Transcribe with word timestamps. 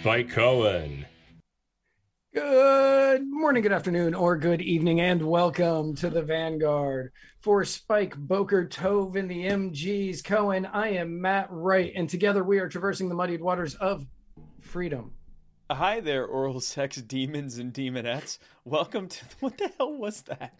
Matt 0.00 0.04
Spike 0.04 0.30
Cohen. 0.30 1.06
Good 2.32 3.22
morning, 3.26 3.62
good 3.62 3.72
afternoon, 3.72 4.14
or 4.14 4.38
good 4.38 4.62
evening, 4.62 5.00
and 5.00 5.22
welcome 5.22 5.94
to 5.96 6.08
the 6.08 6.22
Vanguard. 6.22 7.12
For 7.40 7.66
Spike 7.66 8.16
Boker 8.16 8.66
Tove 8.66 9.16
and 9.16 9.30
the 9.30 9.44
MGs 9.44 10.24
Cohen, 10.24 10.64
I 10.64 10.90
am 10.90 11.20
Matt 11.20 11.48
Wright, 11.50 11.92
and 11.94 12.08
together 12.08 12.42
we 12.42 12.60
are 12.60 12.68
traversing 12.68 13.10
the 13.10 13.14
muddied 13.14 13.42
waters 13.42 13.74
of 13.74 14.06
freedom. 14.62 15.12
Hi 15.70 16.00
there, 16.00 16.24
oral 16.24 16.60
sex 16.60 16.96
demons 16.96 17.58
and 17.58 17.74
demonettes. 17.74 18.38
Welcome 18.64 19.08
to 19.08 19.24
what 19.40 19.58
the 19.58 19.70
hell 19.76 19.98
was 19.98 20.22
that? 20.22 20.54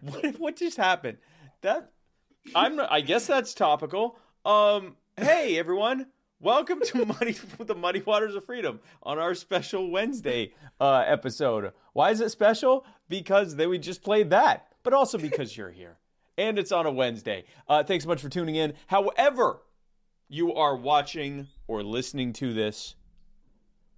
What 0.00 0.40
what 0.40 0.56
just 0.56 0.76
happened? 0.76 1.18
That 1.60 1.92
I'm 2.54 2.80
I 2.80 3.00
guess 3.00 3.28
that's 3.28 3.54
topical. 3.54 4.18
Um, 4.44 4.96
hey 5.16 5.56
everyone, 5.56 6.06
welcome 6.42 6.80
to 6.80 7.06
Muddy 7.06 7.36
the 7.60 7.74
Muddy 7.74 8.02
Waters 8.02 8.34
of 8.34 8.44
Freedom 8.44 8.80
on 9.04 9.18
our 9.18 9.32
special 9.34 9.90
Wednesday 9.90 10.52
uh, 10.80 11.04
episode. 11.06 11.72
Why 11.92 12.10
is 12.10 12.20
it 12.20 12.30
special? 12.30 12.84
Because 13.08 13.54
we 13.54 13.78
just 13.78 14.02
played 14.02 14.30
that, 14.30 14.66
but 14.82 14.92
also 14.92 15.18
because 15.18 15.56
you're 15.56 15.70
here 15.70 15.98
and 16.36 16.58
it's 16.58 16.72
on 16.72 16.84
a 16.84 16.90
Wednesday. 16.90 17.44
Uh, 17.68 17.84
thanks 17.84 18.04
so 18.04 18.08
much 18.08 18.20
for 18.20 18.28
tuning 18.28 18.56
in. 18.56 18.74
However, 18.88 19.62
you 20.28 20.52
are 20.54 20.76
watching 20.76 21.46
or 21.68 21.84
listening 21.84 22.32
to 22.34 22.52
this, 22.52 22.96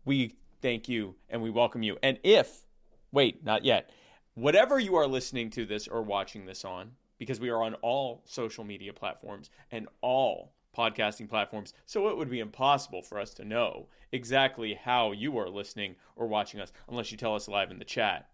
we 0.04 0.34
thank 0.60 0.86
you 0.86 1.14
and 1.30 1.40
we 1.40 1.48
welcome 1.48 1.82
you. 1.82 1.96
And 2.02 2.18
if, 2.22 2.66
wait, 3.10 3.42
not 3.42 3.64
yet, 3.64 3.88
whatever 4.34 4.78
you 4.78 4.96
are 4.96 5.06
listening 5.06 5.48
to 5.50 5.64
this 5.64 5.88
or 5.88 6.02
watching 6.02 6.44
this 6.44 6.64
on, 6.64 6.90
because 7.18 7.40
we 7.40 7.48
are 7.48 7.62
on 7.62 7.72
all 7.76 8.22
social 8.26 8.64
media 8.64 8.92
platforms 8.92 9.48
and 9.70 9.88
all 10.02 10.53
podcasting 10.74 11.28
platforms, 11.28 11.72
so 11.86 12.08
it 12.08 12.16
would 12.16 12.30
be 12.30 12.40
impossible 12.40 13.02
for 13.02 13.18
us 13.18 13.32
to 13.34 13.44
know 13.44 13.88
exactly 14.12 14.74
how 14.74 15.12
you 15.12 15.38
are 15.38 15.48
listening 15.48 15.96
or 16.16 16.26
watching 16.26 16.60
us 16.60 16.72
unless 16.88 17.10
you 17.10 17.16
tell 17.16 17.34
us 17.34 17.48
live 17.48 17.70
in 17.70 17.78
the 17.78 17.84
chat 17.84 18.28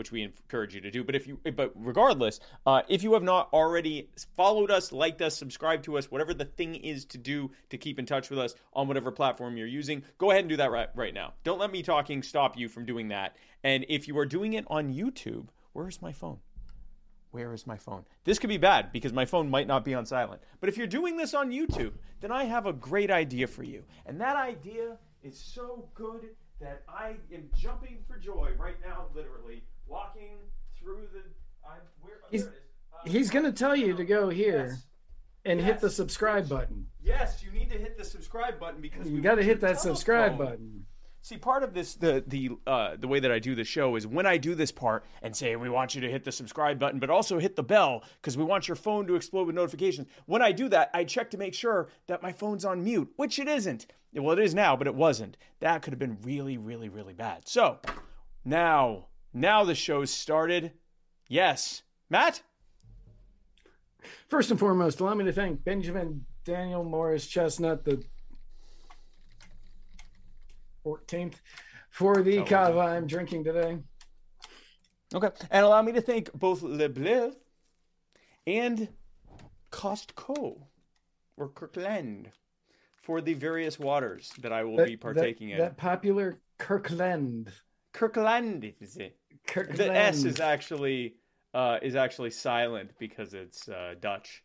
which 0.00 0.12
we 0.12 0.22
encourage 0.22 0.74
you 0.74 0.80
to 0.80 0.90
do. 0.90 1.04
But 1.04 1.14
if 1.14 1.26
you, 1.26 1.38
but 1.54 1.72
regardless, 1.74 2.40
uh, 2.64 2.80
if 2.88 3.02
you 3.02 3.12
have 3.12 3.22
not 3.22 3.50
already 3.52 4.08
followed 4.34 4.70
us, 4.70 4.92
liked 4.92 5.20
us, 5.20 5.36
subscribed 5.36 5.84
to 5.84 5.98
us, 5.98 6.10
whatever 6.10 6.32
the 6.32 6.46
thing 6.46 6.74
is 6.74 7.04
to 7.04 7.18
do 7.18 7.50
to 7.68 7.76
keep 7.76 7.98
in 7.98 8.06
touch 8.06 8.30
with 8.30 8.38
us 8.38 8.54
on 8.72 8.88
whatever 8.88 9.10
platform 9.10 9.58
you're 9.58 9.66
using, 9.66 10.02
go 10.16 10.30
ahead 10.30 10.40
and 10.40 10.48
do 10.48 10.56
that 10.56 10.70
right 10.70 10.88
right 10.94 11.12
now. 11.12 11.34
Don't 11.44 11.60
let 11.60 11.70
me 11.70 11.82
talking 11.82 12.22
stop 12.22 12.56
you 12.56 12.66
from 12.66 12.86
doing 12.86 13.08
that. 13.08 13.36
And 13.62 13.84
if 13.90 14.08
you 14.08 14.16
are 14.18 14.24
doing 14.24 14.54
it 14.54 14.64
on 14.68 14.94
YouTube, 14.94 15.48
where 15.74 15.86
is 15.86 16.00
my 16.00 16.12
phone? 16.12 16.38
Where 17.30 17.52
is 17.52 17.66
my 17.66 17.76
phone? 17.76 18.04
This 18.24 18.38
could 18.38 18.48
be 18.48 18.56
bad 18.58 18.90
because 18.92 19.12
my 19.12 19.24
phone 19.24 19.48
might 19.48 19.66
not 19.68 19.84
be 19.84 19.94
on 19.94 20.04
silent. 20.04 20.42
But 20.60 20.68
if 20.68 20.76
you're 20.76 20.86
doing 20.86 21.16
this 21.16 21.32
on 21.34 21.50
YouTube, 21.50 21.92
then 22.20 22.32
I 22.32 22.44
have 22.44 22.66
a 22.66 22.72
great 22.72 23.10
idea 23.10 23.46
for 23.46 23.62
you. 23.62 23.84
And 24.06 24.20
that 24.20 24.36
idea 24.36 24.96
is 25.22 25.38
so 25.38 25.88
good 25.94 26.30
that 26.60 26.82
I 26.88 27.16
am 27.32 27.48
jumping 27.56 27.98
for 28.08 28.18
joy 28.18 28.50
right 28.58 28.76
now, 28.84 29.06
literally 29.14 29.62
walking 29.86 30.38
through 30.78 31.06
the. 31.12 31.20
I'm, 31.64 31.78
where, 32.00 32.14
oh, 32.24 32.28
He's- 32.30 32.44
there 32.44 32.52
it 32.52 32.56
is. 32.56 32.60
Uh, 32.92 33.10
He's 33.10 33.30
going 33.30 33.44
to 33.44 33.52
tell 33.52 33.76
you 33.76 33.94
to 33.96 34.04
go 34.04 34.28
here 34.28 34.66
Yes. 34.70 34.86
and 35.44 35.60
hit 35.60 35.80
the 35.80 35.88
subscribe 35.88 36.48
button. 36.48 36.86
Yes, 37.02 37.42
you 37.42 37.50
need 37.52 37.70
to 37.70 37.78
hit 37.78 37.96
the 37.96 38.04
subscribe 38.04 38.58
button 38.60 38.80
because 38.82 39.08
You 39.08 39.20
got 39.22 39.36
to 39.36 39.42
hit 39.42 39.60
that 39.62 39.80
subscribe 39.80 40.36
button. 40.36 40.84
See, 41.22 41.36
part 41.36 41.62
of 41.62 41.74
this, 41.74 41.94
the 41.94 42.24
the 42.26 42.50
uh, 42.66 42.96
the 42.96 43.06
way 43.06 43.20
that 43.20 43.30
I 43.30 43.38
do 43.38 43.54
the 43.54 43.64
show 43.64 43.96
is 43.96 44.06
when 44.06 44.24
I 44.24 44.38
do 44.38 44.54
this 44.54 44.72
part 44.72 45.04
and 45.22 45.36
say 45.36 45.54
we 45.54 45.68
want 45.68 45.94
you 45.94 46.00
to 46.00 46.10
hit 46.10 46.24
the 46.24 46.32
subscribe 46.32 46.78
button, 46.78 46.98
but 46.98 47.10
also 47.10 47.38
hit 47.38 47.56
the 47.56 47.62
bell 47.62 48.04
because 48.20 48.38
we 48.38 48.44
want 48.44 48.68
your 48.68 48.74
phone 48.74 49.06
to 49.06 49.16
explode 49.16 49.46
with 49.46 49.54
notifications. 49.54 50.08
When 50.24 50.40
I 50.40 50.52
do 50.52 50.68
that, 50.70 50.90
I 50.94 51.04
check 51.04 51.30
to 51.30 51.38
make 51.38 51.52
sure 51.52 51.88
that 52.06 52.22
my 52.22 52.32
phone's 52.32 52.64
on 52.64 52.82
mute, 52.82 53.12
which 53.16 53.38
it 53.38 53.48
isn't. 53.48 53.86
Well, 54.14 54.38
it 54.38 54.42
is 54.42 54.54
now, 54.54 54.76
but 54.76 54.86
it 54.86 54.94
wasn't. 54.94 55.36
That 55.60 55.82
could 55.82 55.92
have 55.92 55.98
been 55.98 56.18
really, 56.22 56.56
really, 56.56 56.88
really 56.88 57.14
bad. 57.14 57.46
So 57.46 57.78
now, 58.44 59.08
now 59.34 59.62
the 59.64 59.74
show's 59.74 60.10
started. 60.10 60.72
Yes, 61.28 61.82
Matt. 62.08 62.42
First 64.28 64.50
and 64.50 64.58
foremost, 64.58 65.00
allow 65.00 65.14
me 65.14 65.26
to 65.26 65.32
thank 65.32 65.62
Benjamin 65.62 66.24
Daniel 66.44 66.82
Morris 66.82 67.26
Chestnut, 67.26 67.84
the 67.84 68.02
14th, 70.84 71.34
for 71.90 72.22
the 72.22 72.42
kava 72.44 72.78
I'm 72.80 73.06
drinking 73.06 73.44
today. 73.44 73.78
Okay, 75.14 75.28
and 75.50 75.64
allow 75.64 75.82
me 75.82 75.92
to 75.92 76.00
thank 76.00 76.32
both 76.32 76.62
Le 76.62 76.88
Bleu 76.88 77.32
and 78.46 78.88
Costco 79.72 80.60
or 81.36 81.48
Kirkland 81.48 82.30
for 83.02 83.20
the 83.20 83.34
various 83.34 83.78
waters 83.78 84.32
that 84.40 84.52
I 84.52 84.62
will 84.64 84.76
That- 84.76 84.86
be 84.86 84.96
partaking 84.96 85.48
that, 85.48 85.54
in. 85.54 85.58
That 85.60 85.76
popular 85.76 86.38
Kirkland. 86.58 87.50
Kirkland 87.92 88.72
is 88.80 88.96
it? 88.98 89.16
Kirkland. 89.46 89.78
The 89.78 89.92
S 89.96 90.24
is 90.24 90.38
actually 90.38 91.16
uh, 91.54 91.78
is 91.82 91.96
actually 91.96 92.30
silent 92.30 92.92
because 93.00 93.34
it's 93.34 93.68
uh, 93.68 93.94
Dutch. 94.00 94.44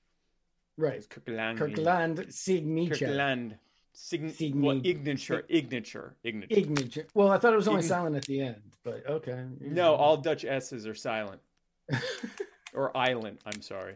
right. 0.78 0.96
It's 0.96 1.06
Kirkland. 1.06 1.60
Kirkland 1.60 2.26
signature. 2.34 3.06
Kirkland. 3.06 3.58
Sign- 3.96 4.30
Signi- 4.32 4.62
what, 4.62 4.86
ignature, 4.86 5.44
ignature, 5.50 6.16
ignature. 6.24 6.58
Ignature. 6.58 7.06
Well, 7.14 7.30
I 7.30 7.38
thought 7.38 7.54
it 7.54 7.58
was 7.58 7.68
only 7.68 7.82
Ign- 7.82 7.88
silent 7.88 8.16
at 8.18 8.26
the 8.26 8.42
end, 8.42 8.62
but 8.84 9.04
okay. 9.10 9.46
No, 9.62 9.96
all 9.96 10.18
Dutch 10.18 10.44
S's 10.44 10.86
are 10.86 10.94
silent. 10.96 11.42
or 12.74 12.96
island, 12.96 13.40
I'm 13.46 13.62
sorry. 13.62 13.96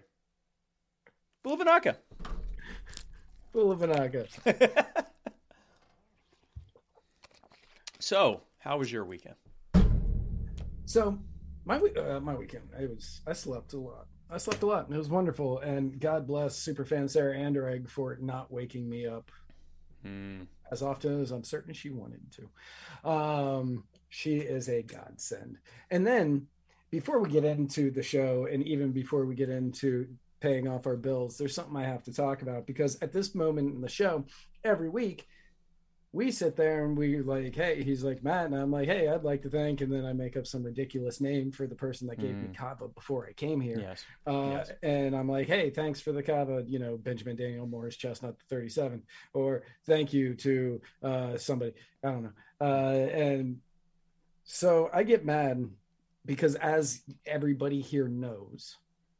Bulavanaka. 1.45 1.95
Bulavanaga. 3.53 4.27
so, 7.99 8.41
how 8.59 8.77
was 8.77 8.91
your 8.91 9.05
weekend? 9.05 9.35
So 10.85 11.19
my 11.65 11.77
uh, 11.77 12.19
my 12.19 12.35
weekend, 12.35 12.69
I 12.77 12.85
was 12.85 13.21
I 13.27 13.33
slept 13.33 13.73
a 13.73 13.79
lot. 13.79 14.07
I 14.31 14.37
slept 14.37 14.61
a 14.63 14.65
lot. 14.65 14.85
and 14.85 14.95
It 14.95 14.97
was 14.97 15.09
wonderful, 15.09 15.59
and 15.59 15.99
God 15.99 16.27
bless 16.27 16.57
superfan 16.59 17.09
Sarah 17.09 17.35
Anderegg 17.35 17.89
for 17.89 18.17
not 18.21 18.51
waking 18.51 18.87
me 18.89 19.07
up 19.07 19.31
Hmm. 20.03 20.43
as 20.71 20.81
often 20.81 21.21
as 21.21 21.31
I'm 21.31 21.43
certain 21.43 21.73
she 21.73 21.89
wanted 21.89 22.21
to. 22.31 23.09
Um, 23.09 23.83
she 24.09 24.37
is 24.37 24.69
a 24.69 24.81
godsend. 24.81 25.57
And 25.91 26.05
then 26.05 26.47
before 26.91 27.19
we 27.19 27.29
get 27.29 27.43
into 27.43 27.91
the 27.91 28.03
show, 28.03 28.47
and 28.51 28.63
even 28.63 28.91
before 28.91 29.25
we 29.25 29.35
get 29.35 29.49
into 29.49 30.07
paying 30.39 30.67
off 30.67 30.87
our 30.87 30.95
bills, 30.95 31.37
there's 31.37 31.53
something 31.53 31.75
I 31.75 31.85
have 31.85 32.03
to 32.03 32.13
talk 32.13 32.41
about 32.41 32.65
because 32.65 32.97
at 33.01 33.11
this 33.11 33.35
moment 33.35 33.75
in 33.75 33.81
the 33.81 33.89
show, 33.89 34.25
every 34.63 34.89
week 34.89 35.27
we 36.11 36.31
sit 36.31 36.55
there 36.55 36.85
and 36.85 36.97
we 36.97 37.21
like, 37.21 37.53
hey, 37.55 37.83
he's 37.83 38.03
like 38.03 38.23
Matt, 38.23 38.47
and 38.47 38.55
I'm 38.55 38.71
like, 38.71 38.87
hey, 38.87 39.07
I'd 39.07 39.23
like 39.23 39.43
to 39.43 39.49
thank, 39.49 39.81
and 39.81 39.91
then 39.93 40.05
I 40.05 40.13
make 40.13 40.35
up 40.35 40.47
some 40.47 40.63
ridiculous 40.63 41.21
name 41.21 41.51
for 41.51 41.67
the 41.67 41.75
person 41.75 42.07
that 42.07 42.17
gave 42.19 42.35
me 42.35 42.47
Mm. 42.47 42.55
kava 42.57 42.87
before 42.87 43.27
I 43.27 43.33
came 43.33 43.61
here. 43.61 43.79
Yes. 43.79 44.03
Uh, 44.25 44.49
Yes. 44.57 44.71
And 44.81 45.15
I'm 45.15 45.29
like, 45.29 45.45
hey, 45.47 45.69
thanks 45.69 46.01
for 46.01 46.11
the 46.11 46.23
kava, 46.23 46.63
you 46.67 46.79
know, 46.79 46.97
Benjamin 46.97 47.35
Daniel 47.35 47.67
Morris 47.67 47.95
Chestnut 47.95 48.37
37, 48.49 49.03
or 49.33 49.61
thank 49.85 50.11
you 50.11 50.33
to 50.35 50.81
uh, 51.03 51.37
somebody, 51.37 51.73
I 52.03 52.07
don't 52.11 52.23
know. 52.23 52.33
Uh, 52.59 53.09
and 53.11 53.59
so 54.43 54.89
I 54.91 55.03
get 55.03 55.25
mad 55.25 55.69
because, 56.25 56.55
as 56.55 57.01
everybody 57.27 57.81
here 57.81 58.07
knows, 58.07 58.77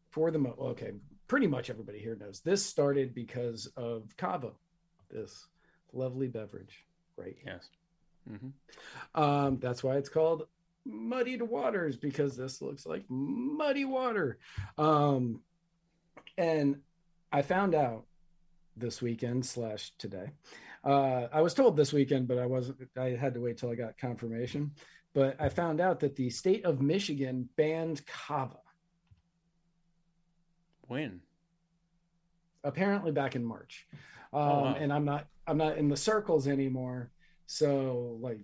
for 0.09 0.31
the 0.31 0.39
mo, 0.39 0.55
okay, 0.59 0.93
pretty 1.27 1.45
much 1.45 1.69
everybody 1.69 1.99
here 1.99 2.15
knows, 2.19 2.39
this 2.41 2.65
started 2.65 3.13
because 3.13 3.67
of 3.77 4.17
kava, 4.17 4.53
this 5.11 5.45
lovely 5.93 6.27
beverage 6.27 6.85
right 7.17 7.35
here. 7.43 7.53
Yes. 7.53 7.69
hmm 8.27 8.49
Um, 9.21 9.59
that's 9.59 9.83
why 9.83 9.97
it's 9.97 10.09
called 10.09 10.47
muddied 10.85 11.41
waters 11.41 11.97
because 11.97 12.35
this 12.35 12.61
looks 12.61 12.85
like 12.85 13.03
muddy 13.09 13.85
water. 13.85 14.39
Um, 14.77 15.41
and 16.37 16.77
I 17.31 17.41
found 17.41 17.75
out 17.75 18.05
this 18.77 19.01
weekend 19.01 19.45
slash 19.45 19.91
today. 19.97 20.31
Uh, 20.83 21.27
I 21.31 21.41
was 21.41 21.53
told 21.53 21.75
this 21.75 21.91
weekend, 21.91 22.27
but 22.27 22.37
I 22.37 22.45
wasn't. 22.45 22.77
I 22.97 23.09
had 23.09 23.33
to 23.33 23.41
wait 23.41 23.57
till 23.57 23.69
I 23.69 23.75
got 23.75 23.97
confirmation. 23.97 24.71
But 25.13 25.35
I 25.41 25.49
found 25.49 25.81
out 25.81 25.99
that 26.01 26.15
the 26.15 26.29
state 26.29 26.65
of 26.65 26.81
Michigan 26.81 27.49
banned 27.57 28.05
kava. 28.05 28.59
When? 30.87 31.21
apparently 32.63 33.11
back 33.11 33.35
in 33.35 33.43
March. 33.43 33.87
Um, 34.33 34.41
Oh, 34.41 34.61
wow. 34.63 34.75
and 34.79 34.93
I'm 34.93 35.05
not 35.05 35.27
I'm 35.47 35.57
not 35.57 35.77
in 35.77 35.89
the 35.89 35.97
circles 35.97 36.47
anymore. 36.47 37.11
So 37.47 38.17
like 38.21 38.39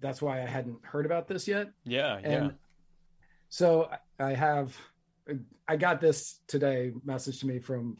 that's 0.00 0.22
why 0.22 0.42
I 0.42 0.46
hadn't 0.46 0.78
heard 0.84 1.04
about 1.04 1.28
this 1.28 1.46
yet. 1.46 1.68
Yeah, 1.84 2.18
yeah. 2.22 2.50
So 3.50 3.90
I 4.18 4.32
have 4.32 4.76
I 5.68 5.76
got 5.76 6.00
this 6.00 6.40
today 6.46 6.92
message 7.04 7.40
to 7.40 7.46
me 7.46 7.58
from 7.58 7.98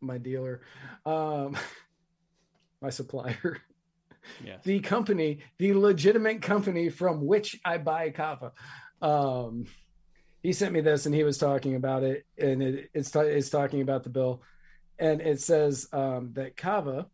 my 0.00 0.18
dealer. 0.18 0.62
Um 1.06 1.56
my 2.82 2.90
supplier. 2.90 3.58
Yes. 4.44 4.62
The 4.64 4.80
company, 4.80 5.40
the 5.58 5.72
legitimate 5.74 6.42
company 6.42 6.88
from 6.88 7.24
which 7.26 7.58
I 7.64 7.78
buy 7.78 8.10
kava. 8.10 8.52
Um 9.00 9.66
he 10.42 10.52
sent 10.52 10.72
me 10.72 10.80
this 10.80 11.06
and 11.06 11.14
he 11.14 11.22
was 11.24 11.38
talking 11.38 11.74
about 11.74 12.02
it 12.02 12.24
and 12.38 12.62
it, 12.62 12.90
it's 12.94 13.14
it's 13.14 13.50
talking 13.50 13.82
about 13.82 14.02
the 14.04 14.10
bill 14.10 14.42
and 15.00 15.20
it 15.20 15.40
says 15.40 15.88
um, 15.92 16.30
that 16.34 16.56
kava 16.56 17.06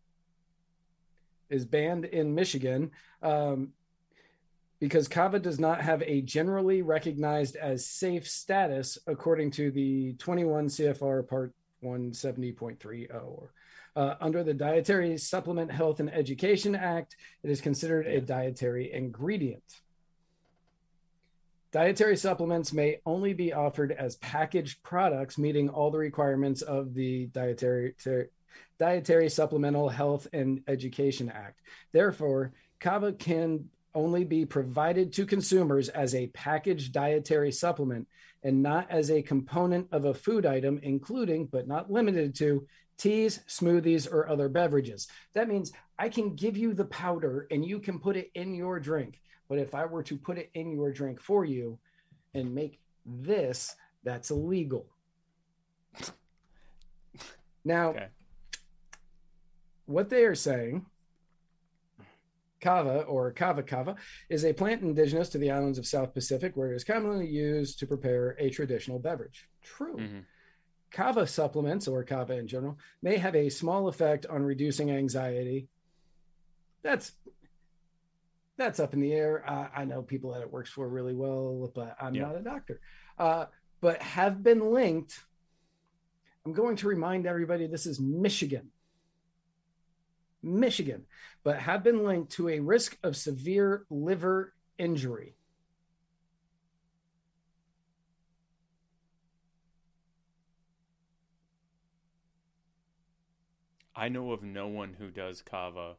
is 1.48 1.64
banned 1.64 2.04
in 2.04 2.34
Michigan 2.34 2.90
um, 3.22 3.68
because 4.80 5.08
kava 5.08 5.38
does 5.38 5.58
not 5.58 5.80
have 5.80 6.02
a 6.02 6.20
generally 6.20 6.82
recognized 6.82 7.56
as 7.56 7.86
safe 7.86 8.28
status 8.28 8.98
according 9.06 9.50
to 9.52 9.70
the 9.70 10.12
21 10.14 10.66
CFR 10.66 11.26
Part 11.26 11.54
170.30. 11.82 13.48
Uh, 13.94 14.14
under 14.20 14.42
the 14.42 14.52
Dietary 14.52 15.16
Supplement 15.16 15.70
Health 15.70 16.00
and 16.00 16.12
Education 16.12 16.74
Act, 16.74 17.16
it 17.42 17.50
is 17.50 17.62
considered 17.62 18.06
a 18.06 18.20
dietary 18.20 18.92
ingredient. 18.92 19.62
Dietary 21.76 22.16
supplements 22.16 22.72
may 22.72 23.00
only 23.04 23.34
be 23.34 23.52
offered 23.52 23.92
as 23.92 24.16
packaged 24.16 24.82
products 24.82 25.36
meeting 25.36 25.68
all 25.68 25.90
the 25.90 25.98
requirements 25.98 26.62
of 26.62 26.94
the 26.94 27.26
Dietary, 27.26 27.94
Ter, 28.02 28.30
Dietary 28.78 29.28
Supplemental 29.28 29.90
Health 29.90 30.26
and 30.32 30.62
Education 30.68 31.28
Act. 31.28 31.60
Therefore, 31.92 32.54
kava 32.80 33.12
can 33.12 33.68
only 33.94 34.24
be 34.24 34.46
provided 34.46 35.12
to 35.12 35.26
consumers 35.26 35.90
as 35.90 36.14
a 36.14 36.28
packaged 36.28 36.94
dietary 36.94 37.52
supplement 37.52 38.08
and 38.42 38.62
not 38.62 38.90
as 38.90 39.10
a 39.10 39.20
component 39.20 39.86
of 39.92 40.06
a 40.06 40.14
food 40.14 40.46
item, 40.46 40.80
including 40.82 41.44
but 41.44 41.68
not 41.68 41.92
limited 41.92 42.34
to 42.36 42.66
teas, 42.96 43.40
smoothies, 43.48 44.10
or 44.10 44.30
other 44.30 44.48
beverages. 44.48 45.08
That 45.34 45.46
means 45.46 45.72
I 45.98 46.08
can 46.08 46.36
give 46.36 46.56
you 46.56 46.72
the 46.72 46.86
powder 46.86 47.46
and 47.50 47.62
you 47.62 47.80
can 47.80 47.98
put 47.98 48.16
it 48.16 48.30
in 48.34 48.54
your 48.54 48.80
drink. 48.80 49.20
But 49.48 49.58
if 49.58 49.74
I 49.74 49.86
were 49.86 50.02
to 50.04 50.16
put 50.16 50.38
it 50.38 50.50
in 50.54 50.72
your 50.72 50.92
drink 50.92 51.20
for 51.20 51.44
you 51.44 51.78
and 52.34 52.54
make 52.54 52.80
this, 53.04 53.76
that's 54.04 54.30
illegal. 54.30 54.86
Now, 57.64 57.90
okay. 57.90 58.06
what 59.86 60.08
they 60.08 60.24
are 60.24 60.34
saying, 60.34 60.86
kava 62.60 63.02
or 63.02 63.32
kava 63.32 63.62
kava, 63.62 63.96
is 64.28 64.44
a 64.44 64.52
plant 64.52 64.82
indigenous 64.82 65.28
to 65.30 65.38
the 65.38 65.50
islands 65.50 65.78
of 65.78 65.86
South 65.86 66.14
Pacific 66.14 66.56
where 66.56 66.72
it 66.72 66.76
is 66.76 66.84
commonly 66.84 67.26
used 67.26 67.78
to 67.80 67.86
prepare 67.86 68.36
a 68.38 68.50
traditional 68.50 68.98
beverage. 68.98 69.48
True. 69.62 69.96
Mm-hmm. 69.96 70.20
Kava 70.92 71.26
supplements, 71.26 71.88
or 71.88 72.04
kava 72.04 72.38
in 72.38 72.46
general, 72.46 72.78
may 73.02 73.16
have 73.16 73.34
a 73.34 73.50
small 73.50 73.88
effect 73.88 74.26
on 74.26 74.42
reducing 74.42 74.90
anxiety. 74.92 75.68
That's 76.82 77.12
that's 78.56 78.80
up 78.80 78.94
in 78.94 79.00
the 79.00 79.12
air. 79.12 79.44
Uh, 79.46 79.68
I 79.74 79.84
know 79.84 80.02
people 80.02 80.32
that 80.32 80.42
it 80.42 80.52
works 80.52 80.70
for 80.70 80.88
really 80.88 81.14
well, 81.14 81.70
but 81.74 81.96
I'm 82.00 82.14
yeah. 82.14 82.22
not 82.22 82.36
a 82.36 82.42
doctor. 82.42 82.80
Uh, 83.18 83.46
but 83.80 84.00
have 84.02 84.42
been 84.42 84.72
linked. 84.72 85.24
I'm 86.44 86.52
going 86.52 86.76
to 86.76 86.88
remind 86.88 87.26
everybody 87.26 87.66
this 87.66 87.86
is 87.86 88.00
Michigan. 88.00 88.70
Michigan, 90.42 91.06
but 91.42 91.58
have 91.58 91.82
been 91.82 92.04
linked 92.04 92.32
to 92.32 92.48
a 92.48 92.60
risk 92.60 92.96
of 93.02 93.16
severe 93.16 93.84
liver 93.90 94.54
injury. 94.78 95.34
I 103.94 104.08
know 104.08 104.32
of 104.32 104.42
no 104.42 104.68
one 104.68 104.94
who 104.98 105.08
does 105.08 105.42
kava 105.42 105.94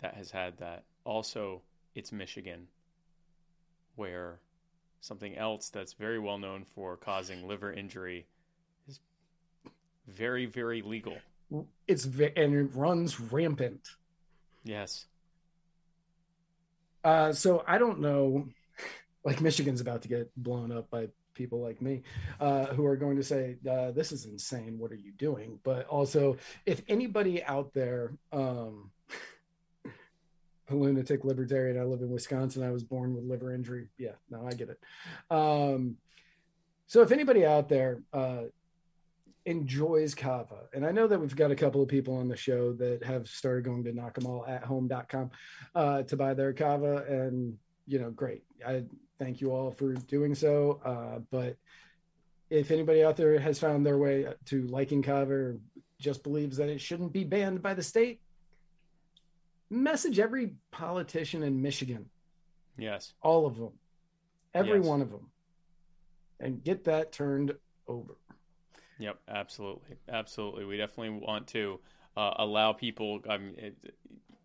that 0.00 0.14
has 0.14 0.32
had 0.32 0.58
that. 0.58 0.84
Also, 1.06 1.62
it's 1.94 2.10
Michigan, 2.10 2.66
where 3.94 4.40
something 5.00 5.36
else 5.36 5.68
that's 5.68 5.92
very 5.92 6.18
well 6.18 6.36
known 6.36 6.64
for 6.74 6.96
causing 6.96 7.46
liver 7.46 7.72
injury 7.72 8.26
is 8.88 8.98
very, 10.08 10.46
very 10.46 10.82
legal. 10.82 11.16
It's 11.86 12.04
and 12.04 12.54
it 12.54 12.70
runs 12.74 13.20
rampant. 13.20 13.86
Yes. 14.64 15.06
Uh, 17.04 17.32
so 17.32 17.62
I 17.66 17.78
don't 17.78 18.00
know. 18.00 18.48
Like 19.24 19.40
Michigan's 19.40 19.80
about 19.80 20.02
to 20.02 20.08
get 20.08 20.30
blown 20.36 20.70
up 20.70 20.88
by 20.88 21.08
people 21.34 21.60
like 21.60 21.82
me 21.82 22.04
uh, 22.38 22.66
who 22.66 22.86
are 22.86 22.96
going 22.96 23.16
to 23.16 23.24
say, 23.24 23.56
uh, 23.68 23.90
"This 23.90 24.12
is 24.12 24.24
insane. 24.24 24.78
What 24.78 24.92
are 24.92 24.96
you 24.96 25.10
doing?" 25.10 25.58
But 25.64 25.88
also, 25.88 26.36
if 26.64 26.80
anybody 26.86 27.42
out 27.42 27.74
there, 27.74 28.12
um, 28.32 28.92
lunatic 30.74 31.24
libertarian, 31.24 31.78
I 31.78 31.84
live 31.84 32.00
in 32.00 32.10
Wisconsin. 32.10 32.62
I 32.62 32.70
was 32.70 32.82
born 32.82 33.14
with 33.14 33.24
liver 33.24 33.54
injury. 33.54 33.88
Yeah, 33.98 34.12
no, 34.30 34.46
I 34.46 34.52
get 34.52 34.70
it. 34.70 34.80
Um, 35.30 35.96
so 36.86 37.02
if 37.02 37.12
anybody 37.12 37.44
out 37.44 37.68
there 37.68 38.02
uh, 38.12 38.42
enjoys 39.44 40.14
kava, 40.14 40.68
and 40.72 40.84
I 40.84 40.92
know 40.92 41.06
that 41.06 41.20
we've 41.20 41.36
got 41.36 41.50
a 41.50 41.56
couple 41.56 41.82
of 41.82 41.88
people 41.88 42.16
on 42.16 42.28
the 42.28 42.36
show 42.36 42.72
that 42.74 43.04
have 43.04 43.28
started 43.28 43.64
going 43.64 43.84
to 43.84 43.92
knockemallatHome.com 43.92 45.30
uh, 45.74 46.02
to 46.02 46.16
buy 46.16 46.34
their 46.34 46.52
kava, 46.52 47.04
and 47.08 47.56
you 47.86 47.98
know, 47.98 48.10
great. 48.10 48.42
I 48.66 48.84
thank 49.18 49.40
you 49.40 49.52
all 49.52 49.70
for 49.70 49.94
doing 49.94 50.34
so. 50.34 50.80
Uh, 50.84 51.20
but 51.30 51.56
if 52.50 52.70
anybody 52.70 53.04
out 53.04 53.16
there 53.16 53.38
has 53.38 53.58
found 53.58 53.84
their 53.84 53.98
way 53.98 54.26
to 54.46 54.66
liking 54.66 55.02
kava 55.02 55.32
or 55.32 55.56
just 55.98 56.22
believes 56.22 56.56
that 56.58 56.68
it 56.68 56.80
shouldn't 56.80 57.12
be 57.12 57.24
banned 57.24 57.62
by 57.62 57.74
the 57.74 57.82
state, 57.82 58.20
message 59.70 60.18
every 60.18 60.54
politician 60.70 61.42
in 61.42 61.60
Michigan. 61.60 62.06
Yes. 62.78 63.14
All 63.22 63.46
of 63.46 63.56
them. 63.56 63.72
Every 64.54 64.78
yes. 64.78 64.86
one 64.86 65.00
of 65.00 65.10
them. 65.10 65.28
And 66.40 66.62
get 66.62 66.84
that 66.84 67.12
turned 67.12 67.54
over. 67.88 68.14
Yep, 68.98 69.18
absolutely. 69.28 69.96
Absolutely. 70.08 70.64
We 70.64 70.76
definitely 70.76 71.20
want 71.20 71.46
to 71.48 71.80
uh, 72.16 72.34
allow 72.36 72.72
people. 72.72 73.20
I 73.28 73.38
mean, 73.38 73.54
it, 73.58 73.94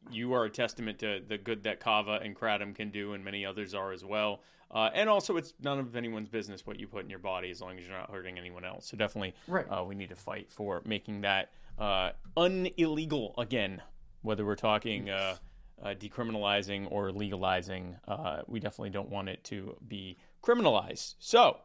you 0.09 0.33
are 0.33 0.45
a 0.45 0.49
testament 0.49 0.99
to 0.99 1.21
the 1.25 1.37
good 1.37 1.63
that 1.63 1.79
Kava 1.79 2.19
and 2.23 2.35
Kratom 2.35 2.75
can 2.75 2.89
do, 2.91 3.13
and 3.13 3.23
many 3.23 3.45
others 3.45 3.73
are 3.73 3.91
as 3.91 4.03
well. 4.03 4.41
Uh, 4.69 4.89
and 4.93 5.09
also, 5.09 5.37
it's 5.37 5.53
none 5.61 5.79
of 5.79 5.95
anyone's 5.95 6.29
business 6.29 6.65
what 6.65 6.79
you 6.79 6.87
put 6.87 7.03
in 7.03 7.09
your 7.09 7.19
body 7.19 7.51
as 7.51 7.61
long 7.61 7.77
as 7.77 7.85
you're 7.85 7.97
not 7.97 8.09
hurting 8.09 8.37
anyone 8.37 8.63
else. 8.63 8.87
So 8.87 8.97
definitely, 8.97 9.33
right. 9.47 9.65
uh, 9.69 9.83
we 9.83 9.95
need 9.95 10.09
to 10.09 10.15
fight 10.15 10.49
for 10.49 10.81
making 10.85 11.21
that 11.21 11.51
uh, 11.77 12.11
unillegal 12.37 13.33
again. 13.37 13.81
Whether 14.21 14.45
we're 14.45 14.55
talking 14.55 15.09
uh, 15.09 15.37
uh, 15.81 15.95
decriminalizing 15.99 16.87
or 16.91 17.11
legalizing, 17.11 17.97
uh, 18.07 18.41
we 18.47 18.59
definitely 18.59 18.91
don't 18.91 19.09
want 19.09 19.29
it 19.29 19.43
to 19.45 19.77
be 19.87 20.17
criminalized. 20.43 21.15
So, 21.19 21.57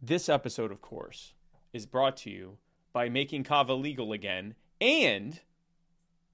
this 0.00 0.28
episode, 0.28 0.70
of 0.70 0.80
course, 0.80 1.34
is 1.72 1.86
brought 1.86 2.16
to 2.18 2.30
you 2.30 2.58
by 2.92 3.08
making 3.08 3.44
kava 3.44 3.74
legal 3.74 4.12
again 4.12 4.54
and 4.80 5.40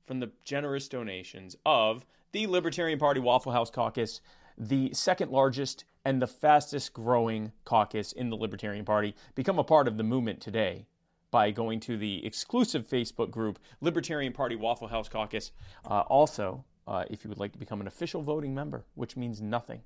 from 0.07 0.21
the 0.21 0.31
generous 0.45 0.89
donations 0.89 1.57
of 1.65 2.05
the 2.33 2.47
Libertarian 2.47 2.99
Party 2.99 3.21
Waffle 3.21 3.53
House 3.53 3.71
Caucus, 3.71 4.21
the 4.57 4.93
second 4.93 5.31
largest 5.31 5.85
and 6.05 6.21
the 6.21 6.27
fastest 6.27 6.93
growing 6.93 7.53
caucus 7.65 8.13
in 8.13 8.31
the 8.31 8.37
Libertarian 8.37 8.85
Party. 8.85 9.15
Become 9.35 9.59
a 9.59 9.65
part 9.65 9.87
of 9.87 9.97
the 9.97 10.03
movement 10.03 10.41
today 10.41 10.87
by 11.31 11.51
going 11.51 11.81
to 11.81 11.97
the 11.97 12.25
exclusive 12.25 12.87
Facebook 12.87 13.31
group, 13.31 13.59
Libertarian 13.81 14.33
Party 14.33 14.57
Waffle 14.57 14.89
House 14.89 15.09
Caucus. 15.09 15.53
Uh, 15.85 16.01
also, 16.01 16.65
uh, 16.87 17.05
if 17.11 17.25
you 17.25 17.29
would 17.29 17.39
like 17.39 17.53
to 17.53 17.59
become 17.59 17.81
an 17.81 17.87
official 17.87 18.23
voting 18.23 18.55
member, 18.55 18.85
which 18.95 19.17
means 19.17 19.43
nothing, 19.43 19.83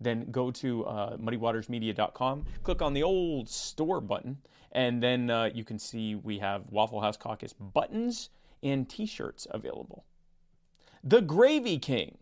then 0.00 0.30
go 0.30 0.50
to 0.52 0.84
uh, 0.86 1.16
muddywatersmedia.com, 1.16 2.44
click 2.62 2.82
on 2.82 2.92
the 2.92 3.02
old 3.02 3.48
store 3.48 4.00
button, 4.00 4.38
and 4.72 5.02
then 5.02 5.30
uh, 5.30 5.50
you 5.52 5.64
can 5.64 5.78
see 5.78 6.14
we 6.14 6.38
have 6.38 6.62
Waffle 6.70 7.00
House 7.00 7.16
Caucus 7.16 7.52
buttons 7.52 8.30
and 8.62 8.88
t 8.88 9.06
shirts 9.06 9.46
available. 9.50 10.04
The 11.02 11.20
Gravy 11.20 11.78
King. 11.78 12.18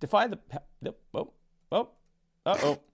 Defy 0.00 0.28
the. 0.28 0.38
the 0.80 0.94
oh, 1.14 1.32
oh, 1.72 1.88
uh 2.46 2.58
oh. 2.62 2.78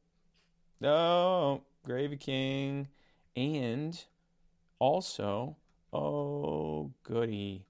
Oh, 0.82 1.62
Gravy 1.84 2.18
King. 2.18 2.88
And 3.36 4.02
also, 4.78 5.56
oh, 5.92 6.90
goody. 7.02 7.66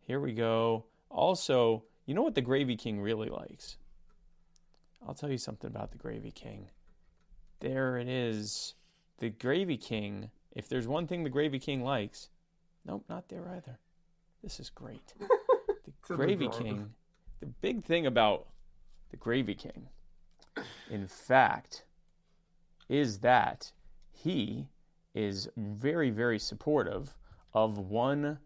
Here 0.00 0.20
we 0.20 0.32
go. 0.32 0.86
Also, 1.10 1.84
you 2.06 2.14
know 2.14 2.22
what 2.22 2.34
the 2.34 2.40
Gravy 2.40 2.76
King 2.76 3.00
really 3.00 3.28
likes? 3.28 3.76
I'll 5.06 5.14
tell 5.14 5.30
you 5.30 5.38
something 5.38 5.68
about 5.68 5.92
the 5.92 5.98
Gravy 5.98 6.30
King. 6.30 6.68
There 7.60 7.98
it 7.98 8.08
is. 8.08 8.74
The 9.18 9.30
Gravy 9.30 9.76
King, 9.76 10.30
if 10.52 10.68
there's 10.68 10.88
one 10.88 11.06
thing 11.06 11.24
the 11.24 11.30
Gravy 11.30 11.58
King 11.58 11.84
likes, 11.84 12.30
Nope, 12.86 13.04
not 13.08 13.28
there 13.28 13.48
either. 13.54 13.78
This 14.42 14.60
is 14.60 14.70
great. 14.70 15.14
The 16.08 16.16
Gravy 16.16 16.48
King. 16.48 16.90
The 17.38 17.46
big 17.46 17.84
thing 17.84 18.06
about 18.06 18.48
the 19.10 19.16
Gravy 19.16 19.54
King, 19.54 19.86
in 20.90 21.06
fact, 21.06 21.84
is 22.88 23.18
that 23.20 23.70
he 24.22 24.68
is 25.14 25.48
very, 25.56 26.10
very 26.10 26.38
supportive 26.38 27.16
of 27.52 27.78
one. 27.78 28.38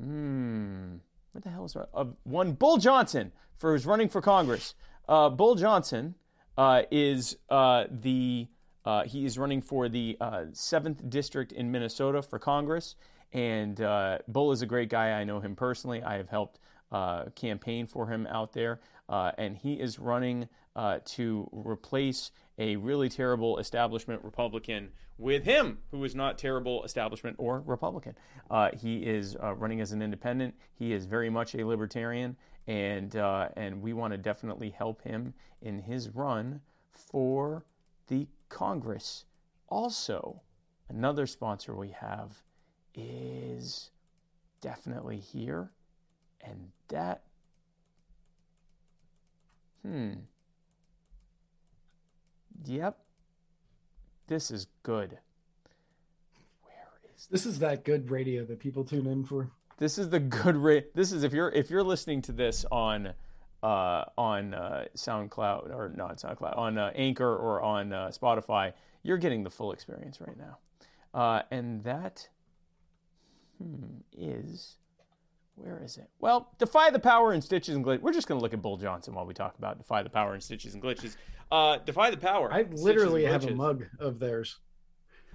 Hmm. 0.00 0.96
What 1.32 1.42
the 1.42 1.50
hell 1.50 1.64
is 1.64 1.72
that? 1.72 1.88
of 1.92 2.14
one 2.24 2.52
Bull 2.52 2.76
Johnson 2.76 3.32
for 3.58 3.72
who's 3.72 3.86
running 3.86 4.08
for 4.08 4.20
Congress? 4.20 4.74
Uh, 5.08 5.28
Bull 5.28 5.54
Johnson 5.56 6.14
uh, 6.56 6.82
is 6.90 7.36
uh, 7.50 7.84
the 7.90 8.46
uh, 8.84 9.04
he 9.04 9.24
is 9.24 9.38
running 9.38 9.62
for 9.62 9.88
the 9.88 10.16
uh, 10.20 10.44
seventh 10.52 11.08
district 11.08 11.52
in 11.52 11.72
Minnesota 11.72 12.20
for 12.20 12.38
Congress, 12.38 12.96
And 13.32 13.80
uh, 13.80 14.18
Bull 14.28 14.52
is 14.52 14.60
a 14.60 14.66
great 14.66 14.90
guy. 14.90 15.12
I 15.12 15.24
know 15.24 15.40
him 15.40 15.56
personally. 15.56 16.02
I 16.02 16.16
have 16.16 16.28
helped 16.28 16.60
campaign 17.34 17.86
for 17.86 18.06
him 18.06 18.26
out 18.28 18.52
there, 18.52 18.80
and 19.08 19.56
he 19.56 19.74
is 19.80 19.98
running 19.98 20.48
to 21.06 21.48
replace 21.52 22.30
a 22.58 22.76
really 22.76 23.08
terrible 23.08 23.58
establishment 23.58 24.22
Republican 24.24 24.90
with 25.18 25.44
him, 25.44 25.78
who 25.90 26.04
is 26.04 26.14
not 26.14 26.38
terrible 26.38 26.84
establishment 26.84 27.36
or 27.38 27.60
Republican. 27.60 28.16
Uh, 28.50 28.70
he 28.76 28.98
is 28.98 29.36
uh, 29.42 29.54
running 29.54 29.80
as 29.80 29.92
an 29.92 30.02
independent. 30.02 30.54
He 30.74 30.92
is 30.92 31.06
very 31.06 31.30
much 31.30 31.54
a 31.54 31.66
libertarian, 31.66 32.36
and 32.66 33.14
uh, 33.16 33.48
and 33.56 33.82
we 33.82 33.92
want 33.92 34.12
to 34.12 34.18
definitely 34.18 34.70
help 34.70 35.02
him 35.02 35.34
in 35.62 35.78
his 35.78 36.10
run 36.10 36.60
for 36.92 37.64
the 38.08 38.26
Congress. 38.48 39.24
Also, 39.68 40.42
another 40.88 41.26
sponsor 41.26 41.74
we 41.74 41.88
have 41.90 42.42
is 42.94 43.90
definitely 44.60 45.18
here, 45.18 45.70
and 46.40 46.70
that. 46.88 47.22
Hmm. 49.84 50.12
Yep. 52.66 52.98
This 54.26 54.50
is 54.50 54.66
good. 54.82 55.18
Where 56.62 56.74
is 57.14 57.26
This 57.30 57.46
is 57.46 57.58
that 57.58 57.84
good 57.84 58.10
radio 58.10 58.44
that 58.44 58.58
people 58.58 58.84
tune 58.84 59.06
in 59.06 59.24
for. 59.24 59.50
this 59.78 59.98
is 59.98 60.08
the 60.08 60.20
good 60.20 60.56
rate. 60.56 60.94
This 60.94 61.12
is 61.12 61.24
if 61.24 61.32
you're 61.32 61.50
if 61.50 61.70
you're 61.70 61.82
listening 61.82 62.22
to 62.22 62.32
this 62.32 62.64
on 62.70 63.12
uh, 63.62 64.04
on 64.16 64.54
uh, 64.54 64.84
SoundCloud 64.94 65.74
or 65.74 65.92
not 65.94 66.18
SoundCloud 66.18 66.56
on 66.56 66.78
uh, 66.78 66.92
Anchor 66.94 67.36
or 67.36 67.62
on 67.62 67.92
uh, 67.92 68.08
Spotify, 68.08 68.72
you're 69.02 69.18
getting 69.18 69.42
the 69.42 69.50
full 69.50 69.72
experience 69.72 70.20
right 70.20 70.36
now, 70.36 70.58
uh, 71.18 71.42
and 71.50 71.82
that 71.84 72.28
hmm, 73.58 73.98
is 74.16 74.76
where 75.56 75.80
is 75.84 75.96
it? 75.96 76.08
Well, 76.18 76.52
Defy 76.58 76.90
the 76.90 76.98
Power 76.98 77.32
and 77.32 77.42
Stitches 77.42 77.76
and 77.76 77.84
Glitches. 77.84 78.00
We're 78.00 78.12
just 78.12 78.26
going 78.26 78.38
to 78.38 78.42
look 78.42 78.54
at 78.54 78.60
Bull 78.62 78.76
Johnson 78.76 79.14
while 79.14 79.24
we 79.24 79.34
talk 79.34 79.56
about 79.56 79.78
Defy 79.78 80.02
the 80.02 80.10
Power 80.10 80.34
and 80.34 80.42
Stitches 80.42 80.74
and 80.74 80.82
Glitches. 80.82 81.16
Uh, 81.50 81.78
Defy 81.78 82.10
the 82.10 82.16
Power. 82.16 82.52
I 82.52 82.62
literally 82.70 83.24
have 83.24 83.44
a 83.44 83.54
mug 83.54 83.84
of 83.98 84.18
theirs. 84.18 84.58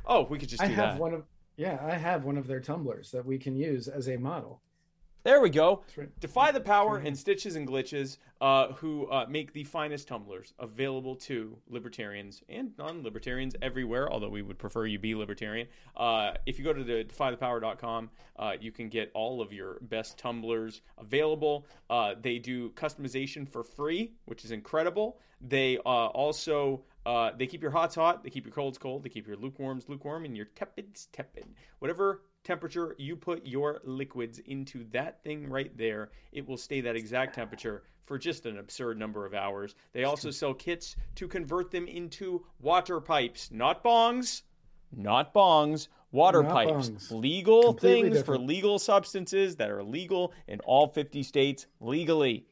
Oh, 0.05 0.23
we 0.23 0.39
could 0.39 0.49
just 0.49 0.61
I 0.61 0.65
have 0.65 0.93
that. 0.93 0.99
one 0.99 1.13
of 1.13 1.23
yeah, 1.55 1.77
I 1.81 1.95
have 1.95 2.23
one 2.23 2.37
of 2.37 2.47
their 2.47 2.61
tumblers 2.61 3.11
that 3.11 3.25
we 3.25 3.37
can 3.37 3.55
use 3.55 3.87
as 3.87 4.07
a 4.07 4.17
model. 4.17 4.61
There 5.23 5.41
we 5.41 5.49
go. 5.49 5.83
Right. 5.97 6.19
Defy 6.21 6.51
the 6.51 6.61
Power 6.61 6.95
right. 6.95 7.05
and 7.05 7.17
Stitches 7.17 7.57
and 7.57 7.67
Glitches, 7.67 8.17
uh, 8.39 8.71
who 8.73 9.05
uh, 9.07 9.25
make 9.27 9.51
the 9.51 9.65
finest 9.65 10.07
tumblers 10.07 10.53
available 10.59 11.13
to 11.17 11.57
libertarians 11.67 12.41
and 12.47 12.71
non-libertarians 12.77 13.53
everywhere. 13.61 14.09
Although 14.09 14.29
we 14.29 14.41
would 14.41 14.57
prefer 14.57 14.85
you 14.85 14.97
be 14.97 15.15
libertarian. 15.15 15.67
Uh, 15.97 16.31
if 16.45 16.57
you 16.57 16.63
go 16.63 16.71
to 16.71 16.85
the 16.85 17.03
defythepower.com, 17.03 18.09
uh, 18.37 18.53
you 18.61 18.71
can 18.71 18.87
get 18.87 19.11
all 19.13 19.41
of 19.41 19.51
your 19.51 19.79
best 19.81 20.17
tumblers 20.17 20.81
available. 20.97 21.67
Uh, 21.89 22.15
they 22.21 22.39
do 22.39 22.69
customization 22.69 23.47
for 23.47 23.61
free, 23.61 24.13
which 24.23 24.45
is 24.45 24.51
incredible. 24.51 25.19
They 25.41 25.77
uh, 25.79 26.07
also 26.07 26.83
uh, 27.05 27.31
they 27.37 27.47
keep 27.47 27.61
your 27.61 27.71
hots 27.71 27.95
hot, 27.95 28.23
they 28.23 28.29
keep 28.29 28.45
your 28.45 28.53
colds 28.53 28.77
cold, 28.77 29.03
they 29.03 29.09
keep 29.09 29.27
your 29.27 29.37
lukewarms 29.37 29.89
lukewarm, 29.89 30.25
and 30.25 30.35
your 30.35 30.47
tepids 30.47 31.07
tepid. 31.11 31.45
Whatever 31.79 32.21
temperature 32.49 32.95
you 32.97 33.15
put 33.15 33.45
your 33.45 33.79
liquids 33.83 34.39
into 34.47 34.83
that 34.91 35.23
thing 35.23 35.47
right 35.47 35.77
there, 35.77 36.09
it 36.31 36.47
will 36.47 36.57
stay 36.57 36.81
that 36.81 36.95
exact 36.95 37.35
temperature 37.35 37.83
for 38.05 38.17
just 38.17 38.47
an 38.47 38.57
absurd 38.57 38.97
number 38.97 39.23
of 39.23 39.35
hours. 39.35 39.75
They 39.93 40.03
also 40.03 40.31
sell 40.31 40.55
kits 40.55 40.95
to 41.13 41.27
convert 41.27 41.69
them 41.69 41.87
into 41.87 42.43
water 42.59 42.99
pipes, 42.99 43.51
not 43.51 43.83
bongs, 43.83 44.41
not 44.91 45.31
bongs, 45.31 45.89
water 46.11 46.41
Not 46.41 46.51
pipes. 46.51 46.89
bongs. 46.89 47.11
Legal 47.11 47.65
Completely 47.65 48.09
things 48.09 48.25
for 48.25 48.35
legal 48.35 48.79
substances 48.79 49.55
that 49.57 49.69
are 49.69 49.83
legal 49.83 50.33
in 50.47 50.59
all 50.61 50.87
50 50.87 51.21
states 51.21 51.67
legally. 51.79 52.47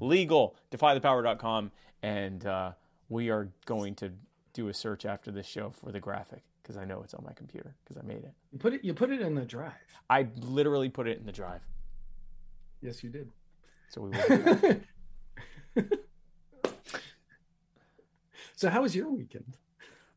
Legal. 0.00 0.54
Defythepower.com. 0.70 1.72
And 2.02 2.44
uh, 2.44 2.72
we 3.08 3.30
are 3.30 3.48
going 3.64 3.94
to 3.96 4.12
do 4.52 4.68
a 4.68 4.74
search 4.74 5.06
after 5.06 5.30
this 5.30 5.46
show 5.46 5.70
for 5.70 5.92
the 5.92 6.00
graphic 6.00 6.42
because 6.70 6.80
I 6.80 6.84
know 6.84 7.02
it's 7.02 7.14
on 7.14 7.24
my 7.24 7.32
computer 7.32 7.74
because 7.84 8.00
I 8.00 8.06
made 8.06 8.22
it. 8.22 8.32
You 8.52 8.58
put 8.58 8.74
it 8.74 8.84
you 8.84 8.94
put 8.94 9.10
it 9.10 9.20
in 9.20 9.34
the 9.34 9.44
drive. 9.44 9.72
I 10.08 10.28
literally 10.36 10.88
put 10.88 11.08
it 11.08 11.18
in 11.18 11.26
the 11.26 11.32
drive. 11.32 11.62
Yes, 12.80 13.02
you 13.02 13.10
did. 13.10 13.28
So 13.88 14.02
we 14.02 14.10
will 14.10 14.80
so 18.56 18.70
how 18.70 18.82
was 18.82 18.94
your 18.94 19.10
weekend? 19.10 19.56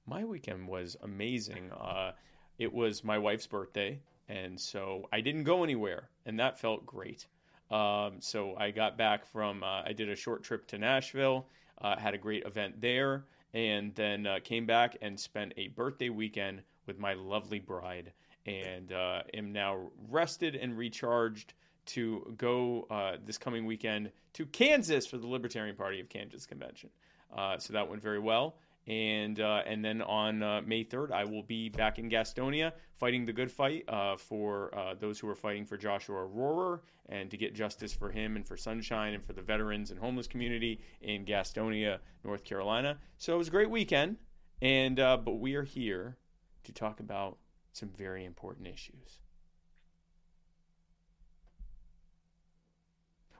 my 0.05 0.23
weekend 0.23 0.67
was 0.67 0.95
amazing. 1.01 1.71
Uh, 1.71 2.11
it 2.59 2.71
was 2.71 3.03
my 3.03 3.17
wife's 3.17 3.47
birthday, 3.47 3.99
and 4.27 4.59
so 4.59 5.07
I 5.11 5.21
didn't 5.21 5.43
go 5.43 5.63
anywhere, 5.63 6.09
and 6.25 6.39
that 6.39 6.59
felt 6.59 6.85
great. 6.85 7.25
Um, 7.71 8.17
so 8.19 8.55
I 8.57 8.69
got 8.69 8.97
back 8.97 9.25
from, 9.25 9.63
uh, 9.63 9.81
I 9.85 9.93
did 9.93 10.09
a 10.09 10.15
short 10.15 10.43
trip 10.43 10.67
to 10.67 10.77
Nashville, 10.77 11.47
uh, 11.81 11.97
had 11.97 12.13
a 12.13 12.17
great 12.17 12.45
event 12.45 12.79
there, 12.79 13.23
and 13.53 13.93
then 13.95 14.25
uh, 14.25 14.39
came 14.43 14.65
back 14.65 14.97
and 15.01 15.19
spent 15.19 15.53
a 15.57 15.67
birthday 15.69 16.09
weekend 16.09 16.61
with 16.87 16.99
my 16.99 17.13
lovely 17.13 17.59
bride, 17.59 18.11
and 18.45 18.91
uh, 18.91 19.21
am 19.33 19.51
now 19.51 19.91
rested 20.09 20.55
and 20.55 20.77
recharged 20.77 21.53
to 21.85 22.33
go 22.37 22.87
uh, 22.89 23.17
this 23.25 23.37
coming 23.37 23.65
weekend 23.65 24.11
to 24.33 24.45
Kansas 24.45 25.05
for 25.05 25.17
the 25.17 25.27
Libertarian 25.27 25.75
Party 25.75 25.99
of 25.99 26.09
Kansas 26.09 26.45
convention. 26.45 26.89
Uh, 27.35 27.57
so 27.57 27.73
that 27.73 27.89
went 27.89 28.01
very 28.01 28.19
well. 28.19 28.55
And 28.85 29.39
uh, 29.39 29.61
and 29.65 29.83
then 29.83 30.01
on 30.01 30.43
uh, 30.43 30.61
May 30.65 30.83
3rd, 30.83 31.11
I 31.11 31.23
will 31.23 31.43
be 31.43 31.69
back 31.69 31.99
in 31.99 32.09
Gastonia 32.09 32.73
fighting 32.93 33.25
the 33.25 33.31
good 33.31 33.49
fight 33.49 33.85
uh, 33.87 34.17
for 34.17 34.77
uh, 34.77 34.95
those 34.95 35.19
who 35.19 35.29
are 35.29 35.35
fighting 35.35 35.65
for 35.65 35.77
Joshua 35.77 36.27
Rohrer 36.27 36.81
and 37.07 37.31
to 37.31 37.37
get 37.37 37.53
justice 37.53 37.93
for 37.93 38.09
him 38.09 38.35
and 38.35 38.45
for 38.45 38.57
Sunshine 38.57 39.13
and 39.13 39.23
for 39.23 39.31
the 39.31 39.41
veterans 39.41 39.91
and 39.91 39.99
homeless 39.99 40.27
community 40.27 40.81
in 41.01 41.23
Gastonia, 41.23 41.99
North 42.25 42.43
Carolina. 42.43 42.97
So 43.17 43.35
it 43.35 43.37
was 43.37 43.47
a 43.47 43.51
great 43.51 43.69
weekend. 43.69 44.17
And 44.61 44.99
uh, 44.99 45.17
but 45.17 45.39
we 45.39 45.55
are 45.55 45.63
here 45.63 46.17
to 46.63 46.71
talk 46.71 46.99
about 46.99 47.37
some 47.71 47.89
very 47.89 48.25
important 48.25 48.67
issues. 48.67 49.19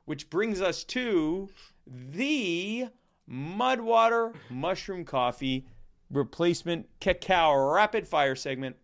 Which 0.06 0.30
brings 0.30 0.62
us 0.62 0.84
to 0.86 1.50
the 1.88 2.90
Mudwater 3.30 4.34
Mushroom 4.50 5.06
Coffee 5.06 5.66
Replacement 6.12 6.88
Cacao 7.00 7.56
Rapid 7.74 8.08
Fire 8.08 8.36
segment 8.36 8.76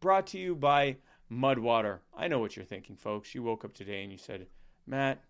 brought 0.00 0.26
to 0.28 0.38
you 0.38 0.54
by 0.54 0.96
Mudwater. 1.30 1.98
I 2.16 2.28
know 2.28 2.38
what 2.38 2.56
you're 2.56 2.64
thinking, 2.64 2.96
folks. 2.96 3.34
You 3.34 3.42
woke 3.42 3.64
up 3.64 3.74
today 3.74 4.02
and 4.02 4.12
you 4.12 4.18
said, 4.18 4.46
Matt, 4.86 5.22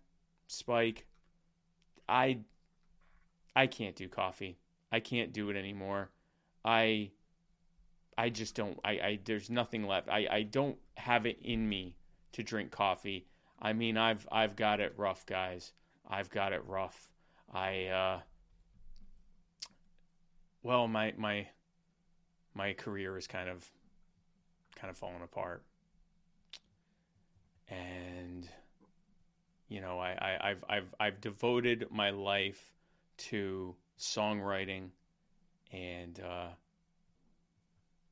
Spike, 0.47 1.05
I 2.07 2.39
I 3.55 3.67
can't 3.67 3.95
do 3.95 4.07
coffee. 4.07 4.57
I 4.91 4.99
can't 4.99 5.33
do 5.33 5.49
it 5.49 5.57
anymore. 5.57 6.09
I 6.63 7.11
I 8.17 8.29
just 8.29 8.55
don't 8.55 8.79
I, 8.85 8.91
I 8.91 9.19
there's 9.25 9.49
nothing 9.49 9.85
left. 9.85 10.09
I, 10.09 10.27
I 10.29 10.43
don't 10.43 10.77
have 10.95 11.25
it 11.25 11.39
in 11.41 11.67
me 11.67 11.95
to 12.33 12.43
drink 12.43 12.71
coffee. 12.71 13.27
I 13.61 13.73
mean 13.73 13.97
I've 13.97 14.27
I've 14.31 14.55
got 14.55 14.79
it 14.79 14.93
rough, 14.95 15.25
guys. 15.25 15.73
I've 16.07 16.29
got 16.29 16.53
it 16.53 16.63
rough. 16.65 17.09
I 17.53 17.85
uh 17.87 18.19
well 20.63 20.87
my 20.87 21.13
my 21.17 21.47
my 22.53 22.73
career 22.73 23.17
is 23.17 23.27
kind 23.27 23.49
of 23.49 23.69
kind 24.75 24.89
of 24.89 24.97
falling 24.97 25.21
apart. 25.21 25.63
And 27.69 28.49
you 29.67 29.81
know, 29.81 29.99
I, 29.99 30.09
I, 30.09 30.49
I've 30.49 30.63
I've 30.67 30.95
I've 30.99 31.21
devoted 31.21 31.87
my 31.91 32.09
life 32.09 32.73
to 33.17 33.75
songwriting 33.99 34.89
and 35.71 36.19
uh 36.19 36.47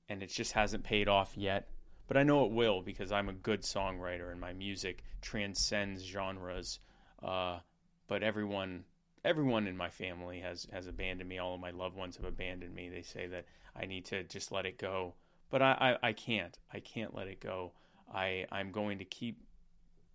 and 0.10 0.22
it 0.22 0.30
just 0.30 0.54
hasn't 0.54 0.84
paid 0.84 1.08
off 1.08 1.36
yet. 1.36 1.70
But 2.08 2.18
I 2.18 2.24
know 2.24 2.46
it 2.46 2.52
will 2.52 2.82
because 2.82 3.12
I'm 3.12 3.28
a 3.28 3.34
good 3.34 3.64
songwriter 3.64 4.32
and 4.32 4.40
my 4.40 4.54
music 4.54 5.04
transcends 5.22 6.04
genres. 6.04 6.80
Uh, 7.22 7.60
but 8.08 8.24
everyone, 8.24 8.86
everyone 9.28 9.68
in 9.68 9.76
my 9.76 9.90
family 9.90 10.40
has 10.40 10.68
has 10.72 10.88
abandoned 10.88 11.30
me. 11.30 11.38
All 11.38 11.56
of 11.56 11.62
my 11.62 11.72
loved 11.72 11.98
ones 11.98 12.16
have 12.16 12.26
abandoned 12.26 12.74
me. 12.74 12.90
They 12.90 13.02
say 13.02 13.28
that 13.28 13.46
I 13.76 13.86
need 13.86 14.06
to 14.06 14.24
just 14.24 14.52
let 14.52 14.66
it 14.66 14.78
go, 14.78 15.16
but 15.50 15.62
I, 15.62 15.98
I, 16.02 16.08
I 16.10 16.14
can't. 16.14 16.58
I 16.74 16.80
can't 16.80 17.14
let 17.14 17.28
it 17.28 17.42
go. 17.42 17.74
I 18.14 18.46
I'm 18.52 18.72
going 18.72 18.98
to 19.00 19.06
keep 19.06 19.44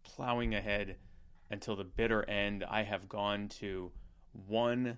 plowing 0.02 0.54
ahead 0.54 0.96
until 1.50 1.76
the 1.76 1.84
bitter 1.84 2.28
end. 2.28 2.64
I 2.64 2.82
have 2.82 3.08
gone 3.08 3.48
to 3.60 3.92
one 4.46 4.96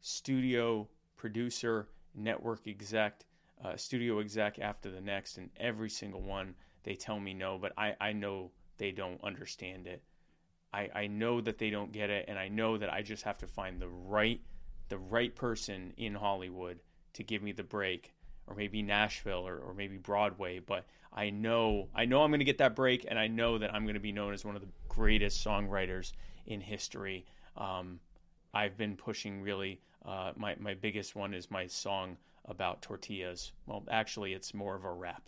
studio 0.00 0.88
producer, 1.16 1.88
network 2.14 2.66
exec, 2.68 3.24
uh, 3.64 3.76
studio 3.76 4.20
exec 4.20 4.58
after 4.60 4.90
the 4.90 5.00
next, 5.00 5.38
and 5.38 5.50
every 5.58 5.90
single 5.90 6.22
one 6.22 6.54
they 6.84 6.94
tell 6.94 7.18
me 7.20 7.34
no, 7.34 7.58
but 7.58 7.72
I, 7.76 7.94
I 8.00 8.12
know 8.12 8.52
they 8.78 8.92
don't 8.92 9.22
understand 9.22 9.86
it. 9.86 10.02
I, 10.72 10.88
I 10.94 11.06
know 11.08 11.40
that 11.40 11.58
they 11.58 11.70
don't 11.70 11.92
get 11.92 12.10
it, 12.10 12.26
and 12.28 12.38
I 12.38 12.48
know 12.48 12.78
that 12.78 12.92
I 12.92 13.02
just 13.02 13.24
have 13.24 13.38
to 13.38 13.46
find 13.46 13.80
the 13.80 13.88
right 13.88 14.40
the 14.88 14.98
right 14.98 15.34
person 15.34 15.92
in 15.96 16.14
Hollywood 16.14 16.80
to 17.12 17.22
give 17.22 17.42
me 17.42 17.52
the 17.52 17.62
break, 17.62 18.12
or 18.46 18.54
maybe 18.54 18.82
Nashville 18.82 19.46
or, 19.46 19.58
or 19.58 19.74
maybe 19.74 19.96
Broadway, 19.96 20.58
but 20.58 20.84
I 21.12 21.30
know 21.30 21.88
I 21.94 22.04
know 22.04 22.22
I'm 22.22 22.30
to 22.40 22.44
get 22.44 22.58
that 22.58 22.76
break, 22.76 23.04
and 23.08 23.18
I 23.18 23.26
know 23.26 23.58
that 23.58 23.74
I'm 23.74 23.84
to 23.94 24.00
be 24.00 24.12
known 24.12 24.32
as 24.32 24.44
one 24.44 24.56
of 24.56 24.62
the 24.62 24.68
greatest 24.88 25.44
songwriters 25.44 26.12
in 26.46 26.60
history. 26.60 27.24
Um, 27.56 28.00
I've 28.54 28.76
been 28.76 28.96
pushing 28.96 29.42
really. 29.42 29.80
Uh, 30.04 30.32
my 30.36 30.56
my 30.58 30.74
biggest 30.74 31.14
one 31.14 31.34
is 31.34 31.50
my 31.50 31.66
song 31.66 32.16
about 32.46 32.80
tortillas. 32.80 33.52
Well, 33.66 33.84
actually, 33.90 34.34
it's 34.34 34.54
more 34.54 34.74
of 34.74 34.84
a 34.84 34.92
rap. 34.92 35.22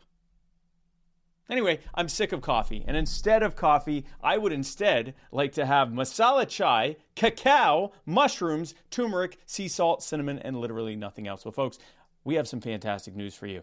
Anyway, 1.50 1.80
I'm 1.94 2.08
sick 2.08 2.32
of 2.32 2.40
coffee, 2.40 2.84
and 2.86 2.96
instead 2.96 3.42
of 3.42 3.56
coffee, 3.56 4.06
I 4.22 4.38
would 4.38 4.52
instead 4.52 5.14
like 5.32 5.52
to 5.52 5.66
have 5.66 5.88
masala 5.88 6.48
chai, 6.48 6.96
cacao, 7.14 7.92
mushrooms, 8.06 8.74
turmeric, 8.90 9.38
sea 9.44 9.68
salt, 9.68 10.02
cinnamon, 10.02 10.38
and 10.38 10.56
literally 10.56 10.96
nothing 10.96 11.26
else. 11.26 11.44
Well, 11.44 11.52
folks, 11.52 11.78
we 12.24 12.36
have 12.36 12.48
some 12.48 12.60
fantastic 12.60 13.16
news 13.16 13.34
for 13.34 13.46
you. 13.46 13.62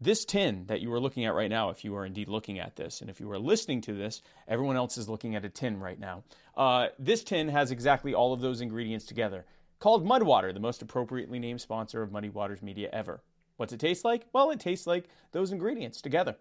This 0.00 0.24
tin 0.24 0.64
that 0.66 0.80
you 0.80 0.92
are 0.92 0.98
looking 0.98 1.24
at 1.26 1.34
right 1.34 1.50
now, 1.50 1.70
if 1.70 1.84
you 1.84 1.94
are 1.94 2.04
indeed 2.04 2.28
looking 2.28 2.58
at 2.58 2.74
this, 2.74 3.02
and 3.02 3.08
if 3.08 3.20
you 3.20 3.30
are 3.30 3.38
listening 3.38 3.80
to 3.82 3.92
this, 3.92 4.22
everyone 4.48 4.76
else 4.76 4.98
is 4.98 5.08
looking 5.08 5.36
at 5.36 5.44
a 5.44 5.48
tin 5.48 5.78
right 5.78 6.00
now. 6.00 6.24
Uh, 6.56 6.88
this 6.98 7.22
tin 7.22 7.48
has 7.48 7.70
exactly 7.70 8.14
all 8.14 8.32
of 8.32 8.40
those 8.40 8.60
ingredients 8.60 9.06
together. 9.06 9.44
Called 9.78 10.04
Mudwater, 10.04 10.52
the 10.52 10.60
most 10.60 10.82
appropriately 10.82 11.38
named 11.38 11.60
sponsor 11.60 12.02
of 12.02 12.10
Muddy 12.10 12.30
Waters 12.30 12.62
Media 12.62 12.88
ever. 12.92 13.22
What's 13.58 13.72
it 13.72 13.78
taste 13.78 14.04
like? 14.04 14.26
Well, 14.32 14.50
it 14.50 14.58
tastes 14.58 14.88
like 14.88 15.08
those 15.30 15.52
ingredients 15.52 16.00
together. 16.00 16.36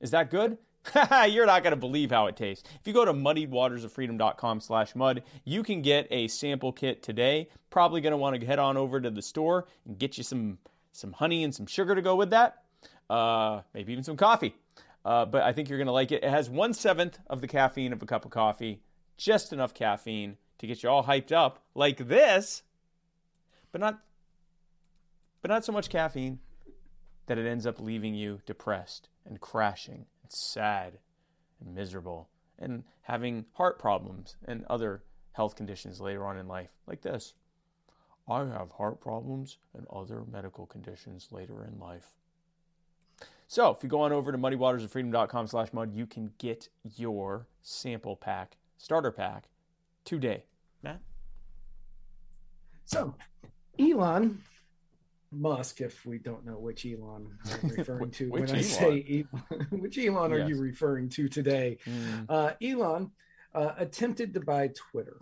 Is 0.00 0.10
that 0.12 0.30
good? 0.30 0.58
You're 1.28 1.46
not 1.46 1.62
going 1.62 1.72
to 1.72 1.76
believe 1.76 2.10
how 2.10 2.26
it 2.26 2.36
tastes. 2.36 2.68
If 2.80 2.86
you 2.86 2.92
go 2.92 3.04
to 3.04 3.12
muddywatersoffreedom.com 3.12 4.60
slash 4.60 4.94
mud, 4.94 5.22
you 5.44 5.62
can 5.62 5.82
get 5.82 6.06
a 6.10 6.28
sample 6.28 6.72
kit 6.72 7.02
today. 7.02 7.48
Probably 7.70 8.00
going 8.00 8.12
to 8.12 8.16
want 8.16 8.40
to 8.40 8.46
head 8.46 8.58
on 8.58 8.76
over 8.76 9.00
to 9.00 9.10
the 9.10 9.22
store 9.22 9.66
and 9.86 9.98
get 9.98 10.16
you 10.16 10.24
some, 10.24 10.58
some 10.92 11.12
honey 11.12 11.44
and 11.44 11.54
some 11.54 11.66
sugar 11.66 11.94
to 11.94 12.02
go 12.02 12.16
with 12.16 12.30
that. 12.30 12.62
Uh, 13.10 13.62
maybe 13.74 13.92
even 13.92 14.04
some 14.04 14.16
coffee. 14.16 14.54
Uh, 15.04 15.24
but 15.24 15.42
I 15.42 15.52
think 15.52 15.68
you're 15.68 15.78
going 15.78 15.86
to 15.86 15.92
like 15.92 16.12
it. 16.12 16.22
It 16.22 16.30
has 16.30 16.48
one 16.50 16.74
seventh 16.74 17.18
of 17.28 17.40
the 17.40 17.48
caffeine 17.48 17.92
of 17.92 18.02
a 18.02 18.06
cup 18.06 18.24
of 18.24 18.30
coffee, 18.30 18.80
just 19.16 19.52
enough 19.52 19.74
caffeine 19.74 20.36
to 20.58 20.66
get 20.66 20.82
you 20.82 20.88
all 20.88 21.04
hyped 21.04 21.32
up 21.32 21.62
like 21.74 22.08
this, 22.08 22.62
but 23.72 23.80
not, 23.80 24.00
but 25.40 25.50
not 25.50 25.64
so 25.64 25.72
much 25.72 25.88
caffeine 25.88 26.40
that 27.26 27.38
it 27.38 27.46
ends 27.46 27.66
up 27.66 27.80
leaving 27.80 28.14
you 28.14 28.40
depressed 28.44 29.08
and 29.28 29.40
crashing 29.40 30.06
and 30.22 30.32
sad 30.32 30.98
and 31.60 31.74
miserable 31.74 32.28
and 32.58 32.82
having 33.02 33.44
heart 33.52 33.78
problems 33.78 34.36
and 34.46 34.64
other 34.68 35.02
health 35.32 35.54
conditions 35.54 36.00
later 36.00 36.26
on 36.26 36.36
in 36.36 36.48
life, 36.48 36.70
like 36.86 37.02
this. 37.02 37.34
I 38.28 38.40
have 38.40 38.72
heart 38.72 39.00
problems 39.00 39.58
and 39.74 39.86
other 39.90 40.24
medical 40.30 40.66
conditions 40.66 41.28
later 41.30 41.64
in 41.64 41.78
life. 41.78 42.06
So 43.46 43.70
if 43.70 43.82
you 43.82 43.88
go 43.88 44.02
on 44.02 44.12
over 44.12 44.30
to 44.30 44.36
muddywatersoffreedom.com 44.36 45.46
slash 45.46 45.72
mud, 45.72 45.94
you 45.94 46.06
can 46.06 46.32
get 46.38 46.68
your 46.96 47.46
sample 47.62 48.16
pack, 48.16 48.58
starter 48.76 49.10
pack, 49.10 49.44
today. 50.04 50.44
Matt? 50.82 51.00
So, 52.84 53.14
Elon 53.78 54.42
Musk, 55.30 55.80
if 55.80 56.06
we 56.06 56.18
don't 56.18 56.44
know 56.46 56.58
which 56.58 56.86
Elon 56.86 57.28
I'm 57.62 57.68
referring 57.76 58.10
to 58.12 58.30
when 58.30 58.50
I 58.50 58.60
say 58.62 59.26
Elon, 59.50 59.66
which 59.70 59.98
Elon 59.98 60.30
yes. 60.30 60.40
are 60.40 60.48
you 60.48 60.60
referring 60.60 61.08
to 61.10 61.28
today? 61.28 61.78
Mm. 61.86 62.26
Uh, 62.28 62.52
Elon 62.62 63.10
uh, 63.54 63.72
attempted 63.76 64.34
to 64.34 64.40
buy 64.40 64.70
Twitter 64.74 65.18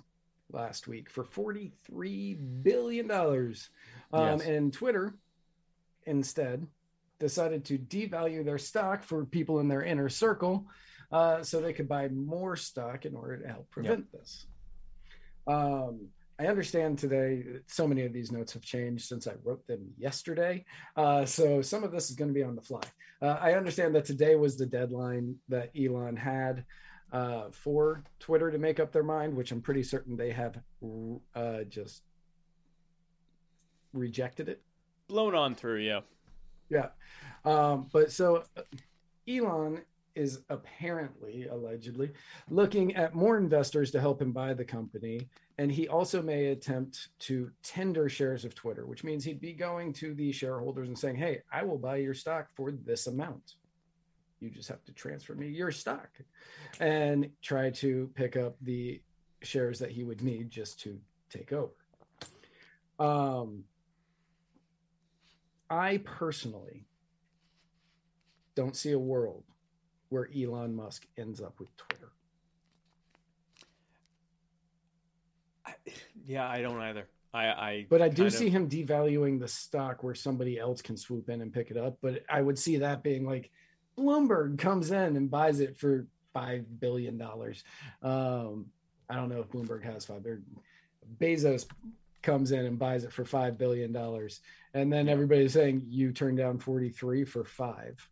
last 0.53 0.87
week 0.87 1.11
for 1.11 1.25
$43 1.25 2.63
billion. 2.63 3.11
Um, 3.11 3.55
yes. 4.13 4.43
And 4.43 4.73
Twitter 4.73 5.15
instead 6.05 6.67
decided 7.19 7.65
to 7.65 7.79
devalue 7.79 8.45
their 8.45 8.59
stock 8.59 9.03
for 9.03 9.25
people 9.25 9.61
in 9.61 9.69
their 9.69 9.83
inner 9.83 10.09
circle 10.09 10.67
uh, 11.11 11.43
so 11.43 11.61
they 11.61 11.73
could 11.73 11.89
buy 11.89 12.09
more 12.09 12.57
stock 12.57 13.07
in 13.07 13.15
order 13.15 13.39
to 13.39 13.49
help 13.49 13.71
prevent 13.71 14.07
yep. 14.13 14.21
this. 14.21 14.47
Um, 15.47 16.09
I 16.39 16.47
understand 16.47 16.99
today 16.99 17.45
so 17.67 17.89
many 17.89 18.05
of 18.05 18.13
these 18.13 18.31
notes 18.31 18.53
have 18.53 18.63
changed 18.63 19.07
since 19.07 19.27
I 19.27 19.33
wrote 19.43 19.67
them 19.67 19.93
yesterday. 19.97 20.65
Uh, 20.95 21.25
so 21.25 21.63
some 21.63 21.83
of 21.83 21.93
this 21.93 22.11
is 22.11 22.17
going 22.17 22.29
to 22.29 22.35
be 22.35 22.43
on 22.43 22.55
the 22.55 22.63
fly. 22.63 22.83
Uh, 23.23 23.39
I 23.41 23.55
understand 23.55 23.95
that 23.95 24.05
today 24.05 24.37
was 24.37 24.57
the 24.57 24.67
deadline 24.67 25.37
that 25.49 25.71
Elon 25.79 26.17
had 26.17 26.65
uh, 27.11 27.45
for 27.53 28.05
Twitter 28.19 28.51
to 28.51 28.59
make 28.59 28.81
up 28.81 28.93
their 28.93 29.03
mind, 29.03 29.35
which 29.35 29.51
I'm 29.51 29.63
pretty 29.63 29.83
certain 29.83 30.17
they 30.17 30.33
have 30.33 30.59
uh, 31.35 31.63
just 31.69 32.03
rejected 33.95 34.49
it. 34.51 34.63
Blown 35.09 35.35
on 35.35 35.55
through, 35.55 35.81
yeah. 35.81 36.01
Yeah. 36.69 36.89
Um, 37.45 37.89
but 37.93 38.13
so 38.13 38.45
uh, 38.57 38.63
Elon 39.27 39.81
is 40.15 40.41
apparently, 40.51 41.47
allegedly, 41.47 42.11
looking 42.51 42.97
at 42.97 43.15
more 43.15 43.39
investors 43.39 43.91
to 43.93 44.01
help 44.01 44.21
him 44.21 44.33
buy 44.33 44.53
the 44.55 44.65
company. 44.65 45.29
And 45.59 45.73
he 45.73 45.89
also 45.89 46.21
may 46.21 46.47
attempt 46.47 47.09
to 47.21 47.51
tender 47.63 48.09
shares 48.09 48.45
of 48.45 48.55
Twitter, 48.55 48.87
which 48.87 49.05
means 49.05 49.25
he'd 49.25 49.41
be 49.41 49.55
going 49.55 49.93
to 49.95 50.15
the 50.15 50.31
shareholders 50.31 50.89
and 50.89 50.99
saying, 50.99 51.17
Hey, 51.17 51.41
I 51.51 51.65
will 51.65 51.79
buy 51.79 51.97
your 51.97 52.13
stock 52.15 52.49
for 52.55 52.71
this 52.71 53.07
amount. 53.07 53.55
You 54.41 54.51
just 54.51 54.69
have 54.69 54.85
to 54.85 54.93
transfer 54.93 55.35
me 55.35 55.49
your 55.49 55.71
stock 55.71 56.11
and 56.79 57.31
try 57.41 57.71
to 57.71 58.11
pick 58.15 58.37
up 58.37 58.57
the 58.61 59.01
shares 59.43 59.79
that 59.79 59.91
he 59.91 60.05
would 60.05 60.23
need 60.23 60.51
just 60.51 60.79
to 60.81 60.99
take 61.31 61.53
over. 61.53 61.73
Um, 62.99 63.65
I 65.71 65.99
personally 65.99 66.87
don't 68.55 68.77
see 68.77 68.93
a 68.93 68.99
world 68.99 69.45
where 70.09 70.29
Elon 70.37 70.75
Musk 70.75 71.07
ends 71.19 71.41
up 71.41 71.59
with 71.59 71.75
Twitter. 71.77 72.13
I, 75.67 75.75
yeah, 76.27 76.49
I 76.49 76.61
don't 76.61 76.81
either. 76.81 77.07
I, 77.33 77.47
I 77.47 77.87
but 77.91 78.01
I 78.01 78.09
do 78.09 78.31
see 78.31 78.47
of... 78.47 78.53
him 78.53 78.69
devaluing 78.69 79.39
the 79.39 79.49
stock 79.49 80.03
where 80.03 80.15
somebody 80.15 80.59
else 80.59 80.81
can 80.81 80.97
swoop 80.97 81.29
in 81.29 81.43
and 81.43 81.53
pick 81.53 81.71
it 81.71 81.77
up. 81.77 81.99
But 82.01 82.23
I 82.29 82.41
would 82.41 82.59
see 82.59 82.79
that 82.79 83.03
being 83.03 83.27
like 83.27 83.51
Bloomberg 83.99 84.59
comes 84.59 84.91
in 84.91 85.17
and 85.17 85.31
buys 85.31 85.61
it 85.61 85.77
for 85.77 86.07
five 86.33 86.81
billion 86.81 87.19
dollars. 87.19 87.65
Um, 88.03 88.67
I 89.09 89.15
don't 89.15 89.29
know 89.29 89.41
if 89.41 89.49
Bloomberg 89.49 89.85
has 89.85 90.05
five. 90.05 90.27
Bezos 91.19 91.67
comes 92.23 92.53
in 92.53 92.67
and 92.67 92.79
buys 92.79 93.05
it 93.05 93.13
for 93.13 93.25
five 93.25 93.57
billion 93.59 93.93
dollars, 93.93 94.41
and 94.75 94.93
then 94.93 95.09
everybody's 95.09 95.53
saying 95.53 95.87
you 95.89 96.13
turned 96.13 96.39
down 96.39 96.59
forty 96.59 96.89
three 96.89 97.25
for 97.25 97.45
five. 97.45 98.09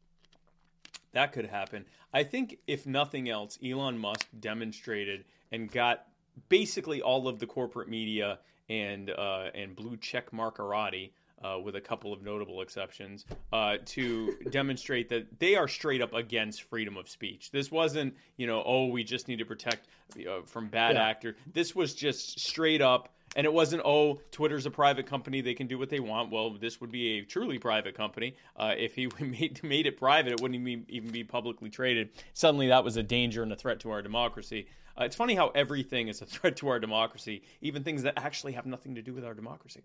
That 1.12 1.32
could 1.32 1.46
happen. 1.46 1.86
I 2.12 2.24
think, 2.24 2.58
if 2.66 2.86
nothing 2.86 3.28
else, 3.28 3.58
Elon 3.64 3.98
Musk 3.98 4.26
demonstrated 4.38 5.24
and 5.52 5.70
got 5.70 6.06
basically 6.48 7.02
all 7.02 7.28
of 7.28 7.38
the 7.38 7.46
corporate 7.46 7.88
media 7.88 8.38
and 8.68 9.10
uh, 9.10 9.50
and 9.54 9.76
blue 9.76 9.96
check 9.96 10.30
markerati, 10.30 11.10
uh, 11.42 11.58
with 11.58 11.76
a 11.76 11.80
couple 11.80 12.12
of 12.12 12.22
notable 12.22 12.62
exceptions, 12.62 13.26
uh, 13.52 13.76
to 13.84 14.36
demonstrate 14.50 15.08
that 15.08 15.26
they 15.38 15.56
are 15.56 15.68
straight 15.68 16.00
up 16.00 16.14
against 16.14 16.62
freedom 16.62 16.96
of 16.96 17.08
speech. 17.08 17.50
This 17.50 17.70
wasn't, 17.70 18.14
you 18.36 18.46
know, 18.46 18.62
oh, 18.64 18.86
we 18.86 19.04
just 19.04 19.28
need 19.28 19.38
to 19.38 19.44
protect 19.44 19.88
uh, 20.18 20.42
from 20.46 20.68
bad 20.68 20.94
yeah. 20.94 21.06
actor. 21.06 21.36
This 21.52 21.74
was 21.74 21.94
just 21.94 22.40
straight 22.40 22.80
up 22.80 23.10
and 23.36 23.44
it 23.44 23.52
wasn't, 23.52 23.82
oh, 23.84 24.20
Twitter's 24.30 24.66
a 24.66 24.70
private 24.70 25.06
company; 25.06 25.40
they 25.40 25.54
can 25.54 25.66
do 25.66 25.78
what 25.78 25.90
they 25.90 26.00
want. 26.00 26.30
Well, 26.30 26.50
this 26.50 26.80
would 26.80 26.92
be 26.92 27.18
a 27.18 27.24
truly 27.24 27.58
private 27.58 27.94
company. 27.94 28.36
Uh, 28.56 28.74
if 28.76 28.94
he 28.94 29.08
made 29.20 29.62
made 29.62 29.86
it 29.86 29.98
private, 29.98 30.32
it 30.32 30.40
wouldn't 30.40 30.60
even 30.60 30.84
be, 30.84 30.96
even 30.96 31.10
be 31.10 31.24
publicly 31.24 31.70
traded. 31.70 32.10
Suddenly, 32.32 32.68
that 32.68 32.84
was 32.84 32.96
a 32.96 33.02
danger 33.02 33.42
and 33.42 33.52
a 33.52 33.56
threat 33.56 33.80
to 33.80 33.90
our 33.90 34.02
democracy. 34.02 34.68
Uh, 34.98 35.04
it's 35.04 35.16
funny 35.16 35.34
how 35.34 35.48
everything 35.48 36.08
is 36.08 36.22
a 36.22 36.26
threat 36.34 36.56
to 36.56 36.68
our 36.68 36.78
democracy, 36.78 37.42
even 37.60 37.82
things 37.82 38.02
that 38.02 38.14
actually 38.16 38.52
have 38.52 38.66
nothing 38.66 38.94
to 38.94 39.02
do 39.02 39.12
with 39.12 39.24
our 39.24 39.34
democracy. 39.34 39.82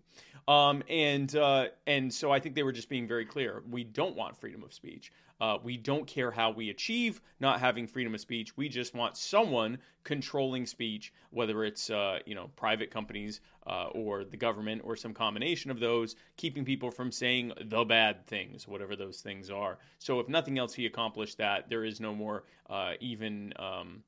Um, 0.48 0.82
and 0.88 1.34
uh, 1.36 1.66
and 1.86 2.12
so 2.12 2.30
I 2.30 2.40
think 2.40 2.54
they 2.54 2.62
were 2.62 2.72
just 2.72 2.88
being 2.88 3.06
very 3.06 3.24
clear. 3.24 3.62
We 3.68 3.84
don't 3.84 4.16
want 4.16 4.36
freedom 4.36 4.62
of 4.62 4.72
speech. 4.72 5.12
Uh, 5.40 5.56
we 5.62 5.76
don't 5.78 6.06
care 6.06 6.30
how 6.30 6.50
we 6.50 6.68
achieve 6.68 7.22
not 7.40 7.60
having 7.60 7.86
freedom 7.86 8.14
of 8.14 8.20
speech. 8.20 8.56
We 8.58 8.68
just 8.68 8.94
want 8.94 9.16
someone 9.16 9.78
controlling 10.04 10.66
speech, 10.66 11.14
whether 11.30 11.64
it's 11.64 11.88
uh, 11.90 12.18
you 12.26 12.34
know 12.34 12.50
private 12.56 12.90
companies 12.90 13.40
uh, 13.66 13.86
or 13.86 14.24
the 14.24 14.36
government 14.36 14.82
or 14.84 14.96
some 14.96 15.14
combination 15.14 15.70
of 15.70 15.80
those, 15.80 16.16
keeping 16.36 16.64
people 16.64 16.90
from 16.90 17.10
saying 17.10 17.52
the 17.64 17.84
bad 17.84 18.26
things, 18.26 18.68
whatever 18.68 18.96
those 18.96 19.20
things 19.20 19.50
are. 19.50 19.78
So 19.98 20.20
if 20.20 20.28
nothing 20.28 20.58
else, 20.58 20.74
he 20.74 20.86
accomplished 20.86 21.38
that. 21.38 21.68
There 21.68 21.84
is 21.84 22.00
no 22.00 22.14
more 22.14 22.44
uh, 22.68 22.92
even. 23.00 23.52
Um, 23.58 24.02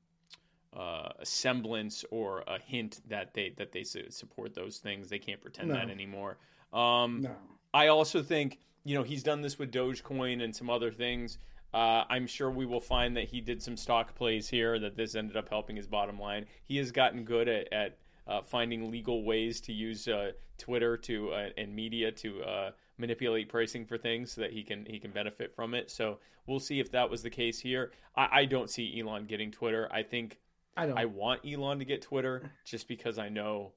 uh, 0.75 1.09
a 1.19 1.25
semblance 1.25 2.03
or 2.11 2.43
a 2.47 2.59
hint 2.59 3.01
that 3.07 3.33
they 3.33 3.53
that 3.57 3.71
they 3.71 3.83
support 3.83 4.53
those 4.53 4.77
things. 4.77 5.09
They 5.09 5.19
can't 5.19 5.41
pretend 5.41 5.69
no. 5.69 5.75
that 5.75 5.89
anymore. 5.89 6.37
Um, 6.71 7.21
no. 7.21 7.31
I 7.73 7.87
also 7.87 8.21
think 8.21 8.59
you 8.83 8.95
know, 8.95 9.03
he's 9.03 9.23
done 9.23 9.41
this 9.41 9.57
with 9.57 9.71
Dogecoin 9.71 10.43
and 10.43 10.55
some 10.55 10.69
other 10.69 10.91
things. 10.91 11.37
Uh, 11.73 12.03
I'm 12.09 12.27
sure 12.27 12.51
we 12.51 12.65
will 12.65 12.81
find 12.81 13.17
that 13.17 13.25
he 13.25 13.41
did 13.41 13.61
some 13.61 13.77
stock 13.77 14.13
plays 14.13 14.47
here, 14.47 14.77
that 14.79 14.95
this 14.95 15.15
ended 15.15 15.37
up 15.37 15.49
helping 15.49 15.75
his 15.75 15.87
bottom 15.87 16.19
line. 16.19 16.45
He 16.65 16.77
has 16.77 16.91
gotten 16.91 17.23
good 17.23 17.47
at, 17.47 17.71
at 17.73 17.97
uh, 18.27 18.41
finding 18.41 18.91
legal 18.91 19.23
ways 19.23 19.59
to 19.61 19.73
use 19.73 20.07
uh, 20.07 20.33
Twitter 20.57 20.97
to 20.97 21.31
uh, 21.31 21.49
and 21.57 21.75
media 21.75 22.11
to 22.11 22.43
uh, 22.43 22.71
manipulate 22.97 23.49
pricing 23.49 23.85
for 23.85 23.97
things 23.97 24.33
so 24.33 24.41
that 24.41 24.51
he 24.51 24.63
can 24.63 24.85
he 24.85 24.99
can 24.99 25.11
benefit 25.11 25.53
from 25.55 25.73
it. 25.73 25.89
So 25.89 26.19
we'll 26.45 26.59
see 26.59 26.79
if 26.79 26.91
that 26.91 27.09
was 27.09 27.23
the 27.23 27.29
case 27.29 27.59
here. 27.59 27.91
I, 28.15 28.27
I 28.31 28.45
don't 28.45 28.69
see 28.69 28.99
Elon 28.99 29.25
getting 29.25 29.51
Twitter. 29.51 29.89
I 29.91 30.03
think 30.03 30.39
I 30.75 30.85
don't. 30.87 30.97
I 30.97 31.05
want 31.05 31.41
Elon 31.45 31.79
to 31.79 31.85
get 31.85 32.01
Twitter 32.01 32.51
just 32.65 32.87
because 32.87 33.17
I 33.17 33.29
know 33.29 33.73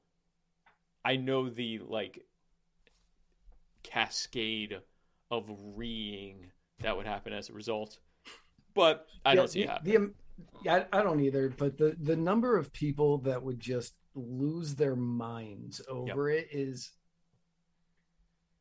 I 1.05 1.17
know 1.17 1.49
the 1.49 1.79
like 1.79 2.27
cascade 3.83 4.81
of 5.31 5.49
reeing 5.75 6.51
that 6.81 6.97
would 6.97 7.07
happen 7.07 7.33
as 7.33 7.49
a 7.49 7.53
result. 7.53 7.99
But 8.75 9.07
I 9.25 9.35
Yeah, 9.35 9.35
don't 9.35 9.49
see 9.49 9.63
the, 9.63 9.63
it 9.63 9.69
happening. 9.69 10.15
yeah, 10.61 10.85
I 10.93 11.01
I 11.01 11.03
don't 11.03 11.21
either. 11.21 11.49
But 11.49 11.79
the 11.79 11.97
the 12.01 12.17
number 12.17 12.57
of 12.57 12.73
people 12.73 13.19
that 13.19 13.43
would 13.43 13.61
just 13.61 13.95
lose 14.15 14.75
their 14.75 14.97
minds 14.97 15.81
over 15.89 16.29
it 16.31 16.49
is 16.53 16.93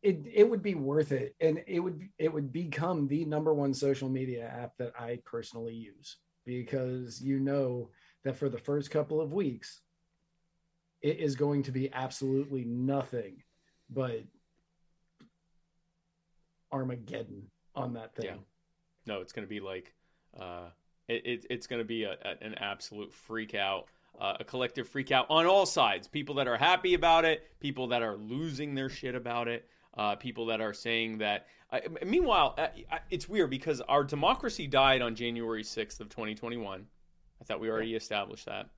it 0.01 0.21
it 0.31 0.49
would 0.49 0.61
be 0.61 0.75
worth 0.75 1.11
it, 1.11 1.35
and 1.39 1.63
it 1.67 1.79
would 1.79 2.01
it 2.19 2.31
would 2.31 2.51
become 2.51 3.07
the 3.07 3.25
number 3.25 3.53
one 3.53 3.73
social 3.73 4.09
media 4.09 4.47
app 4.47 4.77
that 4.77 4.93
I 4.99 5.19
personally 5.25 5.73
use 5.73 6.17
because 6.45 7.21
you 7.21 7.39
know 7.39 7.89
that 8.25 8.35
for 8.35 8.49
the 8.49 8.57
first 8.57 8.91
couple 8.91 9.21
of 9.21 9.31
weeks, 9.31 9.81
it 11.01 11.19
is 11.19 11.35
going 11.35 11.63
to 11.63 11.71
be 11.71 11.93
absolutely 11.93 12.65
nothing 12.65 13.43
but 13.89 14.23
Armageddon 16.71 17.43
on 17.75 17.93
that 17.93 18.15
thing. 18.15 18.25
Yeah. 18.25 18.35
No, 19.05 19.21
it's 19.21 19.31
going 19.31 19.45
to 19.45 19.49
be 19.49 19.59
like 19.59 19.93
uh, 20.37 20.69
it, 21.07 21.25
it, 21.25 21.45
it's 21.51 21.67
going 21.67 21.79
to 21.79 21.85
be 21.85 22.03
a, 22.03 22.13
a, 22.13 22.43
an 22.43 22.55
absolute 22.55 23.13
freak 23.13 23.53
out, 23.53 23.85
uh, 24.19 24.37
a 24.39 24.43
collective 24.43 24.89
freak 24.89 25.11
out 25.11 25.27
on 25.29 25.45
all 25.45 25.67
sides. 25.67 26.07
People 26.07 26.33
that 26.35 26.47
are 26.47 26.57
happy 26.57 26.95
about 26.95 27.25
it, 27.25 27.47
people 27.59 27.87
that 27.89 28.01
are 28.01 28.15
losing 28.15 28.73
their 28.73 28.89
shit 28.89 29.13
about 29.13 29.47
it, 29.47 29.69
uh, 29.95 30.15
people 30.15 30.47
that 30.47 30.59
are 30.59 30.73
saying 30.73 31.19
that. 31.19 31.45
Meanwhile, 32.03 32.55
uh, 32.57 32.97
it's 33.11 33.29
weird 33.29 33.49
because 33.49 33.81
our 33.81 34.03
democracy 34.03 34.65
died 34.65 35.01
on 35.01 35.13
January 35.13 35.63
sixth 35.63 35.99
of 35.99 36.09
2021. 36.09 36.87
I 37.41 37.43
thought 37.45 37.59
we 37.59 37.69
already 37.69 37.95
established 37.95 38.45
that. 38.45 38.69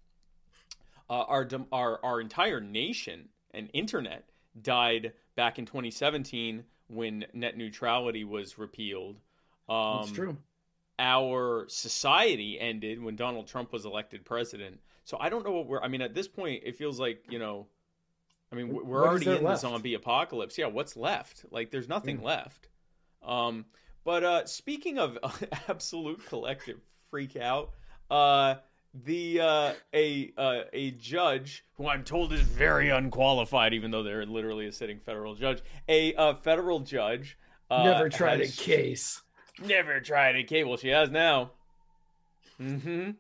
Uh, 1.10 1.24
our 1.24 1.48
our 1.72 2.04
our 2.04 2.22
entire 2.22 2.60
nation 2.60 3.30
and 3.52 3.70
internet 3.74 4.30
died 4.62 5.14
back 5.36 5.58
in 5.60 5.66
2017 5.66 6.64
when 6.88 7.26
net 7.34 7.56
neutrality 7.58 8.24
was 8.24 8.58
repealed. 8.58 9.20
Um, 9.70 10.02
It's 10.04 10.12
true. 10.12 10.38
our 11.00 11.66
society 11.70 12.60
ended 12.60 13.02
when 13.02 13.16
Donald 13.16 13.48
Trump 13.48 13.72
was 13.72 13.86
elected 13.86 14.26
president. 14.26 14.80
So 15.04 15.18
I 15.20 15.30
don't 15.30 15.46
know 15.46 15.52
what 15.52 15.68
we're. 15.68 15.82
I 15.82 15.88
mean, 15.88 16.02
at 16.02 16.14
this 16.14 16.28
point, 16.28 16.64
it 16.66 16.76
feels 16.76 17.00
like 17.00 17.24
you 17.30 17.40
know. 17.40 17.68
I 18.52 18.56
mean, 18.56 18.70
we're 18.70 18.82
What 19.02 19.10
already 19.10 19.26
in 19.28 19.44
left? 19.44 19.62
the 19.62 19.68
zombie 19.70 19.94
apocalypse. 19.94 20.58
Yeah, 20.58 20.68
what's 20.68 20.96
left? 20.96 21.46
Like, 21.52 21.70
there's 21.70 21.90
nothing 21.90 22.20
Yeah. 22.20 22.26
left. 22.28 22.70
Um, 23.22 23.66
but 24.06 24.24
uh, 24.24 24.46
speaking 24.46 24.98
of 25.00 25.18
absolute 25.68 26.26
collective 26.28 26.80
freak 27.10 27.36
out, 27.36 27.74
uh, 28.10 28.56
the 29.06 29.40
uh, 29.42 29.74
a 29.94 30.32
uh, 30.38 30.62
a 30.74 30.92
judge 30.92 31.64
who 31.76 31.88
I'm 31.88 32.04
told 32.04 32.34
is 32.34 32.42
very 32.42 32.90
unqualified, 32.90 33.74
even 33.74 33.92
though 33.92 34.04
they're 34.04 34.26
literally 34.26 34.68
a 34.68 34.72
sitting 34.72 35.00
federal 35.00 35.36
judge, 35.36 35.62
a 35.88 36.14
uh, 36.16 36.34
federal 36.36 36.80
judge. 36.80 37.38
Uh, 37.70 37.84
Never 37.84 38.10
tried 38.10 38.40
has- 38.40 38.58
a 38.58 38.62
case. 38.62 39.22
Never 39.66 40.00
tried 40.00 40.36
a 40.36 40.44
case. 40.44 40.66
Well, 40.66 40.78
she 40.78 40.90
has 40.90 41.10
now. 41.10 41.52
hmm 42.58 43.12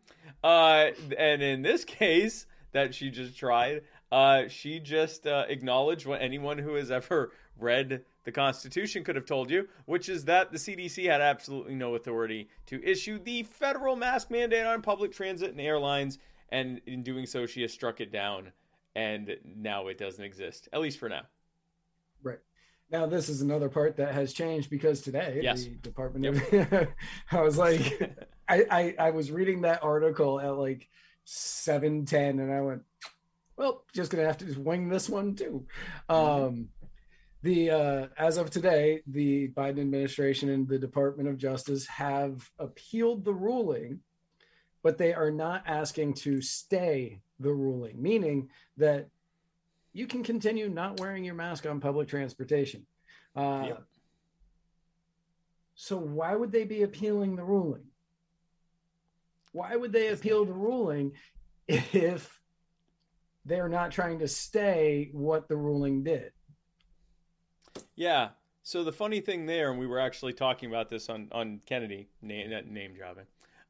Uh, 0.44 0.92
and 1.18 1.42
in 1.42 1.62
this 1.64 1.84
case 1.84 2.46
that 2.72 2.94
she 2.94 3.10
just 3.10 3.38
tried, 3.38 3.82
uh, 4.12 4.48
she 4.48 4.80
just 4.80 5.26
uh, 5.28 5.46
acknowledged 5.50 6.06
what 6.06 6.22
anyone 6.22 6.58
who 6.58 6.76
has 6.76 6.92
ever 6.92 7.32
read 7.60 8.04
the 8.28 8.32
Constitution 8.34 9.06
could 9.06 9.16
have 9.16 9.26
told 9.26 9.50
you, 9.50 9.70
which 9.86 10.10
is 10.10 10.26
that 10.26 10.52
the 10.52 10.58
CDC 10.58 11.10
had 11.10 11.22
absolutely 11.22 11.76
no 11.76 11.96
authority 11.96 12.50
to 12.66 12.84
issue 12.84 13.18
the 13.24 13.44
federal 13.44 13.96
mask 13.96 14.30
mandate 14.30 14.66
on 14.66 14.82
public 14.82 15.14
transit 15.14 15.52
and 15.52 15.62
airlines, 15.62 16.20
and 16.50 16.82
in 16.86 17.04
doing 17.04 17.26
so, 17.26 17.46
she 17.46 17.62
has 17.62 17.72
struck 17.72 18.02
it 18.02 18.12
down, 18.12 18.52
and 18.98 19.38
now 19.46 19.88
it 19.88 19.98
doesn't 19.98 20.26
exist, 20.26 20.68
at 20.74 20.82
least 20.82 21.00
for 21.00 21.08
now. 21.08 21.22
Right. 22.22 22.40
Now 22.92 23.06
this 23.06 23.30
is 23.30 23.42
another 23.42 23.70
part 23.70 23.96
that 23.96 24.14
has 24.14 24.34
changed 24.34 24.70
because 24.70 25.00
today 25.02 25.40
Yes. 25.42 25.64
the 25.64 25.70
Department 25.76 26.26
of 26.26 26.88
I 27.32 27.42
was 27.42 27.58
like 27.58 28.14
I, 28.50 28.66
I 28.70 28.96
I 29.08 29.12
was 29.12 29.32
reading 29.32 29.62
that 29.62 29.84
article 29.86 30.38
at 30.42 30.58
like 30.58 30.90
seven 31.24 32.06
ten 32.06 32.40
and 32.40 32.52
I 32.52 32.60
went, 32.60 32.84
well, 33.56 33.86
just 33.94 34.12
gonna 34.12 34.26
have 34.26 34.38
to 34.40 34.46
just 34.46 34.58
wing 34.58 34.90
this 34.90 35.08
one 35.10 35.36
too. 35.36 35.66
Um 36.10 36.70
the 37.44 37.70
uh 37.72 38.08
as 38.18 38.38
of 38.38 38.50
today, 38.50 39.02
the 39.08 39.50
Biden 39.50 39.80
administration 39.80 40.50
and 40.50 40.68
the 40.68 40.80
Department 40.80 41.30
of 41.30 41.38
Justice 41.38 41.86
have 41.88 42.50
appealed 42.60 43.24
the 43.24 43.34
ruling, 43.34 44.00
but 44.84 44.98
they 44.98 45.14
are 45.14 45.32
not 45.32 45.64
asking 45.66 46.14
to 46.16 46.42
stay 46.42 47.22
the 47.40 47.54
ruling, 47.54 48.02
meaning 48.02 48.50
that 48.78 49.08
you 49.94 50.08
can 50.08 50.24
continue 50.24 50.70
not 50.70 51.00
wearing 51.00 51.24
your 51.24 51.36
mask 51.36 51.66
on 51.66 51.80
public 51.80 52.08
transportation. 52.08 52.86
Uh, 53.36 53.66
Yep. 53.68 53.84
So 55.80 55.98
why 55.98 56.36
would 56.36 56.52
they 56.52 56.66
be 56.66 56.82
appealing 56.82 57.36
the 57.36 57.44
ruling? 57.44 57.84
Why 59.52 59.76
would 59.76 59.94
they 59.94 60.08
appeal 60.08 60.44
the 60.44 60.54
ruling 60.54 61.14
if 61.68 62.42
they're 63.46 63.70
not 63.70 63.92
trying 63.92 64.20
to 64.20 64.28
stay 64.28 65.10
what 65.14 65.48
the 65.48 65.56
ruling 65.56 66.04
did? 66.04 66.32
Yeah. 67.98 68.30
So 68.64 68.86
the 68.86 68.94
funny 68.94 69.20
thing 69.20 69.46
there, 69.46 69.70
and 69.70 69.80
we 69.80 69.88
were 69.88 70.00
actually 70.00 70.34
talking 70.34 70.70
about 70.70 70.88
this 70.88 71.10
on 71.10 71.28
on 71.34 71.60
Kennedy 71.66 72.08
name 72.22 72.50
name 72.70 72.94
dropping. 72.94 73.26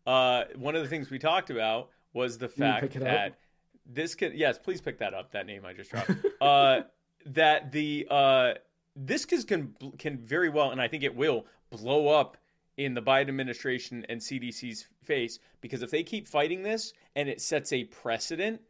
Uh, 0.06 0.44
one 0.56 0.76
of 0.76 0.84
the 0.84 0.88
things 0.88 1.10
we 1.10 1.18
talked 1.18 1.50
about 1.50 1.90
was 2.14 2.38
the 2.38 2.50
fact 2.50 2.96
it 2.96 2.98
up? 2.98 3.04
that 3.04 3.40
this 3.86 4.14
could 4.14 4.34
yes, 4.34 4.60
please 4.60 4.82
pick 4.82 5.00
that 5.00 5.14
up. 5.14 5.32
That 5.32 5.48
name 5.48 5.66
I 5.66 5.74
just 5.74 5.92
dropped. 5.92 6.12
uh, 6.42 6.82
that 7.28 7.72
the 7.72 8.08
uh, 8.10 8.54
this 8.96 9.26
can 9.26 9.76
can 9.98 10.18
very 10.18 10.50
well, 10.50 10.72
and 10.72 10.82
I 10.82 10.88
think 10.88 11.04
it 11.04 11.16
will 11.16 11.46
blow 11.70 12.08
up 12.08 12.38
in 12.78 12.94
the 12.94 13.02
Biden 13.02 13.30
administration 13.30 14.06
and 14.08 14.22
CDC's 14.22 14.88
face 15.04 15.40
because 15.62 15.82
if 15.82 15.90
they 15.90 16.04
keep 16.04 16.28
fighting 16.28 16.62
this 16.62 16.94
and 17.16 17.28
it 17.28 17.42
sets 17.42 17.74
a 17.74 17.86
precedent 17.86 18.62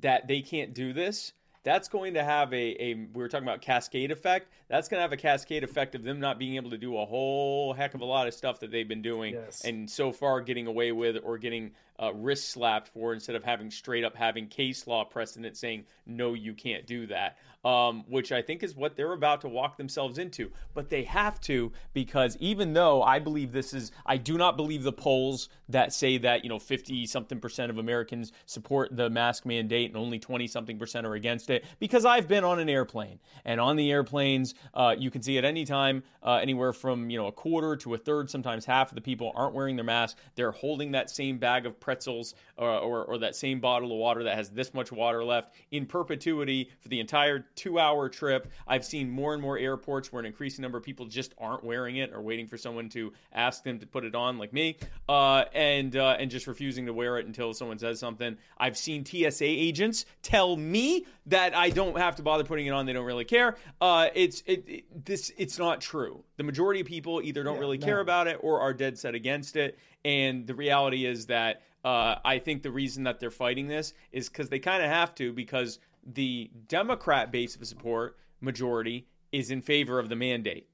that 0.00 0.26
they 0.26 0.40
can't 0.40 0.74
do 0.74 0.92
this, 0.92 1.32
that's 1.64 1.88
going 1.88 2.14
to 2.14 2.24
have 2.24 2.52
a, 2.52 2.82
a 2.82 2.94
we 2.94 3.22
were 3.22 3.28
talking 3.28 3.46
about 3.46 3.60
cascade 3.60 4.10
effect. 4.10 4.48
That's 4.68 4.88
going 4.88 4.98
to 4.98 5.02
have 5.02 5.12
a 5.12 5.16
cascade 5.16 5.64
effect 5.64 5.94
of 5.94 6.02
them 6.02 6.18
not 6.18 6.38
being 6.38 6.56
able 6.56 6.70
to 6.70 6.78
do 6.78 6.96
a 6.98 7.04
whole 7.04 7.72
heck 7.72 7.94
of 7.94 8.00
a 8.00 8.04
lot 8.04 8.26
of 8.26 8.34
stuff 8.34 8.60
that 8.60 8.70
they've 8.70 8.88
been 8.88 9.02
doing 9.02 9.34
Yes. 9.34 9.64
and 9.64 9.88
so 9.88 10.12
far 10.12 10.40
getting 10.40 10.66
away 10.66 10.92
with 10.92 11.16
or 11.22 11.38
getting 11.38 11.72
uh, 12.00 12.12
wrist 12.14 12.50
slapped 12.50 12.88
for 12.88 13.12
instead 13.12 13.36
of 13.36 13.44
having 13.44 13.70
straight 13.70 14.04
up 14.04 14.16
having 14.16 14.46
case 14.48 14.86
law 14.86 15.04
precedent 15.04 15.56
saying 15.56 15.84
no 16.06 16.34
you 16.34 16.54
can't 16.54 16.86
do 16.86 17.06
that 17.06 17.36
um, 17.64 18.04
which 18.08 18.32
i 18.32 18.42
think 18.42 18.62
is 18.62 18.74
what 18.74 18.96
they're 18.96 19.12
about 19.12 19.40
to 19.40 19.48
walk 19.48 19.76
themselves 19.76 20.18
into. 20.18 20.50
But 20.74 20.88
they 20.88 21.04
have 21.04 21.40
to 21.42 21.72
because 21.92 22.36
even 22.40 22.72
though 22.72 23.02
i 23.02 23.18
believe 23.18 23.52
this 23.52 23.72
is 23.72 23.92
i 24.06 24.16
do 24.16 24.36
not 24.36 24.56
believe 24.56 24.82
the 24.82 24.92
polls 24.92 25.48
that 25.68 25.92
say 25.92 26.18
that 26.18 26.42
you 26.42 26.48
know 26.48 26.58
50 26.58 27.06
something 27.06 27.40
percent 27.40 27.70
of 27.70 27.78
americans 27.78 28.32
support 28.46 28.96
the 28.96 29.08
mask 29.10 29.46
mandate 29.46 29.90
and 29.90 29.96
only 29.96 30.18
20 30.18 30.46
something 30.46 30.78
percent 30.78 31.06
are 31.06 31.14
against 31.14 31.50
it 31.50 31.64
because 31.78 32.04
i've 32.04 32.28
been 32.28 32.44
on 32.44 32.58
an 32.58 32.68
airplane. 32.68 33.18
And 33.44 33.60
on 33.60 33.76
the 33.76 33.90
airplanes 33.90 34.54
uh, 34.74 34.94
you 34.98 35.10
can 35.10 35.22
see 35.22 35.38
at 35.38 35.44
any 35.44 35.64
time 35.64 36.02
uh, 36.22 36.34
anywhere 36.34 36.72
from 36.72 37.10
you 37.10 37.18
know 37.18 37.26
a 37.26 37.32
quarter 37.32 37.76
to 37.76 37.94
a 37.94 37.98
third 37.98 38.30
sometimes 38.30 38.64
half 38.64 38.90
of 38.90 38.94
the 38.94 39.00
people 39.00 39.32
aren't 39.34 39.54
wearing 39.54 39.76
their 39.76 39.84
mask. 39.84 40.16
They're 40.34 40.52
holding 40.52 40.92
that 40.92 41.10
same 41.10 41.38
bag 41.38 41.66
of 41.66 41.78
pretzels 41.82 42.34
or, 42.56 42.70
or, 42.70 43.04
or 43.04 43.18
that 43.18 43.36
same 43.36 43.60
bottle 43.60 43.92
of 43.92 43.98
water 43.98 44.22
that 44.22 44.36
has 44.36 44.48
this 44.48 44.72
much 44.72 44.90
water 44.90 45.22
left 45.22 45.54
in 45.70 45.84
perpetuity 45.84 46.70
for 46.80 46.88
the 46.88 47.00
entire 47.00 47.40
two 47.56 47.78
hour 47.78 48.08
trip. 48.08 48.50
I've 48.66 48.84
seen 48.84 49.10
more 49.10 49.34
and 49.34 49.42
more 49.42 49.58
airports 49.58 50.10
where 50.10 50.20
an 50.20 50.26
increasing 50.26 50.62
number 50.62 50.78
of 50.78 50.84
people 50.84 51.04
just 51.04 51.34
aren't 51.36 51.64
wearing 51.64 51.96
it 51.96 52.12
or 52.14 52.22
waiting 52.22 52.46
for 52.46 52.56
someone 52.56 52.88
to 52.90 53.12
ask 53.34 53.62
them 53.64 53.78
to 53.80 53.86
put 53.86 54.04
it 54.04 54.14
on 54.14 54.38
like 54.38 54.52
me 54.54 54.78
uh, 55.08 55.44
and 55.52 55.96
uh, 55.96 56.16
and 56.18 56.30
just 56.30 56.46
refusing 56.46 56.86
to 56.86 56.92
wear 56.94 57.18
it 57.18 57.26
until 57.26 57.52
someone 57.52 57.78
says 57.78 57.98
something. 57.98 58.36
I've 58.56 58.76
seen 58.78 59.04
tsa 59.04 59.44
agents 59.44 60.06
tell 60.22 60.56
me 60.56 61.04
that 61.26 61.56
i 61.56 61.70
don't 61.70 61.96
have 61.98 62.16
to 62.16 62.22
bother 62.22 62.44
putting 62.44 62.66
it 62.66 62.70
on. 62.70 62.86
They 62.86 62.92
don't 62.92 63.04
really 63.04 63.24
care. 63.24 63.56
Uh, 63.80 64.08
it's 64.14 64.42
it, 64.46 64.64
it 64.68 65.04
this 65.04 65.32
it's 65.36 65.58
not 65.58 65.80
true. 65.80 66.22
The 66.36 66.44
majority 66.44 66.80
of 66.80 66.86
people 66.86 67.20
either 67.22 67.42
don't 67.42 67.54
Yeah, 67.54 67.60
really 67.60 67.78
no. 67.78 67.86
care 67.86 68.00
about 68.00 68.26
it 68.28 68.38
or 68.40 68.60
are 68.60 68.72
dead 68.72 68.98
set 68.98 69.14
against 69.14 69.56
it 69.56 69.78
and 70.04 70.46
the 70.46 70.54
reality 70.54 71.06
is 71.06 71.26
that 71.26 71.62
uh, 71.84 72.16
I 72.24 72.38
think 72.38 72.62
the 72.62 72.70
reason 72.70 73.04
that 73.04 73.18
they're 73.20 73.30
fighting 73.30 73.66
this 73.66 73.92
is 74.12 74.28
because 74.28 74.48
they 74.48 74.58
kind 74.58 74.82
of 74.82 74.88
have 74.88 75.14
to 75.16 75.32
because 75.32 75.78
the 76.04 76.50
Democrat 76.68 77.30
base 77.32 77.56
of 77.56 77.66
support 77.66 78.16
majority 78.40 79.06
is 79.32 79.50
in 79.50 79.62
favor 79.62 79.98
of 79.98 80.08
the 80.08 80.16
mandate. 80.16 80.68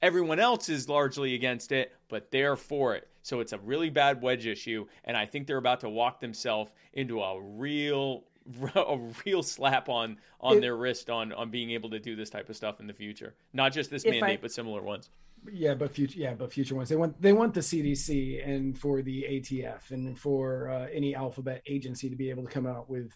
Everyone 0.00 0.40
else 0.40 0.68
is 0.68 0.88
largely 0.88 1.34
against 1.34 1.70
it, 1.70 1.92
but 2.08 2.30
they're 2.32 2.56
for 2.56 2.94
it. 2.96 3.08
So 3.22 3.38
it's 3.38 3.52
a 3.52 3.58
really 3.58 3.90
bad 3.90 4.20
wedge 4.20 4.46
issue, 4.46 4.86
and 5.04 5.16
I 5.16 5.26
think 5.26 5.46
they're 5.46 5.58
about 5.58 5.80
to 5.80 5.88
walk 5.88 6.20
themselves 6.20 6.72
into 6.92 7.20
a 7.20 7.40
real 7.40 8.24
a 8.74 8.98
real 9.24 9.44
slap 9.44 9.88
on 9.88 10.16
on 10.40 10.56
If- 10.56 10.60
their 10.62 10.76
wrist 10.76 11.08
on 11.08 11.32
on 11.32 11.50
being 11.50 11.70
able 11.70 11.90
to 11.90 12.00
do 12.00 12.16
this 12.16 12.30
type 12.30 12.48
of 12.48 12.56
stuff 12.56 12.80
in 12.80 12.88
the 12.88 12.92
future. 12.92 13.34
Not 13.52 13.72
just 13.72 13.90
this 13.90 14.04
mandate, 14.04 14.24
I- 14.24 14.42
but 14.42 14.50
similar 14.50 14.82
ones. 14.82 15.10
Yeah, 15.50 15.74
but 15.74 15.90
future, 15.92 16.18
yeah, 16.18 16.34
but 16.34 16.52
future 16.52 16.74
ones. 16.74 16.88
They 16.88 16.96
want 16.96 17.20
they 17.20 17.32
want 17.32 17.54
the 17.54 17.60
CDC 17.60 18.46
and 18.48 18.78
for 18.78 19.02
the 19.02 19.24
ATF 19.28 19.90
and 19.90 20.18
for 20.18 20.68
uh, 20.68 20.86
any 20.92 21.14
alphabet 21.14 21.62
agency 21.66 22.08
to 22.10 22.16
be 22.16 22.30
able 22.30 22.44
to 22.44 22.48
come 22.50 22.66
out 22.66 22.88
with 22.88 23.12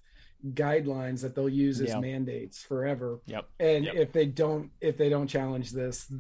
guidelines 0.52 1.20
that 1.22 1.34
they'll 1.34 1.48
use 1.48 1.80
as 1.80 1.88
Yeah. 1.90 2.00
mandates 2.00 2.62
forever. 2.62 3.20
Yep. 3.26 3.48
And 3.60 3.84
Yep. 3.84 3.94
if 3.94 4.12
they 4.12 4.26
don't, 4.26 4.70
if 4.80 4.96
they 4.96 5.08
don't 5.08 5.28
challenge 5.28 5.70
this, 5.72 6.12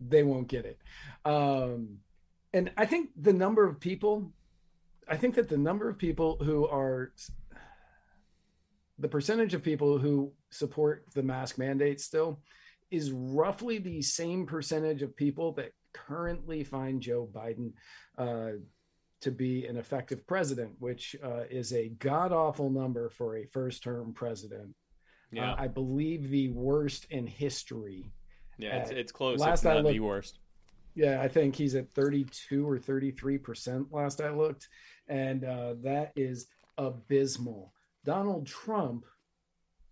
they 0.00 0.22
won't 0.22 0.48
get 0.48 0.64
it. 0.66 0.78
Um, 1.24 1.98
and 2.52 2.70
I 2.76 2.86
think 2.86 3.10
the 3.16 3.32
number 3.32 3.66
of 3.66 3.80
people, 3.80 4.32
I 5.08 5.16
think 5.16 5.34
that 5.34 5.48
the 5.48 5.58
number 5.58 5.88
of 5.88 5.98
people 5.98 6.36
who 6.42 6.66
are, 6.68 7.12
the 8.98 9.08
percentage 9.08 9.54
of 9.54 9.62
people 9.62 9.98
who 9.98 10.32
support 10.50 11.06
the 11.14 11.22
mask 11.22 11.58
mandate 11.58 12.00
still 12.00 12.40
is 12.90 13.10
roughly 13.12 13.78
the 13.78 14.02
same 14.02 14.46
percentage 14.46 15.02
of 15.02 15.16
people 15.16 15.52
that 15.52 15.72
currently 15.92 16.64
find 16.64 17.00
Joe 17.00 17.28
Biden 17.32 17.72
uh, 18.18 18.58
to 19.20 19.30
be 19.30 19.66
an 19.66 19.76
effective 19.76 20.26
president, 20.26 20.72
which 20.78 21.16
uh, 21.24 21.44
is 21.50 21.72
a 21.72 21.88
god 21.98 22.32
awful 22.32 22.70
number 22.70 23.08
for 23.08 23.36
a 23.36 23.46
first 23.46 23.82
term 23.82 24.12
president. 24.12 24.74
Yeah. 25.32 25.52
Uh, 25.52 25.56
I 25.58 25.68
believe 25.68 26.28
the 26.30 26.50
worst 26.50 27.06
in 27.10 27.26
history. 27.26 28.04
yeah. 28.58 28.76
It's, 28.78 28.90
uh, 28.90 28.94
it's 28.94 29.12
close. 29.12 29.38
last 29.40 29.60
It's 29.60 29.66
I 29.66 29.74
not 29.74 29.82
the 29.84 29.88
looked- 29.90 30.00
worst. 30.00 30.38
Yeah, 30.96 31.20
I 31.20 31.26
think 31.26 31.56
he's 31.56 31.74
at 31.74 31.90
32 31.92 32.68
or 32.68 32.78
33% 32.78 33.86
last 33.90 34.20
I 34.20 34.30
looked. 34.30 34.68
And 35.08 35.42
uh, 35.44 35.74
that 35.82 36.12
is 36.14 36.46
abysmal. 36.78 37.72
Donald 38.04 38.46
Trump, 38.46 39.04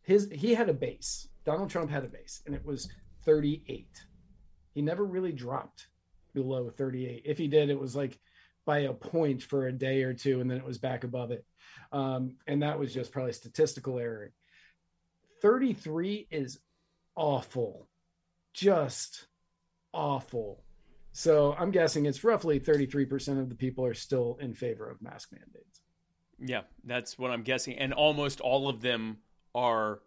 his 0.03 0.29
he 0.31 0.55
had 0.55 0.69
a 0.69 0.75
base. 0.75 1.27
Donald 1.45 1.71
Trump 1.71 1.91
had 1.91 2.05
a 2.05 2.09
base, 2.09 2.43
and 2.47 2.55
it 2.55 2.65
was 2.65 2.89
38. 3.25 3.89
He 4.75 4.83
never 4.83 5.05
really 5.05 5.33
dropped 5.33 5.89
below 6.35 6.71
38. 6.71 7.23
If 7.25 7.39
he 7.39 7.49
did, 7.49 7.71
it 7.71 7.79
was 7.79 7.95
like 7.95 8.19
by 8.65 8.81
a 8.81 8.93
point 8.93 9.43
for 9.43 9.67
a 9.67 9.73
day 9.73 10.03
or 10.03 10.15
two, 10.15 10.41
and 10.41 10.51
then 10.51 10.59
it 10.59 10.65
was 10.65 10.79
back 10.79 11.05
above 11.05 11.31
it. 11.31 11.45
Um, 11.91 12.37
and 12.47 12.63
that 12.63 12.79
was 12.79 12.95
just 12.95 13.13
probably 13.13 13.33
statistical 13.33 13.99
error. 13.99 14.33
33 15.43 16.29
is 16.31 16.61
awful. 17.17 17.89
Just 18.55 19.27
awful. 19.93 20.65
So 21.13 21.55
I'm 21.59 21.71
guessing 21.71 22.07
it's 22.07 22.25
roughly 22.25 22.61
33% 22.61 23.41
of 23.41 23.49
the 23.49 23.55
people 23.55 23.85
are 23.85 23.95
still 23.95 24.39
in 24.41 24.55
favor 24.55 24.89
of 24.89 25.03
mask 25.03 25.33
mandates. 25.33 25.83
Yeah, 26.39 26.63
that's 26.85 27.19
what 27.19 27.31
I'm 27.31 27.43
guessing. 27.43 27.79
And 27.79 27.93
almost 27.93 28.41
all 28.41 28.69
of 28.69 28.81
them 28.81 29.19
are 29.55 30.01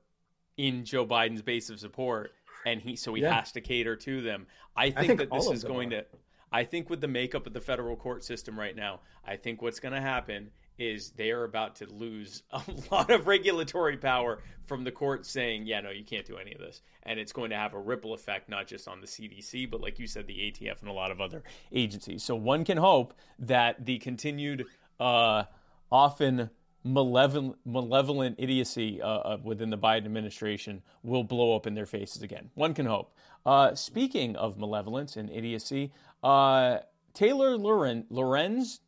in 0.58 0.86
Joe 0.86 1.06
Biden's 1.06 1.42
base 1.42 1.70
of 1.70 1.80
support, 1.80 2.32
and 2.66 2.82
he 2.82 2.96
so 2.96 3.14
he 3.14 3.22
Yeah. 3.22 3.34
has 3.34 3.52
to 3.54 3.62
cater 3.62 3.96
to 3.98 4.22
them. 4.22 4.48
I 4.76 4.90
think, 4.92 5.08
think 5.08 5.20
that 5.20 5.32
this 5.32 5.50
is 5.52 5.64
going 5.64 5.94
are. 5.94 6.02
to. 6.02 6.08
I 6.52 6.64
think 6.64 6.90
with 6.90 7.02
the 7.02 7.08
makeup 7.08 7.48
of 7.48 7.54
the 7.54 7.62
federal 7.62 7.96
court 7.96 8.24
system 8.24 8.58
right 8.58 8.76
now, 8.76 9.02
I 9.26 9.36
think 9.36 9.62
what's 9.62 9.80
going 9.80 9.94
to 9.94 10.02
happen 10.02 10.52
is 10.78 11.12
they 11.12 11.32
are 11.32 11.44
about 11.46 11.76
to 11.78 11.86
lose 11.88 12.44
a 12.52 12.62
lot 12.92 13.10
of 13.10 13.28
regulatory 13.28 13.98
power 13.98 14.40
from 14.66 14.84
the 14.84 14.92
court 14.92 15.26
saying, 15.26 15.66
"Yeah, 15.66 15.82
no, 15.82 15.90
you 15.90 16.04
can't 16.06 16.26
do 16.26 16.38
any 16.38 16.54
of 16.54 16.60
this," 16.60 16.82
and 17.04 17.20
it's 17.20 17.34
going 17.34 17.50
to 17.50 17.56
have 17.58 17.74
a 17.74 17.80
ripple 17.80 18.14
effect 18.14 18.48
not 18.50 18.68
just 18.68 18.88
on 18.88 19.02
the 19.02 19.08
CDC, 19.08 19.70
but 19.70 19.82
like 19.82 20.00
you 20.00 20.08
said, 20.08 20.28
the 20.28 20.34
ATF 20.52 20.80
and 20.82 20.90
a 20.90 20.94
lot 20.94 21.12
of 21.12 21.20
other 21.20 21.44
agencies. 21.74 22.24
So 22.24 22.36
one 22.36 22.64
can 22.64 22.78
hope 22.78 23.14
that 23.40 23.86
the 23.86 23.98
continued, 24.00 24.66
uh, 25.00 25.44
often 25.92 26.50
malevolent, 26.86 27.58
malevolent 27.66 28.36
idiocy 28.38 29.02
uh, 29.02 29.08
uh, 29.08 29.38
within 29.44 29.70
the 29.70 29.78
Biden 29.78 30.06
administration 30.06 30.82
will 31.04 31.24
blow 31.24 31.56
up 31.56 31.68
in 31.68 31.74
their 31.74 31.86
faces 31.86 32.22
again. 32.22 32.50
One 32.54 32.74
can 32.74 32.86
hope. 32.86 33.14
Uh, 33.46 33.76
speaking 33.76 34.36
of 34.36 34.58
malevolence 34.58 35.18
and 35.18 35.30
idiocy, 35.30 35.92
uh, 36.24 36.78
Taylor 37.14 37.58
Loren, 37.58 38.06
Lorenz, 38.10 38.82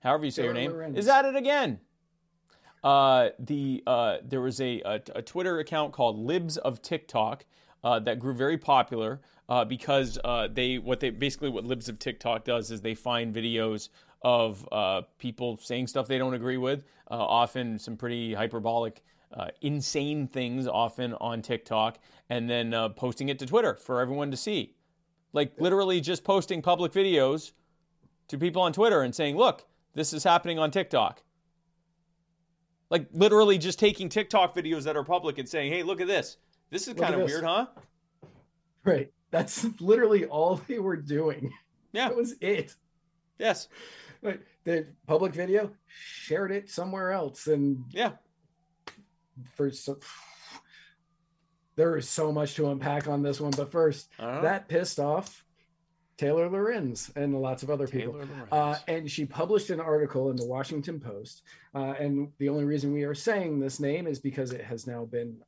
however 0.00 0.24
you 0.24 0.30
say 0.30 0.42
Taylor 0.42 0.54
your 0.54 0.62
name, 0.62 0.70
Lorenz. 0.72 0.98
is 0.98 1.08
at 1.08 1.24
it 1.24 1.36
again. 1.36 1.80
Uh, 2.82 3.30
the 3.38 3.82
uh, 3.86 4.18
there 4.22 4.42
was 4.42 4.60
a, 4.60 4.80
a, 4.82 5.00
a 5.16 5.22
Twitter 5.22 5.58
account 5.58 5.92
called 5.92 6.18
Libs 6.18 6.56
of 6.58 6.82
TikTok 6.82 7.44
uh, 7.82 7.98
that 8.00 8.18
grew 8.18 8.34
very 8.34 8.58
popular 8.58 9.20
uh, 9.48 9.64
because 9.64 10.18
uh, 10.24 10.48
they 10.52 10.78
what 10.78 11.00
they 11.00 11.10
basically 11.10 11.48
what 11.48 11.64
Libs 11.64 11.88
of 11.88 11.98
TikTok 11.98 12.44
does 12.44 12.70
is 12.70 12.80
they 12.80 12.94
find 12.94 13.34
videos 13.34 13.88
of 14.24 14.66
uh, 14.72 15.02
people 15.18 15.58
saying 15.58 15.86
stuff 15.86 16.08
they 16.08 16.18
don't 16.18 16.34
agree 16.34 16.56
with, 16.56 16.84
uh, 17.10 17.14
often 17.14 17.78
some 17.78 17.96
pretty 17.96 18.32
hyperbolic, 18.32 19.04
uh, 19.32 19.48
insane 19.60 20.26
things, 20.26 20.66
often 20.66 21.12
on 21.14 21.42
TikTok, 21.42 21.98
and 22.30 22.48
then 22.48 22.72
uh, 22.72 22.88
posting 22.88 23.28
it 23.28 23.38
to 23.38 23.46
Twitter 23.46 23.74
for 23.74 24.00
everyone 24.00 24.30
to 24.30 24.36
see. 24.36 24.74
Like 25.34 25.52
literally 25.60 26.00
just 26.00 26.24
posting 26.24 26.62
public 26.62 26.92
videos 26.92 27.52
to 28.28 28.38
people 28.38 28.62
on 28.62 28.72
Twitter 28.72 29.02
and 29.02 29.14
saying, 29.14 29.36
"Look, 29.36 29.66
this 29.92 30.12
is 30.12 30.24
happening 30.24 30.58
on 30.58 30.70
TikTok." 30.70 31.22
Like 32.88 33.08
literally 33.12 33.58
just 33.58 33.78
taking 33.78 34.08
TikTok 34.08 34.54
videos 34.54 34.84
that 34.84 34.96
are 34.96 35.04
public 35.04 35.38
and 35.38 35.48
saying, 35.48 35.72
"Hey, 35.72 35.82
look 35.82 36.00
at 36.00 36.06
this. 36.06 36.38
This 36.70 36.88
is 36.88 36.94
kind 36.94 37.14
of 37.14 37.22
weird, 37.22 37.44
huh?" 37.44 37.66
Right. 38.84 39.12
That's 39.30 39.66
literally 39.80 40.24
all 40.26 40.62
they 40.68 40.78
were 40.78 40.96
doing. 40.96 41.52
Yeah. 41.92 42.08
That 42.08 42.16
was 42.16 42.36
it. 42.40 42.76
Yes. 43.38 43.68
The 44.64 44.86
public 45.06 45.34
video 45.34 45.70
shared 45.86 46.50
it 46.50 46.70
somewhere 46.70 47.12
else. 47.12 47.46
And 47.46 47.84
Yeah. 47.90 48.12
for 49.54 49.70
so, 49.70 49.98
there 51.76 51.96
is 51.96 52.08
so 52.08 52.32
much 52.32 52.54
to 52.54 52.70
unpack 52.70 53.06
on 53.08 53.22
this 53.22 53.40
one. 53.40 53.50
But 53.56 53.70
first, 53.70 54.08
Uh-huh. 54.18 54.40
that 54.42 54.68
pissed 54.68 54.98
off 54.98 55.44
Taylor 56.16 56.48
Lorenz 56.48 57.10
and 57.16 57.38
lots 57.42 57.62
of 57.62 57.70
other 57.70 57.88
people. 57.88 58.14
Taylor. 58.14 58.48
Uh, 58.52 58.76
and 58.86 59.10
she 59.10 59.26
published 59.26 59.70
an 59.70 59.80
article 59.80 60.30
in 60.30 60.36
the 60.36 60.46
Washington 60.46 61.00
Post. 61.00 61.42
Uh, 61.74 61.94
and 61.98 62.32
the 62.38 62.48
only 62.48 62.64
reason 62.64 62.92
we 62.92 63.02
are 63.02 63.14
saying 63.16 63.58
this 63.60 63.80
name 63.80 64.06
is 64.06 64.20
because 64.20 64.52
it 64.52 64.62
has 64.62 64.86
now 64.86 65.04
been 65.04 65.42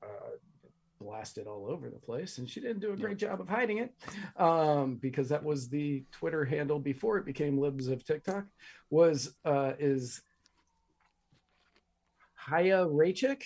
blasted 1.06 1.46
all 1.46 1.66
over 1.70 1.88
the 1.88 1.98
place. 1.98 2.38
And 2.38 2.48
she 2.48 2.60
didn't 2.60 2.80
do 2.80 2.92
a 2.92 2.96
great 2.96 3.16
job 3.16 3.40
of 3.40 3.48
hiding 3.48 3.78
it 3.78 3.94
um, 4.36 4.96
because 4.96 5.28
that 5.28 5.44
was 5.44 5.68
the 5.68 6.04
Twitter 6.12 6.44
handle 6.44 6.78
before 6.78 7.18
it 7.18 7.24
became 7.24 7.58
Libs 7.58 7.88
of 7.88 8.04
TikTok. 8.04 8.44
Was 8.90 9.34
uh, 9.44 9.72
is 9.78 10.20
Haya 12.34 12.86
Raichik? 12.86 13.42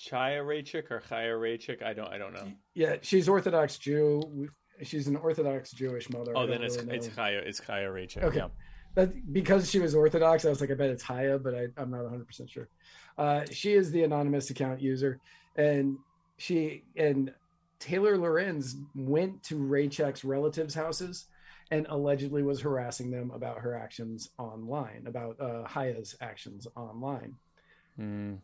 Chaya 0.00 0.42
Raichik 0.42 0.90
or 0.90 1.00
Chaya 1.00 1.38
Raichik? 1.38 1.82
I 1.82 1.92
don't. 1.92 2.08
I 2.08 2.18
don't 2.18 2.32
know. 2.32 2.52
Yeah, 2.74 2.96
she's 3.02 3.28
Orthodox 3.28 3.78
Jew. 3.78 4.48
She's 4.82 5.06
an 5.06 5.16
Orthodox 5.16 5.70
Jewish 5.70 6.10
mother. 6.10 6.32
Oh, 6.34 6.46
then 6.46 6.62
it's 6.62 6.76
really 6.78 6.96
it's. 6.96 7.08
Chaya. 7.08 7.46
It's 7.46 7.60
Chaya 7.60 7.92
Raichik. 7.92 8.24
Okay. 8.24 8.38
Yeah. 8.38 8.48
But 8.94 9.32
because 9.32 9.70
she 9.70 9.78
was 9.78 9.94
Orthodox, 9.94 10.44
I 10.44 10.50
was 10.50 10.60
like, 10.60 10.70
I 10.70 10.74
bet 10.74 10.90
it's 10.90 11.02
Haya, 11.02 11.38
but 11.38 11.54
I, 11.54 11.66
I'm 11.76 11.90
not 11.90 12.02
100 12.02 12.26
percent 12.26 12.50
sure. 12.50 12.68
Uh, 13.16 13.44
she 13.50 13.74
is 13.74 13.90
the 13.90 14.02
anonymous 14.02 14.50
account 14.50 14.80
user, 14.80 15.20
and 15.56 15.96
she 16.42 16.82
and 16.96 17.32
Taylor 17.78 18.18
Lorenz 18.18 18.76
went 18.96 19.44
to 19.44 19.54
Raichik's 19.54 20.24
relatives' 20.24 20.74
houses 20.74 21.26
and 21.70 21.86
allegedly 21.88 22.42
was 22.42 22.60
harassing 22.60 23.12
them 23.12 23.30
about 23.30 23.60
her 23.60 23.76
actions 23.76 24.30
online, 24.38 25.04
about 25.06 25.40
uh, 25.40 25.62
Haya's 25.64 26.16
actions 26.20 26.66
online. 26.74 27.36
Hmm. 27.96 28.34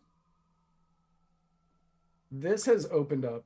This 2.30 2.66
has 2.66 2.86
opened 2.86 3.24
up 3.24 3.44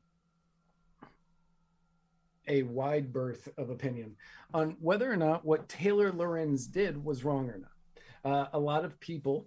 a 2.46 2.62
wide 2.64 3.10
berth 3.10 3.48
of 3.56 3.70
opinion 3.70 4.16
on 4.52 4.76
whether 4.80 5.10
or 5.10 5.16
not 5.16 5.46
what 5.46 5.68
Taylor 5.68 6.12
Lorenz 6.12 6.66
did 6.66 7.02
was 7.02 7.24
wrong 7.24 7.48
or 7.48 7.58
not. 7.58 8.30
Uh, 8.30 8.48
a 8.52 8.58
lot 8.58 8.84
of 8.84 9.00
people, 9.00 9.46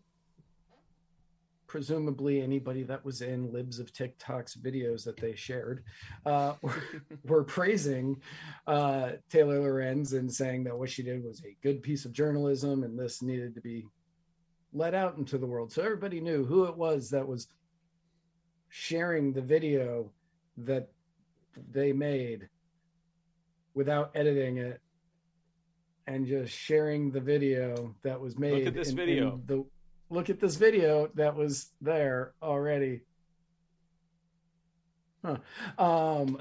presumably 1.76 2.42
anybody 2.42 2.84
that 2.84 3.04
was 3.04 3.22
in 3.22 3.52
Libs 3.52 3.80
of 3.80 3.92
TikTok's 3.92 4.56
videos 4.56 5.04
that 5.04 5.18
they 5.18 5.36
shared, 5.36 5.84
uh, 6.26 6.54
were, 6.62 6.82
were 7.26 7.44
praising 7.44 8.16
uh, 8.66 9.12
Taylor 9.30 9.60
Lorenz 9.60 10.14
and 10.14 10.34
saying 10.34 10.64
that 10.64 10.78
what 10.80 10.90
she 10.90 11.04
did 11.04 11.22
was 11.22 11.42
a 11.44 11.58
good 11.62 11.84
piece 11.84 12.06
of 12.06 12.14
journalism 12.14 12.84
and 12.84 12.98
this 12.98 13.22
needed 13.22 13.56
to 13.56 13.60
be 13.60 13.86
let 14.72 14.94
out 14.94 15.18
into 15.18 15.38
the 15.38 15.46
world. 15.46 15.74
So 15.74 15.82
everybody 15.84 16.22
knew 16.22 16.46
who 16.46 16.64
it 16.64 16.78
was 16.78 17.10
that 17.10 17.28
was 17.28 17.50
sharing 18.70 19.34
the 19.34 19.42
video 19.42 20.14
that 20.56 20.88
they 21.72 21.92
made 21.92 22.48
without 23.74 24.12
editing 24.16 24.60
it 24.60 24.80
and 26.08 26.26
just 26.26 26.54
sharing 26.54 27.12
the 27.12 27.20
video 27.20 27.94
that 28.04 28.22
was 28.22 28.40
made 28.40 28.60
Look 28.60 28.68
at 28.68 28.74
this 28.76 28.92
in- 28.92 29.00
in 29.00 29.06
video. 29.06 29.42
the 29.46 29.66
look 30.10 30.30
at 30.30 30.40
this 30.40 30.56
video 30.56 31.10
that 31.16 31.36
was 31.36 31.72
there 31.82 32.34
already 32.42 33.02
huh. 35.24 35.38
um 35.78 36.38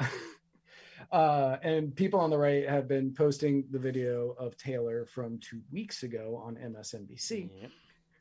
uh 1.12 1.57
and 1.62 1.94
people 1.94 2.20
on 2.20 2.31
the 2.31 2.38
right 2.38 2.68
have 2.68 2.87
been 2.88 3.12
posting 3.14 3.64
the 3.70 3.79
video 3.79 4.31
of 4.38 4.57
taylor 4.57 5.07
from 5.07 5.38
two 5.38 5.61
weeks 5.72 6.03
ago 6.03 6.40
on 6.44 6.57
msnbc 6.57 7.50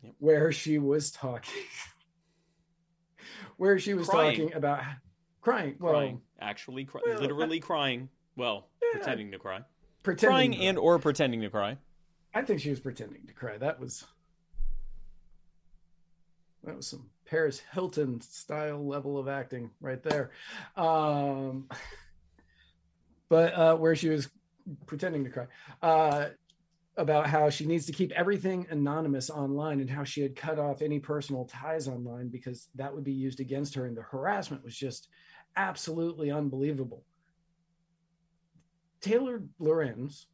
Yep. 0.03 0.15
where 0.19 0.51
she 0.51 0.79
was 0.79 1.11
talking 1.11 1.63
where 3.57 3.79
she 3.79 3.93
was 3.93 4.07
Crying. 4.09 4.37
talking 4.39 4.53
about 4.55 4.81
crying. 5.41 5.75
Well, 5.79 5.93
crying, 5.93 6.21
actually, 6.41 6.83
cry, 6.85 7.01
well, 7.05 7.19
literally 7.21 7.59
crying. 7.59 8.09
Well, 8.35 8.69
Yeah. 8.81 8.97
pretending 8.99 9.31
to 9.31 9.39
cry, 9.39 9.61
pretending 10.03 10.51
crying 10.51 10.51
to 10.51 10.57
and 10.67 10.77
or 10.77 10.99
pretending 10.99 11.41
to 11.41 11.49
cry. 11.49 11.77
I 12.33 12.41
think 12.41 12.59
she 12.59 12.69
was 12.69 12.79
pretending 12.81 13.25
to 13.27 13.33
cry. 13.33 13.57
That 13.57 13.79
was 13.79 14.03
that 16.63 16.75
was 16.75 16.87
some 16.87 17.09
Paris 17.25 17.61
Hilton 17.71 18.21
style 18.21 18.85
level 18.85 19.17
of 19.17 19.27
acting 19.27 19.71
right 19.81 20.01
there. 20.01 20.31
Um, 20.75 21.69
but 23.29 23.53
uh, 23.53 23.75
where 23.75 23.95
she 23.95 24.09
was 24.09 24.29
pretending 24.85 25.23
to 25.23 25.29
cry 25.29 25.47
uh, 25.81 26.29
about 26.97 27.27
how 27.27 27.49
she 27.49 27.65
needs 27.65 27.85
to 27.87 27.91
keep 27.91 28.11
everything 28.11 28.67
anonymous 28.69 29.29
online 29.29 29.79
and 29.79 29.89
how 29.89 30.03
she 30.03 30.21
had 30.21 30.35
cut 30.35 30.59
off 30.59 30.81
any 30.81 30.99
personal 30.99 31.45
ties 31.45 31.87
online 31.87 32.29
because 32.29 32.69
that 32.75 32.93
would 32.93 33.03
be 33.03 33.11
used 33.11 33.39
against 33.39 33.73
her 33.75 33.85
and 33.85 33.97
the 33.97 34.01
harassment 34.01 34.63
was 34.63 34.75
just 34.75 35.09
absolutely 35.55 36.31
unbelievable. 36.31 37.03
Taylor 39.01 39.43
Lorenz 39.59 40.27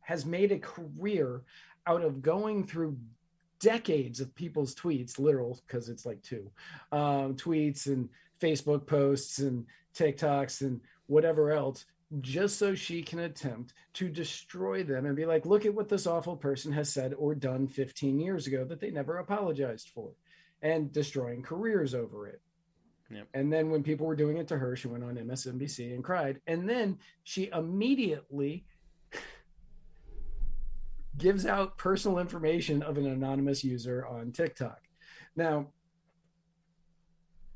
has 0.00 0.24
made 0.24 0.52
a 0.52 0.58
career 0.58 1.42
out 1.86 2.02
of 2.02 2.22
going 2.22 2.66
through 2.66 2.96
decades 3.60 4.20
of 4.20 4.34
people's 4.34 4.74
tweets, 4.74 5.18
literal, 5.18 5.60
because 5.66 5.88
it's 5.88 6.06
like 6.06 6.22
two 6.22 6.50
um, 6.92 7.36
tweets 7.36 7.86
and 7.86 8.08
Facebook 8.40 8.86
posts 8.86 9.38
and 9.38 9.66
TikToks 9.94 10.62
and 10.62 10.80
whatever 11.06 11.52
else, 11.52 11.84
just 12.20 12.58
so 12.58 12.74
she 12.74 13.02
can 13.02 13.20
attempt 13.20 13.74
to 13.94 14.08
destroy 14.08 14.82
them 14.82 15.06
and 15.06 15.14
be 15.14 15.26
like, 15.26 15.46
look 15.46 15.66
at 15.66 15.74
what 15.74 15.88
this 15.88 16.06
awful 16.06 16.36
person 16.36 16.72
has 16.72 16.92
said 16.92 17.14
or 17.14 17.34
done 17.34 17.68
15 17.68 18.18
years 18.18 18.46
ago 18.46 18.64
that 18.64 18.80
they 18.80 18.90
never 18.90 19.18
apologized 19.18 19.90
for, 19.90 20.10
and 20.62 20.92
destroying 20.92 21.42
careers 21.42 21.94
over 21.94 22.26
it. 22.26 22.40
Yep. 23.10 23.28
And 23.34 23.52
then 23.52 23.70
when 23.70 23.82
people 23.82 24.06
were 24.06 24.16
doing 24.16 24.36
it 24.36 24.48
to 24.48 24.58
her, 24.58 24.76
she 24.76 24.88
went 24.88 25.04
on 25.04 25.16
MSNBC 25.16 25.94
and 25.94 26.04
cried. 26.04 26.40
And 26.46 26.68
then 26.68 26.98
she 27.24 27.50
immediately 27.52 28.64
gives 31.20 31.46
out 31.46 31.78
personal 31.78 32.18
information 32.18 32.82
of 32.82 32.98
an 32.98 33.06
anonymous 33.06 33.62
user 33.62 34.06
on 34.06 34.32
TikTok. 34.32 34.80
Now, 35.36 35.68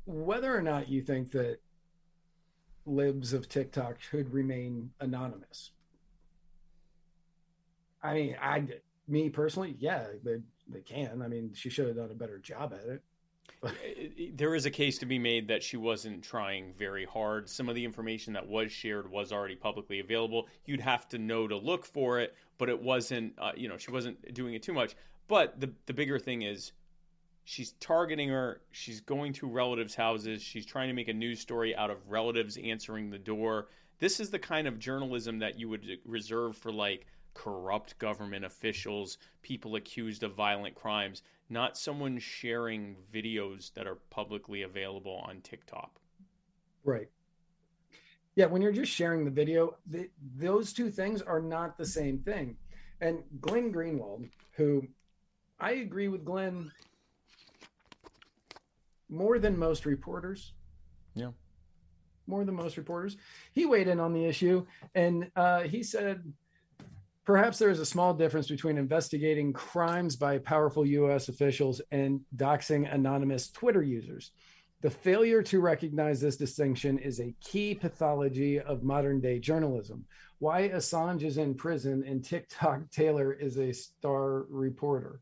whether 0.05 0.55
or 0.55 0.61
not 0.61 0.87
you 0.87 1.01
think 1.01 1.31
that 1.31 1.57
libs 2.85 3.33
of 3.33 3.49
TikTok 3.49 3.99
should 3.99 4.31
remain 4.33 4.91
anonymous, 4.99 5.71
I 8.03 8.13
mean, 8.13 8.35
I, 8.39 8.67
me 9.07 9.29
personally, 9.29 9.75
yeah, 9.79 10.05
they, 10.23 10.37
they 10.67 10.81
can. 10.81 11.21
I 11.23 11.27
mean, 11.27 11.51
she 11.53 11.69
should 11.69 11.87
have 11.87 11.97
done 11.97 12.11
a 12.11 12.15
better 12.15 12.37
job 12.37 12.73
at 12.73 12.87
it. 12.87 13.03
There 14.35 14.55
is 14.55 14.65
a 14.65 14.71
case 14.71 14.97
to 14.99 15.05
be 15.05 15.17
made 15.17 15.47
that 15.47 15.63
she 15.63 15.77
wasn't 15.77 16.23
trying 16.23 16.73
very 16.77 17.05
hard. 17.05 17.49
Some 17.49 17.69
of 17.69 17.75
the 17.75 17.85
information 17.85 18.33
that 18.33 18.45
was 18.45 18.71
shared 18.71 19.09
was 19.09 19.31
already 19.31 19.55
publicly 19.55 19.99
available. 19.99 20.47
You'd 20.65 20.81
have 20.81 21.07
to 21.09 21.17
know 21.17 21.47
to 21.47 21.55
look 21.55 21.85
for 21.85 22.19
it, 22.19 22.35
but 22.57 22.69
it 22.69 22.81
wasn't. 22.81 23.33
Uh, 23.37 23.51
you 23.55 23.69
know, 23.69 23.77
she 23.77 23.91
wasn't 23.91 24.33
doing 24.33 24.53
it 24.53 24.63
too 24.63 24.73
much. 24.73 24.95
But 25.27 25.59
the 25.59 25.71
the 25.85 25.93
bigger 25.93 26.19
thing 26.19 26.41
is, 26.41 26.73
she's 27.45 27.73
targeting 27.79 28.29
her. 28.29 28.61
She's 28.71 28.99
going 29.01 29.33
to 29.33 29.47
relatives' 29.47 29.95
houses. 29.95 30.41
She's 30.41 30.65
trying 30.65 30.89
to 30.89 30.93
make 30.93 31.07
a 31.07 31.13
news 31.13 31.39
story 31.39 31.75
out 31.75 31.89
of 31.89 32.09
relatives 32.09 32.57
answering 32.57 33.09
the 33.09 33.19
door. 33.19 33.67
This 33.99 34.19
is 34.19 34.29
the 34.29 34.39
kind 34.39 34.67
of 34.67 34.79
journalism 34.79 35.39
that 35.39 35.57
you 35.57 35.69
would 35.69 35.99
reserve 36.05 36.57
for 36.57 36.71
like 36.71 37.07
corrupt 37.33 37.97
government 37.99 38.43
officials, 38.45 39.17
people 39.41 39.75
accused 39.75 40.23
of 40.23 40.33
violent 40.33 40.73
crimes, 40.73 41.21
not 41.49 41.77
someone 41.77 42.19
sharing 42.19 42.95
videos 43.13 43.73
that 43.73 43.87
are 43.87 43.97
publicly 44.09 44.63
available 44.63 45.23
on 45.27 45.41
TikTok. 45.41 45.99
Right. 46.83 47.09
Yeah, 48.35 48.47
when 48.47 48.61
you're 48.61 48.71
just 48.71 48.91
sharing 48.91 49.23
the 49.23 49.31
video, 49.31 49.77
the, 49.85 50.09
those 50.37 50.73
two 50.73 50.89
things 50.89 51.21
are 51.21 51.41
not 51.41 51.77
the 51.77 51.85
same 51.85 52.19
thing. 52.19 52.57
And 52.99 53.23
Glenn 53.39 53.71
Greenwald, 53.71 54.29
who 54.55 54.87
I 55.59 55.71
agree 55.71 56.07
with 56.07 56.25
Glenn 56.25 56.71
more 59.09 59.39
than 59.39 59.57
most 59.57 59.85
reporters. 59.85 60.53
Yeah. 61.13 61.31
More 62.27 62.43
than 62.43 62.55
most 62.55 62.77
reporters. 62.77 63.17
He 63.53 63.65
weighed 63.65 63.87
in 63.87 63.99
on 63.99 64.13
the 64.13 64.25
issue 64.25 64.65
and 64.95 65.31
uh, 65.35 65.61
he 65.61 65.83
said 65.83 66.33
perhaps 67.25 67.57
there 67.57 67.71
is 67.71 67.79
a 67.79 67.85
small 67.85 68.13
difference 68.13 68.47
between 68.47 68.77
investigating 68.77 69.51
crimes 69.51 70.15
by 70.15 70.37
powerful 70.37 70.85
US 70.85 71.27
officials 71.27 71.81
and 71.91 72.21
doxing 72.35 72.91
anonymous 72.93 73.49
Twitter 73.49 73.81
users. 73.81 74.31
The 74.81 74.91
failure 74.91 75.41
to 75.43 75.61
recognize 75.61 76.21
this 76.21 76.37
distinction 76.37 76.99
is 76.99 77.19
a 77.19 77.33
key 77.41 77.73
pathology 77.73 78.59
of 78.59 78.83
modern 78.83 79.19
day 79.19 79.39
journalism. 79.39 80.05
Why 80.37 80.69
Assange 80.69 81.23
is 81.23 81.37
in 81.37 81.55
prison 81.55 82.03
and 82.05 82.23
TikTok 82.23 82.91
Taylor 82.91 83.33
is 83.33 83.57
a 83.57 83.73
star 83.73 84.45
reporter. 84.49 85.21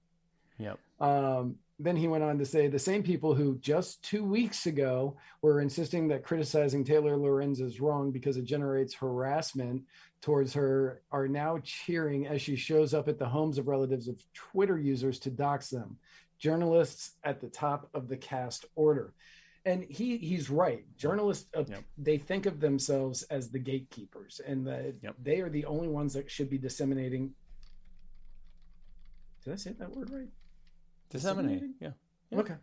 Yep. 0.60 0.80
Um, 1.00 1.56
then 1.80 1.96
he 1.96 2.08
went 2.08 2.24
on 2.24 2.38
to 2.38 2.46
say 2.46 2.68
the 2.68 2.80
same 2.80 3.04
people 3.04 3.34
who 3.34 3.58
just 3.60 4.04
two 4.04 4.24
weeks 4.24 4.66
ago 4.66 5.18
were 5.42 5.62
insisting 5.62 6.08
that 6.10 6.24
criticizing 6.24 6.84
Taylor 6.84 7.18
Lorenz 7.18 7.60
is 7.60 7.82
wrong 7.82 8.12
because 8.12 8.38
it 8.38 8.46
generates 8.46 8.94
harassment 8.94 9.84
towards 10.24 10.54
her 10.54 11.02
are 11.12 11.28
now 11.28 11.60
cheering 11.64 12.26
as 12.28 12.42
she 12.42 12.56
shows 12.56 12.94
up 12.94 13.10
at 13.10 13.20
the 13.20 13.28
homes 13.28 13.58
of 13.58 13.68
relatives 13.68 14.08
of 14.08 14.24
Twitter 14.34 14.80
users 14.80 15.20
to 15.20 15.30
dox 15.30 15.70
them. 15.70 15.98
Journalists 16.40 17.18
at 17.26 17.42
the 17.42 17.50
top 17.50 17.90
of 17.94 18.08
the 18.08 18.16
caste 18.16 18.66
order. 18.76 19.14
And 19.66 19.84
he 19.84 20.18
he's 20.18 20.50
right. 20.50 20.86
Journalists 20.98 21.50
uh, 21.56 21.66
Yep. 21.68 21.84
they 21.98 22.18
think 22.18 22.46
of 22.46 22.62
themselves 22.62 23.24
as 23.24 23.50
the 23.50 23.60
gatekeepers 23.60 24.40
and 24.46 24.66
that 24.66 24.96
Yep. 25.02 25.16
they 25.22 25.42
are 25.42 25.50
the 25.50 25.66
only 25.66 25.90
ones 25.90 26.14
that 26.14 26.32
should 26.32 26.50
be 26.50 26.58
disseminating. 26.58 27.34
Did 29.44 29.54
I 29.54 29.56
say 29.58 29.74
that 29.74 29.94
word 29.94 30.10
right? 30.10 30.30
Disseminating. 31.10 31.74
Yeah. 31.82 31.92
Yeah. 32.30 32.40
Okay. 32.40 32.56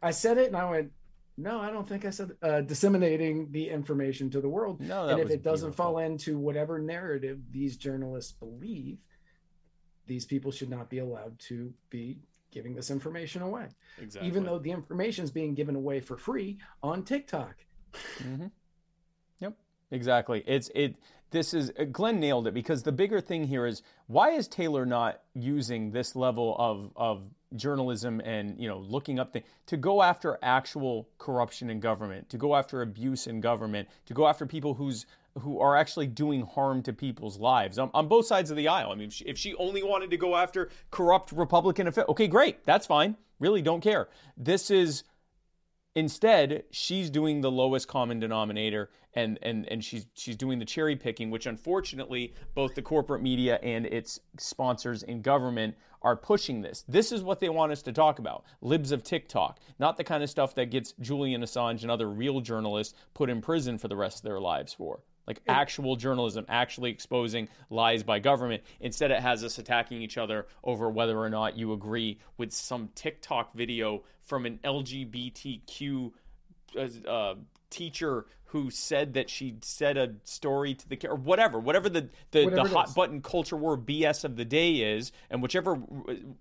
I 0.00 0.12
said 0.12 0.38
it 0.38 0.46
and 0.46 0.56
I 0.56 0.70
went, 0.70 0.92
no, 1.38 1.60
I 1.60 1.70
don't 1.70 1.88
think 1.88 2.04
I 2.04 2.10
said 2.10 2.32
uh, 2.42 2.60
disseminating 2.62 3.52
the 3.52 3.70
information 3.70 4.28
to 4.30 4.40
the 4.40 4.48
world. 4.48 4.80
No, 4.80 5.06
and 5.06 5.20
if 5.20 5.30
it 5.30 5.44
doesn't 5.44 5.68
beautiful. 5.68 5.84
fall 5.84 5.98
into 5.98 6.36
whatever 6.36 6.80
narrative 6.80 7.38
these 7.52 7.76
journalists 7.76 8.32
believe, 8.32 8.98
these 10.06 10.24
people 10.24 10.50
should 10.50 10.68
not 10.68 10.90
be 10.90 10.98
allowed 10.98 11.38
to 11.38 11.72
be 11.90 12.18
giving 12.50 12.74
this 12.74 12.90
information 12.90 13.42
away, 13.42 13.68
exactly. 14.02 14.28
even 14.28 14.42
though 14.44 14.58
the 14.58 14.72
information 14.72 15.22
is 15.22 15.30
being 15.30 15.54
given 15.54 15.76
away 15.76 16.00
for 16.00 16.16
free 16.16 16.58
on 16.82 17.04
TikTok. 17.04 17.54
hmm 18.20 18.46
Yep, 19.38 19.54
exactly. 19.92 20.42
It's 20.44 20.70
it. 20.74 20.96
This 21.30 21.54
is 21.54 21.70
uh, 21.78 21.84
Glenn 21.84 22.18
nailed 22.18 22.48
it 22.48 22.54
because 22.54 22.82
the 22.82 22.90
bigger 22.90 23.20
thing 23.20 23.44
here 23.44 23.64
is 23.64 23.82
why 24.08 24.30
is 24.30 24.48
Taylor 24.48 24.84
not 24.84 25.20
using 25.34 25.92
this 25.92 26.16
level 26.16 26.56
of 26.58 26.90
of 26.96 27.22
journalism 27.56 28.20
and 28.24 28.58
you 28.60 28.68
know 28.68 28.78
looking 28.78 29.18
up 29.18 29.34
to 29.66 29.76
go 29.76 30.02
after 30.02 30.38
actual 30.42 31.08
corruption 31.18 31.70
in 31.70 31.80
government, 31.80 32.28
to 32.28 32.36
go 32.38 32.54
after 32.54 32.82
abuse 32.82 33.26
in 33.26 33.40
government, 33.40 33.88
to 34.06 34.14
go 34.14 34.26
after 34.26 34.46
people 34.46 34.74
who's 34.74 35.06
who 35.40 35.60
are 35.60 35.76
actually 35.76 36.06
doing 36.06 36.44
harm 36.44 36.82
to 36.82 36.92
people's 36.92 37.38
lives 37.38 37.78
on, 37.78 37.90
on 37.94 38.08
both 38.08 38.26
sides 38.26 38.50
of 38.50 38.56
the 38.56 38.68
aisle. 38.68 38.90
I 38.90 38.94
mean, 38.96 39.08
if 39.08 39.14
she, 39.14 39.24
if 39.24 39.38
she 39.38 39.54
only 39.54 39.82
wanted 39.82 40.10
to 40.10 40.16
go 40.16 40.36
after 40.36 40.70
corrupt 40.90 41.32
Republican 41.32 41.86
officials, 41.86 42.10
okay, 42.10 42.26
great, 42.26 42.64
that's 42.64 42.86
fine. 42.86 43.16
Really, 43.38 43.62
don't 43.62 43.80
care. 43.80 44.08
This 44.36 44.70
is 44.70 45.04
Instead, 45.98 46.62
she's 46.70 47.10
doing 47.10 47.40
the 47.40 47.50
lowest 47.50 47.88
common 47.88 48.20
denominator 48.20 48.88
and, 49.14 49.36
and, 49.42 49.66
and 49.66 49.82
she's 49.82 50.06
she's 50.14 50.36
doing 50.36 50.60
the 50.60 50.64
cherry 50.64 50.94
picking, 50.94 51.28
which 51.28 51.46
unfortunately 51.46 52.34
both 52.54 52.76
the 52.76 52.82
corporate 52.82 53.20
media 53.20 53.58
and 53.64 53.84
its 53.84 54.20
sponsors 54.38 55.02
in 55.02 55.22
government 55.22 55.74
are 56.02 56.14
pushing 56.14 56.62
this. 56.62 56.84
This 56.86 57.10
is 57.10 57.24
what 57.24 57.40
they 57.40 57.48
want 57.48 57.72
us 57.72 57.82
to 57.82 57.92
talk 57.92 58.20
about. 58.20 58.44
Libs 58.60 58.92
of 58.92 59.02
TikTok, 59.02 59.58
not 59.80 59.96
the 59.96 60.04
kind 60.04 60.22
of 60.22 60.30
stuff 60.30 60.54
that 60.54 60.70
gets 60.70 60.94
Julian 61.00 61.42
Assange 61.42 61.82
and 61.82 61.90
other 61.90 62.08
real 62.08 62.40
journalists 62.40 62.94
put 63.12 63.28
in 63.28 63.40
prison 63.40 63.76
for 63.76 63.88
the 63.88 63.96
rest 63.96 64.18
of 64.18 64.22
their 64.22 64.38
lives 64.38 64.72
for. 64.72 65.00
Like 65.28 65.42
actual 65.46 65.94
journalism, 65.94 66.46
actually 66.48 66.90
exposing 66.90 67.48
lies 67.68 68.02
by 68.02 68.18
government. 68.18 68.62
Instead, 68.80 69.10
it 69.10 69.20
has 69.20 69.44
us 69.44 69.58
attacking 69.58 70.00
each 70.00 70.16
other 70.16 70.46
over 70.64 70.88
whether 70.88 71.18
or 71.18 71.28
not 71.28 71.54
you 71.54 71.74
agree 71.74 72.18
with 72.38 72.50
some 72.50 72.88
TikTok 72.94 73.52
video 73.52 74.04
from 74.22 74.46
an 74.46 74.58
LGBTQ 74.64 76.12
uh, 76.76 77.08
uh, 77.08 77.34
teacher 77.68 78.24
who 78.48 78.70
said 78.70 79.14
that 79.14 79.28
she 79.28 79.56
said 79.60 79.98
a 79.98 80.14
story 80.24 80.74
to 80.74 80.88
the 80.88 80.98
or 81.06 81.14
whatever, 81.16 81.58
whatever 81.58 81.88
the 81.88 82.08
the, 82.30 82.44
Whatever 82.44 82.68
the 82.68 82.74
hot 82.74 82.88
is. 82.88 82.94
button 82.94 83.20
culture 83.20 83.56
war 83.56 83.76
BS 83.76 84.24
of 84.24 84.36
the 84.36 84.44
day 84.44 84.76
is, 84.76 85.12
and 85.30 85.42
whichever 85.42 85.78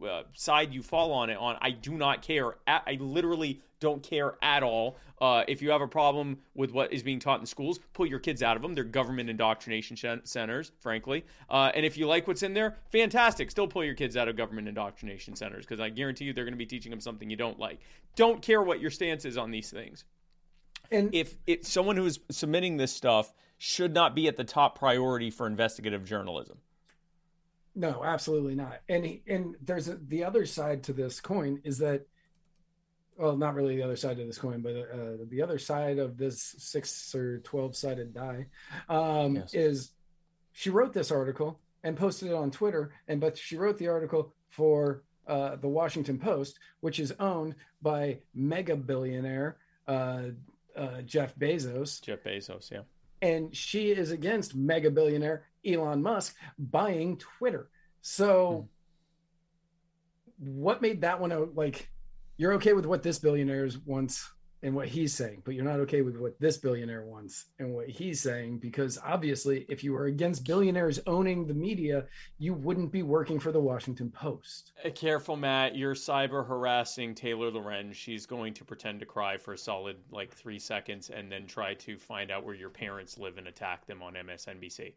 uh, 0.08 0.24
side 0.34 0.74
you 0.74 0.82
fall 0.82 1.12
on 1.12 1.30
it 1.30 1.38
on, 1.38 1.58
I 1.62 1.72
do 1.72 1.92
not 1.92 2.22
care. 2.22 2.56
At, 2.66 2.84
I 2.88 2.98
literally 3.00 3.62
don't 3.80 4.02
care 4.02 4.36
at 4.42 4.64
all. 4.64 4.98
Uh, 5.20 5.44
if 5.48 5.62
you 5.62 5.72
have 5.72 5.82
a 5.82 5.88
problem 5.88 6.40
with 6.56 6.72
what 6.72 6.94
is 6.94 7.04
being 7.04 7.20
taught 7.20 7.42
in 7.42 7.46
schools, 7.46 7.80
pull 7.94 8.06
your 8.06 8.20
kids 8.20 8.42
out 8.42 8.56
of 8.56 8.62
them. 8.62 8.74
They're 8.74 8.84
government 8.84 9.30
indoctrination 9.30 9.96
sh- 9.98 10.06
centers, 10.24 10.72
frankly. 10.80 11.26
Uh, 11.50 11.72
and 11.76 11.86
if 11.86 11.98
you 11.98 12.08
like 12.08 12.28
what's 12.28 12.44
in 12.44 12.54
there, 12.54 12.78
fantastic. 12.92 13.52
Still 13.52 13.68
pull 13.68 13.84
your 13.84 13.96
kids 13.96 14.16
out 14.16 14.28
of 14.30 14.38
government 14.38 14.68
indoctrination 14.68 15.36
centers 15.36 15.66
because 15.66 15.80
I 15.80 15.90
guarantee 15.90 16.26
you 16.26 16.34
they're 16.34 16.46
going 16.46 16.54
to 16.54 16.58
be 16.58 16.66
teaching 16.66 16.90
them 16.90 17.02
something 17.02 17.30
you 17.30 17.36
don't 17.36 17.60
like. 17.60 17.82
Don't 18.16 18.42
care 18.42 18.62
what 18.62 18.80
your 18.80 18.92
stance 18.92 19.26
is 19.26 19.38
on 19.38 19.52
these 19.52 19.70
things 19.70 20.06
And 20.92 21.14
if 21.14 21.36
it 21.46 21.66
someone 21.66 21.98
who's 21.98 22.20
submitting 22.30 22.78
this 22.78 22.92
stuff 22.92 23.34
should 23.58 23.94
not 23.94 24.16
be 24.16 24.28
at 24.28 24.38
the 24.38 24.44
top 24.44 24.78
priority 24.78 25.30
for 25.30 25.48
investigative 25.48 26.06
journalism. 26.06 26.58
No, 27.76 28.04
absolutely 28.04 28.56
not. 28.56 28.80
And 28.90 29.06
he, 29.06 29.22
and 29.28 29.56
there's 29.62 29.88
a, 29.88 29.98
the 29.98 30.24
other 30.24 30.46
side 30.46 30.84
to 30.86 30.94
this 30.94 31.20
coin 31.20 31.62
is 31.64 31.78
that, 31.78 32.08
well, 33.18 33.38
not 33.38 33.56
really 33.56 33.76
the 33.76 33.84
other 33.84 33.96
side 33.96 34.20
of 34.20 34.28
this 34.28 34.38
coin, 34.38 34.62
but 34.62 34.76
uh, 34.76 35.26
the 35.30 35.42
other 35.42 35.60
side 35.60 36.00
of 36.00 36.18
this 36.18 36.56
six 36.58 37.14
or 37.14 37.40
twelve 37.40 37.76
sided 37.76 38.14
die 38.14 38.48
um, 38.90 39.36
Yes. 39.36 39.54
is 39.54 39.92
she 40.54 40.70
wrote 40.70 40.94
this 40.94 41.12
article 41.12 41.60
and 41.84 41.96
posted 41.96 42.30
it 42.30 42.34
on 42.34 42.50
Twitter, 42.52 42.92
and 43.08 43.22
but 43.22 43.38
she 43.38 43.58
wrote 43.58 43.78
the 43.78 43.88
article 43.88 44.34
for 44.50 45.04
uh, 45.28 45.56
the 45.58 45.68
Washington 45.68 46.18
Post, 46.18 46.60
which 46.80 47.00
is 47.00 47.14
owned 47.20 47.54
by 47.82 48.18
mega 48.34 48.76
billionaire 48.76 49.58
uh, 49.88 50.24
uh, 50.78 51.02
Jeff 51.02 51.36
Bezos 51.36 52.02
Jeff 52.02 52.24
Bezos, 52.24 52.72
yeah. 52.72 52.82
and 53.22 53.56
she 53.56 53.92
is 53.92 54.12
against 54.12 54.56
mega 54.56 54.90
billionaire 54.92 55.46
Elon 55.66 56.02
Musk 56.02 56.36
buying 56.58 57.18
Twitter. 57.18 57.70
So, 58.02 58.70
what 60.38 60.82
made 60.82 61.02
that 61.02 61.20
one 61.20 61.32
out? 61.32 61.56
Like, 61.56 61.90
you're 62.38 62.54
okay 62.54 62.74
with 62.74 62.86
what 62.86 63.04
this 63.04 63.20
billionaire 63.20 63.68
wants 63.86 64.32
and 64.64 64.74
what 64.74 64.88
he's 64.88 65.14
saying, 65.14 65.42
but 65.46 65.54
you're 65.54 65.64
not 65.64 65.80
okay 65.82 66.02
with 66.02 66.18
what 66.18 66.40
this 66.40 66.58
billionaire 66.58 67.06
wants 67.06 67.46
and 67.60 67.74
what 67.74 67.88
he's 67.88 68.22
saying 68.22 68.58
because 68.58 68.98
obviously, 69.06 69.66
if 69.70 69.84
you 69.84 69.94
were 69.94 70.06
against 70.06 70.46
billionaires 70.46 71.00
owning 71.06 71.46
the 71.46 71.54
media, 71.54 72.06
you 72.40 72.56
wouldn't 72.56 72.92
be 72.92 73.04
working 73.04 73.40
for 73.40 73.52
the 73.52 73.60
Washington 73.60 74.10
Post. 74.10 74.72
Careful, 74.96 75.36
Matt. 75.36 75.76
You're 75.76 75.94
cyber 75.94 76.46
harassing 76.46 77.14
Taylor 77.14 77.52
Loren. 77.52 77.94
She's 77.94 78.26
going 78.26 78.54
to 78.56 78.66
pretend 78.66 79.00
to 79.00 79.06
cry 79.06 79.38
for 79.38 79.54
a 79.54 79.58
solid 79.58 79.98
like 80.12 80.34
three 80.34 80.60
seconds 80.60 81.12
and 81.12 81.32
then 81.32 81.46
try 81.46 81.76
to 81.76 81.98
find 81.98 82.32
out 82.32 82.44
where 82.44 82.56
your 82.56 82.72
parents 82.72 83.20
live 83.20 83.38
and 83.38 83.48
attack 83.48 83.86
them 83.86 84.02
on 84.02 84.16
MSNBC 84.16 84.94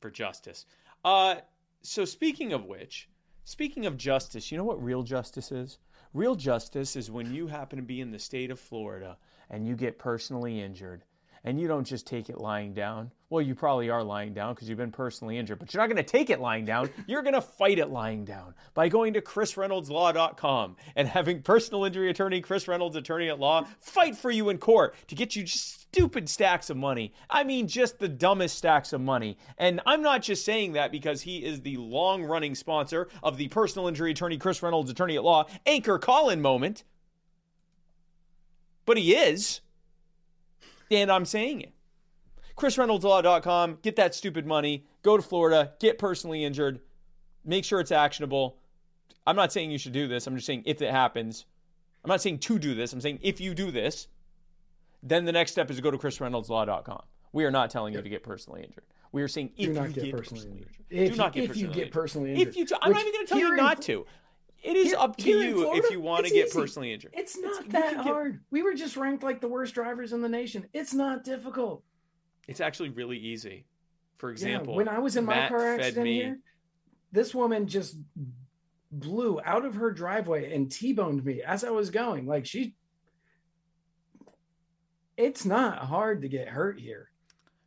for 0.00 0.10
justice. 0.10 0.66
Uh, 1.04 1.36
so 1.82 2.04
speaking 2.04 2.52
of 2.52 2.64
which, 2.64 3.08
speaking 3.44 3.86
of 3.86 3.96
justice, 3.96 4.52
you 4.52 4.58
know 4.58 4.64
what 4.64 4.82
real 4.82 5.02
justice 5.02 5.50
is? 5.50 5.78
Real 6.14 6.34
justice 6.34 6.96
is 6.96 7.10
when 7.10 7.32
you 7.34 7.46
happen 7.46 7.78
to 7.78 7.82
be 7.82 8.00
in 8.00 8.10
the 8.10 8.18
state 8.18 8.50
of 8.50 8.58
Florida 8.58 9.16
and 9.50 9.66
you 9.66 9.76
get 9.76 9.98
personally 9.98 10.60
injured 10.60 11.04
and 11.44 11.60
you 11.60 11.68
don't 11.68 11.86
just 11.86 12.06
take 12.06 12.28
it 12.28 12.38
lying 12.38 12.72
down. 12.74 13.10
Well, 13.30 13.42
you 13.42 13.54
probably 13.54 13.90
are 13.90 14.02
lying 14.02 14.32
down 14.32 14.54
because 14.54 14.68
you've 14.68 14.78
been 14.78 14.90
personally 14.90 15.38
injured, 15.38 15.58
but 15.58 15.72
you're 15.72 15.82
not 15.82 15.88
going 15.88 15.96
to 15.96 16.02
take 16.02 16.30
it 16.30 16.40
lying 16.40 16.64
down. 16.64 16.90
You're 17.06 17.22
going 17.22 17.34
to 17.34 17.42
fight 17.42 17.78
it 17.78 17.90
lying 17.90 18.24
down 18.24 18.54
by 18.74 18.88
going 18.88 19.14
to 19.14 19.20
chrisreynoldslaw.com 19.20 20.76
and 20.96 21.08
having 21.08 21.42
personal 21.42 21.84
injury 21.84 22.10
attorney 22.10 22.40
Chris 22.40 22.66
Reynolds, 22.66 22.96
attorney 22.96 23.28
at 23.28 23.38
law, 23.38 23.66
fight 23.80 24.16
for 24.16 24.30
you 24.30 24.48
in 24.48 24.58
court 24.58 24.94
to 25.08 25.14
get 25.14 25.36
you 25.36 25.44
just 25.44 25.77
stupid 25.92 26.28
stacks 26.28 26.70
of 26.70 26.76
money. 26.76 27.12
I 27.30 27.44
mean, 27.44 27.66
just 27.66 27.98
the 27.98 28.08
dumbest 28.08 28.56
stacks 28.56 28.92
of 28.92 29.00
money. 29.00 29.38
And 29.56 29.80
I'm 29.86 30.02
not 30.02 30.22
just 30.22 30.44
saying 30.44 30.72
that 30.72 30.92
because 30.92 31.22
he 31.22 31.44
is 31.44 31.60
the 31.60 31.76
long 31.76 32.24
running 32.24 32.54
sponsor 32.54 33.08
of 33.22 33.36
the 33.36 33.48
personal 33.48 33.88
injury 33.88 34.10
attorney 34.10 34.38
Chris 34.38 34.62
Reynolds, 34.62 34.90
attorney 34.90 35.16
at 35.16 35.24
law, 35.24 35.46
anchor 35.66 35.98
Calling 35.98 36.40
moment, 36.40 36.84
but 38.86 38.96
he 38.96 39.14
is. 39.14 39.60
And 40.90 41.10
I'm 41.10 41.24
saying 41.24 41.60
it. 41.62 41.72
ChrisReynoldsLaw.com. 42.56 43.78
Get 43.82 43.96
that 43.96 44.14
stupid 44.14 44.46
money. 44.46 44.84
Go 45.02 45.16
to 45.16 45.22
Florida. 45.22 45.72
Get 45.80 45.98
personally 45.98 46.44
injured. 46.44 46.80
Make 47.44 47.64
sure 47.64 47.80
it's 47.80 47.92
actionable. 47.92 48.58
I'm 49.26 49.36
not 49.36 49.52
saying 49.52 49.70
you 49.70 49.78
should 49.78 49.92
do 49.92 50.08
this. 50.08 50.26
I'm 50.26 50.34
just 50.34 50.46
saying 50.46 50.62
if 50.66 50.82
it 50.82 50.90
happens. 50.90 51.44
I'm 52.04 52.08
not 52.08 52.22
saying 52.22 52.38
to 52.38 52.58
do 52.58 52.74
this. 52.74 52.92
I'm 52.92 53.00
saying 53.00 53.20
if 53.22 53.40
you 53.40 53.54
do 53.54 53.70
this, 53.70 54.08
then 55.02 55.24
the 55.24 55.32
next 55.32 55.52
step 55.52 55.70
is 55.70 55.76
to 55.76 55.82
go 55.82 55.90
to 55.90 55.98
ChrisReynoldsLaw.com. 55.98 57.02
We 57.32 57.44
are 57.44 57.50
not 57.50 57.70
telling 57.70 57.94
you 57.94 58.02
to 58.02 58.08
get 58.08 58.22
personally 58.22 58.62
injured. 58.64 58.84
We 59.12 59.22
are 59.22 59.28
saying 59.28 59.52
if 59.56 59.70
not 59.70 59.88
you 59.88 59.94
get 59.94 60.04
get 60.04 60.16
personally 60.16 60.40
personally 60.42 60.58
injured. 60.58 60.76
injured. 60.90 61.06
If 61.06 61.10
do 61.12 61.16
not 61.16 61.36
you- 61.36 61.42
get 61.42 61.50
if 61.50 61.56
you 61.56 61.68
get 61.68 61.90
personally 61.92 62.30
injured. 62.34 62.48
If 62.48 62.56
you, 62.56 62.66
I'm 62.82 62.92
not 62.92 63.00
even 63.00 63.12
going 63.12 63.26
to 63.26 63.28
tell 63.30 63.38
you 63.38 63.56
not 63.56 63.76
Fl- 63.78 63.82
to. 63.82 64.06
It 64.62 64.76
is 64.76 64.88
Here- 64.88 64.96
up 64.98 65.16
to 65.16 65.22
here 65.22 65.42
in 65.42 65.48
you 65.56 65.74
if 65.74 65.90
you 65.90 66.00
want 66.00 66.26
to 66.26 66.32
get 66.32 66.48
easy. 66.48 66.58
personally 66.60 66.92
injured. 66.92 67.12
It's 67.14 67.38
not 67.38 67.64
you 67.66 67.70
that 67.72 67.88
can 67.94 67.96
get- 67.98 68.04
hard. 68.12 68.40
We 68.50 68.62
were 68.62 68.74
just 68.74 68.96
ranked 68.96 69.22
like 69.22 69.40
the 69.40 69.48
worst 69.48 69.72
drivers 69.74 70.12
in 70.12 70.20
the 70.20 70.28
nation. 70.28 70.66
It's 70.72 70.92
not 70.92 71.22
difficult. 71.24 71.84
It's 72.48 72.60
actually 72.60 72.88
really 72.90 73.18
easy. 73.18 73.66
For 74.18 74.30
example, 74.30 74.72
yeah, 74.72 74.78
when 74.78 74.88
I 74.88 74.98
was 74.98 75.16
in 75.16 75.24
my 75.24 75.48
car 75.48 75.64
accident 75.74 76.02
me- 76.04 76.14
here, 76.16 76.38
this 77.12 77.34
woman 77.34 77.66
just 77.68 77.96
blew 78.90 79.40
out 79.44 79.64
of 79.64 79.74
her 79.76 79.90
driveway 79.90 80.52
and 80.54 80.70
T-boned 80.70 81.24
me 81.24 81.42
as 81.42 81.62
I 81.62 81.70
was 81.70 81.90
going. 81.90 82.26
Like 82.26 82.44
she 82.46 82.74
it's 85.18 85.44
not 85.44 85.78
hard 85.78 86.22
to 86.22 86.28
get 86.28 86.48
hurt 86.48 86.78
here. 86.80 87.10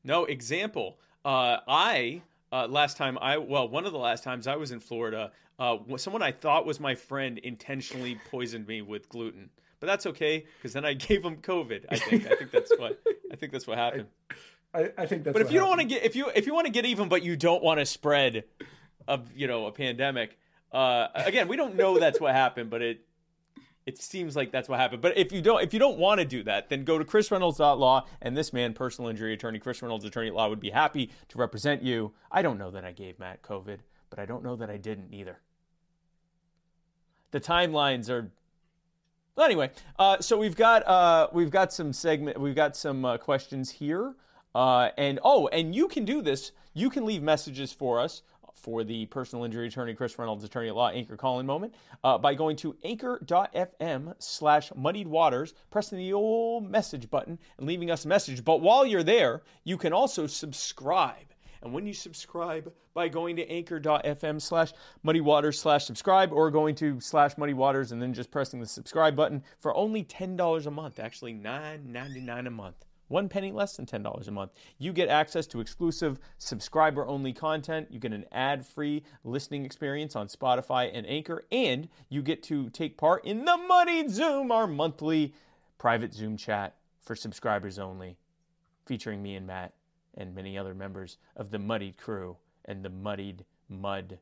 No 0.04 0.26
example. 0.26 0.98
Uh, 1.24 1.58
I 1.68 2.24
uh, 2.52 2.68
last 2.68 2.98
time 2.98 3.18
I 3.22 3.38
well 3.38 3.68
one 3.68 3.86
of 3.86 3.92
the 3.92 4.00
last 4.00 4.24
times 4.24 4.48
I 4.48 4.56
was 4.56 4.72
in 4.72 4.80
Florida, 4.80 5.32
uh, 5.60 5.78
someone 5.98 6.24
I 6.24 6.32
thought 6.32 6.66
was 6.66 6.80
my 6.80 6.96
friend 6.96 7.38
intentionally 7.38 8.20
poisoned 8.32 8.68
me 8.68 8.82
with 8.82 9.08
gluten. 9.10 9.50
But 9.80 9.88
that's 9.88 10.06
okay 10.08 10.46
because 10.58 10.74
then 10.74 10.86
I 10.86 10.94
gave 10.96 11.24
him 11.24 11.38
COVID. 11.38 11.86
I 11.90 11.98
think. 11.98 12.26
I 12.26 12.36
think 12.36 12.52
that's 12.52 12.72
what. 12.78 13.00
I 13.32 13.36
think 13.36 13.52
that's 13.52 13.68
what 13.68 13.78
happened. 13.78 14.08
I, 14.74 14.92
I 14.98 15.06
think 15.06 15.26
that's 15.26 15.34
but 15.34 15.42
if 15.42 15.52
you 15.52 15.60
don't 15.60 15.70
want 15.70 15.82
to 15.82 15.88
get 15.88 16.04
if 16.04 16.16
you 16.16 16.32
if 16.34 16.48
you 16.48 16.54
want 16.54 16.66
to 16.66 16.72
get 16.72 16.86
even, 16.86 17.10
but 17.10 17.24
you 17.24 17.36
don't 17.36 17.62
want 17.62 17.80
to 17.80 17.86
spread 17.86 18.46
a 19.08 19.20
you 19.36 19.48
know 19.48 19.68
a 19.68 19.72
pandemic. 19.72 20.38
Uh, 20.72 21.08
again, 21.14 21.50
we 21.50 21.58
don't 21.58 21.76
know 21.76 22.00
that's 22.00 22.22
what 22.22 22.34
happened, 22.34 22.70
but 22.70 22.82
it 22.82 23.06
it 23.86 24.02
seems 24.02 24.36
like 24.36 24.52
that's 24.52 24.70
what 24.70 24.80
happened. 24.80 25.02
But 25.02 25.18
if 25.18 25.32
you 25.32 25.42
don't 25.42 25.62
if 25.62 25.74
you 25.74 25.80
don't 25.80 25.98
want 25.98 26.20
to 26.20 26.26
do 26.26 26.44
that, 26.44 26.70
then 26.70 26.84
go 26.84 26.98
to 26.98 27.06
chrisreynolds.law 27.06 28.06
and 28.22 28.38
this 28.38 28.54
man, 28.54 28.74
personal 28.74 29.10
injury 29.10 29.34
attorney, 29.34 29.60
Chris 29.60 29.82
Reynolds, 29.82 30.06
attorney 30.06 30.28
at 30.28 30.36
law, 30.36 30.50
would 30.50 30.60
be 30.60 30.70
happy 30.70 31.12
to 31.30 31.38
represent 31.38 31.82
you. 31.82 32.14
I 32.32 32.42
don't 32.42 32.58
know 32.58 32.72
that 32.72 32.86
I 32.86 32.92
gave 32.92 33.18
Matt 33.20 33.42
COVID, 33.42 33.80
but 34.10 34.20
I 34.20 34.26
don't 34.26 34.44
know 34.44 34.56
that 34.56 34.70
I 34.70 34.78
didn't 34.78 35.14
either. 35.14 35.40
The 37.32 37.40
timelines 37.40 38.10
are 38.10 38.32
well, 39.36 39.46
anyway, 39.46 39.72
uh, 39.98 40.20
so 40.20 40.38
we've 40.38 40.58
got 40.58 40.86
uh, 40.88 41.28
we've 41.32 41.52
got 41.52 41.74
some 41.74 41.94
segment, 41.94 42.40
we've 42.40 42.56
got 42.56 42.76
some 42.76 43.06
uh, 43.06 43.18
questions 43.18 43.72
here, 43.72 44.14
uh, 44.54 44.90
and 44.98 45.20
oh, 45.24 45.48
and 45.48 45.74
you 45.74 45.88
can 45.88 46.06
do 46.06 46.22
this. 46.22 46.52
You 46.74 46.90
can 46.90 47.06
leave 47.06 47.22
messages 47.24 47.74
for 47.74 48.00
us 48.00 48.22
for 48.62 48.84
the 48.84 49.06
personal 49.08 49.46
injury 49.46 49.68
attorney 49.68 49.94
Chris 49.94 50.18
Reynolds, 50.18 50.44
attorney 50.44 50.70
at 50.70 50.76
law, 50.76 50.90
Anchor 50.90 51.18
Calling 51.18 51.46
Moment, 51.46 51.74
uh, 52.04 52.18
by 52.18 52.34
going 52.34 52.56
to 52.58 52.76
anchor.fm 52.84 54.16
slash 54.20 54.72
muddied 54.76 55.08
waters, 55.08 55.54
pressing 55.70 55.98
the 55.98 56.14
old 56.14 56.70
message 56.70 57.10
button, 57.10 57.40
and 57.58 57.68
leaving 57.68 57.92
us 57.92 58.06
a 58.06 58.08
message. 58.08 58.44
But 58.44 58.62
while 58.62 58.86
you're 58.86 59.04
there, 59.04 59.42
you 59.64 59.78
can 59.78 59.94
also 59.94 60.28
subscribe. 60.28 61.26
And 61.64 61.74
when 61.74 61.86
you 61.86 61.94
subscribe 61.94 62.74
by 62.94 63.08
going 63.08 63.36
to 63.36 63.48
anchor.fm 63.48 64.42
slash 64.42 64.74
muddy 65.04 65.22
waters 65.22 65.60
slash 65.60 65.86
subscribe 65.86 66.32
or 66.32 66.50
going 66.50 66.76
to 66.76 67.00
slash 67.00 67.38
muddy 67.38 67.54
waters 67.54 67.92
and 67.92 68.02
then 68.02 68.14
just 68.14 68.32
pressing 68.32 68.60
the 68.60 68.66
subscribe 68.66 69.16
button 69.16 69.44
for 69.60 69.76
only 69.76 70.04
$10 70.04 70.66
a 70.66 70.72
month, 70.72 71.00
actually 71.00 71.34
$9.99 71.34 72.48
a 72.48 72.52
month. 72.52 72.86
One 73.12 73.28
penny 73.28 73.52
less 73.52 73.76
than 73.76 73.86
$10 73.86 74.28
a 74.28 74.32
month. 74.32 74.54
You 74.78 74.94
get 74.94 75.10
access 75.10 75.46
to 75.48 75.60
exclusive 75.60 76.18
subscriber 76.38 77.06
only 77.06 77.34
content. 77.34 77.90
You 77.92 78.00
get 78.00 78.14
an 78.14 78.24
ad 78.32 78.66
free 78.66 79.04
listening 79.26 79.66
experience 79.66 80.16
on 80.16 80.28
Spotify 80.28 80.90
and 80.94 81.06
Anchor, 81.06 81.46
and 81.52 81.90
you 82.08 82.22
get 82.22 82.42
to 82.44 82.70
take 82.70 82.98
part 82.98 83.26
in 83.26 83.44
the 83.44 83.58
Muddied 83.58 84.10
Zoom, 84.10 84.50
our 84.50 84.66
monthly 84.66 85.34
private 85.78 86.14
Zoom 86.14 86.38
chat 86.38 86.78
for 87.02 87.14
subscribers 87.14 87.78
only, 87.78 88.16
featuring 88.86 89.22
me 89.22 89.36
and 89.36 89.46
Matt 89.46 89.74
and 90.16 90.34
many 90.34 90.58
other 90.58 90.74
members 90.74 91.18
of 91.36 91.52
the 91.52 91.60
Muddied 91.60 91.98
crew 91.98 92.38
and 92.64 92.82
the 92.82 92.90
Muddied 92.90 93.44
Mud, 93.68 94.20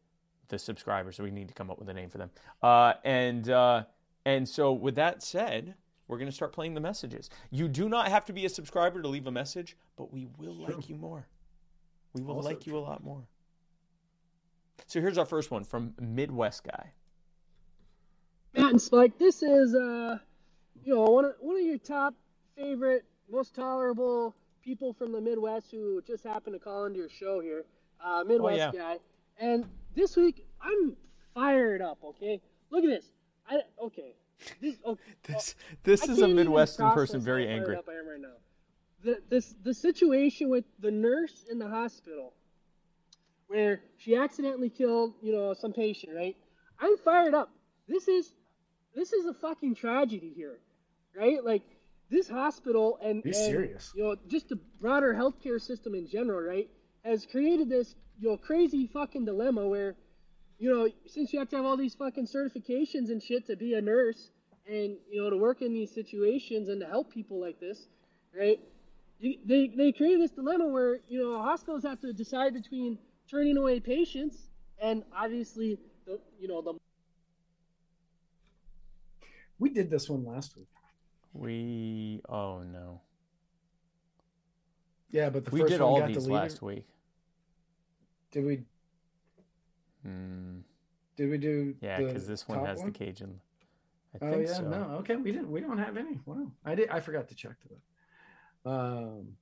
the 0.47 0.57
subscribers. 0.57 1.15
So 1.15 1.23
we 1.23 1.29
need 1.29 1.47
to 1.47 1.53
come 1.53 1.69
up 1.69 1.77
with 1.77 1.89
a 1.89 1.93
name 1.93 2.09
for 2.09 2.17
them. 2.17 2.31
Uh, 2.63 2.93
and 3.03 3.51
uh, 3.51 3.83
and 4.25 4.49
so 4.49 4.73
with 4.73 4.95
that 4.95 5.21
said, 5.21 5.75
we're 6.09 6.17
going 6.17 6.27
to 6.27 6.35
start 6.35 6.51
playing 6.51 6.73
the 6.73 6.81
messages. 6.81 7.29
You 7.51 7.67
do 7.67 7.87
not 7.87 8.09
have 8.09 8.25
to 8.25 8.33
be 8.33 8.43
a 8.45 8.49
subscriber 8.49 9.01
to 9.01 9.07
leave 9.07 9.27
a 9.27 9.31
message, 9.31 9.77
but 9.95 10.11
we 10.11 10.27
will 10.37 10.55
like 10.55 10.89
you 10.89 10.95
more. 10.95 11.27
We 12.13 12.23
will 12.23 12.37
Also 12.37 12.49
like 12.49 12.65
you 12.65 12.77
a 12.77 12.79
lot 12.79 13.03
more. 13.03 13.27
So 14.87 14.99
here's 14.99 15.19
our 15.19 15.25
first 15.25 15.51
one 15.51 15.63
from 15.63 15.93
Midwest 16.01 16.63
guy. 16.63 16.93
Matt 18.55 18.71
and 18.71 18.81
Spike, 18.81 19.19
this 19.19 19.43
is 19.43 19.75
uh, 19.75 20.17
you 20.83 20.95
know 20.95 21.03
one 21.03 21.25
of 21.25 21.35
one 21.39 21.55
of 21.57 21.61
your 21.61 21.77
top 21.77 22.15
favorite, 22.57 23.05
most 23.31 23.53
tolerable 23.53 24.35
people 24.63 24.93
from 24.93 25.11
the 25.11 25.21
Midwest 25.21 25.69
who 25.69 26.01
just 26.07 26.23
happened 26.23 26.55
to 26.55 26.59
call 26.59 26.85
into 26.85 26.97
your 26.97 27.09
show 27.09 27.39
here, 27.39 27.65
uh, 28.03 28.23
Midwest 28.25 28.57
yeah. 28.57 28.71
guy. 28.71 28.97
And 29.37 29.65
this 29.95 30.15
week, 30.15 30.43
I'm 30.59 30.95
fired 31.35 31.83
up. 31.83 31.99
Okay, 32.03 32.41
look 32.71 32.83
at 32.83 32.89
this. 32.89 33.05
I 33.47 33.59
okay. 33.79 34.15
Oh, 34.51 34.55
this, 34.61 34.75
okay. 34.85 35.01
This 35.23 35.55
this 35.83 36.09
I 36.09 36.11
is 36.13 36.21
a 36.21 36.27
Midwestern 36.27 36.91
person 36.91 37.19
very 37.19 37.47
angry. 37.47 37.75
Up 37.75 37.85
I 37.89 37.99
am 37.99 38.07
right 38.07 38.21
now. 38.21 38.37
The 39.03 39.21
this 39.29 39.55
the 39.63 39.73
situation 39.73 40.49
with 40.49 40.65
the 40.79 40.91
nurse 40.91 41.45
in 41.49 41.59
the 41.59 41.67
hospital, 41.67 42.33
where 43.47 43.81
she 43.97 44.15
accidentally 44.15 44.69
killed 44.69 45.13
you 45.21 45.33
know 45.33 45.53
some 45.53 45.73
patient, 45.73 46.13
right? 46.15 46.35
I'm 46.79 46.97
fired 46.97 47.33
up. 47.33 47.49
This 47.87 48.07
is 48.07 48.33
this 48.95 49.13
is 49.13 49.25
a 49.25 49.33
fucking 49.33 49.75
tragedy 49.75 50.33
here, 50.35 50.59
right? 51.15 51.43
Like 51.43 51.63
this 52.09 52.27
hospital 52.27 52.97
and, 53.03 53.21
Be 53.21 53.29
and, 53.29 53.35
serious. 53.35 53.91
you 53.95 54.03
know 54.03 54.15
just 54.27 54.49
the 54.49 54.59
broader 54.81 55.13
healthcare 55.13 55.61
system 55.61 55.95
in 55.95 56.07
general, 56.07 56.41
right, 56.41 56.69
has 57.03 57.25
created 57.25 57.69
this 57.69 57.95
you 58.19 58.29
know 58.29 58.37
crazy 58.37 58.87
fucking 58.87 59.25
dilemma 59.25 59.67
where 59.67 59.95
you 60.59 60.69
know, 60.69 60.89
since 61.07 61.31
you 61.33 61.39
have 61.39 61.49
to 61.49 61.55
have 61.55 61.65
all 61.65 61.77
these 61.77 61.95
fucking 61.95 62.27
certifications 62.27 63.09
and 63.09 63.23
shit 63.23 63.47
to 63.47 63.55
be 63.55 63.73
a 63.73 63.81
nurse 63.81 64.29
and, 64.67 64.97
you 65.09 65.23
know, 65.23 65.29
to 65.29 65.37
work 65.37 65.61
in 65.61 65.73
these 65.73 65.91
situations 65.91 66.69
and 66.69 66.81
to 66.81 66.87
help 66.87 67.11
people 67.11 67.39
like 67.39 67.59
this, 67.59 67.87
right? 68.37 68.59
You, 69.19 69.35
they, 69.45 69.67
they 69.67 69.91
create 69.91 70.17
this 70.17 70.31
dilemma 70.31 70.67
where, 70.67 70.99
you 71.07 71.21
know, 71.23 71.41
hospitals 71.41 71.83
have 71.83 71.99
to 72.01 72.13
decide 72.13 72.53
between 72.53 72.97
turning 73.29 73.57
away 73.57 73.79
patients 73.79 74.49
and 74.81 75.03
obviously, 75.15 75.79
the, 76.05 76.19
you 76.39 76.47
know, 76.47 76.61
the 76.61 76.73
We 79.59 79.69
did 79.69 79.89
this 79.89 80.09
one 80.09 80.25
last 80.25 80.55
week. 80.57 80.67
We 81.33 82.21
oh 82.27 82.63
no. 82.63 83.01
Yeah, 85.11 85.29
but 85.29 85.45
the 85.45 85.51
We 85.51 85.61
first 85.61 85.71
did 85.71 85.81
one 85.81 85.89
all 85.89 85.99
got 85.99 86.07
these 86.07 86.15
deleted. 86.17 86.33
last 86.33 86.61
week. 86.61 86.85
Did 88.31 88.45
we? 88.45 88.63
Hmm. 90.03 90.59
Did 91.15 91.29
we 91.29 91.37
do? 91.37 91.75
Yeah, 91.81 91.97
because 91.97 92.27
this 92.27 92.47
one 92.47 92.59
top 92.59 92.67
has 92.67 92.83
the 92.83 92.91
Cajun. 92.91 93.39
I 94.21 94.25
Oh 94.25 94.39
yeah, 94.39 94.53
so. 94.53 94.63
no, 94.63 94.83
okay, 94.99 95.15
we 95.15 95.31
didn't. 95.31 95.51
We 95.51 95.61
don't 95.61 95.77
have 95.77 95.97
any. 95.97 96.19
Wow, 96.25 96.51
I 96.65 96.75
did. 96.75 96.89
I 96.89 96.99
forgot 96.99 97.27
to 97.29 97.35
check 97.35 97.55
that. 97.69 98.69
Um, 98.69 99.35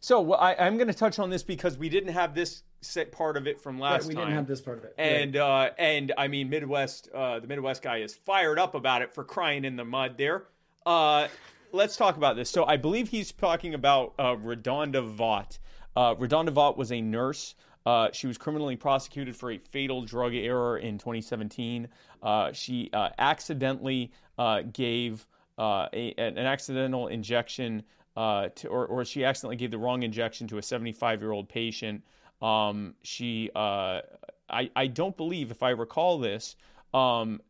So 0.00 0.20
well, 0.20 0.38
I, 0.38 0.54
I'm 0.54 0.76
going 0.76 0.88
to 0.88 0.94
touch 0.94 1.18
on 1.18 1.30
this 1.30 1.42
because 1.42 1.78
we 1.78 1.88
didn't 1.88 2.12
have 2.12 2.34
this 2.34 2.62
set 2.82 3.10
part 3.10 3.36
of 3.36 3.46
it 3.46 3.60
from 3.60 3.80
right, 3.80 3.92
last 3.92 4.06
we 4.06 4.14
time. 4.14 4.24
We 4.24 4.26
didn't 4.26 4.36
have 4.36 4.46
this 4.46 4.60
part 4.60 4.78
of 4.78 4.84
it. 4.84 4.94
and 4.98 5.36
uh, 5.36 5.70
and 5.78 6.12
I 6.18 6.28
mean 6.28 6.50
Midwest, 6.50 7.08
uh, 7.14 7.40
the 7.40 7.46
Midwest 7.46 7.82
guy 7.82 7.98
is 7.98 8.14
fired 8.14 8.58
up 8.58 8.74
about 8.74 9.02
it 9.02 9.12
for 9.12 9.24
crying 9.24 9.64
in 9.64 9.76
the 9.76 9.84
mud. 9.84 10.18
There, 10.18 10.44
uh, 10.86 11.28
let's 11.72 11.96
talk 11.96 12.16
about 12.16 12.36
this. 12.36 12.50
So 12.50 12.64
I 12.64 12.76
believe 12.76 13.08
he's 13.08 13.32
talking 13.32 13.74
about 13.74 14.14
uh, 14.18 14.36
RaDonda 14.36 15.16
Vaught. 15.16 15.58
Uh, 15.96 16.14
RaDonda 16.14 16.50
Vaught 16.50 16.76
was 16.76 16.92
a 16.92 17.00
nurse. 17.00 17.54
Uh, 17.86 18.08
she 18.12 18.26
was 18.26 18.38
criminally 18.38 18.76
prosecuted 18.76 19.36
for 19.36 19.50
a 19.50 19.58
fatal 19.58 20.02
drug 20.02 20.34
error 20.34 20.78
in 20.78 20.96
2017. 20.96 21.88
Uh, 22.22 22.52
she 22.52 22.88
uh, 22.92 23.10
accidentally 23.18 24.10
uh, 24.38 24.62
gave 24.72 25.26
uh, 25.58 25.86
a, 25.92 26.14
an 26.16 26.38
accidental 26.38 27.08
injection 27.08 27.82
uh, 28.16 28.48
to, 28.54 28.68
or, 28.68 28.86
or 28.86 29.04
she 29.04 29.24
accidentally 29.24 29.56
gave 29.56 29.70
the 29.70 29.78
wrong 29.78 30.02
injection 30.02 30.48
to 30.48 30.58
a 30.58 30.62
75 30.62 31.20
year 31.20 31.32
old 31.32 31.48
patient. 31.48 32.02
Um, 32.40 32.94
she, 33.02 33.50
I, 33.54 34.02
I 34.48 34.86
don't 34.86 35.16
believe, 35.16 35.50
if 35.50 35.62
I 35.62 35.70
recall 35.70 36.18
this, 36.18 36.56
um, 36.92 37.40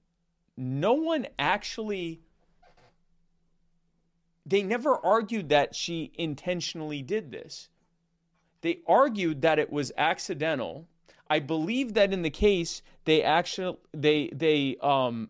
no 0.56 0.94
one 0.94 1.26
actually. 1.38 2.20
They 4.46 4.62
never 4.62 4.94
argued 4.94 5.48
that 5.48 5.74
she 5.74 6.12
intentionally 6.16 7.00
did 7.00 7.32
this. 7.32 7.70
They 8.64 8.78
argued 8.86 9.42
that 9.42 9.58
it 9.58 9.70
was 9.70 9.92
accidental. 9.98 10.88
I 11.28 11.38
believe 11.38 11.92
that 11.92 12.14
in 12.14 12.22
the 12.22 12.30
case 12.30 12.80
they 13.04 13.22
actually 13.22 13.76
they 13.92 14.30
they 14.32 14.78
um 14.80 15.28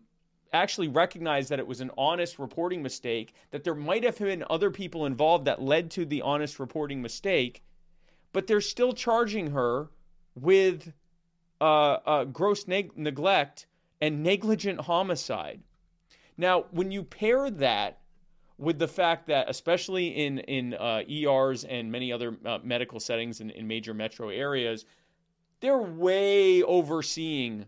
actually 0.53 0.87
recognized 0.87 1.49
that 1.49 1.59
it 1.59 1.67
was 1.67 1.81
an 1.81 1.91
honest 1.97 2.39
reporting 2.39 2.81
mistake, 2.81 3.33
that 3.51 3.65
there 3.65 3.75
might 3.75 4.05
have 4.05 4.17
been 4.17 4.45
other 4.49 4.71
people 4.71 5.05
involved 5.05 5.43
that 5.43 5.61
led 5.61 5.91
to 5.91 6.05
the 6.05 6.21
honest 6.21 6.61
reporting 6.61 7.01
mistake, 7.01 7.61
but 8.31 8.47
they're 8.47 8.61
still 8.61 8.93
charging 8.93 9.51
her 9.51 9.89
with 10.35 10.93
uh, 11.59 11.97
uh, 12.05 12.23
gross 12.23 12.69
neg- 12.69 12.97
neglect 12.97 13.65
and 13.99 14.23
negligent 14.23 14.79
homicide. 14.79 15.59
Now, 16.37 16.67
when 16.71 16.89
you 16.89 17.03
pair 17.03 17.49
that 17.49 17.99
with 18.57 18.79
the 18.79 18.87
fact 18.87 19.27
that, 19.27 19.49
especially 19.49 20.07
in 20.07 20.39
in 20.39 20.73
uh, 20.75 21.03
ERs 21.09 21.63
and 21.65 21.91
many 21.91 22.11
other 22.11 22.37
uh, 22.45 22.59
medical 22.63 22.99
settings 22.99 23.41
in, 23.41 23.49
in 23.51 23.67
major 23.67 23.93
metro 23.93 24.29
areas, 24.29 24.85
they're 25.59 25.81
way 25.81 26.63
overseeing 26.63 27.65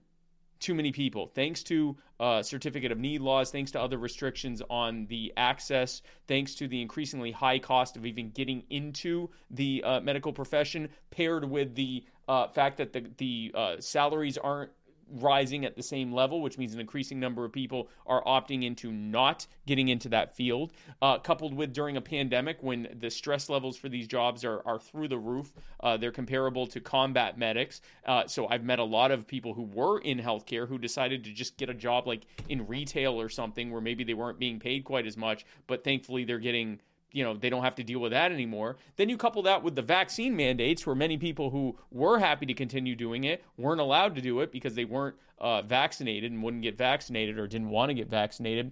too 0.59 0.73
many 0.73 0.91
people. 0.91 1.27
Thanks 1.27 1.61
to 1.63 1.95
uh, 2.19 2.41
certificate 2.41 2.91
of 2.91 2.97
need 2.97 3.21
laws, 3.21 3.51
thanks 3.51 3.71
to 3.71 3.81
other 3.81 3.97
restrictions 3.97 4.61
on 4.69 5.05
the 5.07 5.31
access, 5.37 6.01
thanks 6.27 6.55
to 6.55 6.67
the 6.67 6.81
increasingly 6.81 7.31
high 7.31 7.59
cost 7.59 7.95
of 7.95 8.05
even 8.05 8.31
getting 8.31 8.63
into 8.69 9.29
the 9.51 9.83
uh, 9.83 9.99
medical 9.99 10.33
profession, 10.33 10.89
paired 11.11 11.45
with 11.45 11.75
the 11.75 12.03
uh, 12.27 12.47
fact 12.47 12.77
that 12.77 12.93
the 12.93 13.05
the 13.17 13.51
uh, 13.55 13.75
salaries 13.79 14.37
aren't 14.37 14.71
rising 15.11 15.65
at 15.65 15.75
the 15.75 15.83
same 15.83 16.11
level, 16.11 16.41
which 16.41 16.57
means 16.57 16.73
an 16.73 16.79
increasing 16.79 17.19
number 17.19 17.45
of 17.45 17.51
people 17.51 17.89
are 18.05 18.23
opting 18.23 18.63
into 18.63 18.91
not 18.91 19.47
getting 19.65 19.87
into 19.89 20.09
that 20.09 20.35
field. 20.35 20.73
Uh, 21.01 21.17
coupled 21.17 21.53
with 21.53 21.73
during 21.73 21.97
a 21.97 22.01
pandemic 22.01 22.57
when 22.61 22.87
the 22.99 23.09
stress 23.09 23.49
levels 23.49 23.77
for 23.77 23.89
these 23.89 24.07
jobs 24.07 24.43
are, 24.43 24.61
are 24.65 24.79
through 24.79 25.07
the 25.07 25.17
roof, 25.17 25.53
uh, 25.81 25.97
they're 25.97 26.11
comparable 26.11 26.67
to 26.67 26.79
combat 26.79 27.37
medics. 27.37 27.81
Uh, 28.05 28.25
so 28.27 28.47
I've 28.47 28.63
met 28.63 28.79
a 28.79 28.83
lot 28.83 29.11
of 29.11 29.27
people 29.27 29.53
who 29.53 29.63
were 29.63 29.99
in 29.99 30.19
healthcare 30.19 30.67
who 30.67 30.77
decided 30.77 31.23
to 31.23 31.31
just 31.31 31.57
get 31.57 31.69
a 31.69 31.73
job 31.73 32.07
like 32.07 32.25
in 32.49 32.65
retail 32.67 33.19
or 33.19 33.29
something 33.29 33.71
where 33.71 33.81
maybe 33.81 34.03
they 34.03 34.13
weren't 34.13 34.39
being 34.39 34.59
paid 34.59 34.83
quite 34.83 35.05
as 35.05 35.17
much, 35.17 35.45
but 35.67 35.83
thankfully 35.83 36.23
they're 36.23 36.39
getting 36.39 36.79
you 37.11 37.23
know 37.23 37.35
they 37.35 37.49
don't 37.49 37.63
have 37.63 37.75
to 37.75 37.83
deal 37.83 37.99
with 37.99 38.11
that 38.11 38.31
anymore 38.31 38.77
then 38.95 39.09
you 39.09 39.17
couple 39.17 39.41
that 39.41 39.63
with 39.63 39.75
the 39.75 39.81
vaccine 39.81 40.35
mandates 40.35 40.85
where 40.85 40.95
many 40.95 41.17
people 41.17 41.49
who 41.49 41.77
were 41.91 42.19
happy 42.19 42.45
to 42.45 42.53
continue 42.53 42.95
doing 42.95 43.23
it 43.23 43.43
weren't 43.57 43.81
allowed 43.81 44.15
to 44.15 44.21
do 44.21 44.41
it 44.41 44.51
because 44.51 44.75
they 44.75 44.85
weren't 44.85 45.15
uh, 45.39 45.61
vaccinated 45.61 46.31
and 46.31 46.43
wouldn't 46.43 46.63
get 46.63 46.77
vaccinated 46.77 47.37
or 47.37 47.47
didn't 47.47 47.69
want 47.69 47.89
to 47.89 47.93
get 47.93 48.09
vaccinated 48.09 48.71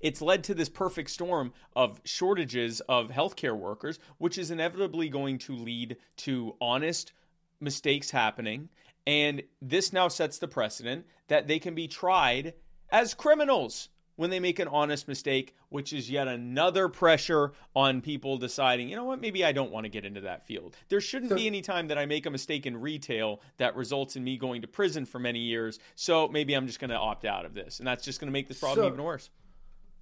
it's 0.00 0.22
led 0.22 0.44
to 0.44 0.54
this 0.54 0.68
perfect 0.68 1.10
storm 1.10 1.52
of 1.74 2.00
shortages 2.04 2.80
of 2.82 3.08
healthcare 3.08 3.56
workers, 3.56 3.98
which 4.18 4.38
is 4.38 4.50
inevitably 4.50 5.08
going 5.08 5.38
to 5.38 5.54
lead 5.54 5.96
to 6.18 6.54
honest 6.60 7.12
mistakes 7.60 8.10
happening. 8.10 8.68
And 9.06 9.42
this 9.62 9.92
now 9.92 10.08
sets 10.08 10.38
the 10.38 10.48
precedent 10.48 11.06
that 11.28 11.46
they 11.46 11.58
can 11.58 11.74
be 11.74 11.88
tried 11.88 12.54
as 12.90 13.14
criminals 13.14 13.88
when 14.16 14.30
they 14.30 14.40
make 14.40 14.58
an 14.58 14.68
honest 14.68 15.06
mistake, 15.08 15.54
which 15.68 15.92
is 15.92 16.10
yet 16.10 16.26
another 16.26 16.88
pressure 16.88 17.52
on 17.74 18.00
people 18.00 18.36
deciding, 18.38 18.88
you 18.88 18.96
know 18.96 19.04
what, 19.04 19.20
maybe 19.20 19.44
I 19.44 19.52
don't 19.52 19.70
want 19.70 19.84
to 19.84 19.88
get 19.90 20.04
into 20.04 20.22
that 20.22 20.46
field. 20.46 20.74
There 20.88 21.00
shouldn't 21.00 21.30
So- 21.30 21.36
be 21.36 21.46
any 21.46 21.62
time 21.62 21.88
that 21.88 21.98
I 21.98 22.06
make 22.06 22.26
a 22.26 22.30
mistake 22.30 22.66
in 22.66 22.76
retail 22.80 23.40
that 23.58 23.76
results 23.76 24.16
in 24.16 24.24
me 24.24 24.36
going 24.36 24.62
to 24.62 24.68
prison 24.68 25.06
for 25.06 25.18
many 25.18 25.38
years. 25.40 25.78
So 25.94 26.28
maybe 26.28 26.54
I'm 26.54 26.66
just 26.66 26.80
going 26.80 26.90
to 26.90 26.96
opt 26.96 27.24
out 27.24 27.44
of 27.44 27.54
this. 27.54 27.78
And 27.78 27.86
that's 27.86 28.04
just 28.04 28.18
going 28.20 28.28
to 28.28 28.32
make 28.32 28.48
this 28.48 28.58
problem 28.58 28.84
So- 28.84 28.88
even 28.88 29.02
worse. 29.02 29.30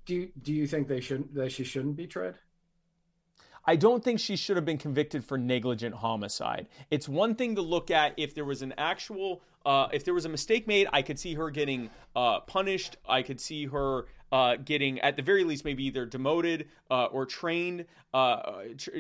Do 0.07 0.15
you, 0.15 0.31
do 0.43 0.53
you 0.53 0.67
think 0.67 0.87
they 0.87 1.01
shouldn't 1.01 1.35
that 1.35 1.51
she 1.51 1.65
shouldn't 1.65 1.97
be 1.97 2.07
tried? 2.07 2.35
I 3.67 3.77
don't 3.77 4.05
think 4.05 4.21
she 4.21 4.37
should 4.37 4.57
have 4.57 4.65
been 4.65 4.79
convicted 4.79 5.25
for 5.25 5.39
negligent 5.39 5.95
homicide. 5.95 6.69
It's 6.91 7.09
one 7.09 7.35
thing 7.35 7.55
to 7.57 7.63
look 7.63 7.91
at 7.91 8.13
if 8.17 8.35
there 8.35 8.45
was 8.45 8.63
an 8.63 8.75
actual, 8.77 9.41
uh, 9.65 9.89
if 9.93 10.05
there 10.05 10.15
was 10.15 10.27
a 10.27 10.29
mistake 10.29 10.67
made, 10.67 10.87
I 10.93 11.03
could 11.03 11.19
see 11.19 11.35
her 11.35 11.51
getting 11.51 11.91
uh, 12.15 12.41
punished. 12.41 12.97
I 13.09 13.23
could 13.23 13.41
see 13.41 13.67
her 13.67 14.07
uh, 14.31 14.57
getting, 14.57 15.01
at 15.01 15.17
the 15.17 15.23
very 15.23 15.45
least, 15.45 15.65
maybe 15.65 15.85
either 15.85 16.05
demoted 16.05 16.69
uh, 16.91 17.07
or 17.07 17.25
trained. 17.25 17.87
Uh, 18.13 18.65
tr- 18.77 18.91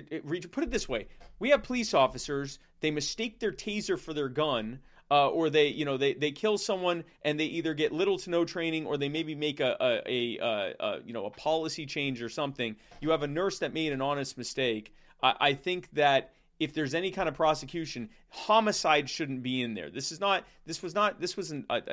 put 0.51 0.65
it 0.65 0.71
this 0.71 0.89
way: 0.89 1.09
we 1.39 1.51
have 1.51 1.63
police 1.63 1.93
officers. 1.93 2.59
They 2.81 2.91
mistake 2.91 3.41
their 3.41 3.53
taser 3.53 3.99
for 3.99 4.15
their 4.15 4.29
gun. 4.29 4.81
Uh, 5.11 5.29
or 5.29 5.51
they, 5.51 5.69
you 5.69 5.85
know, 5.85 5.97
they, 5.99 6.15
they 6.15 6.31
kill 6.31 6.57
someone 6.57 7.05
and 7.23 7.39
they 7.39 7.45
either 7.45 7.75
get 7.75 7.93
little 7.93 8.19
to 8.19 8.31
no 8.31 8.45
training, 8.45 8.87
or 8.87 8.97
they 8.97 9.09
maybe 9.09 9.35
make 9.35 9.61
a 9.61 9.77
a, 9.81 10.39
a, 10.41 10.75
a, 10.81 11.01
you 11.05 11.13
know 11.13 11.27
a 11.27 11.31
policy 11.31 11.85
change 11.87 12.23
or 12.23 12.29
something. 12.29 12.75
You 13.01 13.11
have 13.11 13.23
a 13.23 13.29
nurse 13.29 13.59
that 13.59 13.75
made 13.75 13.93
an 13.93 14.01
honest 14.01 14.39
mistake. 14.39 14.95
I, 15.23 15.35
I 15.41 15.53
think 15.53 15.91
that 15.93 16.33
if 16.59 16.73
there's 16.73 16.95
any 16.95 17.11
kind 17.11 17.29
of 17.29 17.35
prosecution, 17.35 18.09
homicide 18.31 19.11
shouldn't 19.11 19.43
be 19.43 19.63
in 19.63 19.75
there. 19.75 19.91
This 19.91 20.13
is 20.13 20.21
not. 20.21 20.45
This 20.67 20.83
was 20.83 20.95
not. 20.95 21.21
This 21.21 21.37
was 21.37 21.51
an, 21.51 21.67
an 21.69 21.89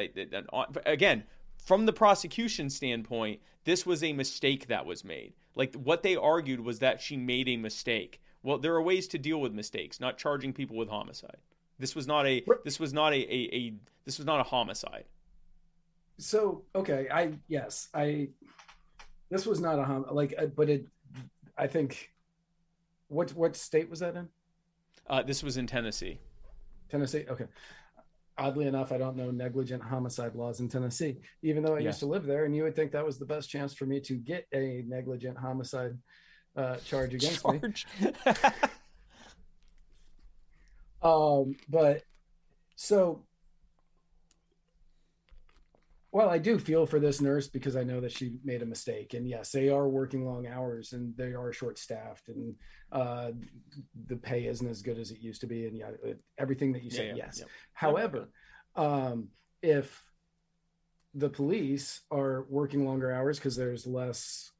again 0.86 1.24
from 1.58 1.86
the 1.86 1.94
prosecution 1.94 2.70
standpoint. 2.70 3.42
This 3.64 3.86
was 3.86 4.04
a 4.04 4.14
mistake 4.14 4.68
that 4.68 4.86
was 4.86 5.04
made. 5.04 5.34
Like 5.56 5.76
what 5.76 6.04
they 6.04 6.16
argued 6.16 6.60
was 6.60 6.80
that 6.80 7.02
she 7.02 7.18
made 7.18 7.48
a 7.50 7.58
mistake. 7.58 8.22
Well, 8.44 8.58
there 8.58 8.74
are 8.74 8.82
ways 8.82 9.08
to 9.10 9.20
deal 9.20 9.40
with 9.40 9.54
mistakes, 9.54 10.00
not 10.00 10.18
charging 10.18 10.54
people 10.54 10.76
with 10.76 10.90
homicide. 10.90 11.38
This 11.82 11.96
was 11.96 12.06
not 12.06 12.28
a. 12.28 12.44
This 12.64 12.80
was 12.80 12.94
not 12.94 13.12
a, 13.12 13.18
a, 13.18 13.56
a 13.56 13.74
this 14.06 14.20
was 14.20 14.28
not 14.28 14.40
a 14.40 14.44
homicide. 14.44 15.06
So 16.20 16.64
okay, 16.76 17.08
I 17.12 17.34
yes, 17.48 17.90
I 17.96 18.30
this 19.32 19.48
was 19.48 19.60
not 19.60 19.80
a 19.80 19.84
hom 19.84 20.06
like, 20.12 20.36
uh, 20.38 20.46
but 20.46 20.70
it 20.70 20.88
I 21.58 21.66
think 21.66 22.12
what 23.08 23.32
what 23.32 23.56
state 23.56 23.90
was 23.90 24.00
that 24.02 24.16
in? 24.16 24.30
Uh, 25.10 25.24
this 25.24 25.42
was 25.42 25.58
in 25.58 25.66
Tennessee. 25.66 26.20
Tennessee. 26.88 27.26
Okay. 27.28 27.46
Oddly 28.38 28.68
enough, 28.68 28.92
I 28.92 29.00
don't 29.00 29.18
know 29.18 29.32
negligent 29.32 29.82
homicide 29.82 30.36
laws 30.36 30.60
in 30.60 30.70
Tennessee, 30.70 31.18
even 31.42 31.64
though 31.64 31.76
I 31.76 31.80
used 31.80 32.00
to 32.00 32.06
live 32.06 32.26
there, 32.26 32.46
and 32.46 32.56
you 32.56 32.64
would 32.64 32.76
think 32.76 32.92
that 32.92 33.06
was 33.06 33.18
the 33.18 33.26
best 33.26 33.50
chance 33.50 33.74
for 33.74 33.86
me 33.86 34.00
to 34.02 34.14
get 34.14 34.46
a 34.54 34.84
negligent 34.88 35.38
homicide 35.38 35.98
uh, 36.56 36.78
charge 36.78 37.16
against 37.16 37.46
me. 37.48 37.60
Um, 41.02 41.56
but 41.68 42.04
so, 42.76 43.26
well, 46.12 46.30
I 46.30 46.38
do 46.38 46.60
feel 46.60 46.86
for 46.86 47.00
this 47.00 47.22
nurse 47.22 47.48
because 47.48 47.76
I 47.76 47.84
know 47.84 48.02
that 48.02 48.12
she 48.12 48.34
made 48.44 48.62
a 48.62 48.66
mistake, 48.66 49.14
and 49.14 49.28
yes, 49.28 49.52
they 49.52 49.70
are 49.70 49.88
working 49.88 50.26
long 50.26 50.46
hours 50.48 50.94
and 50.94 51.16
they 51.16 51.34
are 51.34 51.54
short 51.54 51.78
staffed, 51.80 52.28
and 52.28 52.56
uh, 52.92 53.32
the 54.08 54.18
pay 54.18 54.46
isn't 54.46 54.68
as 54.68 54.82
good 54.82 55.00
as 55.00 55.12
it 55.12 55.20
used 55.20 55.42
to 55.42 55.48
be, 55.48 55.66
and 55.66 55.78
yeah, 55.78 55.92
everything 56.38 56.74
that 56.74 56.84
you 56.84 56.90
Yeah, 56.92 57.04
yeah, 57.04 57.16
yes. 57.16 57.38
yeah. 57.40 57.46
However, 57.74 58.30
um, 58.76 59.30
if 59.62 60.04
the 61.14 61.30
police 61.30 62.02
are 62.10 62.46
working 62.50 62.86
longer 62.86 63.12
hours 63.12 63.38
because 63.38 63.56
there's 63.56 63.86
less 63.86 64.52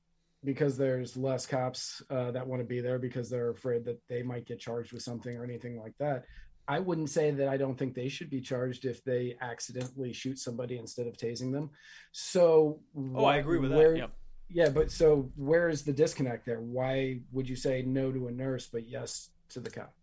because 0.44 0.78
there's 0.78 1.16
less 1.16 1.46
cops 1.46 2.02
uh, 2.10 2.32
that 2.32 2.46
want 2.48 2.62
to 2.62 2.68
be 2.68 2.82
there 2.82 2.98
because 3.00 3.30
they're 3.30 3.52
afraid 3.52 3.86
that 3.86 4.00
they 4.10 4.24
might 4.24 4.46
get 4.46 4.60
charged 4.60 4.92
with 4.94 5.04
something 5.04 5.36
or 5.38 5.44
anything 5.44 5.80
like 5.80 5.94
that. 6.00 6.26
I 6.68 6.80
wouldn't 6.80 7.10
say 7.10 7.32
that 7.32 7.48
I 7.48 7.58
don't 7.58 7.78
think 7.78 7.94
they 7.94 8.08
should 8.08 8.30
be 8.30 8.40
charged 8.42 8.86
if 8.86 9.04
they 9.04 9.36
accidentally 9.42 10.14
shoot 10.14 10.40
somebody 10.40 10.78
instead 10.78 11.06
of 11.08 11.18
tasing 11.18 11.52
them. 11.52 11.70
So, 12.12 12.80
Oh, 13.16 13.26
I 13.26 13.38
agree 13.38 13.60
with 13.60 13.72
that. 13.72 13.78
where- 13.78 13.96
Yeah. 13.96 14.08
Yeah, 14.54 14.70
but 14.70 14.92
so 14.92 15.32
where 15.38 15.70
is 15.70 15.84
the 15.84 15.94
disconnect 15.94 16.46
there? 16.46 16.60
Why 16.60 17.22
would 17.32 17.48
you 17.48 17.56
say 17.56 17.84
no 17.84 18.12
to 18.12 18.28
a 18.28 18.32
nurse 18.32 18.68
but 18.68 18.86
yes 18.86 19.30
to 19.50 19.62
the 19.62 19.70
cop? 19.70 19.94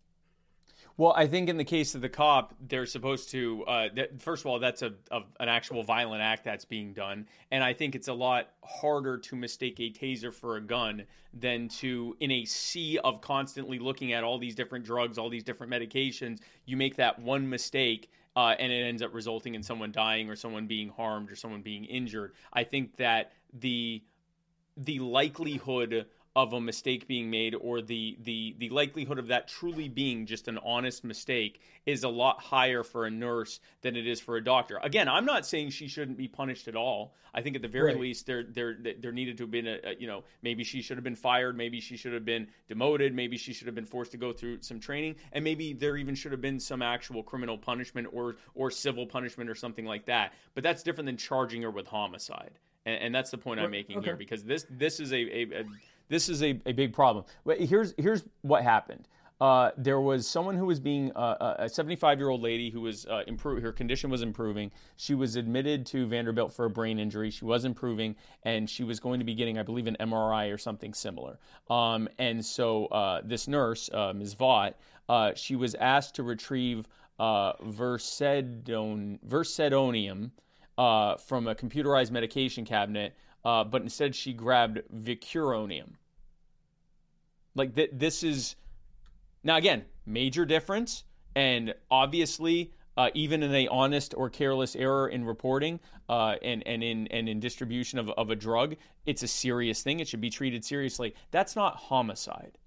Well, 0.99 1.13
I 1.15 1.27
think 1.27 1.47
in 1.47 1.55
the 1.55 1.63
case 1.63 1.95
of 1.95 2.01
the 2.01 2.09
cop, 2.09 2.53
they're 2.59 2.85
supposed 2.85 3.29
to. 3.29 3.63
Uh, 3.63 3.87
first 4.17 4.43
of 4.43 4.47
all, 4.47 4.59
that's 4.59 4.81
a, 4.81 4.91
a 5.11 5.21
an 5.39 5.47
actual 5.47 5.81
violent 5.81 6.21
act 6.21 6.43
that's 6.43 6.65
being 6.65 6.91
done, 6.91 7.25
and 7.51 7.63
I 7.63 7.71
think 7.71 7.95
it's 7.95 8.09
a 8.09 8.13
lot 8.13 8.49
harder 8.65 9.17
to 9.17 9.35
mistake 9.37 9.79
a 9.79 9.91
taser 9.91 10.33
for 10.33 10.57
a 10.57 10.61
gun 10.61 11.05
than 11.33 11.69
to, 11.69 12.17
in 12.19 12.31
a 12.31 12.43
sea 12.43 12.99
of 13.01 13.21
constantly 13.21 13.79
looking 13.79 14.11
at 14.11 14.25
all 14.25 14.37
these 14.37 14.55
different 14.55 14.83
drugs, 14.83 15.17
all 15.17 15.29
these 15.29 15.45
different 15.45 15.71
medications, 15.71 16.39
you 16.65 16.75
make 16.75 16.97
that 16.97 17.17
one 17.17 17.49
mistake. 17.49 18.11
Uh, 18.35 18.55
and 18.59 18.71
it 18.71 18.83
ends 18.83 19.01
up 19.01 19.13
resulting 19.13 19.55
in 19.55 19.63
someone 19.63 19.91
dying 19.91 20.29
or 20.29 20.35
someone 20.35 20.67
being 20.67 20.89
harmed 20.89 21.31
or 21.31 21.35
someone 21.35 21.61
being 21.61 21.85
injured. 21.85 22.33
I 22.53 22.65
think 22.65 22.97
that 22.97 23.31
the 23.53 24.03
the 24.75 24.99
likelihood 24.99 26.05
of 26.35 26.53
a 26.53 26.61
mistake 26.61 27.07
being 27.07 27.29
made 27.29 27.55
or 27.55 27.81
the 27.81 28.17
the 28.23 28.55
the 28.59 28.69
likelihood 28.69 29.17
of 29.17 29.27
that 29.27 29.47
truly 29.47 29.89
being 29.89 30.25
just 30.25 30.47
an 30.47 30.59
honest 30.63 31.03
mistake 31.03 31.59
is 31.85 32.03
a 32.03 32.09
lot 32.09 32.39
higher 32.39 32.83
for 32.83 33.05
a 33.05 33.09
nurse 33.09 33.59
than 33.81 33.95
it 33.95 34.05
is 34.05 34.19
for 34.19 34.37
a 34.37 34.43
doctor. 34.43 34.79
Again, 34.83 35.09
I'm 35.09 35.25
not 35.25 35.45
saying 35.45 35.71
she 35.71 35.87
shouldn't 35.87 36.17
be 36.17 36.27
punished 36.27 36.67
at 36.67 36.75
all. 36.75 37.15
I 37.33 37.41
think 37.41 37.55
at 37.55 37.61
the 37.61 37.67
very 37.67 37.93
Right. 37.93 37.99
least 37.99 38.27
there 38.27 38.43
there 38.43 38.77
there 38.99 39.11
needed 39.11 39.37
to 39.37 39.43
have 39.43 39.51
been 39.51 39.67
a, 39.67 39.79
a 39.83 39.95
you 39.95 40.05
know 40.07 40.23
maybe 40.43 40.63
she 40.63 40.81
should 40.81 40.97
have 40.97 41.03
been 41.03 41.15
fired, 41.15 41.57
maybe 41.57 41.79
she 41.79 41.97
should 41.97 42.13
have 42.13 42.25
been 42.25 42.47
demoted, 42.67 43.13
maybe 43.15 43.37
she 43.37 43.51
should 43.51 43.67
have 43.67 43.75
been 43.75 43.85
forced 43.85 44.11
to 44.11 44.17
go 44.17 44.31
through 44.31 44.61
some 44.61 44.79
training, 44.79 45.15
and 45.31 45.43
maybe 45.43 45.73
there 45.73 45.97
even 45.97 46.13
should 46.13 46.31
have 46.31 46.41
been 46.41 46.59
some 46.59 46.81
actual 46.83 47.23
criminal 47.23 47.57
punishment 47.57 48.07
or 48.11 48.35
or 48.53 48.69
civil 48.69 49.07
punishment 49.07 49.49
or 49.49 49.55
something 49.55 49.85
like 49.85 50.05
that. 50.05 50.33
But 50.53 50.63
that's 50.63 50.83
different 50.83 51.07
than 51.07 51.17
charging 51.17 51.63
her 51.63 51.71
with 51.71 51.87
homicide. 51.87 52.51
And, 52.85 53.01
and 53.01 53.15
that's 53.15 53.31
the 53.31 53.37
point 53.37 53.59
I'm 53.59 53.71
making 53.71 54.03
here 54.03 54.15
because 54.15 54.43
this 54.43 54.65
this 54.69 54.99
is 54.99 55.11
a, 55.11 55.17
a, 55.17 55.61
a 55.61 55.63
this 56.09 56.29
is 56.29 56.43
a, 56.43 56.59
a 56.65 56.73
big 56.73 56.93
problem. 56.93 57.25
But 57.45 57.59
here's 57.59 57.93
here's 57.97 58.23
what 58.41 58.63
happened. 58.63 59.07
Uh, 59.41 59.71
there 59.77 60.01
was 60.01 60.27
someone 60.27 60.57
who 60.57 60.65
was 60.65 60.81
being 60.81 61.13
uh, 61.13 61.55
a 61.59 61.69
75 61.69 62.19
year 62.19 62.27
old 62.27 62.41
lady 62.41 62.69
who 62.69 62.81
was 62.81 63.05
uh, 63.05 63.23
improve. 63.25 63.63
Her 63.63 63.71
condition 63.71 64.09
was 64.09 64.21
improving. 64.21 64.69
She 64.97 65.15
was 65.15 65.37
admitted 65.37 65.85
to 65.87 66.05
Vanderbilt 66.07 66.51
for 66.51 66.65
a 66.65 66.69
brain 66.69 66.99
injury. 66.99 67.31
She 67.31 67.45
was 67.45 67.63
improving, 67.63 68.17
and 68.43 68.69
she 68.69 68.83
was 68.83 68.99
going 68.99 69.19
to 69.19 69.25
be 69.25 69.33
getting, 69.33 69.57
I 69.57 69.63
believe, 69.63 69.87
an 69.87 69.95
MRI 70.01 70.53
or 70.53 70.57
something 70.57 70.93
similar. 70.93 71.39
Um, 71.69 72.09
and 72.17 72.45
so 72.45 72.87
uh, 72.87 73.21
this 73.23 73.47
nurse, 73.47 73.89
uh, 73.93 74.11
Ms. 74.13 74.35
Vaught, 74.35 74.73
uh, 75.07 75.33
she 75.35 75.55
was 75.55 75.73
asked 75.75 76.15
to 76.15 76.23
retrieve 76.23 76.85
uh, 77.17 77.53
Versedon, 77.63 79.19
Versedonium 79.25 80.31
uh, 80.77 81.15
from 81.15 81.47
a 81.47 81.55
computerized 81.55 82.11
medication 82.11 82.65
cabinet, 82.65 83.15
uh, 83.45 83.63
but 83.63 83.81
instead 83.81 84.15
she 84.15 84.33
grabbed 84.33 84.81
Vecuronium. 84.93 85.91
Like 87.55 87.75
th- 87.75 87.91
this 87.93 88.23
is 88.23 88.55
now 89.43 89.57
again 89.57 89.85
major 90.05 90.45
difference, 90.45 91.03
and 91.35 91.73
obviously. 91.89 92.71
Uh, 92.97 93.09
even 93.13 93.43
in 93.43 93.55
a 93.55 93.65
honest 93.69 94.13
or 94.17 94.29
careless 94.29 94.75
error 94.75 95.07
in 95.07 95.23
reporting 95.23 95.79
uh, 96.09 96.35
and, 96.41 96.67
and 96.67 96.83
in 96.83 97.07
and 97.07 97.29
in 97.29 97.39
distribution 97.39 97.97
of, 97.97 98.09
of 98.09 98.29
a 98.29 98.35
drug, 98.35 98.75
it's 99.05 99.23
a 99.23 99.27
serious 99.27 99.81
thing. 99.81 100.01
It 100.01 100.07
should 100.09 100.19
be 100.19 100.29
treated 100.29 100.65
seriously. 100.65 101.15
That's 101.31 101.55
not 101.55 101.77
homicide. 101.77 102.57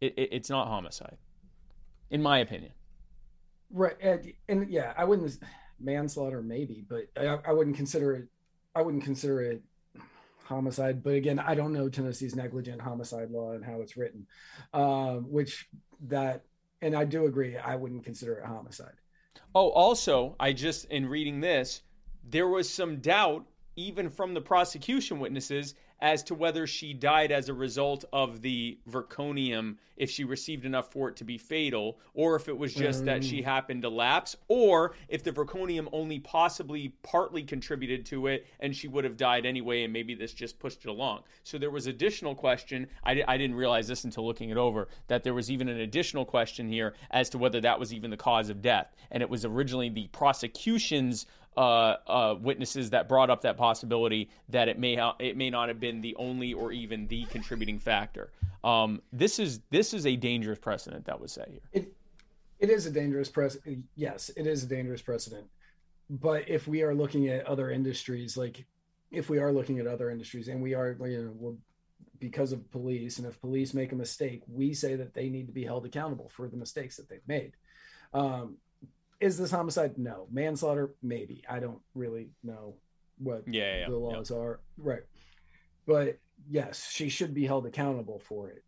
It, 0.00 0.14
it, 0.16 0.30
it's 0.32 0.48
not 0.48 0.68
homicide, 0.68 1.18
in 2.08 2.22
my 2.22 2.38
opinion. 2.38 2.72
Right, 3.70 3.94
and, 4.00 4.32
and 4.48 4.70
yeah, 4.70 4.94
I 4.96 5.04
wouldn't 5.04 5.38
manslaughter 5.78 6.40
maybe, 6.40 6.82
but 6.88 7.08
I, 7.14 7.38
I 7.48 7.52
wouldn't 7.52 7.76
consider 7.76 8.14
it. 8.14 8.28
I 8.74 8.80
wouldn't 8.80 9.04
consider 9.04 9.42
it 9.42 9.60
homicide. 10.48 11.02
But 11.02 11.14
again, 11.14 11.38
I 11.38 11.54
don't 11.54 11.72
know 11.72 11.88
Tennessee's 11.88 12.34
negligent 12.34 12.80
homicide 12.80 13.30
law 13.30 13.52
and 13.52 13.64
how 13.64 13.80
it's 13.80 13.96
written, 13.96 14.26
um, 14.72 15.30
which 15.30 15.68
that, 16.08 16.44
and 16.82 16.96
I 16.96 17.04
do 17.04 17.26
agree. 17.26 17.56
I 17.56 17.76
wouldn't 17.76 18.04
consider 18.04 18.34
it 18.34 18.46
homicide. 18.46 18.94
Oh, 19.54 19.68
also, 19.70 20.36
I 20.40 20.52
just 20.52 20.86
in 20.86 21.06
reading 21.06 21.40
this, 21.40 21.82
there 22.24 22.48
was 22.48 22.68
some 22.68 23.00
doubt 23.00 23.46
even 23.76 24.10
from 24.10 24.34
the 24.34 24.40
prosecution 24.40 25.20
witnesses 25.20 25.74
as 26.00 26.22
to 26.24 26.34
whether 26.34 26.66
she 26.66 26.92
died 26.92 27.32
as 27.32 27.48
a 27.48 27.54
result 27.54 28.04
of 28.12 28.42
the 28.42 28.78
verconium 28.88 29.76
if 29.96 30.10
she 30.10 30.24
received 30.24 30.64
enough 30.64 30.92
for 30.92 31.08
it 31.08 31.16
to 31.16 31.24
be 31.24 31.36
fatal 31.36 31.98
or 32.14 32.36
if 32.36 32.48
it 32.48 32.56
was 32.56 32.72
just 32.72 33.04
that 33.04 33.24
she 33.24 33.40
mm. 33.40 33.44
happened 33.44 33.82
to 33.82 33.88
lapse 33.88 34.36
or 34.46 34.94
if 35.08 35.24
the 35.24 35.32
verconium 35.32 35.88
only 35.92 36.20
possibly 36.20 36.94
partly 37.02 37.42
contributed 37.42 38.06
to 38.06 38.28
it 38.28 38.46
and 38.60 38.74
she 38.74 38.86
would 38.86 39.04
have 39.04 39.16
died 39.16 39.44
anyway 39.44 39.82
and 39.82 39.92
maybe 39.92 40.14
this 40.14 40.32
just 40.32 40.58
pushed 40.58 40.84
it 40.84 40.88
along. 40.88 41.20
So 41.42 41.58
there 41.58 41.70
was 41.70 41.86
additional 41.88 42.34
question. 42.34 42.86
I, 43.04 43.22
I 43.26 43.36
didn't 43.36 43.56
realize 43.56 43.88
this 43.88 44.04
until 44.04 44.24
looking 44.24 44.50
it 44.50 44.56
over 44.56 44.88
that 45.08 45.24
there 45.24 45.34
was 45.34 45.50
even 45.50 45.68
an 45.68 45.80
additional 45.80 46.24
question 46.24 46.68
here 46.68 46.94
as 47.10 47.28
to 47.30 47.38
whether 47.38 47.60
that 47.60 47.80
was 47.80 47.92
even 47.92 48.10
the 48.10 48.16
cause 48.16 48.50
of 48.50 48.62
death. 48.62 48.94
And 49.10 49.22
it 49.22 49.28
was 49.28 49.44
originally 49.44 49.88
the 49.88 50.06
prosecution's 50.08 51.26
uh, 51.56 51.96
uh, 52.06 52.36
witnesses 52.40 52.90
that 52.90 53.08
brought 53.08 53.30
up 53.30 53.42
that 53.42 53.56
possibility 53.56 54.30
that 54.48 54.68
it 54.68 54.78
may 54.78 54.94
ha- 54.94 55.16
it 55.18 55.36
may 55.36 55.50
not 55.50 55.68
have 55.68 55.80
been 55.80 56.00
the 56.00 56.14
only 56.16 56.52
or 56.52 56.72
even 56.72 57.06
the 57.08 57.24
contributing 57.26 57.78
factor. 57.78 58.30
Um, 58.62 59.02
this 59.12 59.38
is 59.38 59.60
this 59.70 59.94
is 59.94 60.06
a 60.06 60.16
dangerous 60.16 60.58
precedent 60.58 61.06
that 61.06 61.20
was 61.20 61.32
set 61.32 61.48
here. 61.48 61.60
It 61.72 61.92
it 62.58 62.70
is 62.70 62.86
a 62.86 62.90
dangerous 62.90 63.28
precedent. 63.28 63.84
Yes, 63.94 64.30
it 64.36 64.46
is 64.46 64.64
a 64.64 64.66
dangerous 64.66 65.02
precedent. 65.02 65.46
But 66.10 66.48
if 66.48 66.66
we 66.66 66.82
are 66.82 66.94
looking 66.94 67.28
at 67.28 67.46
other 67.46 67.70
industries, 67.70 68.36
like 68.36 68.64
if 69.10 69.28
we 69.28 69.38
are 69.38 69.52
looking 69.52 69.78
at 69.78 69.86
other 69.86 70.10
industries, 70.10 70.48
and 70.48 70.62
we 70.62 70.74
are, 70.74 70.96
you 71.06 71.24
know, 71.24 71.32
well, 71.34 71.56
because 72.18 72.52
of 72.52 72.70
police, 72.70 73.18
and 73.18 73.26
if 73.26 73.40
police 73.40 73.74
make 73.74 73.92
a 73.92 73.96
mistake, 73.96 74.42
we 74.48 74.74
say 74.74 74.96
that 74.96 75.14
they 75.14 75.28
need 75.28 75.46
to 75.46 75.52
be 75.52 75.64
held 75.64 75.86
accountable 75.86 76.28
for 76.28 76.48
the 76.48 76.56
mistakes 76.56 76.96
that 76.96 77.08
they've 77.08 77.20
made. 77.26 77.52
Um, 78.12 78.56
is 79.20 79.36
this 79.38 79.50
homicide? 79.50 79.98
No. 79.98 80.26
Manslaughter? 80.30 80.90
Maybe. 81.02 81.42
I 81.48 81.58
don't 81.60 81.80
really 81.94 82.30
know 82.42 82.74
what 83.18 83.42
Yeah, 83.46 83.62
yeah, 83.64 83.78
yeah, 83.80 83.88
the 83.88 83.96
laws 83.96 84.30
are. 84.30 84.60
Right. 84.76 85.02
But 85.86 86.18
yes, 86.48 86.88
she 86.90 87.08
should 87.08 87.34
be 87.34 87.46
held 87.46 87.66
accountable 87.66 88.20
for 88.20 88.50
it. 88.50 88.64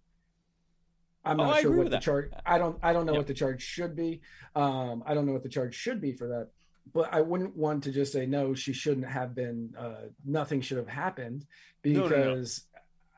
I'm 1.25 1.39
Oh, 1.39 1.45
not 1.45 1.57
I 1.57 1.61
sure 1.63 1.77
what 1.77 1.85
the 1.85 1.91
that. 1.91 2.03
charge. 2.03 2.31
I 2.47 2.57
don't. 2.59 2.79
I 2.83 2.93
don't 2.95 3.05
know 3.05 3.13
Yep. 3.13 3.19
what 3.21 3.27
the 3.27 3.35
charge 3.35 3.61
should 3.63 3.95
be. 3.95 4.23
Um, 4.57 5.03
I 5.07 5.13
don't 5.15 5.27
know 5.27 5.33
what 5.35 5.43
the 5.43 5.51
charge 5.51 5.75
should 5.75 6.01
be 6.01 6.13
for 6.15 6.29
that. 6.29 6.49
But 6.95 7.13
I 7.13 7.21
wouldn't 7.21 7.55
want 7.57 7.85
to 7.85 7.93
just 7.93 8.13
say 8.13 8.25
no. 8.27 8.55
She 8.55 8.73
shouldn't 8.73 9.07
have 9.07 9.35
been. 9.35 9.75
Uh, 9.79 10.07
nothing 10.25 10.63
should 10.63 10.79
have 10.79 10.89
happened 10.89 11.45
because. 11.83 12.63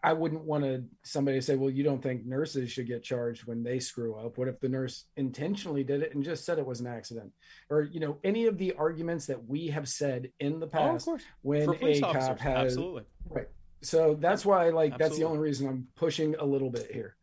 I 0.05 0.13
wouldn't 0.13 0.43
want 0.45 0.65
to 0.65 0.85
somebody 1.05 1.41
say, 1.41 1.55
"Well, 1.55 1.71
you 1.71 1.85
don't 1.85 2.03
think 2.03 2.25
nurses 2.27 2.73
should 2.73 2.87
get 2.89 3.03
charged 3.05 3.45
when 3.47 3.63
they 3.63 3.79
screw 3.79 4.15
up." 4.17 4.37
What 4.37 4.49
if 4.49 4.59
the 4.59 4.69
nurse 4.69 5.05
intentionally 5.17 5.85
did 5.85 6.03
it 6.03 6.15
and 6.15 6.25
just 6.25 6.45
said 6.45 6.59
it 6.59 6.67
was 6.67 6.81
an 6.81 6.89
accident, 6.89 7.33
or 7.71 7.83
you 7.83 8.01
know, 8.01 8.19
any 8.25 8.47
of 8.47 8.59
the 8.59 8.73
arguments 8.73 9.27
that 9.27 9.49
we 9.49 9.69
have 9.69 9.89
said 9.89 10.31
in 10.41 10.59
the 10.59 10.67
Oh, 10.67 10.71
past 10.71 11.05
course. 11.05 11.23
when 11.43 11.69
a 11.69 11.73
officers, 11.73 12.01
cop 12.01 12.39
has 12.41 12.57
absolutely. 12.57 13.05
right. 13.29 13.49
So 13.83 14.15
that's 14.15 14.45
why, 14.47 14.71
like, 14.71 14.97
that's 14.99 15.17
the 15.17 15.25
only 15.25 15.39
reason 15.41 15.69
I'm 15.69 15.89
pushing 15.97 16.35
a 16.37 16.45
little 16.45 16.71
bit 16.71 16.91
here. 16.93 17.17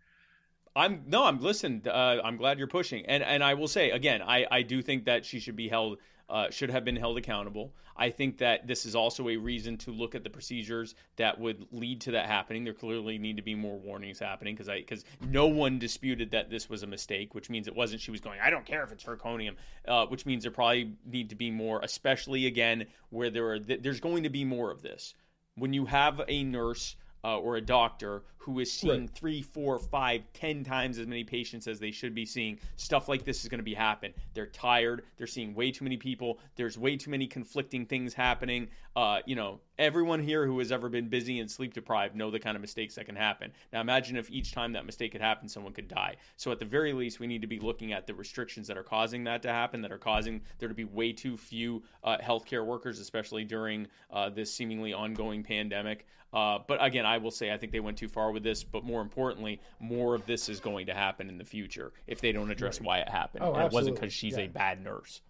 I'm 0.75 1.03
no, 1.07 1.25
I'm 1.25 1.39
listened. 1.39 1.87
Uh, 1.87 2.21
I'm 2.23 2.37
glad 2.37 2.57
you're 2.59 2.67
pushing, 2.67 3.05
and 3.07 3.23
and 3.23 3.43
I 3.43 3.55
will 3.55 3.67
say 3.67 3.91
again, 3.91 4.21
I 4.21 4.45
I 4.49 4.61
do 4.61 4.81
think 4.81 5.05
that 5.05 5.25
she 5.25 5.39
should 5.39 5.55
be 5.57 5.67
held. 5.67 5.97
Uh, 6.29 6.49
should 6.51 6.69
have 6.69 6.85
been 6.85 6.95
held 6.95 7.17
accountable. 7.17 7.73
I 7.97 8.11
think 8.11 8.37
that 8.37 8.67
this 8.67 8.85
is 8.85 8.95
also 8.95 9.29
a 9.29 9.35
reason 9.35 9.77
to 9.79 9.91
look 9.91 10.13
at 10.13 10.23
the 10.23 10.29
procedures 10.29 10.93
that 11.15 11.39
would 11.39 11.65
lead 11.71 12.01
to 12.01 12.11
that 12.11 12.27
happening. 12.27 12.63
There 12.63 12.73
clearly 12.73 13.17
need 13.17 13.37
to 13.37 13.41
be 13.41 13.55
more 13.55 13.77
warnings 13.77 14.19
happening 14.19 14.53
because 14.53 14.69
I 14.69 14.77
because 14.77 15.05
no 15.27 15.47
one 15.47 15.79
disputed 15.79 16.31
that 16.31 16.51
this 16.51 16.69
was 16.69 16.83
a 16.83 16.87
mistake, 16.87 17.33
which 17.33 17.49
means 17.49 17.67
it 17.67 17.75
wasn't. 17.75 18.01
She 18.01 18.11
was 18.11 18.21
going, 18.21 18.39
I 18.39 18.51
don't 18.51 18.65
care 18.65 18.83
if 18.83 18.91
it's 18.91 19.03
zirconium, 19.03 19.55
uh, 19.87 20.05
which 20.05 20.25
means 20.25 20.43
there 20.43 20.51
probably 20.51 20.93
need 21.03 21.29
to 21.29 21.35
be 21.35 21.49
more, 21.49 21.79
especially 21.81 22.45
again 22.45 22.85
where 23.09 23.31
there 23.31 23.49
are 23.49 23.59
th- 23.59 23.81
there's 23.81 23.99
going 23.99 24.23
to 24.23 24.29
be 24.29 24.45
more 24.45 24.69
of 24.69 24.83
this 24.83 25.15
when 25.59 25.73
you 25.73 25.85
have 25.85 26.21
a 26.27 26.43
nurse 26.43 26.95
uh, 27.23 27.37
or 27.37 27.57
a 27.57 27.61
doctor 27.61 28.23
who 28.39 28.59
is 28.59 28.71
seeing 28.71 29.01
Right. 29.01 29.09
three, 29.09 29.41
four, 29.41 29.77
five, 29.77 30.23
ten 30.33 30.63
times 30.63 30.97
as 30.97 31.05
many 31.05 31.23
patients 31.25 31.67
as 31.67 31.77
they 31.79 31.91
should 31.91 32.15
be 32.15 32.25
seeing, 32.25 32.57
stuff 32.77 33.09
like 33.09 33.25
this 33.25 33.43
is 33.43 33.49
going 33.49 33.59
to 33.59 33.63
be 33.63 33.73
happen. 33.73 34.13
They're 34.33 34.47
tired. 34.47 35.03
They're 35.17 35.27
seeing 35.27 35.53
way 35.53 35.71
too 35.71 35.83
many 35.83 35.97
people. 35.97 36.39
There's 36.55 36.77
way 36.77 36.95
too 36.95 37.11
many 37.11 37.27
conflicting 37.27 37.85
things 37.85 38.13
happening. 38.13 38.69
Uh, 38.95 39.19
you 39.25 39.35
know, 39.35 39.59
everyone 39.77 40.23
here 40.23 40.45
who 40.45 40.57
has 40.59 40.71
ever 40.71 40.89
been 40.89 41.09
busy 41.09 41.39
and 41.39 41.51
sleep 41.51 41.73
deprived 41.73 42.15
know 42.15 42.31
the 42.31 42.39
kind 42.39 42.55
of 42.55 42.61
mistakes 42.61 42.95
that 42.95 43.05
can 43.05 43.15
happen. 43.15 43.51
Now, 43.71 43.81
imagine 43.81 44.15
if 44.15 44.31
each 44.31 44.51
time 44.53 44.73
that 44.73 44.85
mistake 44.85 45.11
could 45.11 45.21
happen, 45.21 45.47
someone 45.47 45.73
could 45.73 45.87
die. 45.89 46.15
So, 46.37 46.51
at 46.51 46.59
the 46.59 46.65
very 46.65 46.93
least, 46.93 47.19
we 47.19 47.27
need 47.27 47.41
to 47.41 47.47
be 47.47 47.59
looking 47.59 47.93
at 47.93 48.07
the 48.07 48.13
restrictions 48.13 48.67
that 48.67 48.77
are 48.77 48.83
causing 48.83 49.25
that 49.25 49.41
to 49.43 49.49
happen, 49.49 49.81
that 49.81 49.91
are 49.91 49.97
causing 49.97 50.41
there 50.59 50.69
to 50.69 50.75
be 50.75 50.85
way 50.85 51.11
too 51.11 51.37
few 51.37 51.83
uh, 52.03 52.17
healthcare 52.17 52.65
workers, 52.65 52.99
especially 52.99 53.43
during 53.43 53.87
uh, 54.11 54.29
this 54.29 54.53
seemingly 54.53 54.93
ongoing 54.93 55.43
pandemic. 55.43 56.07
Uh, 56.31 56.59
but 56.67 56.77
again, 56.83 57.05
I 57.07 57.17
will 57.17 57.31
say 57.31 57.51
I 57.51 57.57
think 57.57 57.71
they 57.71 57.79
went 57.79 57.97
too 57.97 58.07
far 58.07 58.28
with 58.31 58.43
this. 58.43 58.63
But 58.63 58.83
more 58.83 59.01
importantly, 59.01 59.61
more 59.79 60.15
of 60.15 60.25
this 60.25 60.49
is 60.49 60.59
going 60.59 60.85
to 60.87 60.93
happen 60.93 61.29
in 61.29 61.37
the 61.37 61.45
future 61.45 61.91
if 62.07 62.21
they 62.21 62.31
don't 62.31 62.51
address 62.51 62.79
why 62.81 62.99
it 62.99 63.09
happened. 63.09 63.43
Oh, 63.43 63.53
and 63.53 63.63
it 63.65 63.71
wasn't 63.71 63.95
because 63.95 64.13
she's 64.13 64.37
Yeah. 64.37 64.43
a 64.45 64.47
bad 64.49 64.83
nurse. 64.83 65.21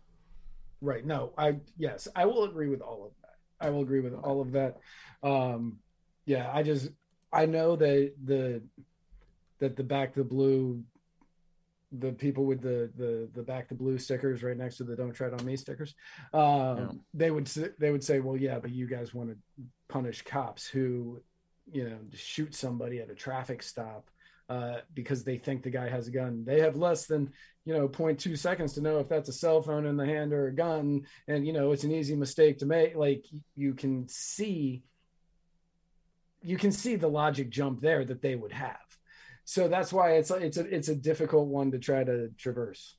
Right. 0.82 1.06
No, 1.06 1.34
I 1.38 1.60
yes, 1.78 2.08
I 2.16 2.26
will 2.26 2.44
agree 2.46 2.70
with 2.70 2.82
all 2.82 3.06
of 3.06 3.12
that. 3.22 3.66
I 3.68 3.70
will 3.70 3.82
agree 3.82 4.00
with 4.00 4.14
all 4.14 4.42
of 4.42 4.52
that. 4.54 4.78
Um 5.24 5.80
yeah, 6.26 6.50
I 6.54 6.64
just 6.64 6.90
I 7.34 7.46
know 7.46 7.76
that 7.76 8.14
the 8.24 8.62
that 9.60 9.76
the 9.76 9.84
back 9.84 10.14
the 10.16 10.24
blue 10.24 10.84
the 11.92 12.12
people 12.14 12.46
with 12.46 12.62
the 12.62 12.90
the 12.96 13.28
the 13.34 13.42
back 13.44 13.68
the 13.68 13.76
blue 13.76 13.98
stickers 13.98 14.44
right 14.44 14.56
next 14.56 14.78
to 14.78 14.84
the 14.84 14.96
don't 14.96 15.12
tread 15.12 15.34
on 15.34 15.44
me 15.44 15.56
stickers 15.56 15.96
um 16.34 16.78
Yeah. 16.78 16.88
they 17.16 17.32
would 17.32 17.48
they 17.80 17.92
would 17.92 18.04
say 18.04 18.20
well 18.20 18.38
yeah 18.38 18.60
but 18.60 18.70
you 18.70 18.86
guys 18.86 19.12
want 19.14 19.32
to 19.32 19.38
punish 19.88 20.22
cops 20.22 20.68
who 20.68 21.20
you 21.72 21.90
know 21.90 21.98
to 22.12 22.18
shoot 22.18 22.56
somebody 22.56 23.00
at 23.00 23.10
a 23.10 23.16
traffic 23.16 23.64
stop 23.64 24.10
uh, 24.50 24.78
because 24.94 25.24
they 25.24 25.38
think 25.38 25.64
the 25.64 25.70
guy 25.70 25.88
has 25.88 26.08
a 26.08 26.12
gun. 26.12 26.44
They 26.46 26.62
have 26.62 26.76
less 26.76 27.06
than 27.06 27.32
you 27.66 27.74
know 27.74 27.88
0.2 27.88 28.38
seconds 28.38 28.74
to 28.74 28.82
know 28.82 29.00
if 29.00 29.08
that's 29.08 29.30
a 29.30 29.34
cell 29.34 29.62
phone 29.62 29.86
in 29.86 29.96
the 29.96 30.06
hand 30.06 30.34
or 30.34 30.48
a 30.48 30.56
gun, 30.56 31.06
and 31.28 31.46
you 31.46 31.54
know 31.54 31.72
it's 31.72 31.84
an 31.84 31.92
easy 31.92 32.16
mistake 32.16 32.60
to 32.60 32.66
make. 32.66 32.96
Like 32.96 33.26
you 33.56 33.74
can 33.74 34.08
see, 34.08 34.84
you 36.42 36.58
can 36.58 36.72
see 36.72 36.96
the 36.96 37.08
logic 37.08 37.50
jump 37.50 37.82
there 37.82 38.04
that 38.06 38.22
they 38.22 38.36
would 38.36 38.54
have. 38.54 38.78
So 39.46 39.68
that's 39.68 39.94
why 39.94 40.14
it's 40.14 40.32
it's 40.32 40.58
a 40.58 40.76
it's 40.76 40.90
a 40.90 40.96
difficult 40.96 41.48
one 41.48 41.72
to 41.72 41.80
try 41.80 42.04
to 42.04 42.30
traverse. 42.38 42.96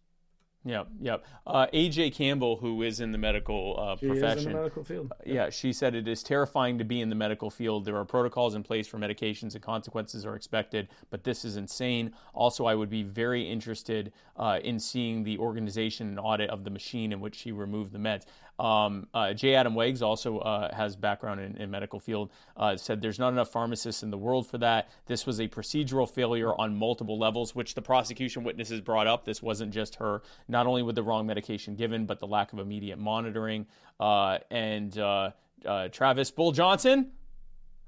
Yep, 0.65 0.89
yep. 1.01 1.25
Uh, 1.47 1.67
AJ 1.73 2.15
Campbell, 2.15 2.57
who 2.57 2.83
is 2.83 3.01
in 3.01 3.13
the 3.13 3.19
medical 3.19 3.77
uh, 3.79 3.97
She 3.97 4.07
is 4.07 4.13
in 4.13 4.21
profession, 4.21 4.53
the 4.53 4.59
medical 4.59 4.85
field. 4.85 5.13
Yeah, 5.25 5.49
she 5.49 5.73
said 5.73 5.95
it 5.95 6.07
is 6.07 6.23
terrifying 6.23 6.77
to 6.79 6.85
be 6.85 7.01
in 7.01 7.09
the 7.09 7.15
medical 7.15 7.51
field. 7.51 7.87
There 7.87 7.97
are 7.97 8.05
protocols 8.05 8.55
in 8.55 8.63
place 8.63 8.87
for 8.87 8.99
medications 8.99 9.55
and 9.55 9.63
consequences 9.63 10.27
are 10.27 10.37
expected, 10.37 10.89
but 11.09 11.25
this 11.25 11.47
is 11.47 11.57
insane. 11.57 12.13
Also, 12.35 12.67
I 12.67 12.75
would 12.75 12.91
be 12.91 13.03
very 13.03 13.43
interested 13.43 14.13
uh, 14.37 14.59
in 14.63 14.79
seeing 14.79 15.25
the 15.25 15.39
organization 15.39 16.09
and 16.09 16.21
audit 16.21 16.51
of 16.51 16.65
the 16.65 16.71
machine 16.71 17.13
in 17.13 17.21
which 17.21 17.37
she 17.37 17.53
removed 17.53 17.93
the 17.93 17.99
meds. 17.99 18.27
Um, 18.61 19.07
uh, 19.15 19.33
J. 19.33 19.55
Adam 19.55 19.75
Wags 19.75 20.03
also 20.03 20.39
uh, 20.39 20.75
has 20.75 20.95
background 20.95 21.41
in, 21.41 21.57
in 21.57 21.71
medical 21.71 21.99
field. 21.99 22.31
Uh, 22.57 22.77
said 22.77 23.01
there's 23.01 23.19
not 23.19 23.33
enough 23.33 23.51
pharmacists 23.51 24.03
in 24.03 24.11
the 24.11 24.19
world 24.19 24.47
for 24.47 24.59
that. 24.59 24.91
This 25.07 25.25
was 25.25 25.41
a 25.41 25.49
procedural 25.49 26.09
failure 26.09 26.53
on 26.53 26.77
multiple 26.77 27.19
levels, 27.19 27.55
which 27.55 27.75
the 27.75 27.81
prosecution 27.81 28.45
witnesses 28.45 28.83
brought 28.83 29.07
up. 29.07 29.25
This 29.25 29.43
wasn't 29.43 29.73
just 29.73 29.95
her, 29.97 30.21
not 30.47 30.67
only 30.67 30.83
with 30.83 30.95
the 30.95 31.03
wrong 31.03 31.27
medication 31.27 31.75
given, 31.75 32.05
but 32.05 32.19
the 32.19 32.27
lack 32.27 32.53
of 32.53 32.59
immediate 32.59 32.99
monitoring. 32.99 33.67
Uh, 33.99 34.39
and 34.51 34.99
uh, 34.99 35.31
uh, 35.65 35.89
Travis 35.89 36.31
Bull 36.31 36.53
Johnson, 36.53 37.13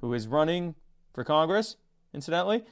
who 0.00 0.14
is 0.14 0.26
running 0.26 0.74
for 1.12 1.22
Congress, 1.22 1.76
incidentally, 2.14 2.64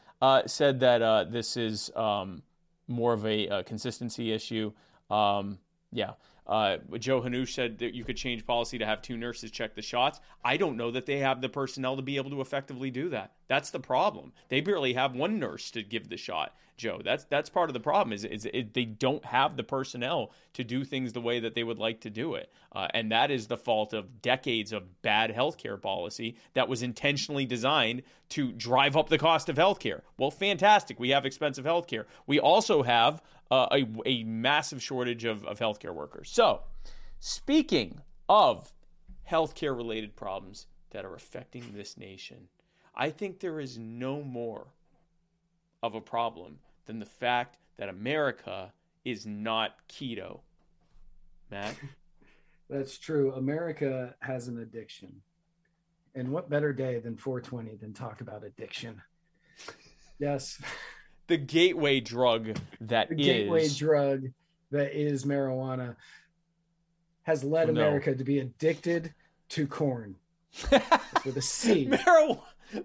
said 0.46 0.80
that 0.80 1.30
this 1.30 1.59
is 1.59 1.90
um, 1.94 2.42
more 2.88 3.12
of 3.12 3.26
a, 3.26 3.48
uh 3.48 3.62
consistency 3.62 4.32
issue. 4.32 4.72
Um, 5.11 5.59
yeah. 5.92 6.12
Uh, 6.51 6.78
Joe 6.98 7.22
Hanoush 7.22 7.55
said 7.55 7.78
that 7.78 7.94
you 7.94 8.03
could 8.03 8.16
change 8.16 8.44
policy 8.44 8.76
to 8.76 8.84
have 8.84 9.01
two 9.01 9.16
nurses 9.16 9.53
check 9.53 9.76
the 9.76 9.82
shots. 9.82 10.20
I 10.44 10.57
don't 10.57 10.76
know 10.76 10.90
that 10.90 11.07
they 11.07 11.18
have 11.18 11.40
the 11.40 11.48
personnel 11.48 11.94
to 11.94 12.03
be 12.03 12.16
able 12.16 12.30
to 12.30 12.40
effectively 12.40 12.90
do 12.90 13.09
that. 13.11 13.34
That's 13.46 13.70
the 13.70 13.78
problem. 13.78 14.32
They 14.48 14.61
barely 14.61 14.94
have 14.94 15.14
one 15.14 15.38
nurse 15.38 15.70
to 15.70 15.84
give 15.84 16.09
the 16.09 16.16
shot. 16.16 16.57
Joe, 16.76 17.03
that's 17.05 17.24
that's 17.24 17.51
part 17.51 17.68
of 17.68 17.74
the 17.74 17.80
problem. 17.80 18.14
Is, 18.14 18.24
is 18.24 18.48
it, 18.53 18.72
they 18.72 18.86
don't 18.86 19.22
have 19.22 19.57
the 19.57 19.62
personnel 19.62 20.32
to 20.55 20.64
do 20.64 20.82
things 20.82 21.12
the 21.12 21.20
way 21.20 21.38
that 21.40 21.55
they 21.55 21.62
would 21.62 21.78
like 21.78 22.01
to 22.01 22.11
do 22.11 22.34
it, 22.36 22.51
uh, 22.72 22.88
and 22.94 23.12
that 23.12 23.30
is 23.30 23.46
the 23.46 23.59
fault 23.59 23.92
of 23.92 24.22
decades 24.22 24.72
of 24.72 25.03
bad 25.03 25.30
healthcare 25.30 25.80
policy 25.80 26.36
that 26.55 26.70
was 26.70 26.82
intentionally 26.82 27.44
designed 27.44 28.03
to 28.30 28.51
drive 28.53 28.96
up 28.96 29.11
the 29.11 29.18
cost 29.18 29.51
of 29.51 29.57
healthcare. 29.57 30.01
Well, 30.16 30.30
fantastic. 30.30 30.98
We 30.98 31.11
have 31.11 31.26
expensive 31.26 31.66
healthcare. 31.66 32.07
We 32.26 32.40
also 32.40 32.82
have 32.82 33.20
uh, 33.51 33.66
a, 33.72 33.86
a 34.07 34.24
massive 34.24 34.82
shortage 34.82 35.24
of, 35.24 35.44
of 35.44 35.59
healthcare 35.59 35.94
workers. 35.94 36.30
So, 36.30 36.61
speaking 37.18 38.01
of 38.28 38.72
healthcare 39.28 39.76
related 39.76 40.14
problems 40.16 40.66
that 40.90 41.05
are 41.05 41.14
affecting 41.14 41.72
this 41.72 41.96
nation, 41.96 42.48
I 42.94 43.11
think 43.11 43.40
there 43.40 43.61
is 43.61 43.78
no 43.78 44.22
more 44.22 44.66
of 45.82 45.94
a 45.94 46.01
problem 46.01 46.59
than 46.86 46.98
the 46.98 47.07
fact 47.07 47.59
that 47.76 47.88
America 47.88 48.72
is 49.05 49.26
not 49.26 49.76
keto. 49.88 50.40
Matt? 51.51 51.74
That's 52.68 52.98
true. 52.98 53.32
America 53.34 54.14
has 54.20 54.48
an 54.48 54.59
addiction. 54.59 55.20
And 56.14 56.30
what 56.30 56.51
better 56.51 56.72
day 56.72 56.98
than 56.98 57.16
420 57.16 57.76
than 57.76 57.92
talk 57.92 58.20
about 58.20 58.44
addiction? 58.44 59.01
Yes, 60.18 60.61
the 61.31 61.37
gateway 61.37 62.01
drug 62.01 62.59
that 62.81 63.09
the 63.09 63.14
is 63.14 63.26
gateway 63.26 63.68
drug 63.68 64.24
that 64.72 64.93
is 64.93 65.24
marijuana 65.24 65.95
has 67.22 67.45
led 67.45 67.70
oh, 67.70 67.72
No. 67.72 67.81
America 67.81 68.14
to 68.14 68.24
be 68.24 68.41
addicted 68.41 69.14
to 69.51 69.66
corn 69.68 70.16
with 71.24 71.37
a 71.37 71.43
C. 71.43 71.87
Marijuana, 71.87 72.41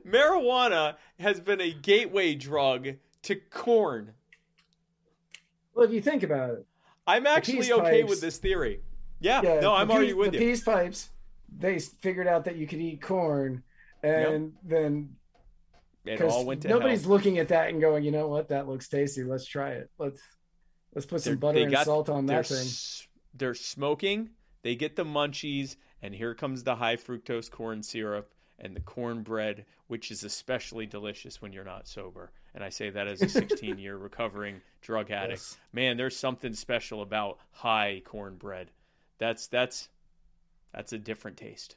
marijuana 0.08 0.96
has 1.20 1.40
been 1.40 1.60
a 1.60 1.72
gateway 1.72 2.36
drug 2.36 2.90
to 3.24 3.36
corn. 3.36 4.14
Well, 5.74 5.86
if 5.86 5.92
you 5.92 6.02
think 6.02 6.22
about 6.22 6.52
it, 6.52 6.68
I'm 7.08 7.26
actually 7.26 7.74
okay 7.74 8.02
pipes- 8.02 8.10
with 8.10 8.22
this 8.22 8.38
theory. 8.38 8.82
Yeah, 9.20 9.42
yeah, 9.42 9.60
no, 9.60 9.74
I'm 9.74 9.90
already 9.90 10.14
with 10.14 10.34
the 10.34 10.38
you. 10.38 10.50
peace 10.52 10.64
pipes. 10.64 11.10
They 11.58 11.80
figured 11.80 12.28
out 12.28 12.46
that 12.46 12.58
you 12.58 12.68
could 12.68 12.80
eat 12.80 13.02
corn, 13.02 13.64
and 14.04 14.54
then 14.64 15.16
It 16.06 16.22
all 16.22 16.46
went 16.46 16.62
to 16.64 16.68
nobody's 16.68 17.02
hell. 17.02 17.12
looking 17.12 17.40
at 17.40 17.48
that 17.50 17.70
and 17.70 17.82
going, 17.82 18.04
you 18.04 18.12
know 18.12 18.28
what, 18.28 18.50
that 18.50 18.68
looks 18.68 18.88
tasty. 18.88 19.24
Let's 19.24 19.46
try 19.46 19.72
it. 19.72 19.90
Let's 19.98 20.22
let's 20.94 21.06
put 21.06 21.22
some 21.22 21.32
They're- 21.34 21.38
butter 21.40 21.60
and 21.60 21.72
got- 21.72 21.86
salt 21.86 22.10
on 22.10 22.26
that 22.28 22.48
thing. 22.48 22.68
they're 23.34 23.54
smoking. 23.56 24.30
They 24.62 24.76
get 24.76 24.96
the 24.96 25.06
munchies, 25.06 25.76
and 26.02 26.14
here 26.16 26.34
comes 26.34 26.64
the 26.64 26.76
high 26.76 26.96
fructose 26.96 27.50
corn 27.52 27.84
syrup 27.84 28.32
and 28.58 28.76
the 28.76 28.80
cornbread, 28.82 29.66
which 29.88 30.10
is 30.12 30.24
especially 30.24 30.86
delicious 30.86 31.42
when 31.42 31.52
you're 31.54 31.64
not 31.66 31.88
sober. 31.88 32.32
And 32.54 32.64
I 32.64 32.70
say 32.70 32.90
that 32.90 33.08
as 33.08 33.22
a 33.22 33.30
16 33.30 33.78
year 33.78 33.98
recovering 33.98 34.62
drug 34.82 35.12
addict. 35.12 35.40
Yes. 35.42 35.58
Man, 35.74 35.98
there's 35.98 36.16
something 36.16 36.54
special 36.54 37.02
about 37.02 37.38
high 37.52 38.02
cornbread. 38.06 38.72
That's 39.18 39.48
that's 39.48 39.90
that's 40.74 40.94
a 40.94 40.98
different 40.98 41.38
taste. 41.38 41.76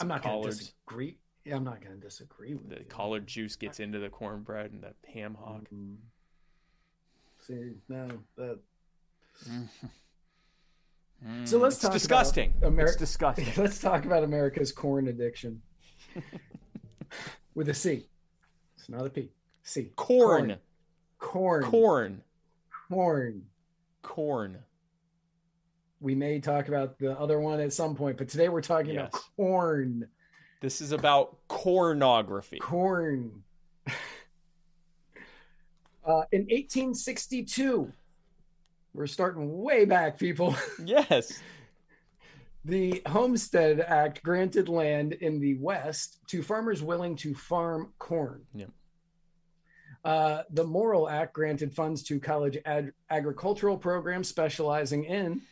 I'm 0.00 0.08
not 0.08 0.22
going 0.22 0.42
to 0.42 0.48
disagree. 0.50 1.18
Yeah, 1.44 1.56
I'm 1.56 1.64
not 1.64 1.80
going 1.80 1.94
to 1.94 2.00
disagree 2.00 2.54
with 2.54 2.68
The 2.70 2.78
you. 2.80 2.84
collard 2.86 3.26
juice 3.26 3.54
gets 3.56 3.78
into 3.80 3.98
the 3.98 4.08
cornbread 4.08 4.72
and 4.72 4.82
the 4.82 4.94
ham 5.12 5.36
hock. 5.40 5.62
Mhm. 5.72 5.96
See, 7.46 7.74
no, 7.88 8.08
that. 8.36 8.58
So 9.44 9.58
let's 11.22 11.22
Mm. 11.24 11.42
It's 11.42 11.50
talk 11.52 11.84
about 11.84 11.92
disgusting. 11.92 12.52
Ameri- 12.60 12.88
It's 12.88 12.96
disgusting. 12.96 13.46
Let's 13.56 13.80
talk 13.80 14.04
about 14.04 14.22
America's 14.22 14.70
corn 14.72 15.08
addiction 15.08 15.62
with 17.54 17.68
a 17.70 17.74
C. 17.74 18.06
It's 18.76 18.88
not 18.88 19.06
a 19.06 19.10
P. 19.10 19.30
C. 19.62 19.92
Corn. 19.96 20.56
Corn. 21.18 21.62
Corn. 21.64 22.22
Corn. 22.88 23.46
Corn. 24.02 24.58
We 26.00 26.14
may 26.14 26.40
talk 26.40 26.68
about 26.68 26.98
the 26.98 27.18
other 27.18 27.40
one 27.40 27.60
at 27.60 27.72
some 27.72 27.94
point, 27.94 28.18
but 28.18 28.28
today 28.28 28.48
we're 28.48 28.60
talking 28.60 28.96
about 28.96 29.12
corn. 29.36 30.06
This 30.60 30.80
is 30.80 30.92
about 30.92 31.38
cornography. 31.48 32.58
Corn. 32.60 33.42
uh, 33.86 33.92
in 36.32 36.42
1862, 36.42 37.92
we're 38.92 39.06
starting 39.06 39.58
way 39.58 39.84
back, 39.84 40.18
people. 40.18 40.54
Yes. 40.84 41.40
The 42.64 43.00
Homestead 43.06 43.78
Act 43.78 44.24
granted 44.24 44.68
land 44.68 45.12
in 45.12 45.38
the 45.38 45.54
West 45.54 46.18
to 46.28 46.42
farmers 46.42 46.82
willing 46.82 47.14
to 47.16 47.32
farm 47.32 47.92
corn. 48.00 48.42
Yep. 48.54 48.70
Uh, 50.04 50.42
the 50.50 50.64
Morrill 50.64 51.08
Act 51.08 51.32
granted 51.32 51.72
funds 51.72 52.02
to 52.04 52.18
college 52.18 52.58
ag- 52.66 52.92
agricultural 53.08 53.78
programs 53.78 54.26
specializing 54.26 55.04
in 55.04 55.42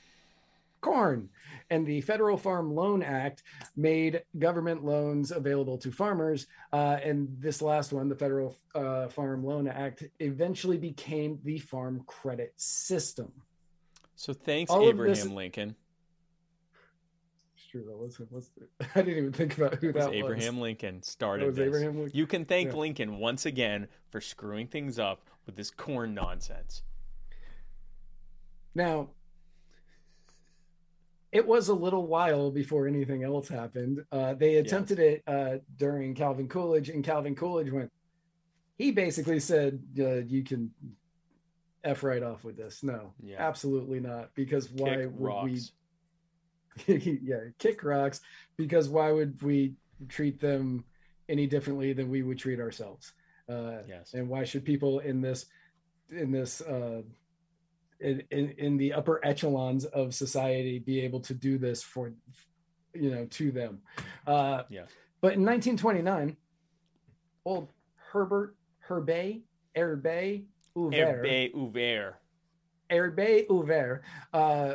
corn. 0.84 1.30
And 1.70 1.86
the 1.86 2.02
Federal 2.02 2.36
Farm 2.36 2.74
Loan 2.74 3.02
Act 3.02 3.42
made 3.74 4.22
government 4.38 4.84
loans 4.84 5.30
available 5.30 5.78
to 5.78 5.90
farmers. 5.90 6.46
Uh, 6.72 6.98
and 7.02 7.28
this 7.38 7.62
last 7.62 7.92
one, 7.92 8.08
the 8.10 8.14
Federal 8.14 8.56
uh, 8.74 9.08
Farm 9.08 9.42
Loan 9.44 9.66
Act, 9.66 10.04
eventually 10.20 10.76
became 10.76 11.38
the 11.42 11.58
farm 11.58 12.02
credit 12.06 12.52
system. 12.56 13.32
So 14.14 14.34
thanks, 14.34 14.70
All 14.70 14.86
Abraham 14.88 15.14
this- 15.14 15.26
Lincoln. 15.26 15.74
It's 17.56 17.66
true. 17.66 17.84
That 17.86 18.88
I 18.94 19.02
didn't 19.02 19.16
even 19.18 19.32
think 19.32 19.56
about 19.56 19.76
who 19.76 19.88
It 19.88 19.94
was 19.94 20.04
that 20.04 20.14
Abraham 20.14 20.56
was. 20.56 20.62
Lincoln 20.62 21.02
started 21.02 21.54
this. 21.56 21.72
Lincoln. 21.72 22.10
You 22.12 22.26
can 22.26 22.44
thank 22.44 22.68
Yeah. 22.72 22.76
Lincoln 22.78 23.16
once 23.18 23.46
again 23.46 23.88
for 24.10 24.20
screwing 24.20 24.66
things 24.68 24.98
up 24.98 25.28
with 25.46 25.56
this 25.56 25.70
corn 25.70 26.14
nonsense. 26.14 26.82
Now, 28.74 29.08
it 31.34 31.44
was 31.46 31.68
a 31.68 31.74
little 31.74 32.06
while 32.06 32.50
before 32.52 32.86
anything 32.86 33.24
else 33.24 33.48
happened. 33.48 34.04
Uh, 34.12 34.34
they 34.34 34.56
attempted 34.56 35.00
it 35.00 35.22
uh, 35.26 35.56
during 35.76 36.14
Calvin 36.14 36.48
Coolidge, 36.48 36.88
and 36.90 37.04
Calvin 37.04 37.34
Coolidge 37.34 37.72
went. 37.72 37.90
He 38.78 38.92
basically 38.92 39.40
said, 39.40 39.82
uh, 39.98 40.22
"You 40.26 40.44
can 40.44 40.70
f 41.82 42.02
right 42.04 42.22
off 42.22 42.44
with 42.44 42.56
this." 42.56 42.82
No, 42.84 43.12
Yeah. 43.22 43.36
absolutely 43.40 43.98
not. 44.00 44.30
Because 44.34 44.70
why 44.70 44.96
Kick 44.96 45.10
would 45.10 45.20
rocks. 45.20 45.72
we? 46.86 46.96
yeah, 47.22 47.40
kick 47.58 47.82
rocks. 47.82 48.20
Because 48.56 48.88
why 48.88 49.10
would 49.10 49.42
we 49.42 49.74
treat 50.08 50.40
them 50.40 50.84
any 51.28 51.46
differently 51.48 51.92
than 51.92 52.10
we 52.10 52.22
would 52.22 52.38
treat 52.38 52.60
ourselves? 52.60 53.12
Uh, 53.48 53.78
Yes. 53.88 54.14
and 54.14 54.28
why 54.28 54.44
should 54.44 54.64
people 54.64 55.00
in 55.00 55.20
this 55.20 55.46
in 56.10 56.30
this 56.30 56.60
uh 56.60 57.02
in, 58.04 58.22
in 58.30 58.50
in 58.58 58.76
the 58.76 58.92
upper 58.92 59.20
echelons 59.24 59.84
of 59.86 60.14
society 60.14 60.78
be 60.78 61.00
able 61.00 61.20
to 61.20 61.34
do 61.34 61.58
this 61.58 61.82
for 61.82 62.12
you 62.94 63.10
know 63.10 63.26
to 63.26 63.50
them 63.50 63.80
uh 64.26 64.62
Yes. 64.68 64.88
but 65.20 65.32
in 65.34 65.44
1929 65.44 66.36
old 67.44 67.68
herbert 68.12 68.56
herbe 68.88 69.42
herbe 69.76 70.44
Hoover, 70.74 70.96
Herbe 70.96 71.52
Hoover. 71.52 72.18
Herbe 72.90 73.46
Hoover 73.48 74.02
uh, 74.32 74.74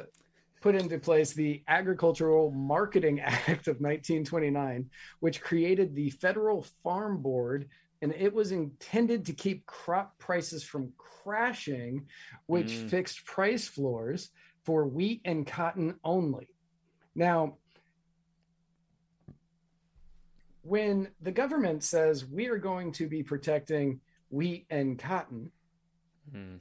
put 0.61 0.75
into 0.75 0.97
place 0.97 1.33
the 1.33 1.63
Agricultural 1.67 2.51
Marketing 2.51 3.19
Act 3.23 3.67
of 3.67 3.81
1929, 3.81 4.89
which 5.19 5.41
created 5.41 5.95
the 5.95 6.09
Federal 6.09 6.65
Farm 6.83 7.21
Board, 7.21 7.67
and 8.01 8.13
it 8.13 8.33
was 8.33 8.51
intended 8.51 9.25
to 9.25 9.33
keep 9.33 9.65
crop 9.65 10.17
prices 10.19 10.63
from 10.63 10.93
crashing, 10.97 12.07
which 12.45 12.67
Mm. 12.67 12.89
fixed 12.89 13.25
price 13.25 13.67
floors 13.67 14.31
for 14.63 14.85
wheat 14.85 15.21
and 15.25 15.45
cotton 15.45 15.99
only. 16.03 16.55
Now, 17.15 17.57
when 20.61 21.09
the 21.21 21.31
government 21.31 21.83
says 21.83 22.25
we 22.25 22.47
are 22.47 22.57
going 22.57 22.91
to 22.93 23.07
be 23.07 23.23
protecting 23.23 24.01
wheat 24.29 24.65
and 24.69 24.97
cotton, 24.99 25.51
Hmm. 26.31 26.57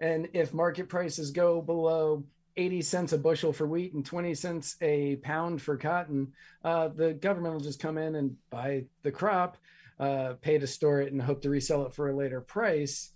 and 0.00 0.28
if 0.32 0.52
market 0.52 0.88
prices 0.88 1.30
go 1.30 1.62
below 1.62 2.24
80 2.56 2.82
cents 2.82 3.12
a 3.12 3.18
bushel 3.18 3.52
for 3.52 3.66
wheat 3.68 3.92
and 3.92 4.04
20 4.04 4.34
cents 4.34 4.76
a 4.80 5.16
pound 5.16 5.62
for 5.62 5.76
cotton, 5.76 6.32
uh, 6.64 6.88
the 6.88 7.14
government 7.14 7.54
will 7.54 7.60
just 7.60 7.78
come 7.80 7.96
in 7.98 8.16
and 8.16 8.36
buy 8.50 8.86
the 9.02 9.12
crop, 9.12 9.56
uh, 9.98 10.34
pay 10.40 10.58
to 10.58 10.66
store 10.66 11.00
it, 11.00 11.12
and 11.12 11.20
hope 11.20 11.42
to 11.42 11.50
resell 11.50 11.86
it 11.86 11.94
for 11.94 12.08
a 12.08 12.16
later 12.16 12.40
price. 12.40 13.12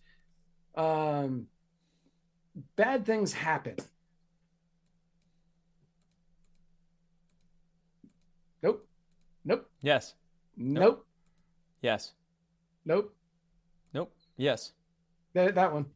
Um, 0.75 1.47
bad 2.77 3.05
things 3.07 3.33
happen. 3.33 3.77
Nope. 8.63 8.87
Nope. 9.45 9.71
Yes. 9.81 10.15
Nope. 10.57 11.07
Yes. 11.83 12.13
Nope. 12.85 13.15
Nope. 13.93 14.15
Yes. 14.37 14.73
That, 15.35 15.55
that 15.55 15.73
one. 15.73 15.87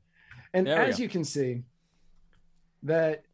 And 0.52 0.68
as 0.68 0.96
go. 0.96 1.02
you 1.02 1.08
can 1.08 1.24
see, 1.24 1.62
that 2.82 3.24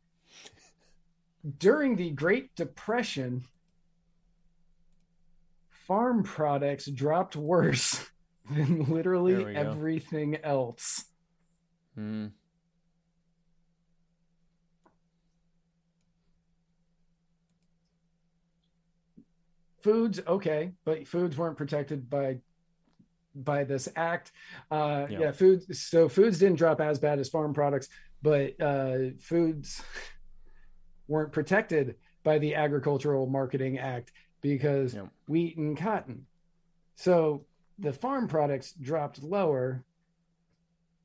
during 1.58 1.96
the 1.96 2.10
Great 2.10 2.54
Depression, 2.56 3.44
farm 5.92 6.22
products 6.22 6.86
dropped 6.86 7.36
worse 7.36 8.02
than 8.50 8.84
literally 8.84 9.34
we 9.44 9.52
go. 9.52 9.60
everything 9.60 10.38
else. 10.42 11.04
Hmm. 11.94 12.28
Foods, 19.82 20.20
okay, 20.26 20.72
but 20.86 21.06
foods 21.06 21.36
weren't 21.36 21.58
protected 21.58 22.08
by 22.08 22.38
by 23.34 23.64
this 23.64 23.88
act. 23.96 24.32
Uh, 24.70 25.06
Yeah. 25.10 25.18
yeah. 25.20 25.32
foods. 25.32 25.86
So 25.90 26.08
foods 26.08 26.38
didn't 26.38 26.56
drop 26.56 26.80
as 26.80 26.98
bad 26.98 27.18
as 27.18 27.28
farm 27.28 27.52
products, 27.52 27.88
but 28.22 28.58
uh, 28.60 29.10
foods 29.20 29.82
weren't 31.08 31.32
protected 31.32 31.96
by 32.24 32.38
the 32.38 32.54
Agricultural 32.54 33.26
Marketing 33.26 33.78
Act 33.78 34.12
because 34.42 34.94
Yep. 34.94 35.08
wheat 35.26 35.56
and 35.56 35.76
cotton. 35.76 36.26
So 36.96 37.46
the 37.78 37.92
farm 37.92 38.28
products 38.28 38.72
dropped 38.74 39.22
lower 39.22 39.84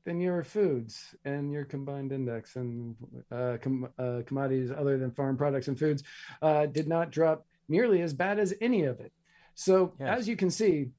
than 0.04 0.20
your 0.20 0.42
foods 0.44 1.14
and 1.24 1.52
your 1.52 1.64
combined 1.64 2.12
index 2.12 2.56
and 2.56 2.96
uh, 3.30 3.56
com- 3.60 3.88
uh, 3.98 4.22
commodities 4.26 4.70
other 4.70 4.98
than 4.98 5.10
farm 5.12 5.36
products 5.36 5.68
and 5.68 5.78
foods 5.78 6.02
uh, 6.42 6.66
did 6.66 6.88
not 6.88 7.10
drop 7.10 7.46
nearly 7.68 8.00
as 8.02 8.12
bad 8.12 8.38
as 8.38 8.54
any 8.60 8.84
of 8.84 9.00
it. 9.00 9.12
So 9.54 9.94
Yes. 9.98 10.20
as 10.20 10.28
you 10.28 10.36
can 10.36 10.50
see, 10.50 10.90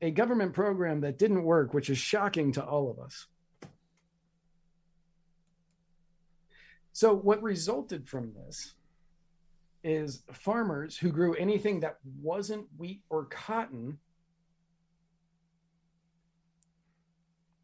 a 0.00 0.10
government 0.10 0.52
program 0.52 1.00
that 1.02 1.18
didn't 1.18 1.44
work, 1.44 1.72
which 1.74 1.88
is 1.90 1.98
shocking 1.98 2.52
to 2.52 2.64
all 2.64 2.90
of 2.90 2.98
us. 2.98 3.26
So 6.92 7.14
what 7.14 7.42
resulted 7.42 8.08
from 8.08 8.34
this 8.34 8.74
is 9.84 10.22
farmers 10.32 10.96
who 10.96 11.10
grew 11.10 11.34
anything 11.34 11.80
that 11.80 11.98
wasn't 12.20 12.66
wheat 12.76 13.02
or 13.10 13.24
cotton 13.26 13.98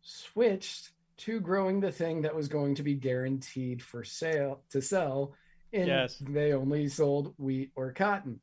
switched 0.02 0.90
to 1.18 1.40
growing 1.40 1.80
the 1.80 1.92
thing 1.92 2.22
that 2.22 2.34
was 2.34 2.48
going 2.48 2.74
to 2.76 2.82
be 2.82 2.94
guaranteed 2.94 3.82
for 3.82 4.04
sale 4.04 4.62
to 4.70 4.80
sell 4.80 5.34
and 5.72 5.86
Yes. 5.88 6.16
they 6.28 6.52
only 6.52 6.88
sold 6.88 7.34
wheat 7.38 7.72
or 7.76 7.92
cotton 7.92 8.40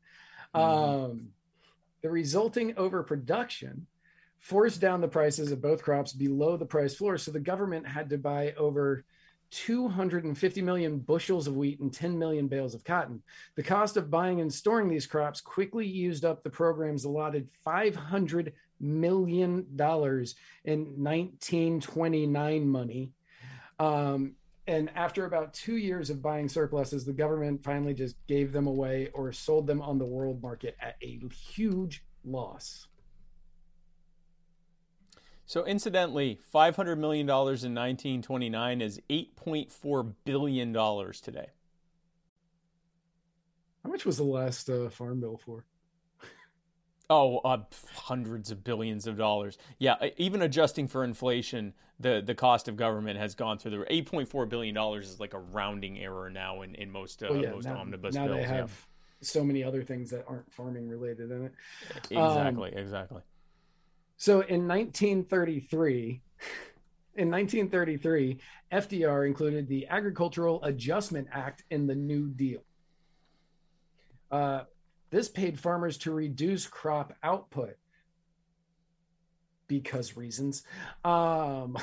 Mhm. 0.53 0.59
um, 0.59 1.33
the 2.01 2.09
resulting 2.09 2.77
overproduction 2.77 3.87
forced 4.39 4.79
down 4.79 5.01
the 5.01 5.07
prices 5.07 5.51
of 5.51 5.61
both 5.61 5.81
crops 5.81 6.13
below 6.13 6.55
the 6.55 6.65
price 6.65 6.95
floor 6.95 7.17
so 7.17 7.31
the 7.31 7.39
government 7.39 7.87
had 7.87 8.09
to 8.09 8.17
buy 8.17 8.53
over 8.53 9.03
250 9.51 10.61
million 10.61 10.97
bushels 10.99 11.47
of 11.47 11.55
wheat 11.55 11.79
and 11.79 11.93
10 11.93 12.17
million 12.17 12.47
bales 12.47 12.73
of 12.73 12.83
cotton. 12.83 13.21
The 13.55 13.63
cost 13.63 13.97
of 13.97 14.09
buying 14.11 14.41
and 14.41 14.53
storing 14.53 14.89
these 14.89 15.07
crops 15.07 15.41
quickly 15.41 15.85
used 15.85 16.25
up 16.25 16.43
the 16.43 16.49
program's 16.49 17.05
allotted 17.05 17.47
500 17.63 18.53
million 18.79 19.65
dollars 19.75 20.35
in 20.65 20.79
1929 21.01 22.67
money. 22.67 23.11
Um, 23.79 24.35
and 24.67 24.89
after 24.95 25.25
about 25.25 25.53
two 25.53 25.77
years 25.77 26.09
of 26.09 26.21
buying 26.21 26.49
surpluses, 26.49 27.05
the 27.05 27.13
government 27.13 27.63
finally 27.63 27.93
just 27.93 28.15
gave 28.27 28.51
them 28.51 28.67
away 28.67 29.09
or 29.13 29.31
sold 29.31 29.67
them 29.67 29.81
on 29.81 29.99
the 29.99 30.05
world 30.05 30.41
market 30.41 30.75
at 30.81 30.95
a 31.03 31.19
huge 31.29 32.03
loss. 32.23 32.87
So, 35.47 35.65
incidentally, 35.65 36.39
five 36.51 36.75
hundred 36.75 36.97
million 36.97 37.25
dollars 37.25 37.63
in 37.63 37.73
nineteen 37.73 38.21
twenty 38.21 38.49
nine 38.49 38.81
is 38.81 38.99
eight 39.09 39.35
point 39.35 39.71
four 39.71 40.03
billion 40.03 40.73
dollars 40.73 41.21
today. 41.21 41.49
How 43.83 43.91
much 43.91 44.05
was 44.05 44.17
the 44.17 44.23
last 44.23 44.69
uh, 44.69 44.89
farm 44.89 45.19
bill 45.19 45.37
for? 45.37 45.65
Oh, 47.07 47.37
uh, 47.39 47.59
hundreds 47.93 48.49
of 48.49 48.63
billions 48.63 49.05
of 49.05 49.15
dollars. 49.15 49.59
Yeah, 49.77 49.95
even 50.17 50.41
adjusting 50.41 50.87
for 50.87 51.03
inflation, 51.03 51.75
the 51.99 52.23
the 52.25 52.33
cost 52.33 52.67
of 52.67 52.75
government 52.75 53.19
has 53.19 53.35
gone 53.35 53.59
through 53.59 53.77
the 53.77 53.93
eight 53.93 54.07
point 54.07 54.27
four 54.27 54.47
billion 54.47 54.73
dollars 54.73 55.07
is 55.07 55.19
like 55.19 55.35
a 55.35 55.39
rounding 55.39 55.99
error 55.99 56.31
now 56.31 56.63
in 56.63 56.73
in 56.73 56.89
most 56.89 57.21
uh, 57.21 57.27
Well, 57.29 57.43
yeah, 57.43 57.51
most 57.51 57.65
now, 57.65 57.77
omnibus 57.77 58.15
now 58.15 58.25
bills. 58.25 58.37
they 58.37 58.41
yeah. 58.41 58.47
have 58.47 58.87
so 59.21 59.43
many 59.43 59.63
other 59.63 59.83
things 59.83 60.09
that 60.09 60.25
aren't 60.27 60.51
farming 60.51 60.89
related 60.89 61.29
in 61.29 61.45
it. 61.45 61.53
Exactly, 62.09 62.73
um, 62.73 62.77
exactly. 62.79 63.21
So 64.17 64.41
in 64.41 64.67
1933, 64.67 66.21
in 67.15 67.31
1933, 67.31 68.39
FDR 68.71 69.27
included 69.27 69.67
the 69.67 69.87
Agricultural 69.87 70.63
Adjustment 70.63 71.27
Act 71.31 71.63
in 71.69 71.87
the 71.87 71.95
New 71.95 72.29
Deal. 72.29 72.63
Uh, 74.31 74.63
this 75.11 75.29
paid 75.29 75.59
farmers 75.59 75.97
to 75.99 76.11
reduce 76.11 76.67
crop 76.67 77.13
output 77.23 77.77
because 79.67 80.17
reasons. 80.17 80.63
Um, 81.03 81.77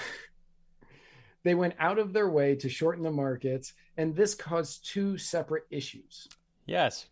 they 1.44 1.54
went 1.54 1.74
out 1.78 1.98
of 1.98 2.12
their 2.12 2.28
way 2.28 2.56
to 2.56 2.68
shorten 2.68 3.02
the 3.02 3.10
markets, 3.10 3.72
and 3.96 4.14
this 4.14 4.34
caused 4.34 4.86
two 4.86 5.18
separate 5.18 5.64
issues. 5.70 6.28
Yes. 6.66 7.06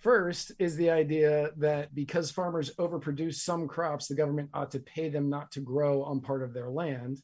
First 0.00 0.52
is 0.58 0.76
the 0.76 0.88
idea 0.88 1.50
that 1.58 1.94
because 1.94 2.30
farmers 2.30 2.74
overproduce 2.78 3.34
some 3.34 3.68
crops, 3.68 4.08
the 4.08 4.14
government 4.14 4.48
ought 4.54 4.70
to 4.70 4.80
pay 4.80 5.10
them 5.10 5.28
not 5.28 5.52
to 5.52 5.60
grow 5.60 6.02
on 6.02 6.22
part 6.22 6.42
of 6.42 6.54
their 6.54 6.70
land, 6.70 7.20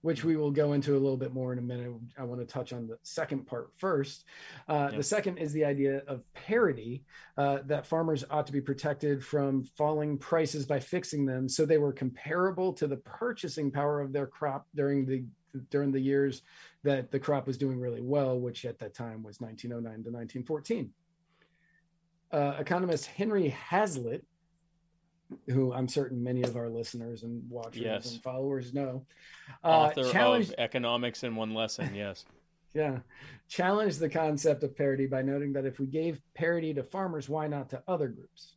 which 0.00 0.24
we 0.24 0.36
will 0.36 0.50
go 0.50 0.72
into 0.72 0.94
a 0.94 0.98
little 0.98 1.16
bit 1.16 1.32
more 1.32 1.52
in 1.52 1.60
a 1.60 1.62
minute. 1.62 1.92
I 2.18 2.24
want 2.24 2.40
to 2.40 2.52
touch 2.52 2.72
on 2.72 2.88
the 2.88 2.96
second 3.04 3.46
part 3.46 3.70
first. 3.78 4.24
Uh, 4.68 4.88
yeah. 4.90 4.96
The 4.96 5.04
second 5.04 5.38
is 5.38 5.52
the 5.52 5.64
idea 5.64 6.02
of 6.08 6.24
parity, 6.34 7.04
uh, 7.38 7.58
that 7.66 7.86
farmers 7.86 8.24
ought 8.28 8.46
to 8.46 8.52
be 8.52 8.60
protected 8.60 9.24
from 9.24 9.62
falling 9.62 10.18
prices 10.18 10.66
by 10.66 10.80
fixing 10.80 11.24
them 11.24 11.48
so 11.48 11.64
they 11.64 11.78
were 11.78 11.92
comparable 11.92 12.72
to 12.72 12.88
the 12.88 12.96
purchasing 12.96 13.70
power 13.70 14.00
of 14.00 14.12
their 14.12 14.26
crop 14.26 14.66
during 14.74 15.06
the 15.06 15.24
during 15.70 15.90
the 15.90 16.00
years 16.00 16.42
that 16.84 17.10
the 17.10 17.18
crop 17.18 17.46
was 17.46 17.58
doing 17.58 17.78
really 17.78 18.00
well, 18.00 18.38
which 18.38 18.64
at 18.64 18.78
that 18.78 18.94
time 18.94 19.22
was 19.22 19.40
1909 19.40 19.82
to 20.04 20.10
1914 20.10 20.92
uh, 22.32 22.54
economist 22.58 23.06
Henry 23.06 23.48
Hazlitt, 23.48 24.24
who 25.46 25.72
I'm 25.72 25.88
certain 25.88 26.22
many 26.22 26.42
of 26.42 26.56
our 26.56 26.68
listeners 26.68 27.22
and 27.22 27.48
watchers 27.48 27.82
yes. 27.82 28.12
and 28.12 28.22
followers 28.22 28.74
know, 28.74 29.04
uh, 29.64 29.68
author 29.68 30.10
challenged... 30.10 30.52
of 30.52 30.58
Economics 30.58 31.24
in 31.24 31.36
One 31.36 31.54
Lesson. 31.54 31.90
Yes. 31.94 32.24
yeah, 32.74 32.98
challenged 33.48 33.98
the 33.98 34.08
concept 34.08 34.62
of 34.62 34.76
parity 34.76 35.06
by 35.06 35.22
noting 35.22 35.52
that 35.54 35.66
if 35.66 35.78
we 35.78 35.86
gave 35.86 36.20
parity 36.34 36.72
to 36.74 36.82
farmers, 36.82 37.28
why 37.28 37.46
not 37.46 37.68
to 37.70 37.82
other 37.88 38.08
groups? 38.08 38.54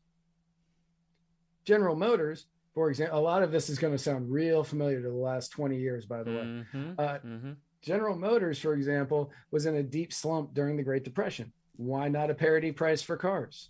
General 1.65 1.95
Motors, 1.95 2.47
for 2.74 2.89
example, 2.89 3.17
a 3.17 3.21
lot 3.21 3.41
of 3.41 3.51
this 3.51 3.69
is 3.69 3.80
going 3.80 3.93
to 3.93 3.97
sound 3.97 4.32
real 4.32 4.63
familiar 4.63 5.01
to 5.01 5.09
the 5.09 5.15
last 5.15 5.49
20 5.49 5.78
years, 5.78 6.05
by 6.05 6.24
the 6.24 6.32
way. 6.32 6.38
Mm-hmm. 6.38 6.91
Uh, 6.97 7.03
mm-hmm. 7.03 7.51
General 7.82 8.17
Motors, 8.17 8.59
for 8.59 8.74
example, 8.74 9.32
was 9.51 9.65
in 9.65 9.76
a 9.76 9.84
deep 9.84 10.13
slump 10.13 10.53
during 10.53 10.78
the 10.78 10.84
Great 10.84 11.03
Depression 11.03 11.51
why 11.76 12.07
not 12.07 12.30
a 12.30 12.36
parity 12.36 12.71
price 12.71 13.01
for 13.01 13.17
cars? 13.17 13.69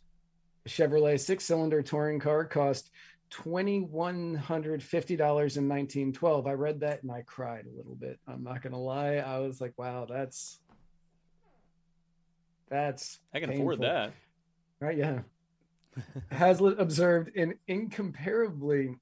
A 0.66 0.70
Chevrolet 0.70 1.20
six 1.20 1.46
cylinder 1.46 1.82
touring 1.82 2.20
car 2.20 2.46
cost 2.46 2.92
$2,150 3.32 5.58
in 5.58 5.70
1912. 5.70 6.48
I 6.48 6.54
read 6.54 6.80
that 6.82 7.04
and 7.04 7.12
I 7.12 7.24
cried 7.24 7.66
a 7.66 7.76
little 7.76 7.96
bit. 7.96 8.20
I'm 8.28 8.44
not 8.44 8.62
going 8.62 8.74
to 8.74 8.80
lie. 8.80 9.16
I 9.16 9.40
was 9.40 9.60
like, 9.60 9.74
wow, 9.78 10.06
that's, 10.08 10.60
that's, 12.70 13.20
I 13.34 13.40
can 13.40 13.50
painful. 13.50 13.66
afford 13.66 13.82
that. 13.82 14.14
Right. 14.80 14.98
Yeah. 14.98 15.20
Hazlitt 16.32 16.80
observed 16.80 17.36
an 17.36 17.56
incomparably 17.68 18.96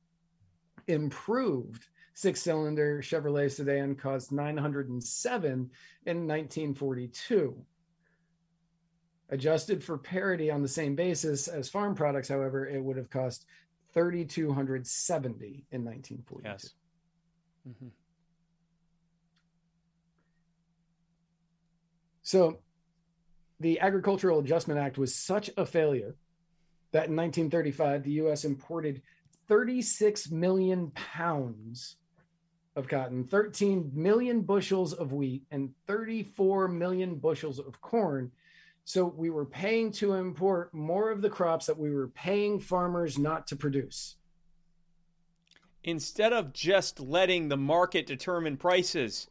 improved 0.87 1.85
six 2.13 2.41
cylinder 2.41 3.01
Chevrolet 3.01 3.51
sedan 3.51 3.95
cost 3.95 4.31
907 4.31 5.51
in 5.51 6.27
1942. 6.27 7.65
Adjusted 9.32 9.84
for 9.84 9.97
parity 9.97 10.51
on 10.51 10.61
the 10.61 10.67
same 10.67 10.95
basis 10.95 11.47
as 11.47 11.69
farm 11.69 11.95
products, 11.95 12.27
however, 12.27 12.67
it 12.67 12.84
would 12.84 12.97
have 12.97 13.09
cost 13.09 13.45
3270 13.93 15.65
in 15.71 15.86
1942. 15.86 16.41
Yes. 16.43 16.73
Mm-hmm. 17.67 17.88
So 22.23 22.59
the 23.59 23.79
Agricultural 23.79 24.39
Adjustment 24.39 24.79
Act 24.79 24.97
was 24.97 25.15
such 25.15 25.49
a 25.57 25.65
failure 25.65 26.15
that 26.91 27.07
in 27.07 27.15
1935 27.15 28.03
the 28.03 28.11
US 28.23 28.43
imported 28.43 29.01
36 29.47 30.32
million 30.32 30.91
pounds 30.91 31.97
of 32.75 32.88
cotton, 32.88 33.25
13 33.25 33.91
million 33.93 34.41
bushels 34.41 34.93
of 34.93 35.11
wheat, 35.11 35.43
and 35.51 35.73
34 35.88 36.69
million 36.69 37.15
bushels 37.15 37.59
of 37.59 37.82
corn 37.82 38.32
so 38.84 39.05
we 39.05 39.29
were 39.29 39.45
paying 39.45 39.91
to 39.93 40.13
import 40.13 40.73
more 40.73 41.11
of 41.11 41.21
the 41.21 41.29
crops 41.29 41.65
that 41.67 41.77
we 41.77 41.91
were 41.91 42.07
paying 42.07 42.59
farmers 42.59 43.17
not 43.17 43.47
to 43.47 43.55
produce. 43.55 44.15
Instead 45.84 46.34
of 46.34 46.53
just 46.53 46.99
letting 46.99 47.47
the 47.47 47.57
market 47.57 48.05
determine 48.05 48.57
prices, 48.57 49.29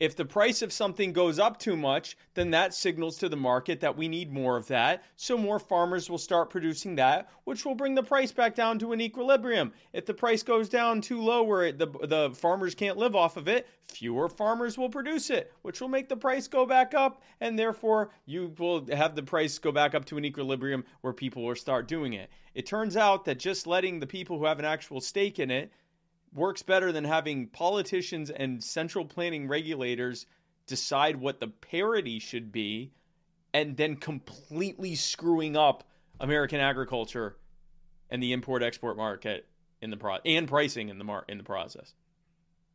if 0.00 0.14
the 0.14 0.24
price 0.24 0.62
of 0.62 0.72
something 0.72 1.12
goes 1.12 1.38
up 1.38 1.58
too 1.58 1.76
much, 1.76 2.16
then 2.34 2.50
that 2.50 2.74
signals 2.74 3.18
to 3.18 3.28
the 3.28 3.36
market 3.36 3.80
that 3.80 3.96
we 3.96 4.08
need 4.08 4.32
more 4.32 4.56
of 4.56 4.68
that. 4.68 5.02
So 5.16 5.36
more 5.36 5.58
farmers 5.58 6.08
will 6.08 6.18
start 6.18 6.50
producing 6.50 6.96
that, 6.96 7.28
which 7.44 7.64
will 7.64 7.74
bring 7.74 7.94
the 7.94 8.02
price 8.02 8.30
back 8.30 8.54
down 8.54 8.78
to 8.80 8.92
an 8.92 9.00
equilibrium. 9.00 9.72
If 9.92 10.06
the 10.06 10.14
price 10.14 10.42
goes 10.42 10.68
down 10.68 11.00
too 11.00 11.20
low 11.20 11.42
where 11.42 11.64
it, 11.64 11.78
the, 11.78 11.86
the 11.86 12.30
farmers 12.34 12.74
can't 12.74 12.96
live 12.96 13.16
off 13.16 13.36
of 13.36 13.48
it, 13.48 13.66
fewer 13.88 14.28
farmers 14.28 14.78
will 14.78 14.90
produce 14.90 15.30
it, 15.30 15.52
which 15.62 15.80
will 15.80 15.88
make 15.88 16.08
the 16.08 16.16
price 16.16 16.46
go 16.46 16.64
back 16.64 16.94
up. 16.94 17.22
And 17.40 17.58
therefore, 17.58 18.10
you 18.24 18.54
will 18.58 18.86
have 18.92 19.16
the 19.16 19.22
price 19.22 19.58
go 19.58 19.72
back 19.72 19.94
up 19.94 20.04
to 20.06 20.18
an 20.18 20.24
equilibrium 20.24 20.84
where 21.00 21.12
people 21.12 21.44
will 21.44 21.56
start 21.56 21.88
doing 21.88 22.12
it. 22.12 22.30
It 22.54 22.66
turns 22.66 22.96
out 22.96 23.24
that 23.24 23.38
just 23.38 23.66
letting 23.66 23.98
the 23.98 24.06
people 24.06 24.38
who 24.38 24.44
have 24.44 24.58
an 24.58 24.64
actual 24.64 25.00
stake 25.00 25.38
in 25.38 25.50
it 25.50 25.72
works 26.32 26.62
better 26.62 26.92
than 26.92 27.04
having 27.04 27.48
politicians 27.48 28.30
and 28.30 28.62
central 28.62 29.04
planning 29.04 29.48
regulators 29.48 30.26
decide 30.66 31.16
what 31.16 31.40
the 31.40 31.48
parity 31.48 32.18
should 32.18 32.52
be 32.52 32.92
and 33.54 33.76
then 33.76 33.96
completely 33.96 34.94
screwing 34.94 35.56
up 35.56 35.84
American 36.20 36.60
agriculture 36.60 37.36
and 38.10 38.22
the 38.22 38.32
import 38.32 38.62
export 38.62 38.96
market 38.96 39.46
in 39.80 39.90
the 39.90 39.96
pro 39.96 40.16
and 40.24 40.48
pricing 40.48 40.88
in 40.88 40.98
the 40.98 41.04
mar- 41.04 41.24
in 41.28 41.38
the 41.38 41.44
process. 41.44 41.94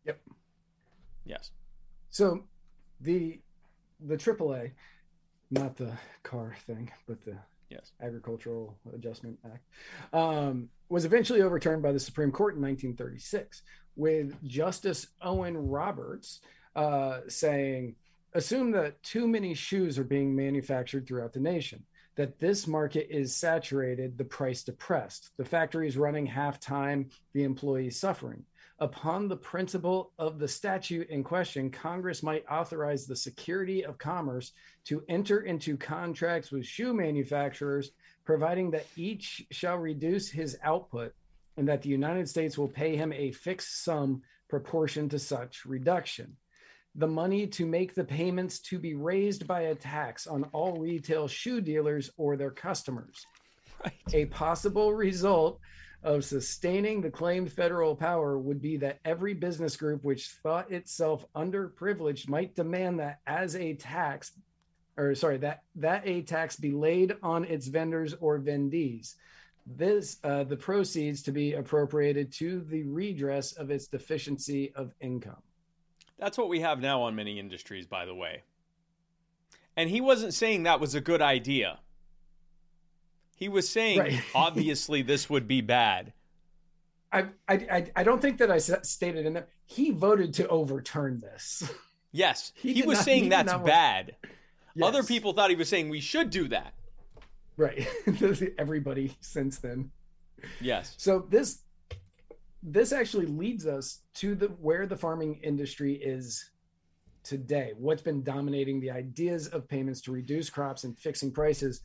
Yep. 0.05 0.19
Yes. 1.25 1.51
So 2.09 2.43
the 3.01 3.39
the 3.99 4.17
AAA, 4.17 4.71
not 5.51 5.75
the 5.75 5.93
car 6.23 6.55
thing, 6.65 6.91
but 7.07 7.23
the 7.23 7.37
yes. 7.73 7.91
Agricultural 8.01 8.77
Adjustment 8.93 9.37
Act, 9.45 9.65
um, 10.13 10.69
was 10.89 11.05
eventually 11.05 11.41
overturned 11.41 11.81
by 11.81 11.91
the 11.91 11.99
Supreme 11.99 12.31
Court 12.31 12.55
in 12.55 12.61
1936, 12.61 13.63
with 13.95 14.41
Justice 14.47 15.07
Owen 15.21 15.57
Roberts 15.57 16.41
uh, 16.75 17.19
saying, 17.27 17.95
Assume 18.35 18.71
that 18.71 19.01
too 19.03 19.27
many 19.27 19.53
shoes 19.53 19.99
are 19.99 20.03
being 20.03 20.35
manufactured 20.35 21.07
throughout 21.07 21.33
the 21.33 21.39
nation, 21.39 21.83
that 22.15 22.39
this 22.39 22.65
market 22.65 23.07
is 23.15 23.35
saturated, 23.35 24.17
the 24.17 24.25
price 24.25 24.63
depressed, 24.63 25.29
the 25.37 25.45
factory 25.45 25.87
is 25.87 25.97
running 25.97 26.25
half 26.25 26.59
time, 26.59 27.09
the 27.33 27.43
employees 27.43 27.99
suffering 27.99 28.43
upon 28.83 29.29
the 29.29 29.37
principle 29.37 30.11
of 30.19 30.39
the 30.39 30.47
statute 30.47 31.09
in 31.09 31.23
question, 31.23 31.69
Congress 31.69 32.21
might 32.21 32.43
authorize 32.51 33.05
the 33.05 33.15
Secretary 33.15 33.85
of 33.85 33.97
Commerce 33.97 34.51
to 34.83 35.01
enter 35.07 35.39
into 35.43 35.77
contracts 35.77 36.51
with 36.51 36.65
shoe 36.65 36.93
manufacturers, 36.93 37.91
providing 38.25 38.69
that 38.71 38.85
each 38.97 39.45
shall 39.51 39.77
reduce 39.77 40.29
his 40.29 40.57
output 40.63 41.13
and 41.55 41.65
that 41.65 41.81
the 41.81 41.87
United 41.87 42.27
States 42.27 42.57
will 42.57 42.67
pay 42.67 42.97
him 42.97 43.13
a 43.13 43.31
fixed 43.31 43.85
sum 43.85 44.21
proportion 44.49 45.07
to 45.07 45.17
such 45.17 45.65
reduction. 45.65 46.35
The 46.95 47.07
money 47.07 47.47
to 47.47 47.65
make 47.65 47.95
the 47.95 48.03
payments 48.03 48.59
to 48.63 48.79
be 48.79 48.95
raised 48.95 49.47
by 49.47 49.61
a 49.61 49.75
tax 49.75 50.27
on 50.27 50.43
all 50.51 50.77
retail 50.77 51.29
shoe 51.29 51.61
dealers 51.61 52.11
or 52.17 52.35
their 52.35 52.51
customers. 52.51 53.25
Right. 53.85 53.93
A 54.13 54.25
possible 54.25 54.93
result 54.93 55.61
of 56.03 56.25
sustaining 56.25 57.01
the 57.01 57.09
claimed 57.09 57.51
federal 57.51 57.95
power 57.95 58.37
would 58.37 58.61
be 58.61 58.77
that 58.77 58.99
every 59.05 59.33
business 59.33 59.75
group 59.75 60.03
which 60.03 60.27
thought 60.43 60.71
itself 60.71 61.25
underprivileged 61.35 62.27
might 62.27 62.55
demand 62.55 62.99
that 62.99 63.19
as 63.25 63.55
a 63.55 63.73
tax 63.73 64.33
or 64.97 65.15
sorry 65.15 65.37
that 65.37 65.63
that 65.75 66.03
a 66.05 66.21
tax 66.21 66.55
be 66.55 66.71
laid 66.71 67.15
on 67.23 67.45
its 67.45 67.67
vendors 67.67 68.13
or 68.19 68.39
vendees. 68.39 69.15
This 69.65 70.17
uh, 70.23 70.43
the 70.43 70.57
proceeds 70.57 71.23
to 71.23 71.31
be 71.31 71.53
appropriated 71.53 72.31
to 72.33 72.61
the 72.61 72.83
redress 72.83 73.53
of 73.53 73.71
its 73.71 73.87
deficiency 73.87 74.73
of 74.75 74.93
income. 74.99 75.41
That's 76.19 76.37
what 76.37 76.49
we 76.49 76.59
have 76.59 76.79
now 76.79 77.01
on 77.03 77.15
many 77.15 77.39
industries 77.39 77.87
by 77.87 78.05
the 78.05 78.15
way. 78.15 78.43
And 79.75 79.89
he 79.89 80.01
wasn't 80.01 80.35
saying 80.35 80.63
that 80.63 80.79
was 80.79 80.93
a 80.93 81.01
good 81.01 81.21
idea 81.21 81.79
he 83.43 83.49
was 83.49 83.67
saying, 83.67 83.99
right. 83.99 84.21
obviously, 84.35 85.01
this 85.01 85.29
would 85.29 85.49
be 85.49 85.59
bad. 85.59 86.13
I, 87.11 87.25
I, 87.49 87.91
I 87.93 88.03
don't 88.03 88.21
think 88.21 88.37
that 88.37 88.49
I 88.49 88.57
stated 88.57 89.25
in 89.25 89.33
there. 89.33 89.47
He 89.65 89.91
voted 89.91 90.33
to 90.35 90.47
overturn 90.47 91.19
this. 91.19 91.69
Yes, 92.13 92.53
he, 92.55 92.73
he 92.73 92.83
was 92.83 92.99
not, 92.99 93.05
saying 93.05 93.23
he 93.23 93.29
that's 93.29 93.53
bad. 93.65 94.15
Yes. 94.75 94.87
Other 94.87 95.03
people 95.03 95.33
thought 95.33 95.49
he 95.49 95.55
was 95.55 95.67
saying 95.67 95.89
we 95.89 95.99
should 95.99 96.29
do 96.29 96.47
that. 96.49 96.73
right 97.57 97.87
everybody 98.59 99.17
since 99.19 99.57
then 99.57 99.91
Yes. 100.61 100.93
so 100.97 101.25
this 101.29 101.63
this 102.61 102.91
actually 102.93 103.25
leads 103.25 103.65
us 103.65 104.01
to 104.15 104.35
the 104.35 104.47
where 104.47 104.85
the 104.85 104.95
farming 104.95 105.39
industry 105.43 105.95
is 105.95 106.51
today 107.23 107.73
what's 107.77 108.01
been 108.01 108.23
dominating 108.23 108.79
the 108.79 108.91
ideas 108.91 109.47
of 109.47 109.67
payments 109.67 110.01
to 110.01 110.11
reduce 110.11 110.49
crops 110.49 110.83
and 110.83 110.97
fixing 110.97 111.31
prices 111.31 111.81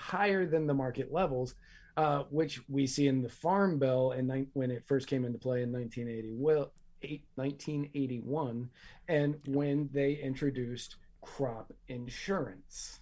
higher 0.00 0.46
than 0.46 0.66
the 0.66 0.74
market 0.74 1.10
levels 1.12 1.54
uh, 1.96 2.24
which 2.28 2.60
we 2.68 2.86
see 2.86 3.06
in 3.08 3.22
the 3.22 3.28
farm 3.28 3.78
bill 3.78 4.12
and 4.12 4.46
when 4.52 4.70
it 4.70 4.84
first 4.86 5.06
came 5.08 5.24
into 5.24 5.38
play 5.38 5.62
in 5.62 5.72
1980 5.72 6.34
well 6.36 6.70
eight, 7.02 7.24
1981 7.36 8.68
and 9.08 9.36
when 9.48 9.88
they 9.92 10.12
introduced 10.14 10.96
crop 11.22 11.72
insurance 11.88 13.00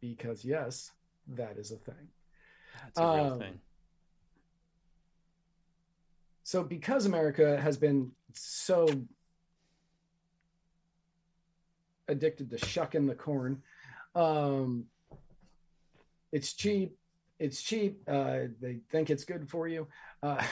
because 0.00 0.44
yes 0.44 0.92
that 1.26 1.56
is 1.58 1.72
a 1.72 1.76
thing 1.76 2.08
That's 2.82 2.98
a 2.98 3.02
real 3.02 3.32
Um, 3.32 3.38
thing. 3.40 3.60
so 6.44 6.62
because 6.62 7.04
america 7.06 7.60
has 7.60 7.76
been 7.76 8.12
so 8.32 8.86
addicted 12.08 12.50
to 12.50 12.58
shucking 12.58 13.06
the 13.06 13.14
corn 13.14 13.62
um 14.14 14.84
it's 16.32 16.52
cheap 16.52 16.96
it's 17.38 17.62
cheap 17.62 18.00
uh 18.08 18.40
they 18.60 18.80
think 18.90 19.10
it's 19.10 19.24
good 19.24 19.48
for 19.48 19.66
you 19.68 19.86
uh 20.22 20.42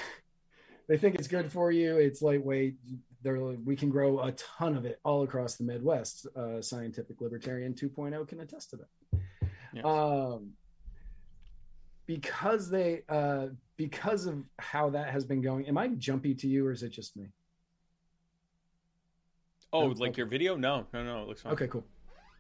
they 0.89 0.97
think 0.97 1.15
it's 1.15 1.29
good 1.29 1.51
for 1.51 1.71
you 1.71 1.97
it's 1.97 2.23
lightweight 2.23 2.77
they're 3.23 3.39
we 3.39 3.77
can 3.77 3.89
grow 3.89 4.21
a 4.21 4.33
ton 4.33 4.77
of 4.77 4.85
it 4.85 5.01
all 5.05 5.23
across 5.23 5.57
the 5.57 5.65
midwest 5.65 6.27
uh 6.37 6.61
scientific 6.61 7.21
libertarian 7.21 7.73
2.0 7.73 8.27
can 8.29 8.41
attest 8.41 8.71
to 8.71 8.77
that 8.77 9.21
Yes. 9.75 9.87
um 9.87 10.53
because 12.05 12.69
they 12.69 13.03
uh 13.09 13.47
because 13.77 14.27
of 14.27 14.45
how 14.59 14.91
that 14.91 15.11
has 15.11 15.25
been 15.25 15.41
going 15.41 15.67
am 15.67 15.79
i 15.79 15.89
jumpy 15.89 16.35
to 16.35 16.47
you 16.47 16.67
or 16.67 16.73
is 16.73 16.83
it 16.83 16.91
just 16.91 17.17
me 17.17 17.29
oh, 19.73 19.89
okay. 19.89 20.01
like 20.01 20.17
your 20.19 20.27
video? 20.27 20.55
No, 20.55 20.87
no, 20.93 21.03
no. 21.03 21.23
It 21.23 21.29
looks 21.29 21.41
fine. 21.43 21.53
okay 21.55 21.67
cool 21.69 21.85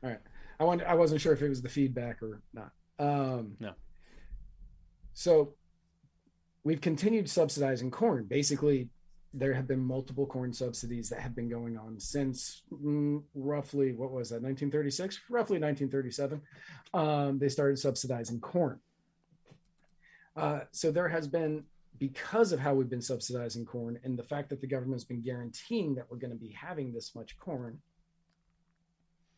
all 0.05 0.11
right 0.11 0.21
i 0.61 0.65
want 0.65 0.83
i 0.83 0.95
wasn't 0.95 1.21
sure 1.21 1.33
if 1.33 1.43
it 1.43 1.49
was 1.49 1.63
the 1.63 1.69
feedback 1.69 2.23
or 2.23 2.43
not. 2.53 2.73
Um 2.99 3.57
No. 3.61 3.73
so 5.13 5.55
we've 6.65 6.81
continued 6.81 7.29
subsidizing 7.29 7.91
corn. 7.91 8.25
Basically 8.25 8.89
there 9.35 9.55
have 9.55 9.67
been 9.67 9.81
multiple 9.81 10.27
corn 10.27 10.53
subsidies 10.53 11.09
that 11.09 11.21
have 11.21 11.35
been 11.35 11.49
going 11.49 11.79
on 11.79 11.99
since 11.99 12.63
mm, 12.71 13.23
roughly 13.35 13.93
what 13.93 14.11
was 14.13 14.29
that 14.29 14.43
1936 14.43 15.21
roughly 15.31 15.59
1937 15.59 16.41
um, 16.93 17.39
they 17.39 17.49
started 17.49 17.79
subsidizing 17.79 18.41
corn. 18.41 18.79
Uh, 20.37 20.61
so 20.71 20.91
there 20.91 21.09
has 21.09 21.27
been 21.27 21.65
because 21.99 22.53
of 22.53 22.59
how 22.59 22.75
we've 22.75 22.91
been 22.91 23.01
subsidizing 23.03 23.65
corn 23.65 23.99
and 24.05 24.19
the 24.19 24.23
fact 24.23 24.49
that 24.51 24.61
the 24.61 24.67
government's 24.67 25.05
been 25.05 25.23
guaranteeing 25.23 25.95
that 25.95 26.05
we're 26.11 26.17
going 26.17 26.33
to 26.33 26.37
be 26.37 26.51
having 26.51 26.93
this 26.93 27.15
much 27.15 27.39
corn 27.39 27.79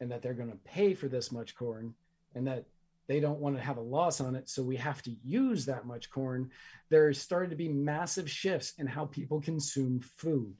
and 0.01 0.11
that 0.11 0.23
they're 0.23 0.35
going 0.35 0.51
to 0.51 0.59
pay 0.59 0.95
for 0.95 1.09
this 1.09 1.33
much 1.33 1.55
corn 1.55 1.95
and 2.35 2.47
that 2.47 2.65
they 3.07 3.21
don't 3.21 3.41
want 3.41 3.57
to 3.57 3.63
have 3.63 3.77
a 3.77 3.83
loss 3.83 4.21
on 4.21 4.35
it 4.35 4.49
so 4.49 4.63
we 4.63 4.77
have 4.77 5.03
to 5.03 5.15
use 5.23 5.65
that 5.67 5.87
much 5.87 6.11
corn 6.11 6.51
there's 6.89 7.21
started 7.21 7.51
to 7.51 7.57
be 7.57 7.69
massive 7.69 8.31
shifts 8.31 8.75
in 8.79 8.87
how 8.87 9.05
people 9.07 9.41
consume 9.41 10.01
food 10.01 10.57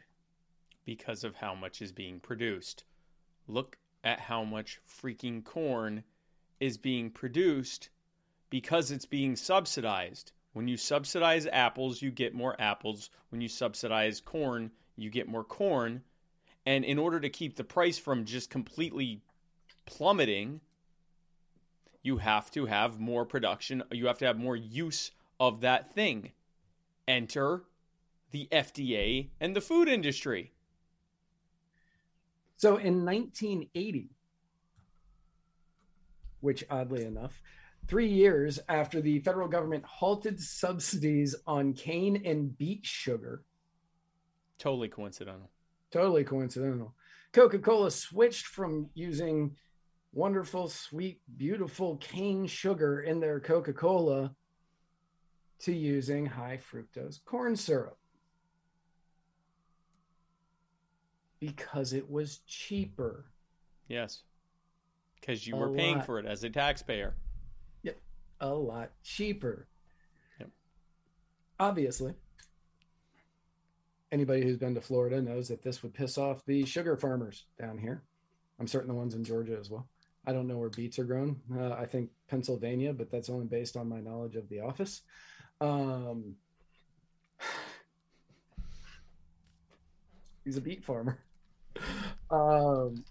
Because 0.85 1.25
of 1.25 1.37
how 1.37 1.55
much 1.55 1.81
is 1.81 1.93
being 1.93 2.21
produced. 2.21 2.85
Look 3.47 3.79
at 4.03 4.21
how 4.21 4.45
much 4.45 4.81
freaking 4.89 5.43
corn 5.45 6.05
is 6.61 6.77
being 6.77 7.11
produced 7.11 7.89
because 8.51 8.91
it's 8.91 9.07
being 9.07 9.35
subsidized. 9.35 10.33
When 10.53 10.69
you 10.69 10.77
subsidize 10.77 11.47
apples, 11.47 12.01
you 12.01 12.11
get 12.11 12.35
more 12.35 12.55
apples. 12.61 13.11
When 13.31 13.41
you 13.41 13.49
subsidize 13.49 14.21
corn, 14.21 14.71
you 14.97 15.11
get 15.11 15.27
more 15.27 15.43
corn. 15.45 16.03
And 16.67 16.85
in 16.85 16.99
order 16.99 17.21
to 17.21 17.29
keep 17.29 17.57
the 17.57 17.65
price 17.65 17.99
from 17.99 18.25
just 18.25 18.51
completely 18.51 19.21
plummeting, 19.87 20.61
you 22.03 22.19
have 22.19 22.51
to 22.53 22.67
have 22.67 22.99
more 22.99 23.25
production. 23.25 23.83
You 23.91 24.07
have 24.07 24.19
to 24.19 24.27
have 24.27 24.39
more 24.39 24.57
use 24.57 25.11
of 25.41 25.61
that 25.61 25.95
thing. 25.95 26.33
Enter 27.07 27.65
the 28.31 28.49
FDA 28.51 29.29
and 29.41 29.55
the 29.55 29.61
food 29.61 29.89
industry. 29.89 30.53
so 32.57 32.77
in 32.77 33.05
1980 33.05 34.11
which 36.41 36.65
oddly 36.69 37.05
enough 37.05 37.41
three 37.87 38.09
years 38.09 38.59
after 38.69 39.01
the 39.01 39.21
federal 39.21 39.49
government 39.49 39.85
halted 39.85 40.41
subsidies 40.41 41.35
on 41.47 41.73
cane 41.75 42.21
and 42.25 42.59
beet 42.59 42.85
sugar 42.85 43.45
Totally 44.59 44.89
coincidental. 44.89 45.51
Totally 45.95 46.25
coincidental. 46.25 46.93
Coca 47.33 47.59
Cola 47.59 47.89
switched 47.91 48.47
from 48.47 48.91
using 48.95 49.55
wonderful, 50.13 50.69
sweet, 50.69 51.21
beautiful 51.37 51.97
cane 51.99 52.47
sugar 52.49 53.01
in 53.01 53.21
their 53.21 53.39
Coca 53.39 53.73
Cola 53.73 54.35
to 55.61 55.73
using 55.73 56.27
high 56.27 56.59
fructose 56.59 57.25
corn 57.25 57.55
syrup 57.55 57.97
because 61.39 61.93
it 61.93 62.11
was 62.11 62.39
cheaper. 62.49 63.27
Yes. 63.89 64.23
Because 65.21 65.47
you 65.47 65.55
A 65.55 65.59
were 65.59 65.71
paying 65.71 65.99
lot. 65.99 66.07
for 66.07 66.19
it 66.19 66.27
as 66.27 66.43
a 66.43 66.51
taxpayer. 66.51 67.15
Yep. 67.85 68.01
A 68.41 68.49
lot 68.49 68.91
cheaper. 69.05 69.69
Yep. 70.41 70.51
Obviously. 71.61 72.15
Anybody 74.15 74.45
who's 74.45 74.59
been 74.59 74.77
to 74.77 74.81
Florida 74.81 75.21
knows 75.21 75.49
that 75.49 75.65
this 75.65 75.83
would 75.83 75.93
piss 75.93 76.19
off 76.19 76.47
the 76.47 76.65
sugar 76.65 76.97
farmers 76.97 77.47
down 77.59 77.79
here. 77.79 78.05
I'm 78.61 78.69
certain 78.69 78.87
the 78.87 78.95
ones 78.95 79.13
in 79.13 79.25
Georgia 79.25 79.57
as 79.59 79.71
well. 79.71 79.89
I 80.25 80.33
don't 80.33 80.47
know 80.47 80.57
where 80.57 80.69
beets 80.69 81.01
are 81.01 81.05
grown. 81.05 81.41
Uh, 81.53 81.73
I 81.73 81.87
think 81.87 82.11
Pennsylvania, 82.29 82.93
but 82.93 83.11
that's 83.11 83.29
only 83.29 83.47
based 83.47 83.77
on 83.77 83.89
my 83.89 83.99
knowledge 83.99 84.37
of 84.37 84.49
the 84.49 84.61
office. 84.61 85.03
Um, 85.61 86.37
he's 90.45 90.59
a 90.59 90.61
beet 90.61 90.85
farmer. 90.85 91.19
Um, 92.31 93.05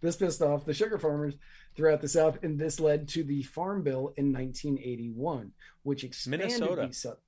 this 0.00 0.16
pissed 0.16 0.42
off 0.42 0.64
the 0.64 0.74
sugar 0.74 0.98
farmers 0.98 1.34
throughout 1.76 2.00
the 2.00 2.08
South, 2.08 2.40
and 2.42 2.58
this 2.58 2.80
led 2.80 3.06
to 3.10 3.22
the 3.22 3.44
Farm 3.44 3.84
Bill 3.84 4.12
in 4.16 4.32
1981, 4.32 5.52
which 5.84 6.02
expanded 6.02 6.48
Minnesota. 6.48 6.82
the. 6.82 7.18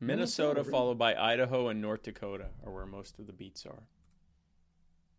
Minnesota, 0.00 0.54
Minnesota, 0.54 0.70
followed 0.70 0.98
by 0.98 1.14
Idaho 1.14 1.68
and 1.68 1.80
North 1.80 2.02
Dakota 2.02 2.46
are 2.64 2.72
where 2.72 2.86
most 2.86 3.18
of 3.18 3.26
the 3.26 3.32
beets 3.32 3.64
are. 3.66 3.82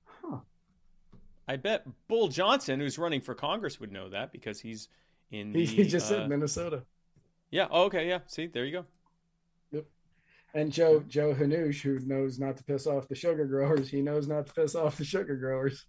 Huh. 0.06 0.40
I 1.48 1.58
bet 1.58 1.86
Bull 2.08 2.28
Johnson, 2.28 2.80
who's 2.80 2.98
running 2.98 3.22
for 3.22 3.36
Congress, 3.36 3.80
would 3.80 3.92
know 3.92 4.10
that 4.10 4.32
because 4.32 4.60
he's 4.60 4.90
in 5.32 5.54
the. 5.54 5.66
He, 5.66 5.88
just 5.88 6.12
uh, 6.12 6.18
said 6.18 6.30
Minnesota. 6.30 6.84
Yeah. 7.52 7.68
Oh, 7.70 7.84
okay. 7.84 8.08
Yeah. 8.08 8.20
See, 8.28 8.48
there 8.48 8.66
you 8.66 8.72
go. 8.72 8.86
Yep. 9.72 9.86
And 10.56 10.72
Joe 10.72 11.04
Joe 11.08 11.34
Hanoush, 11.34 11.82
who 11.82 12.00
knows 12.00 12.40
not 12.40 12.58
to 12.58 12.64
piss 12.64 12.88
off 12.88 13.08
the 13.08 13.16
sugar 13.16 13.46
growers, 13.46 13.90
he 13.90 14.02
knows 14.02 14.28
not 14.28 14.48
to 14.48 14.54
piss 14.54 14.76
off 14.76 14.98
the 14.98 15.06
sugar 15.06 15.36
growers. 15.36 15.86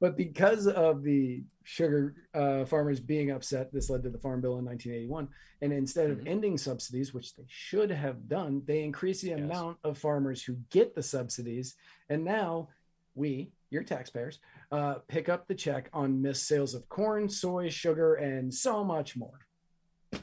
But 0.00 0.16
because 0.16 0.66
of 0.66 1.02
the 1.02 1.42
sugar 1.74 2.16
uh, 2.34 2.64
farmers 2.64 2.98
being 2.98 3.30
upset, 3.30 3.72
this 3.72 3.88
led 3.88 4.02
to 4.02 4.10
the 4.10 4.18
Farm 4.18 4.40
Bill 4.40 4.58
in 4.58 4.64
1981. 4.64 5.28
And 5.62 5.72
instead 5.72 6.10
of 6.10 6.18
Mhm. 6.18 6.26
ending 6.26 6.58
subsidies, 6.58 7.14
which 7.14 7.36
they 7.36 7.44
should 7.46 7.92
have 7.92 8.26
done, 8.26 8.64
they 8.64 8.82
increased 8.82 9.22
the 9.22 9.28
Yes. 9.28 9.38
amount 9.38 9.78
of 9.84 9.96
farmers 9.96 10.42
who 10.42 10.54
get 10.70 10.96
the 10.96 11.02
subsidies. 11.02 11.76
And 12.08 12.24
now 12.24 12.70
we, 13.14 13.52
your 13.70 13.84
taxpayers, 13.84 14.40
uh, 14.72 14.94
pick 15.06 15.28
up 15.28 15.46
the 15.46 15.54
check 15.54 15.88
on 15.92 16.20
missed 16.20 16.48
sales 16.48 16.74
of 16.74 16.88
corn, 16.88 17.28
soy, 17.28 17.68
sugar, 17.68 18.16
and 18.16 18.52
so 18.52 18.82
much 18.82 19.16
more. 19.16 19.46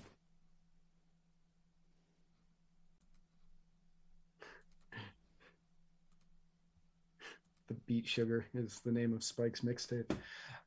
the 7.68 7.74
beet 7.86 8.08
sugar 8.08 8.46
is 8.54 8.80
the 8.86 8.92
name 8.92 9.14
of 9.14 9.24
Spike's 9.24 9.62
mixtape. 9.62 10.10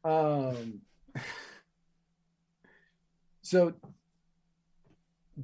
Um, 0.05 0.81
so, 3.43 3.75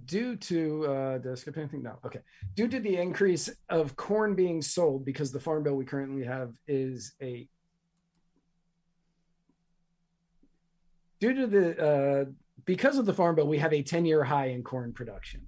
due 0.05 0.37
to 0.37 0.87
uh, 0.87 1.19
did 1.19 1.33
I 1.33 1.35
skip 1.35 1.57
anything? 1.59 1.83
No. 1.83 1.99
Okay. 2.05 2.21
Due 2.55 2.69
to 2.69 2.81
the 2.81 2.97
increase 2.97 3.51
of 3.69 3.97
corn 3.97 4.35
being 4.35 4.63
sold, 4.63 5.05
because 5.05 5.33
the 5.33 5.41
farm 5.41 5.63
bill 5.63 5.75
we 5.75 5.85
currently 5.85 6.25
have 6.25 6.55
is 6.67 7.15
a 7.21 7.49
due 11.21 11.35
to 11.35 11.47
the 11.47 11.87
uh, 11.87 12.25
because 12.65 12.99
of 12.99 13.07
the 13.07 13.15
farm 13.15 13.37
bill, 13.37 13.47
we 13.47 13.59
have 13.59 13.73
a 13.73 13.83
ten-year 13.83 14.25
high 14.25 14.47
in 14.47 14.63
corn 14.63 14.93
production. 14.93 15.43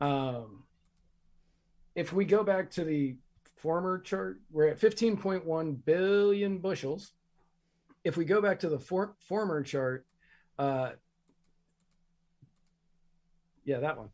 Um, 0.00 0.64
if 1.94 2.12
we 2.12 2.24
go 2.24 2.44
back 2.44 2.70
to 2.72 2.84
the 2.84 3.16
former 3.56 3.98
chart, 3.98 4.40
we're 4.50 4.68
at 4.68 4.78
15.1 4.78 5.84
billion 5.84 6.58
bushels. 6.58 7.12
If 8.06 8.16
we 8.16 8.24
go 8.24 8.40
back 8.40 8.60
to 8.60 8.68
the 8.68 8.78
for, 8.78 9.16
former 9.18 9.64
chart, 9.64 10.06
Uh, 10.58 10.92
yeah, 13.64 13.80
that 13.80 13.98
one. 13.98 14.08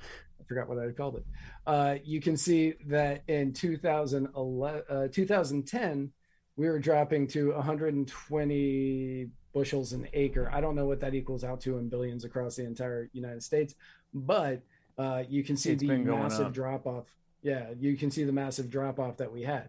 I 0.00 0.44
forgot 0.46 0.68
what 0.68 0.78
I 0.78 0.90
called 0.92 1.16
it. 1.16 1.26
Uh, 1.66 1.96
you 2.04 2.20
can 2.20 2.36
see 2.36 2.74
that 2.86 3.24
in 3.26 3.52
2011, 3.52 4.82
uh, 4.88 5.08
2010, 5.08 6.12
we 6.54 6.68
were 6.68 6.78
dropping 6.78 7.26
to 7.28 7.52
120 7.52 9.28
bushels 9.52 9.92
an 9.92 10.06
acre. 10.12 10.48
I 10.52 10.60
don't 10.60 10.76
know 10.76 10.86
what 10.86 11.00
that 11.00 11.14
equals 11.14 11.42
out 11.42 11.60
to 11.62 11.78
in 11.78 11.88
billions 11.88 12.24
across 12.24 12.54
the 12.54 12.64
entire 12.64 13.10
United 13.12 13.42
States, 13.42 13.74
but 14.14 14.62
uh, 14.96 15.24
you 15.28 15.42
can 15.42 15.56
see 15.56 15.72
It's 15.72 15.82
the 15.82 15.98
massive 15.98 16.52
drop 16.52 16.86
off. 16.86 17.06
Yeah, 17.42 17.70
you 17.76 17.96
can 17.96 18.12
see 18.12 18.22
the 18.22 18.32
massive 18.32 18.70
drop 18.70 19.00
off 19.00 19.16
that 19.16 19.32
we 19.32 19.42
had. 19.42 19.68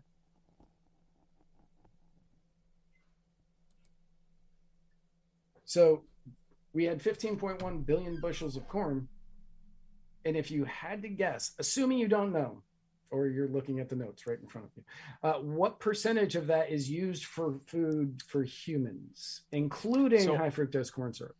So 5.68 6.04
we 6.74 6.86
had 6.86 7.00
15.1 7.04 7.86
billion 7.86 8.20
bushels 8.20 8.56
of 8.56 8.68
corn. 8.68 9.08
And 10.26 10.36
if 10.36 10.50
you 10.50 10.64
had 10.64 11.02
to 11.04 11.10
guess, 11.10 11.52
assuming 11.60 12.00
you 12.00 12.08
don't 12.08 12.32
know, 12.34 12.64
or 13.12 13.28
you're 13.28 13.48
looking 13.50 13.80
at 13.80 13.88
the 13.90 13.96
notes 13.96 14.26
right 14.28 14.40
in 14.42 14.48
front 14.48 14.68
of 14.68 14.72
you, 14.76 14.84
uh, 15.24 15.34
what 15.42 15.80
percentage 15.80 16.36
of 16.36 16.48
that 16.48 16.70
is 16.72 16.90
used 16.90 17.26
for 17.26 17.60
food 17.66 18.22
for 18.28 18.44
humans, 18.44 19.42
including 19.52 20.22
So- 20.22 20.38
high 20.38 20.50
fructose 20.50 20.92
corn 20.92 21.14
syrup? 21.14 21.36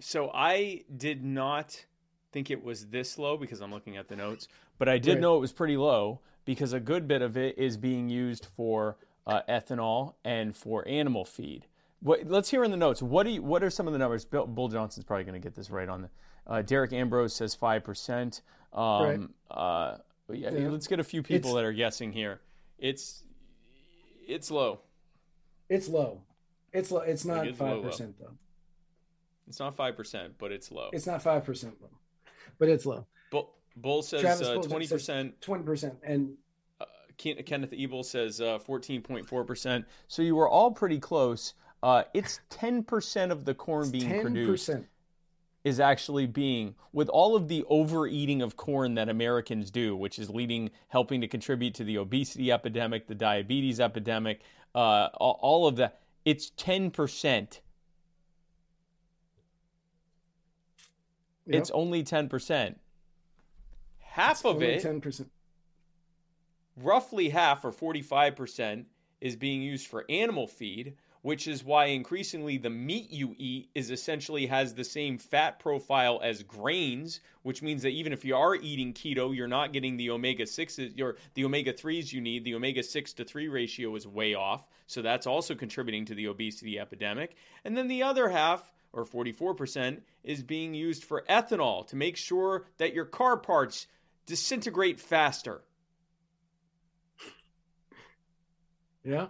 So 0.00 0.30
I 0.34 0.84
did 0.96 1.22
not 1.22 1.86
think 2.32 2.50
it 2.50 2.62
was 2.62 2.88
this 2.88 3.18
low 3.18 3.36
because 3.36 3.60
I'm 3.60 3.70
looking 3.70 3.96
at 3.98 4.08
the 4.08 4.16
notes, 4.16 4.48
but 4.78 4.88
I 4.88 4.98
did 4.98 5.12
Right. 5.14 5.20
know 5.20 5.36
it 5.36 5.40
was 5.40 5.52
pretty 5.52 5.76
low 5.76 6.20
because 6.46 6.72
a 6.72 6.80
good 6.80 7.06
bit 7.06 7.22
of 7.22 7.36
it 7.36 7.56
is 7.58 7.76
being 7.76 8.08
used 8.08 8.46
for 8.46 8.96
uh, 9.26 9.42
ethanol 9.48 10.14
and 10.24 10.56
for 10.56 10.86
animal 10.88 11.24
feed. 11.24 11.68
What, 12.02 12.26
let's 12.26 12.50
hear 12.50 12.64
in 12.64 12.70
the 12.70 12.76
notes. 12.76 13.00
What 13.00 13.24
do 13.24 13.30
you, 13.30 13.42
What 13.42 13.62
are 13.62 13.70
some 13.70 13.86
of 13.86 13.92
the 13.92 13.98
numbers? 13.98 14.24
Bill, 14.24 14.46
Bull 14.46 14.68
Johnson's 14.68 15.04
probably 15.04 15.24
going 15.24 15.40
to 15.40 15.44
get 15.46 15.54
this 15.54 15.70
right 15.70 15.88
on 15.88 16.02
the. 16.02 16.10
Uh, 16.46 16.60
Derek 16.62 16.92
Ambrose 16.92 17.32
says 17.34 17.54
five 17.54 17.84
percent. 17.84 18.42
Um, 18.72 19.32
uh, 19.50 19.98
yeah, 20.28 20.50
Yeah. 20.50 20.68
let's 20.68 20.88
get 20.88 20.98
a 20.98 21.04
few 21.04 21.22
people 21.22 21.50
It's- 21.50 21.54
that 21.54 21.64
are 21.64 21.72
guessing 21.72 22.12
here. 22.12 22.40
It's 22.78 23.22
it's 24.26 24.50
low. 24.50 24.80
It's 25.68 25.88
low. 25.88 26.22
It's 26.72 26.90
low. 26.90 27.00
It's 27.00 27.24
not 27.24 27.46
five 27.54 27.82
percent 27.82 28.18
though. 28.18 28.32
It's 29.46 29.60
not 29.60 29.76
five 29.76 29.96
percent, 29.96 30.34
but 30.38 30.50
it's 30.50 30.72
low. 30.72 30.90
It's 30.92 31.06
not 31.06 31.22
five 31.22 31.44
percent 31.44 31.80
low, 31.80 31.90
but 32.58 32.68
it's 32.68 32.84
low. 32.86 33.06
Bull, 33.30 33.54
Bull 33.76 34.02
says 34.02 34.24
uh, 34.42 34.54
twenty 34.62 34.88
percent. 34.88 35.40
Twenty 35.40 35.62
percent, 35.62 35.94
and 36.02 36.36
Ken- 37.18 37.42
Kenneth 37.44 37.72
Ebel 37.76 38.02
says 38.02 38.40
uh, 38.40 38.58
14.4%. 38.66 39.84
So 40.08 40.22
you 40.22 40.34
were 40.34 40.48
all 40.48 40.70
pretty 40.70 40.98
close. 40.98 41.54
Uh, 41.82 42.04
it's 42.14 42.40
10% 42.50 43.30
of 43.30 43.44
the 43.44 43.54
corn 43.54 43.90
being 43.90 44.08
ten 44.08 44.22
produced 44.22 44.70
is 45.64 45.80
actually 45.80 46.26
being, 46.26 46.74
with 46.92 47.08
all 47.08 47.36
of 47.36 47.48
the 47.48 47.64
overeating 47.68 48.42
of 48.42 48.56
corn 48.56 48.94
that 48.94 49.08
Americans 49.08 49.70
do, 49.70 49.96
which 49.96 50.18
is 50.18 50.28
leading, 50.28 50.70
helping 50.88 51.20
to 51.20 51.28
contribute 51.28 51.74
to 51.74 51.84
the 51.84 51.98
obesity 51.98 52.50
epidemic, 52.50 53.06
the 53.06 53.14
diabetes 53.14 53.80
epidemic, 53.80 54.40
uh, 54.74 55.08
all, 55.16 55.66
of 55.66 55.76
that. 55.76 56.00
It's 56.24 56.50
10%. 56.52 57.60
It's 61.46 61.70
only 61.70 62.02
10%. 62.02 62.74
Half 63.98 64.44
of 64.44 64.62
it 64.62 64.82
ten 64.82 65.00
percent. 65.00 65.30
roughly 66.76 67.30
half 67.30 67.64
or 67.64 67.72
45% 67.72 68.84
is 69.20 69.36
being 69.36 69.62
used 69.62 69.86
for 69.86 70.04
animal 70.10 70.46
feed 70.46 70.94
which 71.22 71.48
is 71.48 71.64
why 71.64 71.86
increasingly 71.86 72.56
the 72.58 72.70
meat 72.70 73.10
you 73.10 73.34
eat 73.38 73.70
is 73.74 73.90
essentially 73.90 74.46
has 74.46 74.74
the 74.74 74.84
same 74.84 75.18
fat 75.18 75.58
profile 75.58 76.20
as 76.22 76.42
grains 76.42 77.20
which 77.42 77.62
means 77.62 77.82
that 77.82 77.90
even 77.90 78.12
if 78.12 78.24
you 78.24 78.36
are 78.36 78.54
eating 78.56 78.92
keto 78.92 79.34
you're 79.34 79.48
not 79.48 79.72
getting 79.72 79.96
the 79.96 80.10
omega 80.10 80.44
6s 80.44 80.96
your 80.96 81.16
the 81.34 81.44
omega 81.44 81.72
3s 81.72 82.12
you 82.12 82.20
need. 82.20 82.44
The 82.44 82.54
omega 82.54 82.82
6 82.82 83.12
to 83.14 83.24
3 83.24 83.48
ratio 83.48 83.94
is 83.96 84.06
way 84.06 84.34
off. 84.34 84.66
So 84.86 85.02
that's 85.02 85.26
also 85.26 85.54
contributing 85.54 86.04
to 86.06 86.14
the 86.14 86.26
obesity 86.26 86.78
epidemic. 86.78 87.36
And 87.64 87.76
then 87.76 87.88
the 87.88 88.02
other 88.02 88.28
half 88.28 88.72
or 88.92 89.04
44% 89.04 90.00
is 90.22 90.42
being 90.42 90.74
used 90.74 91.04
for 91.04 91.24
ethanol 91.28 91.86
to 91.88 91.96
make 91.96 92.16
sure 92.16 92.66
that 92.78 92.94
your 92.94 93.06
car 93.06 93.36
parts 93.36 93.86
disintegrate 94.26 95.00
faster. 95.00 95.62
Yeah, 99.04 99.28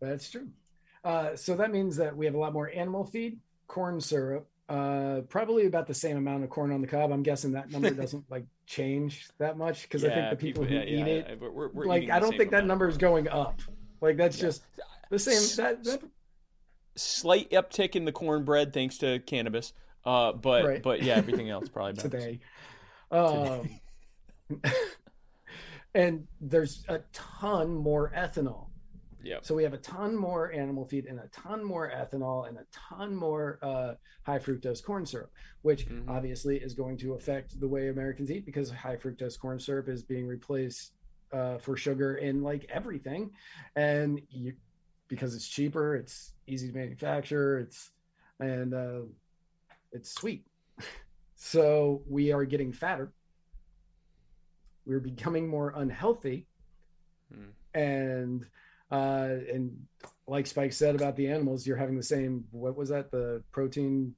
that's 0.00 0.30
true. 0.30 0.48
Uh, 1.04 1.34
so 1.36 1.56
that 1.56 1.70
means 1.70 1.96
that 1.96 2.16
we 2.16 2.26
have 2.26 2.34
a 2.34 2.38
lot 2.38 2.52
more 2.52 2.70
animal 2.74 3.04
feed, 3.04 3.38
corn 3.68 4.00
syrup, 4.00 4.46
uh, 4.68 5.20
probably 5.28 5.66
about 5.66 5.86
the 5.86 5.94
same 5.94 6.16
amount 6.16 6.44
of 6.44 6.50
corn 6.50 6.70
on 6.72 6.80
the 6.80 6.86
cob. 6.86 7.10
I'm 7.10 7.22
guessing 7.22 7.52
that 7.52 7.70
number 7.70 7.90
doesn't 8.02 8.24
like 8.30 8.44
change 8.66 9.28
that 9.38 9.56
much 9.56 9.82
because 9.82 10.04
I 10.04 10.10
think 10.10 10.30
the 10.30 10.36
people, 10.36 10.64
who 10.64 10.74
yeah, 10.74 10.82
eat 10.82 10.98
yeah, 10.98 11.04
it, 11.06 11.26
yeah, 11.28 11.34
we're- 11.48 11.70
we're- 11.72 11.88
like, 11.88 12.10
I 12.10 12.18
don't 12.20 12.36
think 12.36 12.50
that 12.50 12.66
number 12.66 12.88
is 12.88 12.96
going 12.98 13.28
up. 13.28 13.60
Like 14.00 14.16
that's 14.16 14.38
just 14.38 14.62
the 15.10 15.18
same. 15.18 15.56
That, 15.64 15.84
that 15.84 16.02
Slight 16.96 17.50
uptick 17.50 17.96
in 17.96 18.04
the 18.04 18.12
cornbread 18.12 18.72
thanks 18.72 18.98
to 18.98 19.20
cannabis, 19.20 19.72
uh, 20.04 20.32
but 20.32 20.64
Right. 20.64 20.82
but 20.82 21.02
yeah, 21.02 21.14
everything 21.14 21.48
else 21.48 21.68
probably 21.72 21.92
bounces. 21.94 22.10
today. 22.10 22.40
Um, 23.10 23.68
and 25.94 26.26
there's 26.40 26.84
a 26.88 27.00
ton 27.12 27.74
more 27.74 28.12
ethanol. 28.14 28.66
Yep. 29.22 29.44
So 29.44 29.54
we 29.54 29.62
have 29.64 29.74
a 29.74 29.78
ton 29.78 30.16
more 30.16 30.50
animal 30.52 30.84
feed 30.86 31.06
and 31.06 31.18
a 31.18 31.28
ton 31.28 31.62
more 31.62 31.90
ethanol 31.90 32.48
and 32.48 32.56
a 32.58 32.64
ton 32.72 33.14
more 33.14 33.58
uh, 33.62 33.94
high 34.24 34.38
fructose 34.38 34.82
corn 34.82 35.04
syrup, 35.04 35.30
which 35.62 35.86
Mhm. 35.88 36.08
obviously 36.08 36.56
is 36.58 36.74
going 36.74 36.96
to 36.98 37.14
affect 37.14 37.58
the 37.60 37.68
way 37.68 37.88
Americans 37.88 38.30
eat 38.30 38.46
because 38.46 38.70
high 38.70 38.96
fructose 38.96 39.38
corn 39.38 39.58
syrup 39.58 39.88
is 39.88 40.02
being 40.02 40.26
replaced 40.26 40.94
uh, 41.32 41.58
for 41.58 41.76
sugar 41.76 42.16
in 42.16 42.42
like 42.42 42.64
everything, 42.70 43.30
and 43.76 44.20
you 44.30 44.54
because 45.08 45.34
it's 45.34 45.46
cheaper, 45.48 45.96
it's 45.96 46.34
easy 46.46 46.68
to 46.68 46.74
manufacture, 46.74 47.58
it's 47.58 47.90
and 48.40 48.74
uh, 48.74 49.02
it's 49.92 50.12
sweet. 50.12 50.46
So 51.42 52.02
we 52.06 52.32
are 52.32 52.44
getting 52.44 52.70
fatter. 52.70 53.14
We're 54.84 55.00
becoming 55.00 55.48
more 55.48 55.72
unhealthy, 55.76 56.46
Hmm. 57.32 57.50
and 57.74 58.46
uh, 58.90 59.28
and 59.52 59.86
like 60.26 60.46
Spike 60.46 60.72
said 60.72 60.94
about 60.94 61.16
the 61.16 61.28
animals, 61.28 61.66
you're 61.66 61.76
having 61.76 61.96
the 61.96 62.02
same. 62.02 62.44
What 62.50 62.76
was 62.76 62.88
that? 62.90 63.10
The 63.10 63.42
protein, 63.52 64.14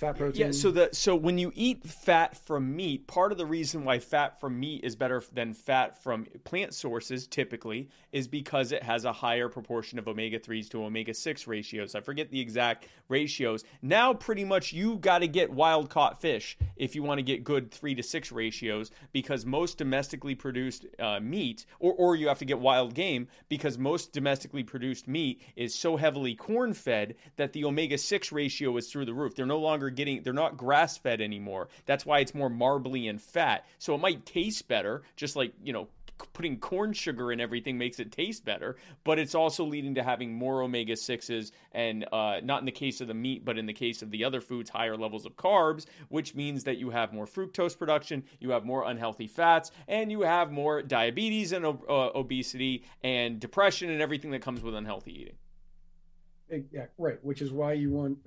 fat 0.00 0.16
protein. 0.16 0.46
Yeah, 0.46 0.52
so 0.52 0.70
the 0.70 0.88
so 0.92 1.14
when 1.14 1.36
you 1.36 1.52
eat 1.54 1.84
fat 1.84 2.36
from 2.36 2.74
meat, 2.74 3.06
part 3.06 3.32
of 3.32 3.38
the 3.38 3.44
reason 3.44 3.84
why 3.84 3.98
fat 3.98 4.40
from 4.40 4.58
meat 4.58 4.82
is 4.82 4.96
better 4.96 5.22
than 5.32 5.52
fat 5.52 6.02
from 6.02 6.26
plant 6.44 6.74
sources 6.74 7.26
typically 7.26 7.90
is 8.12 8.26
because 8.26 8.72
it 8.72 8.82
has 8.82 9.04
a 9.04 9.12
higher 9.12 9.48
proportion 9.48 9.98
of 9.98 10.08
omega 10.08 10.38
3s 10.38 10.68
to 10.70 10.82
omega 10.82 11.12
6 11.12 11.46
ratios. 11.46 11.94
I 11.94 12.00
forget 12.00 12.30
the 12.30 12.40
exact 12.40 12.88
ratios. 13.08 13.62
Now 13.82 14.14
pretty 14.14 14.44
much 14.44 14.72
you 14.72 14.96
got 14.96 15.18
to 15.18 15.28
get 15.28 15.50
wild 15.50 15.90
caught 15.90 16.20
fish 16.20 16.56
if 16.76 16.96
you 16.96 17.02
want 17.02 17.18
to 17.18 17.22
get 17.22 17.44
good 17.44 17.70
3 17.70 17.94
to 17.94 18.02
6 18.02 18.32
ratios 18.32 18.90
because 19.12 19.44
most 19.44 19.76
domestically 19.76 20.34
produced 20.34 20.86
uh, 20.98 21.20
meat 21.20 21.66
or 21.78 21.92
or 21.92 22.16
you 22.16 22.26
have 22.28 22.38
to 22.38 22.46
get 22.46 22.58
wild 22.58 22.94
game 22.94 23.28
because 23.48 23.76
most 23.76 24.12
domestically 24.12 24.62
produced 24.62 25.06
meat 25.06 25.42
is 25.56 25.74
so 25.74 25.96
heavily 25.96 26.34
corn 26.34 26.72
fed 26.72 27.14
that 27.36 27.52
the 27.52 27.64
omega 27.64 27.98
6 27.98 28.32
ratio 28.32 28.74
is 28.78 28.90
through 28.90 29.04
the 29.04 29.14
roof. 29.14 29.34
They're 29.34 29.44
no 29.44 29.58
longer 29.58 29.89
getting 29.90 30.22
they're 30.22 30.32
not 30.32 30.56
grass 30.56 30.96
fed 30.96 31.20
anymore. 31.20 31.68
That's 31.86 32.06
why 32.06 32.20
it's 32.20 32.34
more 32.34 32.50
marbly 32.50 33.08
and 33.08 33.20
fat. 33.20 33.66
So 33.78 33.94
it 33.94 33.98
might 33.98 34.24
taste 34.26 34.68
better 34.68 35.02
just 35.16 35.36
like, 35.36 35.52
you 35.62 35.72
know, 35.72 35.88
putting 36.32 36.58
corn 36.58 36.92
sugar 36.92 37.32
in 37.32 37.40
everything 37.40 37.78
makes 37.78 37.98
it 37.98 38.12
taste 38.12 38.44
better, 38.44 38.76
but 39.04 39.18
it's 39.18 39.34
also 39.34 39.64
leading 39.64 39.94
to 39.94 40.02
having 40.02 40.32
more 40.32 40.62
omega 40.62 40.94
6s 40.94 41.50
and 41.72 42.06
uh, 42.12 42.40
not 42.42 42.60
in 42.60 42.66
the 42.66 42.72
case 42.72 43.00
of 43.00 43.08
the 43.08 43.14
meat, 43.14 43.44
but 43.44 43.58
in 43.58 43.66
the 43.66 43.72
case 43.72 44.02
of 44.02 44.10
the 44.10 44.24
other 44.24 44.40
foods, 44.40 44.70
higher 44.70 44.96
levels 44.96 45.26
of 45.26 45.36
carbs, 45.36 45.86
which 46.08 46.34
means 46.34 46.64
that 46.64 46.78
you 46.78 46.90
have 46.90 47.12
more 47.12 47.26
fructose 47.26 47.76
production, 47.76 48.22
you 48.38 48.50
have 48.50 48.64
more 48.64 48.88
unhealthy 48.88 49.26
fats, 49.26 49.70
and 49.88 50.10
you 50.10 50.22
have 50.22 50.52
more 50.52 50.82
diabetes 50.82 51.52
and 51.52 51.64
uh, 51.64 51.70
obesity 51.88 52.84
and 53.02 53.40
depression 53.40 53.90
and 53.90 54.00
everything 54.00 54.30
that 54.30 54.42
comes 54.42 54.62
with 54.62 54.74
unhealthy 54.74 55.12
eating. 55.22 56.66
yeah, 56.72 56.86
right. 56.98 57.22
Which 57.22 57.42
is 57.42 57.52
why 57.52 57.74
you 57.74 57.90
want 57.90 58.18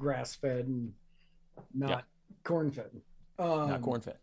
grass 0.00 0.34
fed 0.34 0.66
and 0.66 0.92
not 1.72 1.90
Yeah. 1.90 2.00
corn 2.42 2.70
fed. 2.72 2.90
Um, 3.38 3.68
Not 3.68 3.82
corn 3.82 4.00
fed. 4.00 4.18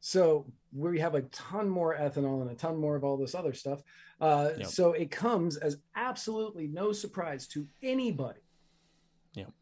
So 0.00 0.46
we 0.72 0.98
have 1.00 1.14
a 1.14 1.22
ton 1.22 1.68
more 1.68 1.96
ethanol 1.96 2.42
and 2.42 2.50
a 2.50 2.54
ton 2.54 2.76
more 2.76 2.96
of 2.96 3.04
all 3.04 3.16
this 3.16 3.34
other 3.34 3.52
stuff. 3.52 3.82
Uh, 4.20 4.52
Yep. 4.58 4.66
So 4.68 4.92
it 4.92 5.10
comes 5.10 5.56
as 5.56 5.78
absolutely 5.94 6.66
no 6.68 6.92
surprise 6.92 7.46
to 7.48 7.68
anybody 7.82 8.40
Yep. 9.34 9.52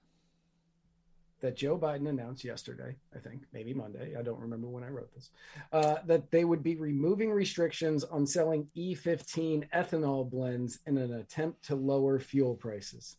that 1.41 1.57
Joe 1.57 1.79
Biden 1.79 2.09
announced 2.09 2.45
yesterday, 2.45 2.97
I 3.15 3.19
think, 3.19 3.47
maybe 3.53 3.75
Monday, 3.75 4.17
I 4.17 4.23
don't 4.23 4.41
remember 4.41 4.69
when 4.69 4.85
I 4.85 4.89
wrote 4.89 5.13
this, 5.15 5.31
uh, 5.73 6.03
that 6.07 6.31
they 6.31 6.45
would 6.45 6.63
be 6.63 6.77
removing 6.77 7.31
restrictions 7.33 8.05
on 8.05 8.27
selling 8.27 8.71
E15 8.77 9.69
ethanol 9.75 10.29
blends 10.31 10.81
in 10.87 10.97
an 10.99 11.13
attempt 11.15 11.65
to 11.65 11.75
lower 11.77 12.19
fuel 12.19 12.55
prices. 12.57 13.17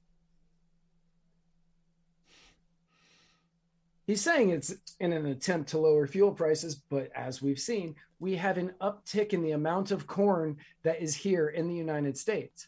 He's 4.07 4.21
saying 4.21 4.49
it's 4.49 4.73
in 4.99 5.13
an 5.13 5.27
attempt 5.27 5.69
to 5.69 5.77
lower 5.77 6.07
fuel 6.07 6.31
prices, 6.31 6.75
but 6.75 7.11
as 7.15 7.41
we've 7.41 7.59
seen, 7.59 7.95
we 8.19 8.35
have 8.35 8.57
an 8.57 8.73
uptick 8.81 9.33
in 9.33 9.41
the 9.41 9.51
amount 9.51 9.91
of 9.91 10.07
corn 10.07 10.57
that 10.83 11.01
is 11.01 11.15
here 11.15 11.49
in 11.49 11.67
the 11.67 11.75
United 11.75 12.17
States. 12.17 12.67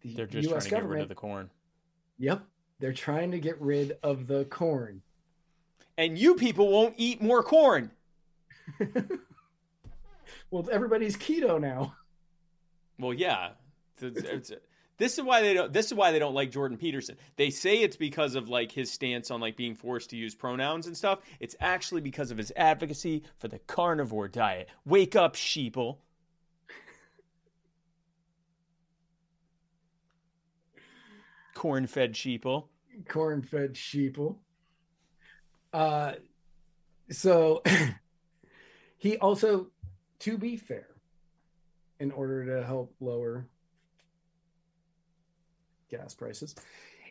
The 0.00 0.14
They're 0.14 0.26
just 0.26 0.50
US 0.50 0.66
trying 0.66 0.82
to 0.82 0.88
get 0.88 0.90
rid 0.90 1.02
of 1.02 1.08
the 1.08 1.14
corn. 1.14 1.50
Yep, 2.18 2.42
they're 2.80 2.92
trying 2.92 3.30
to 3.30 3.38
get 3.38 3.60
rid 3.60 3.96
of 4.02 4.26
the 4.26 4.44
corn. 4.46 5.02
And 5.98 6.18
you 6.18 6.34
people 6.34 6.68
won't 6.68 6.94
eat 6.96 7.22
more 7.22 7.42
corn. 7.42 7.90
well, 10.50 10.68
everybody's 10.70 11.16
keto 11.16 11.60
now. 11.60 11.94
Well, 12.98 13.12
yeah. 13.12 13.50
It's, 14.00 14.20
it's, 14.22 14.52
this 14.98 15.18
is 15.18 15.24
why 15.24 15.40
they 15.40 15.54
don't. 15.54 15.72
This 15.72 15.86
is 15.86 15.94
why 15.94 16.12
they 16.12 16.18
don't 16.18 16.34
like 16.34 16.50
Jordan 16.50 16.78
Peterson. 16.78 17.16
They 17.36 17.50
say 17.50 17.82
it's 17.82 17.96
because 17.96 18.34
of 18.34 18.48
like 18.48 18.72
his 18.72 18.90
stance 18.90 19.30
on 19.30 19.40
like 19.40 19.56
being 19.56 19.74
forced 19.74 20.10
to 20.10 20.16
use 20.16 20.34
pronouns 20.34 20.86
and 20.86 20.96
stuff. 20.96 21.20
It's 21.40 21.56
actually 21.60 22.02
because 22.02 22.30
of 22.30 22.38
his 22.38 22.52
advocacy 22.56 23.24
for 23.38 23.48
the 23.48 23.58
carnivore 23.60 24.28
diet. 24.28 24.68
Wake 24.84 25.16
up, 25.16 25.34
sheeple. 25.34 25.98
Corn-fed 31.54 32.14
sheeple 32.14 32.64
corn-fed 33.08 33.74
sheeple. 33.74 34.36
Uh, 35.72 36.12
so 37.10 37.62
he 38.98 39.16
also, 39.18 39.68
to 40.20 40.38
be 40.38 40.56
fair, 40.56 40.88
in 41.98 42.10
order 42.10 42.60
to 42.60 42.66
help 42.66 42.94
lower 43.00 43.48
gas 45.92 46.14
prices, 46.14 46.54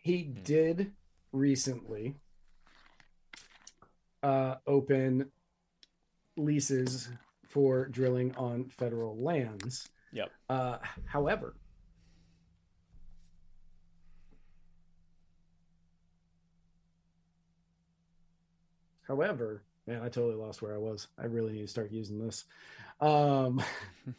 he 0.03 0.23
mm-hmm. 0.23 0.43
did 0.43 0.91
recently 1.31 2.15
uh, 4.23 4.55
open 4.67 5.31
leases 6.35 7.09
for 7.47 7.87
drilling 7.87 8.35
on 8.35 8.65
federal 8.65 9.17
lands. 9.17 9.89
Yep. 10.11 10.31
Uh, 10.49 10.77
however, 11.05 11.55
However, 19.11 19.61
man, 19.87 20.01
I 20.01 20.07
totally 20.07 20.35
lost 20.35 20.61
where 20.61 20.73
I 20.73 20.77
was. 20.77 21.09
I 21.19 21.25
really 21.25 21.51
need 21.51 21.63
to 21.63 21.67
start 21.67 21.91
using 21.91 22.17
this. 22.17 22.45
Um, 23.01 23.61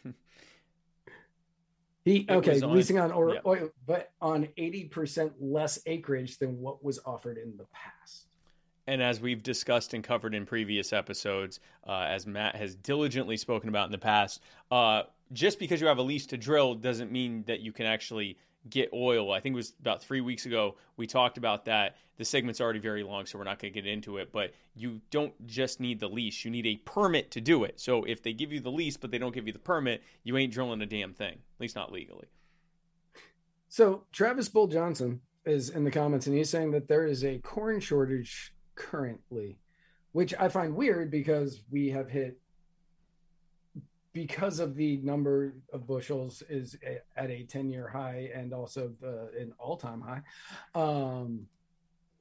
he 2.05 2.27
okay, 2.29 2.61
on, 2.61 2.75
leasing 2.75 2.99
on 2.99 3.13
or, 3.13 3.35
yeah. 3.35 3.41
oil, 3.47 3.71
but 3.87 4.13
on 4.21 4.49
eighty 4.57 4.85
percent 4.85 5.33
less 5.41 5.79
acreage 5.87 6.39
than 6.39 6.61
what 6.61 6.83
was 6.85 6.99
offered 7.05 7.39
in 7.39 7.57
the 7.57 7.67
past. 7.73 8.27
And 8.89 9.01
as 9.01 9.21
we've 9.21 9.43
discussed 9.43 9.95
and 9.95 10.03
covered 10.03 10.35
in 10.35 10.45
previous 10.45 10.93
episodes, 10.93 11.61
uh, 11.87 12.07
as 12.09 12.27
Matt 12.27 12.57
has 12.57 12.75
diligently 12.75 13.37
spoken 13.37 13.69
about 13.69 13.87
in 13.87 13.93
the 13.93 13.99
past, 13.99 14.43
uh, 14.73 15.05
just 15.33 15.61
because 15.61 15.81
you 15.81 15.87
have 15.87 15.99
a 15.99 16.03
lease 16.03 16.27
to 16.27 16.37
drill 16.37 16.75
doesn't 16.75 17.13
mean 17.13 17.45
that 17.47 17.61
you 17.61 17.73
can 17.73 17.87
actually 17.87 18.37
get 18.69 18.91
oil. 18.93 19.33
I 19.33 19.41
think 19.41 19.55
it 19.55 19.57
was 19.57 19.73
about 19.81 20.03
three 20.03 20.21
weeks 20.21 20.47
ago 20.47 20.77
we 20.97 21.07
talked 21.07 21.39
about 21.39 21.65
that. 21.65 21.97
The 22.19 22.25
segment's 22.25 22.61
already 22.61 22.79
very 22.79 23.03
long, 23.03 23.27
so 23.27 23.39
we're 23.39 23.45
not 23.45 23.59
going 23.59 23.73
to 23.73 23.81
get 23.81 23.91
into 23.91 24.19
it. 24.19 24.33
But 24.33 24.55
you 24.75 25.01
don't 25.11 25.35
just 25.47 25.81
need 25.81 26.01
the 26.01 26.09
lease; 26.09 26.45
you 26.45 26.51
need 26.51 26.67
a 26.67 26.77
permit 26.77 27.31
to 27.33 27.41
do 27.41 27.65
it. 27.65 27.81
So 27.81 28.05
if 28.05 28.23
they 28.23 28.33
give 28.33 28.53
you 28.53 28.61
the 28.61 28.71
lease 28.71 28.97
but 28.97 29.11
they 29.11 29.19
don't 29.19 29.35
give 29.35 29.47
you 29.47 29.53
the 29.53 29.59
permit, 29.59 30.03
you 30.23 30.37
ain't 30.37 30.53
drilling 30.53 30.81
a 30.83 30.87
damn 30.87 31.15
thing, 31.15 31.35
at 31.35 31.61
least 31.61 31.77
not 31.77 31.93
legally. 31.93 32.27
So 33.69 34.05
Travis 34.13 34.49
Bull 34.49 34.67
Johnson 34.67 35.23
is 35.47 35.71
in 35.71 35.85
the 35.85 35.91
comments, 35.91 36.27
and 36.27 36.37
he's 36.37 36.51
saying 36.51 36.73
that 36.73 36.89
there 36.89 37.07
is 37.07 37.25
a 37.25 37.39
corn 37.39 37.81
shortage 37.81 38.55
currently, 38.75 39.59
which 40.13 40.35
I 40.39 40.49
find 40.49 40.77
weird 40.77 41.11
because 41.11 41.63
we 41.71 41.89
have 41.89 42.11
hit 42.11 42.42
because 44.13 44.61
of 44.61 44.75
the 44.75 44.99
number 44.99 45.55
of 45.73 45.87
bushels 45.87 46.43
is 46.49 46.77
at 47.17 47.31
a 47.31 47.45
10 47.45 47.71
year 47.71 47.89
high 47.89 48.31
and 48.35 48.53
also 48.53 48.93
an 49.39 49.53
all 49.59 49.77
time 49.77 50.01
high. 50.03 50.23
Um, 50.75 51.47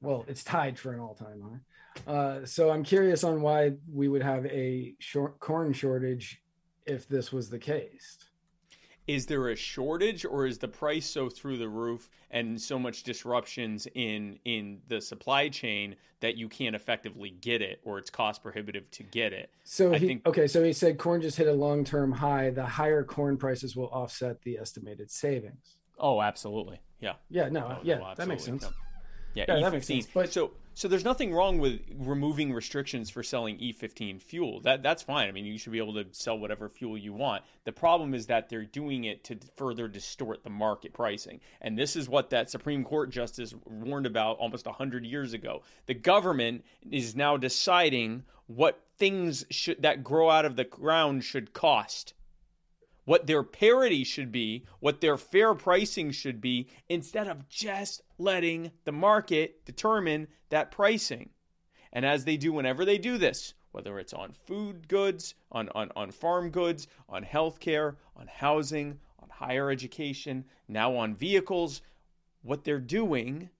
well, 0.00 0.24
it's 0.26 0.42
tied 0.42 0.78
for 0.78 0.92
an 0.92 1.00
all 1.00 1.14
time 1.14 1.42
high. 1.42 2.12
Uh, 2.12 2.46
so 2.46 2.70
I'm 2.70 2.82
curious 2.82 3.24
on 3.24 3.42
why 3.42 3.72
we 3.92 4.08
would 4.08 4.22
have 4.22 4.46
a 4.46 4.94
short 4.98 5.38
corn 5.38 5.72
shortage 5.72 6.42
if 6.86 7.06
this 7.06 7.32
was 7.32 7.48
the 7.48 7.58
case 7.58 8.18
is 9.06 9.26
there 9.26 9.48
a 9.48 9.56
shortage 9.56 10.24
or 10.24 10.46
is 10.46 10.58
the 10.58 10.68
price 10.68 11.06
so 11.06 11.28
through 11.28 11.58
the 11.58 11.68
roof 11.68 12.08
and 12.30 12.60
so 12.60 12.78
much 12.78 13.02
disruptions 13.02 13.86
in 13.94 14.38
in 14.44 14.80
the 14.88 15.00
supply 15.00 15.48
chain 15.48 15.96
that 16.20 16.36
you 16.36 16.48
can't 16.48 16.76
effectively 16.76 17.30
get 17.30 17.60
it 17.60 17.80
or 17.84 17.98
it's 17.98 18.10
cost 18.10 18.42
prohibitive 18.42 18.90
to 18.92 19.02
get 19.02 19.32
it? 19.32 19.50
So 19.64 19.92
I 19.92 19.98
he, 19.98 20.06
think, 20.06 20.26
okay 20.26 20.46
so 20.46 20.62
he 20.62 20.72
said 20.72 20.98
corn 20.98 21.20
just 21.20 21.36
hit 21.36 21.48
a 21.48 21.52
long-term 21.52 22.12
high. 22.12 22.50
The 22.50 22.64
higher 22.64 23.02
corn 23.02 23.36
prices 23.36 23.74
will 23.74 23.88
offset 23.88 24.40
the 24.42 24.58
estimated 24.58 25.10
savings. 25.10 25.76
Oh 25.98 26.22
absolutely. 26.22 26.80
Yeah. 27.00 27.14
Yeah 27.28 27.48
no 27.48 27.78
oh, 27.78 27.78
yeah 27.82 27.98
no, 27.98 28.14
that 28.16 28.28
makes 28.28 28.44
sense. 28.44 28.64
Yeah, 29.34 29.44
yeah 29.48 29.60
that 29.60 29.72
makes 29.72 29.86
sense. 29.86 30.06
But 30.12 30.32
so 30.32 30.52
so 30.74 30.88
there's 30.88 31.04
nothing 31.04 31.32
wrong 31.32 31.58
with 31.58 31.80
removing 31.96 32.52
restrictions 32.52 33.10
for 33.10 33.22
selling 33.22 33.58
E15 33.58 34.20
fuel. 34.20 34.60
That 34.60 34.82
that's 34.82 35.02
fine. 35.02 35.28
I 35.28 35.32
mean, 35.32 35.44
you 35.44 35.58
should 35.58 35.72
be 35.72 35.78
able 35.78 35.94
to 35.94 36.06
sell 36.12 36.38
whatever 36.38 36.68
fuel 36.68 36.96
you 36.96 37.12
want. 37.12 37.42
The 37.64 37.72
problem 37.72 38.14
is 38.14 38.26
that 38.26 38.48
they're 38.48 38.64
doing 38.64 39.04
it 39.04 39.24
to 39.24 39.38
further 39.56 39.88
distort 39.88 40.42
the 40.44 40.50
market 40.50 40.92
pricing. 40.92 41.40
And 41.60 41.78
this 41.78 41.96
is 41.96 42.08
what 42.08 42.30
that 42.30 42.50
Supreme 42.50 42.84
Court 42.84 43.10
justice 43.10 43.54
warned 43.66 44.06
about 44.06 44.38
almost 44.38 44.66
100 44.66 45.04
years 45.04 45.34
ago. 45.34 45.62
The 45.86 45.94
government 45.94 46.64
is 46.90 47.14
now 47.14 47.36
deciding 47.36 48.24
what 48.46 48.80
things 48.98 49.44
should 49.50 49.82
that 49.82 50.02
grow 50.02 50.30
out 50.30 50.44
of 50.44 50.56
the 50.56 50.64
ground 50.64 51.24
should 51.24 51.52
cost 51.52 52.14
what 53.04 53.26
their 53.26 53.42
parity 53.42 54.04
should 54.04 54.30
be, 54.30 54.64
what 54.80 55.00
their 55.00 55.16
fair 55.16 55.54
pricing 55.54 56.10
should 56.10 56.40
be, 56.40 56.68
instead 56.88 57.26
of 57.26 57.48
just 57.48 58.02
letting 58.18 58.70
the 58.84 58.92
market 58.92 59.64
determine 59.64 60.28
that 60.50 60.70
pricing. 60.70 61.30
And 61.92 62.06
as 62.06 62.24
they 62.24 62.36
do 62.36 62.52
whenever 62.52 62.84
they 62.84 62.98
do 62.98 63.18
this, 63.18 63.54
whether 63.72 63.98
it's 63.98 64.12
on 64.12 64.32
food 64.46 64.86
goods, 64.88 65.34
on, 65.50 65.68
on, 65.74 65.90
on 65.96 66.10
farm 66.10 66.50
goods, 66.50 66.86
on 67.08 67.24
healthcare, 67.24 67.96
on 68.16 68.26
housing, 68.28 68.98
on 69.18 69.28
higher 69.30 69.70
education, 69.70 70.44
now 70.68 70.94
on 70.96 71.14
vehicles, 71.14 71.82
what 72.42 72.64
they're 72.64 72.78
doing 72.78 73.50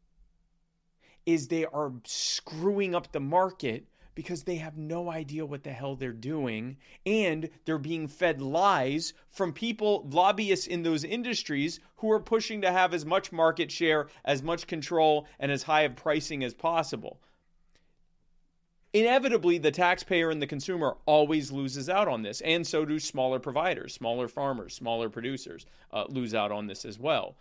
is 1.24 1.48
they 1.48 1.64
are 1.66 1.92
screwing 2.04 2.94
up 2.94 3.12
the 3.12 3.20
market 3.20 3.86
because 4.14 4.42
they 4.42 4.56
have 4.56 4.76
no 4.76 5.10
idea 5.10 5.44
what 5.44 5.64
the 5.64 5.72
hell 5.72 5.96
they're 5.96 6.12
doing 6.12 6.76
and 7.06 7.48
they're 7.64 7.78
being 7.78 8.08
fed 8.08 8.40
lies 8.40 9.14
from 9.30 9.52
people 9.52 10.06
lobbyists 10.10 10.66
in 10.66 10.82
those 10.82 11.04
industries 11.04 11.80
who 11.96 12.10
are 12.10 12.20
pushing 12.20 12.60
to 12.60 12.70
have 12.70 12.92
as 12.92 13.06
much 13.06 13.32
market 13.32 13.70
share 13.70 14.08
as 14.24 14.42
much 14.42 14.66
control 14.66 15.26
and 15.38 15.50
as 15.50 15.62
high 15.62 15.82
of 15.82 15.96
pricing 15.96 16.44
as 16.44 16.54
possible. 16.54 17.20
Inevitably 18.92 19.56
the 19.58 19.70
taxpayer 19.70 20.28
and 20.28 20.42
the 20.42 20.46
consumer 20.46 20.98
always 21.06 21.50
loses 21.50 21.88
out 21.88 22.08
on 22.08 22.22
this 22.22 22.42
and 22.42 22.66
so 22.66 22.84
do 22.84 22.98
smaller 22.98 23.38
providers 23.38 23.94
smaller 23.94 24.28
farmers 24.28 24.74
smaller 24.74 25.08
producers 25.08 25.64
uh, 25.92 26.04
lose 26.08 26.34
out 26.34 26.52
on 26.52 26.66
this 26.66 26.84
as 26.84 26.98
well. 26.98 27.36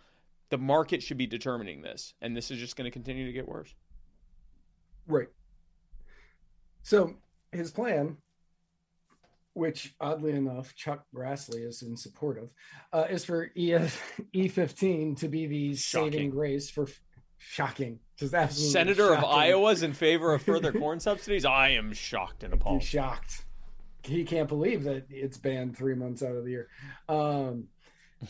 The 0.48 0.58
market 0.58 1.02
should 1.02 1.18
be 1.18 1.26
determining 1.26 1.82
this 1.82 2.14
and 2.22 2.34
this 2.34 2.50
is 2.50 2.58
just 2.58 2.76
going 2.76 2.86
to 2.86 2.90
continue 2.90 3.26
to 3.26 3.32
get 3.32 3.46
worse. 3.46 3.74
Right 5.06 5.28
so 6.82 7.14
his 7.52 7.70
plan, 7.70 8.16
which 9.54 9.94
oddly 10.00 10.32
enough 10.32 10.74
Chuck 10.74 11.04
Grassley 11.14 11.66
is 11.66 11.82
in 11.82 11.96
support 11.96 12.38
of, 12.38 12.50
uh, 12.92 13.06
is 13.10 13.24
for 13.24 13.50
EF, 13.56 14.20
E15 14.34 15.18
to 15.18 15.28
be 15.28 15.46
the 15.46 15.74
shocking. 15.76 16.12
saving 16.12 16.30
grace 16.30 16.70
for 16.70 16.88
shocking. 17.38 17.98
Just 18.16 18.34
absolutely 18.34 18.72
Senator 18.72 19.08
shocking. 19.08 19.24
of 19.24 19.30
Iowa's 19.36 19.82
in 19.82 19.92
favor 19.92 20.32
of 20.32 20.42
further 20.42 20.72
corn 20.78 21.00
subsidies. 21.00 21.44
I 21.44 21.70
am 21.70 21.92
shocked 21.92 22.44
and 22.44 22.54
appalled. 22.54 22.80
He's 22.80 22.88
shocked. 22.88 23.44
He 24.04 24.24
can't 24.24 24.48
believe 24.48 24.84
that 24.84 25.06
it's 25.10 25.38
banned 25.38 25.76
three 25.76 25.94
months 25.94 26.22
out 26.22 26.34
of 26.34 26.44
the 26.44 26.50
year. 26.50 26.68
Um, 27.08 27.68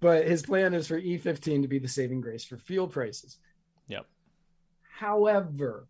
but 0.00 0.26
his 0.26 0.42
plan 0.42 0.74
is 0.74 0.86
for 0.88 1.00
E15 1.00 1.62
to 1.62 1.68
be 1.68 1.78
the 1.78 1.88
saving 1.88 2.20
grace 2.20 2.44
for 2.44 2.58
fuel 2.58 2.88
prices. 2.88 3.38
Yep. 3.88 4.06
However, 4.98 5.88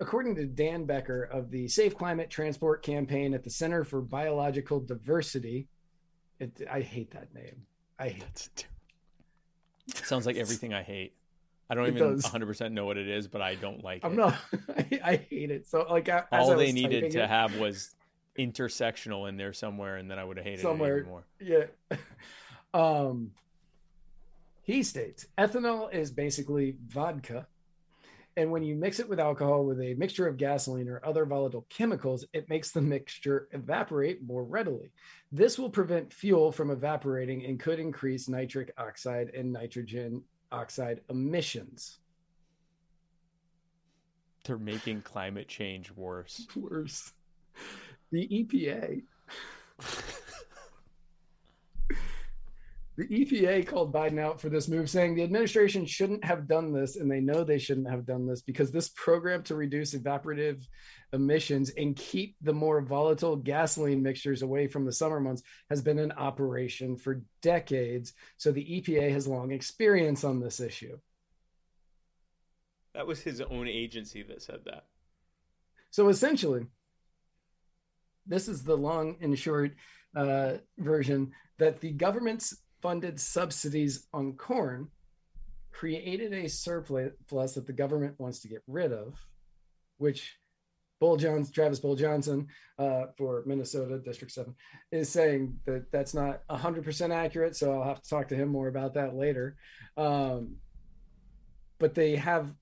according 0.00 0.34
to 0.36 0.46
Dan 0.46 0.84
Becker 0.84 1.24
of 1.24 1.50
the 1.50 1.68
Safe 1.68 1.94
Climate 1.96 2.30
Transport 2.30 2.82
Campaign 2.82 3.34
at 3.34 3.42
the 3.44 3.50
Center 3.50 3.84
for 3.84 4.00
Biological 4.00 4.80
Diversity, 4.80 5.68
it, 6.40 6.60
I 6.70 6.80
hate 6.80 7.10
that 7.12 7.34
name. 7.34 7.62
I 7.98 8.08
hate 8.10 8.48
it. 8.56 8.66
Sounds 10.04 10.26
like 10.26 10.36
everything 10.36 10.72
I 10.74 10.82
hate. 10.82 11.14
I 11.70 11.74
don't 11.74 11.84
It 11.86 11.96
even 11.96 12.14
does. 12.14 12.24
100% 12.24 12.72
know 12.72 12.86
what 12.86 12.96
it 12.96 13.08
is, 13.08 13.28
but 13.28 13.42
I 13.42 13.54
don't 13.56 13.82
like 13.84 14.04
I'm 14.04 14.12
it. 14.12 14.16
not. 14.16 14.34
I, 14.76 15.00
I 15.04 15.16
hate 15.16 15.50
it. 15.50 15.66
So 15.66 15.86
like 15.90 16.08
as 16.08 16.24
All 16.32 16.56
they 16.56 16.72
needed 16.72 17.10
to 17.12 17.22
it- 17.24 17.28
have 17.28 17.56
was 17.58 17.94
intersectional 18.38 19.28
in 19.28 19.36
there 19.36 19.52
somewhere, 19.52 19.96
and 19.96 20.08
then 20.10 20.18
I 20.18 20.24
would 20.24 20.36
have 20.36 20.46
hated 20.46 20.60
it 20.60 20.62
Somewhere. 20.62 20.98
even 20.98 21.10
more. 21.10 21.24
Yeah. 21.40 21.64
Um, 22.74 23.30
he 24.62 24.82
states 24.82 25.26
ethanol 25.38 25.92
is 25.92 26.10
basically 26.10 26.76
vodka. 26.86 27.46
And 28.38 28.52
when 28.52 28.62
you 28.62 28.76
mix 28.76 29.00
it 29.00 29.08
with 29.08 29.18
alcohol 29.18 29.64
with 29.64 29.80
a 29.80 29.94
mixture 29.94 30.28
of 30.28 30.36
gasoline 30.36 30.88
or 30.88 31.04
other 31.04 31.26
volatile 31.26 31.66
chemicals, 31.70 32.24
it 32.32 32.48
makes 32.48 32.70
the 32.70 32.80
mixture 32.80 33.48
evaporate 33.50 34.22
more 34.22 34.44
readily. 34.44 34.92
This 35.32 35.58
will 35.58 35.68
prevent 35.68 36.12
fuel 36.12 36.52
from 36.52 36.70
evaporating 36.70 37.44
and 37.46 37.58
could 37.58 37.80
increase 37.80 38.28
nitric 38.28 38.72
oxide 38.78 39.30
and 39.30 39.52
nitrogen 39.52 40.22
oxide 40.52 41.00
emissions. 41.10 41.98
They're 44.44 44.56
making 44.56 45.02
climate 45.02 45.48
change 45.48 45.90
worse. 45.90 46.46
Worse. 46.54 47.12
The 48.12 48.28
EPA 48.28 49.02
The 52.98 53.06
EPA 53.06 53.64
called 53.64 53.94
Biden 53.94 54.18
out 54.18 54.40
for 54.40 54.48
this 54.48 54.66
move, 54.66 54.90
saying 54.90 55.14
the 55.14 55.22
administration 55.22 55.86
shouldn't 55.86 56.24
have 56.24 56.48
done 56.48 56.72
this, 56.72 56.96
and 56.96 57.08
they 57.08 57.20
know 57.20 57.44
they 57.44 57.60
shouldn't 57.60 57.88
have 57.88 58.04
done 58.04 58.26
this 58.26 58.42
because 58.42 58.72
this 58.72 58.88
program 58.88 59.44
to 59.44 59.54
reduce 59.54 59.94
evaporative 59.94 60.66
emissions 61.12 61.70
and 61.70 61.94
keep 61.94 62.34
the 62.42 62.52
more 62.52 62.80
volatile 62.80 63.36
gasoline 63.36 64.02
mixtures 64.02 64.42
away 64.42 64.66
from 64.66 64.84
the 64.84 64.90
summer 64.90 65.20
months 65.20 65.44
has 65.70 65.80
been 65.80 66.00
in 66.00 66.10
operation 66.10 66.96
for 66.96 67.22
decades. 67.40 68.14
So 68.36 68.50
the 68.50 68.64
EPA 68.64 69.12
has 69.12 69.28
long 69.28 69.52
experience 69.52 70.24
on 70.24 70.40
this 70.40 70.58
issue. 70.58 70.98
That 72.94 73.06
was 73.06 73.22
his 73.22 73.40
own 73.40 73.68
agency 73.68 74.24
that 74.24 74.42
said 74.42 74.62
that. 74.64 74.86
So 75.92 76.08
essentially, 76.08 76.66
this 78.26 78.48
is 78.48 78.64
the 78.64 78.76
long 78.76 79.18
and 79.20 79.38
short 79.38 79.76
uh, 80.16 80.54
version 80.78 81.30
that 81.58 81.80
the 81.80 81.92
government's 81.92 82.56
funded 82.80 83.20
subsidies 83.20 84.06
on 84.12 84.34
corn 84.34 84.88
created 85.72 86.32
a 86.32 86.48
surplus 86.48 87.54
that 87.54 87.66
the 87.66 87.72
government 87.72 88.14
wants 88.18 88.40
to 88.40 88.48
get 88.48 88.62
rid 88.66 88.92
of, 88.92 89.14
which 89.98 90.36
Bull 91.00 91.16
Johnson, 91.16 91.52
Travis 91.52 91.78
Bull 91.78 91.94
Johnson 91.94 92.48
uh, 92.78 93.06
for 93.16 93.44
Minnesota 93.46 93.98
District 93.98 94.32
7 94.32 94.54
is 94.90 95.08
saying 95.08 95.58
that 95.64 95.90
that's 95.92 96.14
not 96.14 96.40
100% 96.48 97.14
accurate. 97.14 97.54
So 97.54 97.72
I'll 97.72 97.88
have 97.88 98.02
to 98.02 98.08
talk 98.08 98.28
to 98.28 98.34
him 98.34 98.48
more 98.48 98.68
about 98.68 98.94
that 98.94 99.14
later. 99.14 99.56
Um, 99.96 100.56
but 101.78 101.94
they 101.94 102.16
have 102.16 102.52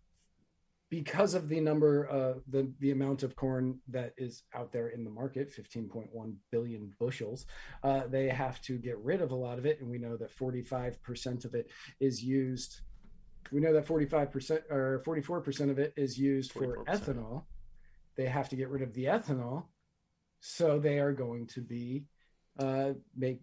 because 0.90 1.34
of 1.34 1.48
the 1.48 1.60
number 1.60 2.08
uh 2.10 2.38
the 2.48 2.72
the 2.80 2.92
amount 2.92 3.22
of 3.22 3.34
corn 3.36 3.78
that 3.88 4.12
is 4.16 4.44
out 4.54 4.72
there 4.72 4.88
in 4.88 5.04
the 5.04 5.10
market 5.10 5.52
15.1 5.52 6.34
billion 6.52 6.92
bushels 7.00 7.46
uh 7.82 8.02
they 8.08 8.28
have 8.28 8.60
to 8.60 8.78
get 8.78 8.98
rid 8.98 9.20
of 9.20 9.32
a 9.32 9.34
lot 9.34 9.58
of 9.58 9.66
it. 9.66 9.80
And 9.80 9.90
we 9.90 9.98
know 9.98 10.16
that 10.16 10.36
45% 10.36 11.44
of 11.44 11.54
it 11.54 11.70
is 12.00 12.22
used 12.22 12.80
we 13.52 13.60
know 13.60 13.72
that 13.72 13.86
45% 13.86 14.62
or 14.70 15.02
44% 15.06 15.70
of 15.70 15.78
it 15.78 15.92
is 15.96 16.18
used 16.18 16.52
for 16.52 16.78
44%. 16.78 16.86
ethanol. 16.86 17.44
They 18.16 18.26
have 18.26 18.48
to 18.48 18.56
get 18.56 18.70
rid 18.70 18.82
of 18.82 18.92
the 18.92 19.04
ethanol. 19.04 19.66
So 20.40 20.78
they 20.78 20.98
are 20.98 21.12
going 21.12 21.46
to 21.48 21.60
be 21.60 22.04
uh 22.58 22.92
make 23.16 23.40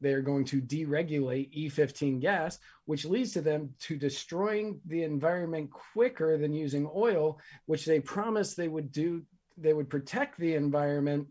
they 0.00 0.12
are 0.12 0.22
going 0.22 0.44
to 0.46 0.62
deregulate 0.62 1.52
E15 1.54 2.20
gas, 2.20 2.58
which 2.86 3.04
leads 3.04 3.32
to 3.32 3.40
them 3.40 3.74
to 3.80 3.96
destroying 3.96 4.80
the 4.86 5.02
environment 5.02 5.70
quicker 5.70 6.38
than 6.38 6.52
using 6.52 6.88
oil, 6.94 7.38
which 7.66 7.84
they 7.84 8.00
promised 8.00 8.56
they 8.56 8.68
would 8.68 8.92
do. 8.92 9.22
They 9.58 9.72
would 9.72 9.90
protect 9.90 10.38
the 10.38 10.54
environment. 10.54 11.28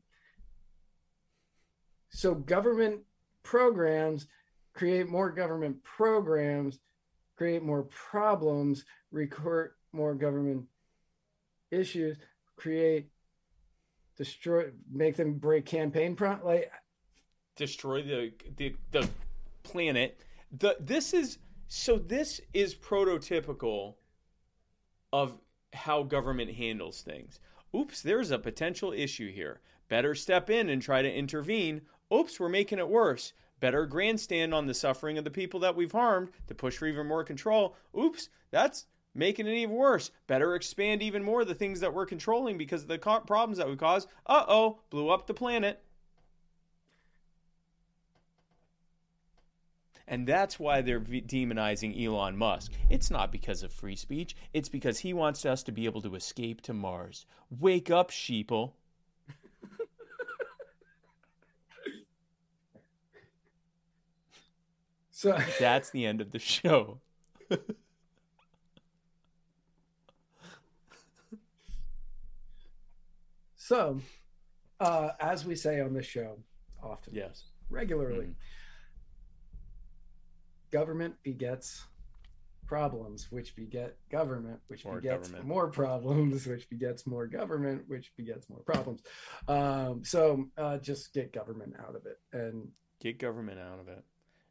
So 2.09 2.35
government 2.35 3.01
programs 3.43 4.27
create 4.73 5.09
more 5.09 5.31
government 5.31 5.83
programs, 5.83 6.79
create 7.35 7.63
more 7.63 7.83
problems, 7.83 8.85
record 9.11 9.71
more 9.91 10.13
government 10.13 10.65
issues, 11.71 12.17
create 12.55 13.09
destroy, 14.17 14.65
make 14.91 15.15
them 15.15 15.33
break 15.33 15.65
campaign 15.65 16.15
like 16.43 16.71
destroy 17.59 18.01
the 18.01 18.31
the, 18.57 18.75
the 18.91 19.07
planet. 19.61 20.19
The 20.57 20.77
this 20.79 21.13
is 21.13 21.37
so 21.67 21.99
this 21.99 22.41
is 22.53 22.73
prototypical 22.73 23.95
of 25.13 25.37
how 25.73 26.01
government 26.01 26.51
handles 26.51 27.01
things. 27.01 27.39
Oops, 27.75 28.01
there's 28.01 28.31
a 28.31 28.39
potential 28.39 28.91
issue 28.91 29.31
here. 29.31 29.59
Better 29.89 30.15
step 30.15 30.49
in 30.49 30.69
and 30.69 30.81
try 30.81 31.03
to 31.03 31.13
intervene. 31.13 31.81
Oops, 32.11 32.39
we're 32.39 32.49
making 32.49 32.79
it 32.79 32.89
worse. 32.89 33.33
Better 33.59 33.85
grandstand 33.85 34.53
on 34.53 34.65
the 34.65 34.73
suffering 34.73 35.17
of 35.17 35.23
the 35.23 35.29
people 35.29 35.59
that 35.59 35.75
we've 35.75 35.91
harmed 35.91 36.29
to 36.47 36.55
push 36.55 36.77
for 36.77 36.87
even 36.87 37.05
more 37.05 37.23
control. 37.23 37.75
Oops, 37.97 38.29
that's 38.51 38.87
making 39.13 39.47
it 39.47 39.53
even 39.53 39.75
worse. 39.75 40.11
Better 40.27 40.55
expand 40.55 41.03
even 41.03 41.23
more 41.23 41.43
the 41.43 41.53
things 41.53 41.81
that 41.81 41.93
we're 41.93 42.05
controlling 42.05 42.57
because 42.57 42.83
of 42.83 42.87
the 42.87 42.97
co- 42.97 43.19
problems 43.19 43.57
that 43.57 43.69
we 43.69 43.75
cause. 43.75 44.07
Uh 44.25 44.45
oh, 44.47 44.79
blew 44.89 45.09
up 45.09 45.27
the 45.27 45.33
planet. 45.33 45.83
And 50.09 50.25
that's 50.27 50.59
why 50.59 50.81
they're 50.81 50.99
v- 50.99 51.21
demonizing 51.21 52.03
Elon 52.03 52.35
Musk. 52.35 52.71
It's 52.89 53.09
not 53.11 53.31
because 53.31 53.61
of 53.63 53.71
free 53.71 53.95
speech, 53.95 54.35
it's 54.53 54.67
because 54.67 54.99
he 54.99 55.13
wants 55.13 55.45
us 55.45 55.61
to 55.63 55.71
be 55.71 55.85
able 55.85 56.01
to 56.01 56.15
escape 56.15 56.61
to 56.63 56.73
Mars. 56.73 57.25
Wake 57.51 57.91
up, 57.91 58.09
sheeple. 58.09 58.71
so 65.11 65.37
That's 65.59 65.89
the 65.89 66.05
end 66.05 66.21
of 66.21 66.31
the 66.31 66.39
show. 66.39 66.99
So, 73.55 73.99
uh, 74.79 75.11
as 75.19 75.45
we 75.45 75.55
say 75.55 75.81
on 75.81 75.93
this 75.93 76.05
show 76.05 76.37
often, 76.81 77.13
Yes. 77.13 77.43
regularly, 77.69 78.27
Mhm. 78.27 78.35
Government 80.71 81.15
begets 81.23 81.85
problems, 82.67 83.31
which 83.31 83.55
beget 83.55 83.97
government, 84.11 84.59
which 84.67 84.85
More 84.85 84.95
begets 85.01 85.27
government. 85.29 85.47
more 85.47 85.67
problems, 85.71 86.45
which 86.45 86.69
begets 86.69 87.07
more 87.07 87.25
government, 87.27 87.83
which 87.87 88.11
begets 88.15 88.47
more 88.49 88.59
problems. 88.59 89.01
Um, 89.47 90.03
so, 90.03 90.49
uh, 90.57 90.77
just 90.77 91.13
get 91.13 91.33
government 91.33 91.73
out 91.79 91.95
of 91.95 92.05
it. 92.05 92.19
And 92.31 92.67
Get 92.99 93.17
government 93.17 93.59
out 93.59 93.79
of 93.79 93.87
it. 93.87 94.03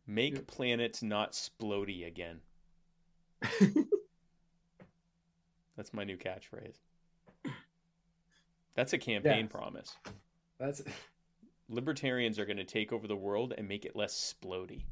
Make 0.06 0.34
Yep. 0.34 0.46
planets 0.46 1.02
not 1.02 1.32
splody 1.32 2.06
again. 2.06 2.40
That's 5.76 5.92
my 5.92 6.02
new 6.04 6.16
catchphrase. 6.16 6.76
That's 8.74 8.92
a 8.92 8.98
campaign 8.98 9.44
Yes. 9.44 9.52
promise. 9.52 9.96
that's 10.58 10.82
Libertarians 11.68 12.38
are 12.38 12.46
going 12.46 12.56
to 12.56 12.64
take 12.64 12.92
over 12.92 13.06
the 13.06 13.14
world 13.16 13.52
and 13.56 13.68
make 13.68 13.84
it 13.84 13.94
less 13.94 14.34
splody. 14.40 14.84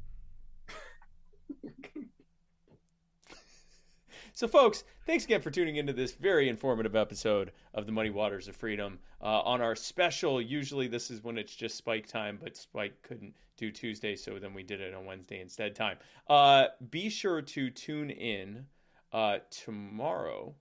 So, 4.37 4.47
folks, 4.47 4.83
thanks 5.07 5.25
again 5.25 5.41
for 5.41 5.49
tuning 5.49 5.77
into 5.77 5.93
this 5.93 6.13
very 6.13 6.47
informative 6.47 6.95
episode 6.95 7.51
of 7.73 7.87
the 7.87 7.91
Muddy 7.91 8.11
Waters 8.11 8.47
of 8.47 8.55
Freedom. 8.55 8.99
Uh, 9.19 9.41
on 9.41 9.61
our 9.61 9.75
special, 9.75 10.39
usually 10.39 10.87
this 10.87 11.09
is 11.09 11.23
when 11.23 11.39
it's 11.39 11.55
just 11.55 11.75
Spike 11.75 12.05
time, 12.05 12.37
but 12.39 12.55
Spike 12.55 13.01
couldn't 13.01 13.33
do 13.57 13.71
Tuesday, 13.71 14.15
so 14.15 14.37
then 14.37 14.53
we 14.53 14.61
did 14.61 14.79
it 14.79 14.93
on 14.93 15.07
Wednesday 15.07 15.41
instead 15.41 15.75
time. 15.75 15.97
Uh, 16.29 16.65
be 16.91 17.09
sure 17.09 17.41
to 17.41 17.71
tune 17.71 18.11
in 18.11 18.67
uh, 19.11 19.39
tomorrow, 19.49 20.53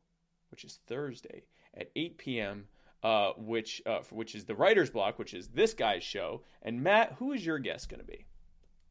which 0.50 0.64
is 0.64 0.78
Thursday, 0.86 1.42
at 1.76 1.90
8 1.94 2.16
p.m., 2.16 2.68
uh, 3.02 3.32
which, 3.36 3.82
uh, 3.84 4.00
which 4.08 4.34
is 4.34 4.46
the 4.46 4.54
writer's 4.54 4.88
block, 4.88 5.18
which 5.18 5.34
is 5.34 5.48
this 5.48 5.74
guy's 5.74 6.02
show. 6.02 6.40
And, 6.62 6.82
Matt, 6.82 7.16
who 7.18 7.32
is 7.32 7.44
your 7.44 7.58
guest 7.58 7.90
going 7.90 8.00
to 8.00 8.06
be? 8.06 8.24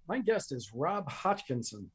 My 0.07 0.19
guest 0.19 0.51
is 0.51 0.71
Rob 0.73 1.09
Hodgkinson. 1.09 1.91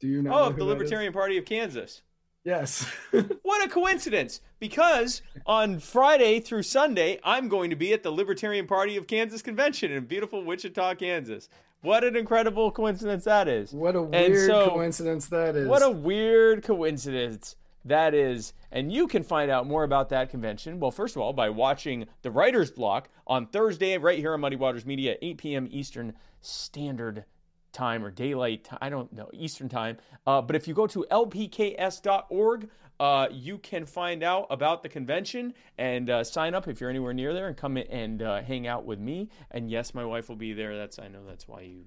Do 0.00 0.08
you 0.08 0.22
know? 0.22 0.32
Oh, 0.32 0.44
of 0.44 0.56
the? 0.56 0.64
Libertarian 0.64 1.12
Party 1.12 1.38
of 1.38 1.44
Kansas. 1.44 2.02
Yes. 2.44 2.86
What 3.42 3.64
a 3.64 3.68
coincidence! 3.68 4.40
Because 4.60 5.22
on 5.46 5.78
Friday 5.78 6.40
through 6.40 6.64
Sunday, 6.64 7.18
I'm 7.24 7.48
going 7.48 7.70
to 7.70 7.76
be 7.76 7.92
at 7.92 8.02
the 8.02 8.10
Libertarian 8.10 8.66
Party 8.66 8.96
of 8.96 9.06
Kansas 9.06 9.40
convention 9.40 9.90
in 9.90 10.04
beautiful 10.04 10.44
Wichita, 10.44 10.94
Kansas. 10.96 11.48
What 11.82 12.04
an 12.04 12.16
incredible 12.16 12.70
coincidence 12.70 13.24
that 13.24 13.48
is. 13.48 13.72
what 13.72 13.96
a 13.96 14.02
weird 14.02 14.48
so- 14.48 14.70
coincidence 14.70 15.26
that 15.26 15.56
is. 15.56 15.68
What 15.68 15.82
a 15.82 15.90
weird 15.90 16.62
coincidence. 16.62 17.56
That 17.86 18.14
is, 18.14 18.52
and 18.70 18.92
you 18.92 19.06
can 19.06 19.22
find 19.22 19.50
out 19.50 19.66
more 19.66 19.84
about 19.84 20.08
that 20.10 20.30
convention. 20.30 20.80
Well, 20.80 20.90
first 20.90 21.16
of 21.16 21.22
all, 21.22 21.32
by 21.32 21.50
watching 21.50 22.06
the 22.22 22.30
Writer's 22.30 22.70
Block 22.70 23.08
on 23.26 23.46
Thursday, 23.46 23.96
right 23.96 24.18
here 24.18 24.34
on 24.34 24.40
Muddy 24.40 24.56
Waters 24.56 24.84
Media, 24.84 25.16
8 25.22 25.38
p.m. 25.38 25.68
Eastern 25.70 26.12
Standard 26.40 27.24
Time 27.72 28.04
or 28.04 28.10
Daylight 28.10 28.64
Time. 28.64 28.78
I 28.80 28.88
don't 28.88 29.12
know, 29.12 29.30
Eastern 29.32 29.68
Time. 29.68 29.98
Uh, 30.26 30.42
but 30.42 30.56
if 30.56 30.66
you 30.66 30.74
go 30.74 30.86
to 30.88 31.06
lpks.org, 31.10 32.68
uh, 32.98 33.28
you 33.30 33.58
can 33.58 33.84
find 33.84 34.22
out 34.22 34.46
about 34.50 34.82
the 34.82 34.88
convention 34.88 35.52
and 35.76 36.08
uh, 36.08 36.24
sign 36.24 36.54
up 36.54 36.66
if 36.66 36.80
you're 36.80 36.90
anywhere 36.90 37.12
near 37.12 37.34
there 37.34 37.46
and 37.48 37.56
come 37.56 37.76
and 37.76 38.22
uh, 38.22 38.40
hang 38.42 38.66
out 38.66 38.84
with 38.84 38.98
me. 38.98 39.28
And 39.50 39.70
yes, 39.70 39.94
my 39.94 40.04
wife 40.04 40.28
will 40.28 40.36
be 40.36 40.54
there. 40.54 40.76
That's 40.76 40.98
I 40.98 41.08
know 41.08 41.24
that's 41.26 41.46
why 41.46 41.60
you 41.60 41.84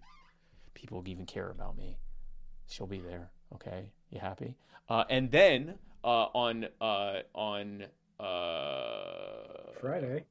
people 0.75 1.03
even 1.07 1.25
care 1.25 1.49
about 1.49 1.77
me. 1.77 1.97
She'll 2.67 2.87
be 2.87 2.99
there. 2.99 3.31
Okay, 3.55 3.91
you 4.11 4.19
happy? 4.19 4.55
Uh, 4.87 5.03
and 5.09 5.31
then 5.31 5.75
uh, 6.03 6.27
on 6.33 6.67
uh, 6.81 7.19
on 7.33 7.85
uh, 8.19 9.73
Friday. 9.79 10.25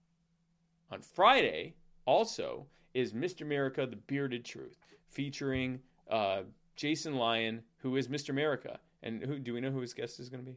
on 0.90 1.02
Friday 1.02 1.74
also 2.06 2.66
is 2.94 3.12
Mr. 3.12 3.42
America: 3.42 3.86
The 3.86 3.96
Bearded 3.96 4.44
Truth, 4.44 4.78
featuring 5.08 5.80
uh, 6.10 6.42
Jason 6.76 7.16
Lyon, 7.16 7.62
who 7.78 7.96
is 7.96 8.08
Mr. 8.08 8.30
America. 8.30 8.78
And 9.02 9.22
who 9.22 9.38
do 9.38 9.54
we 9.54 9.60
know 9.60 9.70
who 9.70 9.80
his 9.80 9.94
guest 9.94 10.18
is 10.18 10.28
going 10.28 10.44
to 10.44 10.50
be? 10.50 10.56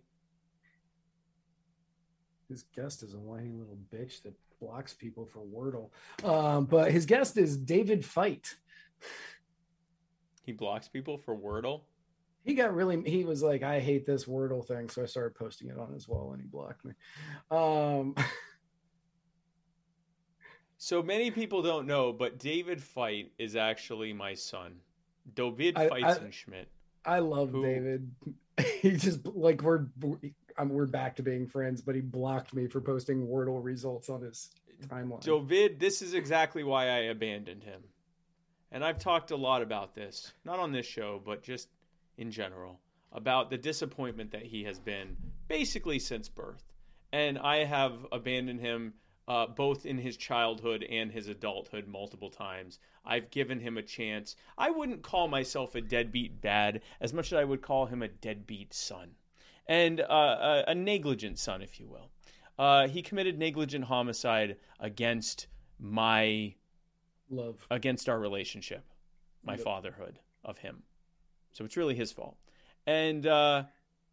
His 2.49 2.63
guest 2.75 3.03
is 3.03 3.13
a 3.13 3.19
whiny 3.19 3.51
little 3.51 3.77
bitch 3.93 4.23
that 4.23 4.33
blocks 4.59 4.93
people 4.93 5.25
for 5.25 5.41
Wordle. 5.41 5.89
Um, 6.27 6.65
but 6.65 6.91
his 6.91 7.05
guest 7.05 7.37
is 7.37 7.55
David 7.55 8.03
Fight. 8.03 8.55
He 10.43 10.51
blocks 10.51 10.87
people 10.87 11.17
for 11.17 11.35
Wordle. 11.35 11.81
He 12.43 12.55
got 12.55 12.73
really 12.73 13.01
he 13.09 13.23
was 13.23 13.43
like, 13.43 13.63
I 13.63 13.79
hate 13.79 14.05
this 14.05 14.25
Wordle 14.25 14.65
thing. 14.65 14.89
So 14.89 15.03
I 15.03 15.05
started 15.05 15.35
posting 15.35 15.69
it 15.69 15.77
on 15.77 15.93
his 15.93 16.07
wall 16.07 16.33
and 16.33 16.41
he 16.41 16.47
blocked 16.47 16.83
me. 16.85 16.93
Um 17.49 18.15
So 20.77 21.03
many 21.03 21.29
people 21.29 21.61
don't 21.61 21.85
know, 21.85 22.11
but 22.11 22.39
David 22.39 22.81
Fight 22.81 23.31
is 23.37 23.55
actually 23.55 24.13
my 24.13 24.33
son, 24.33 24.77
David 25.35 25.77
I- 25.77 25.85
I- 25.85 25.89
Feitzenschmidt. 25.89 26.65
I 27.05 27.19
love 27.19 27.51
Who- 27.51 27.63
David. 27.63 28.11
He 28.81 28.91
just 28.91 29.25
like 29.25 29.61
we're 29.63 29.85
I'm, 30.57 30.69
we're 30.69 30.85
back 30.85 31.15
to 31.15 31.23
being 31.23 31.47
friends, 31.47 31.81
but 31.81 31.95
he 31.95 32.01
blocked 32.01 32.53
me 32.53 32.67
for 32.67 32.81
posting 32.81 33.25
Wordle 33.27 33.63
results 33.63 34.09
on 34.09 34.21
his 34.21 34.49
timeline. 34.87 35.21
David, 35.21 35.79
this 35.79 36.01
is 36.01 36.13
exactly 36.13 36.63
why 36.63 36.87
I 36.89 36.97
abandoned 37.05 37.63
him. 37.63 37.81
And 38.71 38.83
I've 38.83 38.99
talked 38.99 39.31
a 39.31 39.35
lot 39.35 39.61
about 39.61 39.95
this, 39.95 40.33
not 40.45 40.59
on 40.59 40.71
this 40.71 40.85
show, 40.85 41.21
but 41.23 41.41
just 41.43 41.69
in 42.17 42.31
general, 42.31 42.79
about 43.11 43.49
the 43.49 43.57
disappointment 43.57 44.31
that 44.31 44.43
he 44.43 44.63
has 44.63 44.79
been 44.79 45.17
basically 45.47 45.99
since 45.99 46.29
birth. 46.29 46.63
And 47.11 47.37
I 47.37 47.63
have 47.65 48.05
abandoned 48.11 48.61
him 48.61 48.93
uh, 49.27 49.47
both 49.47 49.85
in 49.85 49.97
his 49.97 50.17
childhood 50.17 50.83
and 50.89 51.11
his 51.11 51.27
adulthood 51.27 51.87
multiple 51.87 52.29
times. 52.29 52.79
I've 53.05 53.29
given 53.31 53.59
him 53.59 53.77
a 53.77 53.81
chance. 53.83 54.35
I 54.57 54.71
wouldn't 54.71 55.03
call 55.03 55.27
myself 55.27 55.75
a 55.75 55.81
deadbeat 55.81 56.41
dad 56.41 56.81
as 56.99 57.13
much 57.13 57.27
as 57.27 57.33
I 57.39 57.43
would 57.43 57.61
call 57.61 57.85
him 57.85 58.01
a 58.01 58.07
deadbeat 58.07 58.73
son. 58.73 59.11
And 59.67 60.01
uh, 60.01 60.63
a, 60.67 60.71
a 60.71 60.75
negligent 60.75 61.37
son, 61.39 61.61
if 61.61 61.79
you 61.79 61.87
will. 61.87 62.09
Uh, 62.57 62.87
he 62.87 63.01
committed 63.01 63.37
negligent 63.39 63.85
homicide 63.85 64.57
against 64.79 65.47
my 65.79 66.55
Love. 67.29 67.65
against 67.71 68.09
our 68.09 68.19
relationship, 68.19 68.83
my 69.43 69.53
Yep. 69.53 69.63
fatherhood 69.63 70.19
of 70.43 70.57
him. 70.57 70.83
So 71.51 71.65
it's 71.65 71.77
really 71.77 71.95
his 71.95 72.11
fault. 72.11 72.37
And 72.87 73.27
uh, 73.27 73.63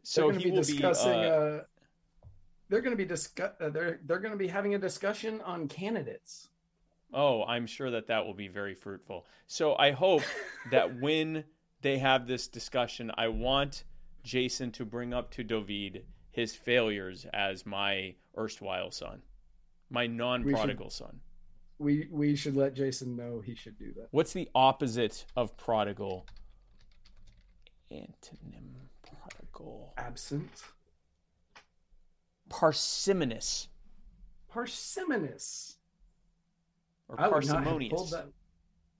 so 0.03 0.31
he 0.31 0.45
be 0.45 0.51
will 0.51 0.59
discussing. 0.59 1.21
be. 1.21 1.27
Uh, 1.27 1.31
uh, 1.31 1.63
they're 2.69 2.81
going 2.81 2.93
to 2.93 2.97
be 2.97 3.05
discuss. 3.05 3.53
Uh, 3.61 3.71
they're 3.71 4.01
they're 4.05 4.19
going 4.19 4.33
to 4.33 4.39
be 4.39 4.49
having 4.49 4.75
a 4.75 4.79
discussion 4.79 5.41
on 5.43 5.69
candidates. 5.69 6.49
oh, 7.15 7.45
I'm 7.45 7.67
sure 7.67 7.91
that 7.91 8.07
that 8.09 8.25
will 8.27 8.35
be 8.35 8.49
very 8.49 8.75
fruitful. 8.75 9.27
So 9.47 9.75
I 9.77 9.93
hope 9.93 10.23
that 10.71 11.01
when 11.01 11.45
they 11.81 11.99
have 11.99 12.27
this 12.27 12.49
discussion, 12.49 13.11
I 13.17 13.29
want 13.29 13.85
Jason 14.25 14.71
to 14.73 14.85
bring 14.85 15.15
up 15.15 15.31
to 15.33 15.45
David 15.45 16.05
his 16.31 16.55
failures 16.55 17.27
as 17.33 17.65
my 17.65 18.15
erstwhile 18.37 18.91
son, 18.91 19.23
my 19.91 20.07
non-prodigal 20.07 20.91
son. 20.91 21.21
We 21.79 22.09
we 22.11 22.37
should 22.37 22.57
let 22.57 22.75
Jason 22.75 23.17
know 23.17 23.41
he 23.41 23.55
should 23.55 23.79
do 23.79 23.93
that. 23.97 24.09
What's 24.11 24.33
the 24.33 24.49
opposite 24.55 25.25
of 25.37 25.57
prodigal? 25.57 26.27
Antonym 27.91 28.75
prodigal. 29.03 29.93
Absent, 29.97 30.63
Parsimonious 32.49 33.69
parsimonious. 34.49 35.77
or 37.09 37.21
I 37.21 37.29
would 37.29 37.47
not 37.47 37.65
have 37.65 37.65
parsimonious. 37.65 38.15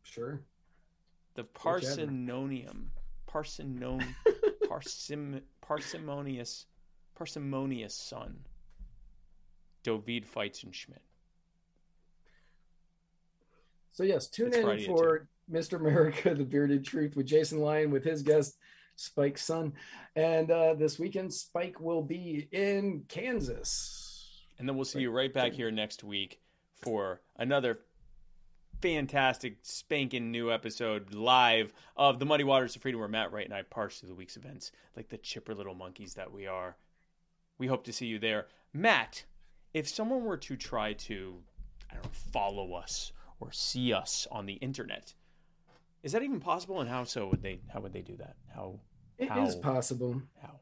Sure. 0.03 0.41
The 1.35 1.45
parsimonium. 1.45 2.87
Parsinon 3.29 4.03
parsim 4.69 5.43
parsimonious 5.61 6.67
parsimonious 7.15 7.95
son. 7.95 8.39
David 9.83 10.25
Feitzenschmidt. 10.27 11.03
So 13.93 14.03
yes, 14.05 14.29
tune 14.29 14.49
It's 14.49 14.57
in 14.59 14.63
Friday 14.63 14.87
for 14.87 15.29
Mr. 15.51 15.79
America: 15.79 16.35
The 16.35 16.45
Bearded 16.45 16.85
Truth 16.85 17.17
with 17.17 17.27
Jason 17.27 17.59
Lyon 17.59 17.91
with 17.91 18.05
his 18.05 18.23
guest 18.23 18.57
Spike's 18.99 19.45
son, 19.45 19.73
and 20.17 20.51
uh, 20.51 20.75
this 20.75 20.99
weekend 20.99 21.33
Spike 21.33 21.81
will 21.81 22.03
be 22.03 22.49
in 22.51 23.05
Kansas. 23.07 24.43
And 24.59 24.69
then 24.69 24.75
we'll 24.75 24.85
see 24.85 25.01
you 25.01 25.13
right 25.13 25.33
back 25.33 25.53
here 25.53 25.71
next 25.71 26.03
week 26.03 26.41
for 26.83 27.21
another 27.37 27.79
fantastic 28.83 29.59
spanking 29.63 30.33
new 30.33 30.51
episode 30.53 31.15
live 31.15 31.73
of 31.97 32.19
the 32.19 32.27
Muddy 32.27 32.43
Waters 32.43 32.75
of 32.75 32.83
Freedom 32.83 32.99
where 32.99 33.09
Matt 33.09 33.33
Wright 33.33 33.45
and 33.45 33.55
I 33.55 33.63
parse 33.63 34.01
through 34.01 34.09
the 34.09 34.15
week's 34.17 34.37
events 34.37 34.73
like 34.97 35.09
the 35.09 35.19
chipper 35.19 35.55
little 35.55 35.75
monkeys 35.75 36.15
that 36.15 36.33
we 36.33 36.49
are. 36.49 36.77
We 37.57 37.69
hope 37.69 37.85
to 37.85 37.93
see 37.93 38.07
you 38.07 38.19
there. 38.19 38.47
Matt, 38.73 39.25
if 39.75 39.89
someone 39.89 40.25
were 40.25 40.37
to 40.39 40.57
try 40.57 40.93
to 40.95 41.37
I 41.89 41.95
don't 41.95 42.05
know, 42.05 42.11
follow 42.33 42.75
us 42.75 43.13
or 43.39 43.53
see 43.53 43.93
us 43.93 44.27
on 44.33 44.47
the 44.47 44.55
internet, 44.55 45.15
is 46.03 46.13
that 46.13 46.23
even 46.23 46.41
possible 46.41 46.81
and 46.81 46.89
how 46.89 47.05
so 47.05 47.29
would 47.29 47.43
they 47.43 47.61
how 47.69 47.81
would 47.81 47.93
they 47.93 48.03
do 48.03 48.17
that? 48.17 48.37
How 48.55 48.81
It 49.19 49.25
is 49.37 49.55
How? 49.55 49.61
possible, 49.61 50.23
how? 50.41 50.61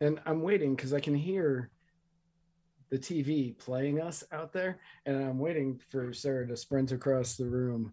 and 0.00 0.20
I'm 0.26 0.42
waiting 0.42 0.74
because 0.74 0.92
I 0.92 1.00
can 1.00 1.14
hear 1.14 1.70
the 2.90 2.98
TV 2.98 3.56
playing 3.58 4.00
us 4.00 4.22
out 4.30 4.52
there, 4.52 4.78
and 5.06 5.16
I'm 5.16 5.38
waiting 5.38 5.80
for 5.90 6.12
Sarah 6.12 6.46
to 6.46 6.56
sprint 6.56 6.92
across 6.92 7.36
the 7.36 7.46
room 7.46 7.92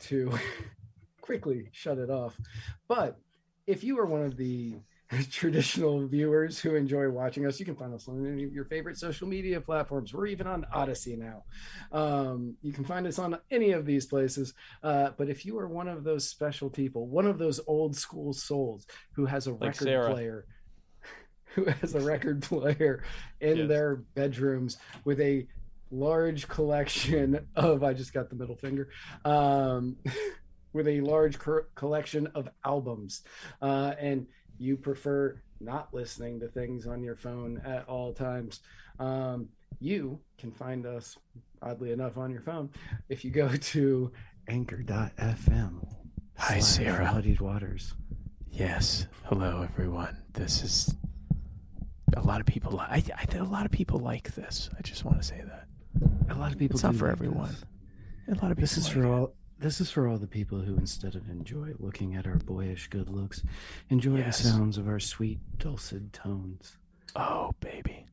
to 0.00 0.32
quickly 1.20 1.68
shut 1.72 1.98
it 1.98 2.10
off. 2.10 2.36
But 2.88 3.18
if 3.66 3.84
you 3.84 3.98
are 3.98 4.06
one 4.06 4.22
of 4.22 4.36
the 4.36 4.80
traditional 5.30 6.06
viewers 6.06 6.58
who 6.60 6.74
enjoy 6.76 7.08
watching 7.10 7.46
us, 7.46 7.58
you 7.58 7.66
can 7.66 7.74
find 7.74 7.92
us 7.92 8.06
on 8.08 8.24
any 8.26 8.44
of 8.44 8.52
your 8.52 8.64
favorite 8.64 8.96
social 8.96 9.26
media 9.26 9.60
platforms. 9.60 10.14
We're 10.14 10.26
even 10.26 10.46
on 10.46 10.64
Odysee 10.74 11.16
now. 11.16 11.42
Um, 11.90 12.56
you 12.62 12.72
can 12.72 12.84
find 12.84 13.06
us 13.06 13.18
on 13.18 13.36
any 13.50 13.72
of 13.72 13.86
these 13.86 14.06
places. 14.06 14.54
Uh, 14.82 15.10
but 15.18 15.28
if 15.28 15.44
you 15.44 15.58
are 15.58 15.66
one 15.68 15.88
of 15.88 16.04
those 16.04 16.28
special 16.28 16.70
people, 16.70 17.08
one 17.08 17.26
of 17.26 17.38
those 17.38 17.60
old 17.66 17.96
school 17.96 18.32
souls 18.32 18.86
who 19.12 19.26
has 19.26 19.46
a 19.48 19.52
record 19.52 19.74
Sarah. 19.84 20.12
player, 20.12 20.46
who 21.54 21.64
has 21.64 21.94
a 21.94 22.00
record 22.00 22.42
player 22.42 23.02
in 23.40 23.56
Yes. 23.58 23.68
their 23.68 23.96
bedrooms 24.14 24.78
with 25.04 25.20
a 25.20 25.46
large 25.90 26.46
collection 26.46 27.48
of, 27.56 27.82
I 27.82 27.94
just 27.94 28.12
got 28.12 28.30
the 28.30 28.36
middle 28.36 28.56
finger, 28.56 28.90
um, 29.24 29.96
with 30.72 30.86
a 30.86 31.00
large 31.00 31.36
collection 31.74 32.28
of 32.28 32.48
albums. 32.64 33.22
Uh, 33.60 33.94
and 33.98 34.28
you 34.60 34.76
prefer 34.76 35.40
not 35.60 35.92
listening 35.92 36.38
to 36.40 36.48
things 36.48 36.86
on 36.86 37.02
your 37.02 37.16
phone 37.16 37.60
at 37.64 37.88
all 37.88 38.12
times, 38.12 38.60
um, 38.98 39.48
you 39.80 40.20
can 40.38 40.50
find 40.52 40.84
us, 40.86 41.16
oddly 41.62 41.92
enough, 41.92 42.16
on 42.18 42.30
your 42.30 42.42
phone 42.42 42.68
if 43.08 43.24
you 43.24 43.30
go 43.30 43.48
to 43.56 44.12
anchor.fm. 44.48 45.86
Hi, 46.36 46.58
Sarah. 46.60 47.10
Muddied 47.12 47.40
Waters. 47.40 47.94
Yes. 48.50 49.06
Hello, 49.24 49.62
everyone. 49.62 50.16
This 50.32 50.62
is 50.62 50.94
a 52.16 52.20
lot 52.22 52.40
of 52.40 52.46
people. 52.46 52.72
li- 52.72 52.78
I, 52.88 52.96
I 53.16 53.24
think 53.26 53.42
a 53.46 53.50
lot 53.50 53.64
of 53.66 53.70
people 53.72 53.98
like 53.98 54.34
this. 54.34 54.68
I 54.78 54.82
just 54.82 55.04
want 55.04 55.18
to 55.18 55.22
say 55.26 55.42
that 55.46 55.66
A 56.34 56.38
lot 56.38 56.52
of 56.52 56.58
people. 56.58 56.76
it's 56.76 56.82
not 56.82 56.94
for 56.96 57.06
like 57.06 57.12
everyone. 57.16 57.48
this. 57.50 58.38
A 58.38 58.42
lot 58.42 58.50
of 58.50 58.56
people. 58.56 58.60
This 58.62 58.76
is 58.78 58.84
like 58.86 58.94
for 58.94 59.06
all. 59.06 59.34
This 59.60 59.78
is 59.78 59.90
for 59.90 60.08
all 60.08 60.16
the 60.16 60.26
people 60.26 60.60
who, 60.62 60.76
instead 60.78 61.14
of 61.14 61.28
enjoy 61.28 61.74
looking 61.78 62.14
at 62.16 62.26
our 62.26 62.36
boyish 62.36 62.88
good 62.88 63.10
looks, 63.10 63.42
enjoy 63.90 64.16
Yes. 64.16 64.38
the 64.42 64.48
sounds 64.48 64.78
of 64.78 64.88
our 64.88 64.98
sweet, 64.98 65.38
dulcet 65.58 66.14
tones. 66.14 66.78
Oh, 67.14 67.52
baby. 67.60 68.06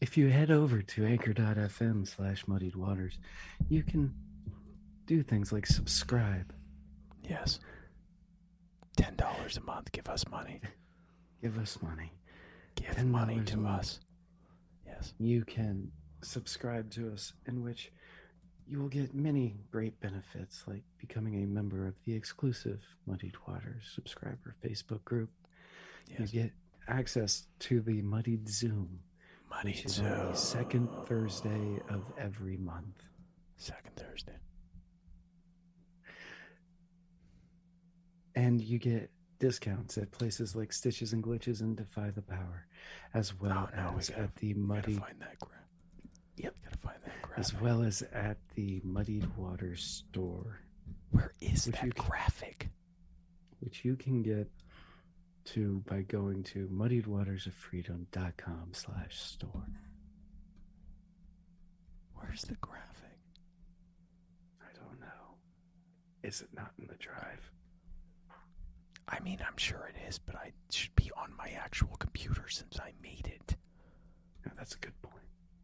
If 0.00 0.16
you 0.16 0.28
head 0.28 0.50
over 0.50 0.82
to 0.82 1.04
anchor.fm 1.06 2.06
slash 2.06 2.46
muddied 2.46 2.76
waters, 2.76 3.18
you 3.68 3.82
can 3.82 4.12
do 5.06 5.22
things 5.22 5.52
like 5.52 5.66
subscribe, 5.66 6.52
Yes. 7.28 7.58
Ten 8.96 9.16
dollars 9.16 9.56
a 9.56 9.60
month. 9.62 9.90
Give 9.92 10.06
us 10.08 10.28
money. 10.28 10.60
Give 11.42 11.58
us 11.58 11.78
money. 11.82 12.12
Give 12.76 12.86
$10 12.94 13.06
money 13.06 13.40
to 13.46 13.66
us. 13.66 13.98
Yes. 14.94 15.14
You 15.18 15.44
can 15.44 15.90
subscribe 16.22 16.90
to 16.92 17.12
us, 17.12 17.32
in 17.46 17.62
which 17.62 17.92
you 18.66 18.78
will 18.78 18.88
get 18.88 19.14
many 19.14 19.56
great 19.70 20.00
benefits, 20.00 20.64
like 20.66 20.82
becoming 20.98 21.42
a 21.42 21.46
member 21.46 21.86
of 21.86 21.94
the 22.06 22.14
exclusive 22.14 22.80
Muddied 23.06 23.34
Waters 23.46 23.84
subscriber 23.94 24.54
Facebook 24.64 25.04
group. 25.04 25.30
Yes. 26.08 26.32
You 26.32 26.42
get 26.42 26.52
access 26.88 27.46
to 27.60 27.80
the 27.80 28.02
Muddied 28.02 28.48
Zoom, 28.48 29.00
which 29.62 29.84
is 29.84 30.00
on 30.00 30.30
the 30.30 30.34
second 30.34 30.88
Thursday 31.06 31.80
of 31.88 32.04
every 32.18 32.56
month. 32.56 33.02
Second 33.56 33.96
Thursday. 33.96 34.36
And 38.34 38.60
you 38.60 38.78
get 38.78 39.10
discounts 39.48 39.98
at 39.98 40.10
places 40.10 40.56
like 40.56 40.72
Stitches 40.72 41.12
and 41.12 41.22
Glitches 41.22 41.60
and 41.60 41.76
Defy 41.76 42.10
the 42.10 42.22
Power, 42.22 42.66
as 43.12 43.38
well 43.38 43.68
Oh, 43.72 43.76
no, 43.76 43.92
we 43.92 43.98
as 43.98 44.08
gotta- 44.08 44.22
at 44.22 44.34
the 44.36 44.54
Gotta 44.54 44.66
Muddied, 44.66 44.98
find 45.00 45.20
that 45.20 45.38
graph. 45.38 45.60
Yep. 46.36 46.56
Gotta 46.64 46.78
find 46.78 46.96
that 47.04 47.20
graph. 47.22 47.38
as 47.38 47.52
well 47.60 47.82
as 47.82 48.00
at 48.02 48.38
the 48.54 48.80
Muddied 48.82 49.36
Waters 49.36 49.84
store, 49.84 50.60
Where 51.10 51.32
is 51.42 51.66
that 51.66 51.82
you 51.84 51.92
can- 51.92 52.06
graphic? 52.06 52.70
which 53.60 53.84
you 53.84 53.96
can 53.96 54.22
get 54.22 54.50
to 55.44 55.80
by 55.86 56.00
going 56.02 56.42
to 56.44 56.66
muddywatersoffreedom.com 56.68 58.70
slash 58.72 59.20
store. 59.20 59.66
Where's 62.14 62.42
the 62.42 62.54
graphic? 62.56 63.18
I 64.62 64.72
don't 64.74 65.00
know. 65.00 65.36
Is 66.22 66.40
it 66.40 66.48
not 66.54 66.72
in 66.78 66.86
the 66.86 66.94
drive? 66.96 67.50
I 69.08 69.20
mean, 69.20 69.38
I'm 69.46 69.56
sure 69.56 69.90
it 69.94 70.08
is, 70.08 70.18
but 70.18 70.34
I 70.36 70.52
should 70.70 70.94
be 70.96 71.10
on 71.16 71.34
my 71.36 71.50
actual 71.50 71.96
computer 71.98 72.48
since 72.48 72.78
I 72.80 72.92
made 73.02 73.26
it. 73.26 73.56
No, 74.46 74.52
that's 74.56 74.74
a 74.74 74.78
good 74.78 75.00
point. 75.02 75.14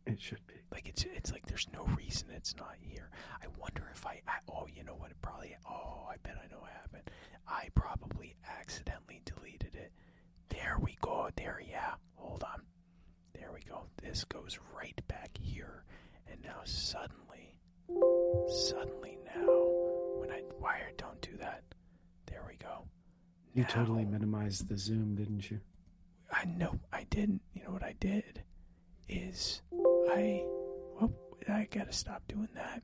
It 0.07 0.21
should 0.21 0.47
be. 0.47 0.55
Like 0.73 0.89
it's 0.89 1.05
it's 1.05 1.33
like 1.33 1.47
there's 1.47 1.69
no 1.73 1.85
reason 1.97 2.29
it's 2.35 2.57
not 2.57 2.75
here. 2.81 3.11
I 3.43 3.47
wonder 3.59 3.89
if 3.93 4.07
I, 4.07 4.21
I 4.27 4.39
oh 4.51 4.67
you 4.75 4.83
know 4.85 4.95
what 4.95 5.11
it 5.11 5.17
probably 5.23 5.57
oh 5.69 6.07
I 6.11 6.17
bet 6.23 6.37
I 6.43 6.51
know 6.53 6.61
what 6.61 6.71
happened. 6.73 7.11
I 7.47 7.69
probably 7.75 8.37
accidentally 8.59 9.21
deleted 9.25 9.75
it. 9.75 9.93
There 10.49 10.79
we 10.81 10.97
go. 11.01 11.29
There 11.37 11.61
yeah. 11.69 11.95
Hold 12.17 12.45
on. 12.45 12.63
There 13.35 13.51
we 13.53 13.61
go. 13.69 13.87
This 14.03 14.25
goes 14.25 14.59
right 14.77 15.01
back 15.09 15.31
here, 15.41 15.85
and 16.31 16.41
now 16.43 16.61
suddenly, 16.65 17.55
suddenly 18.69 19.19
now 19.35 19.69
when 20.19 20.31
I 20.31 20.43
wired 20.59 20.97
don't 20.97 21.21
do 21.21 21.37
that. 21.39 21.63
There 22.27 22.45
we 22.49 22.57
go. 22.57 22.87
You 23.55 23.65
totally 23.65 24.05
minimized 24.05 24.69
the 24.69 24.77
zoom, 24.79 25.17
didn't 25.17 25.51
you? 25.51 25.61
I 26.33 26.45
know 26.45 26.79
I 26.93 27.05
didn't. 27.11 27.43
You 27.55 27.65
know 27.65 27.71
what 27.71 27.83
I 27.83 27.95
did 27.99 28.43
is 29.09 29.63
I 30.11 30.45
oh 31.01 31.13
I 31.49 31.67
gotta 31.71 31.93
stop 31.93 32.23
doing 32.29 32.49
that. 32.55 32.83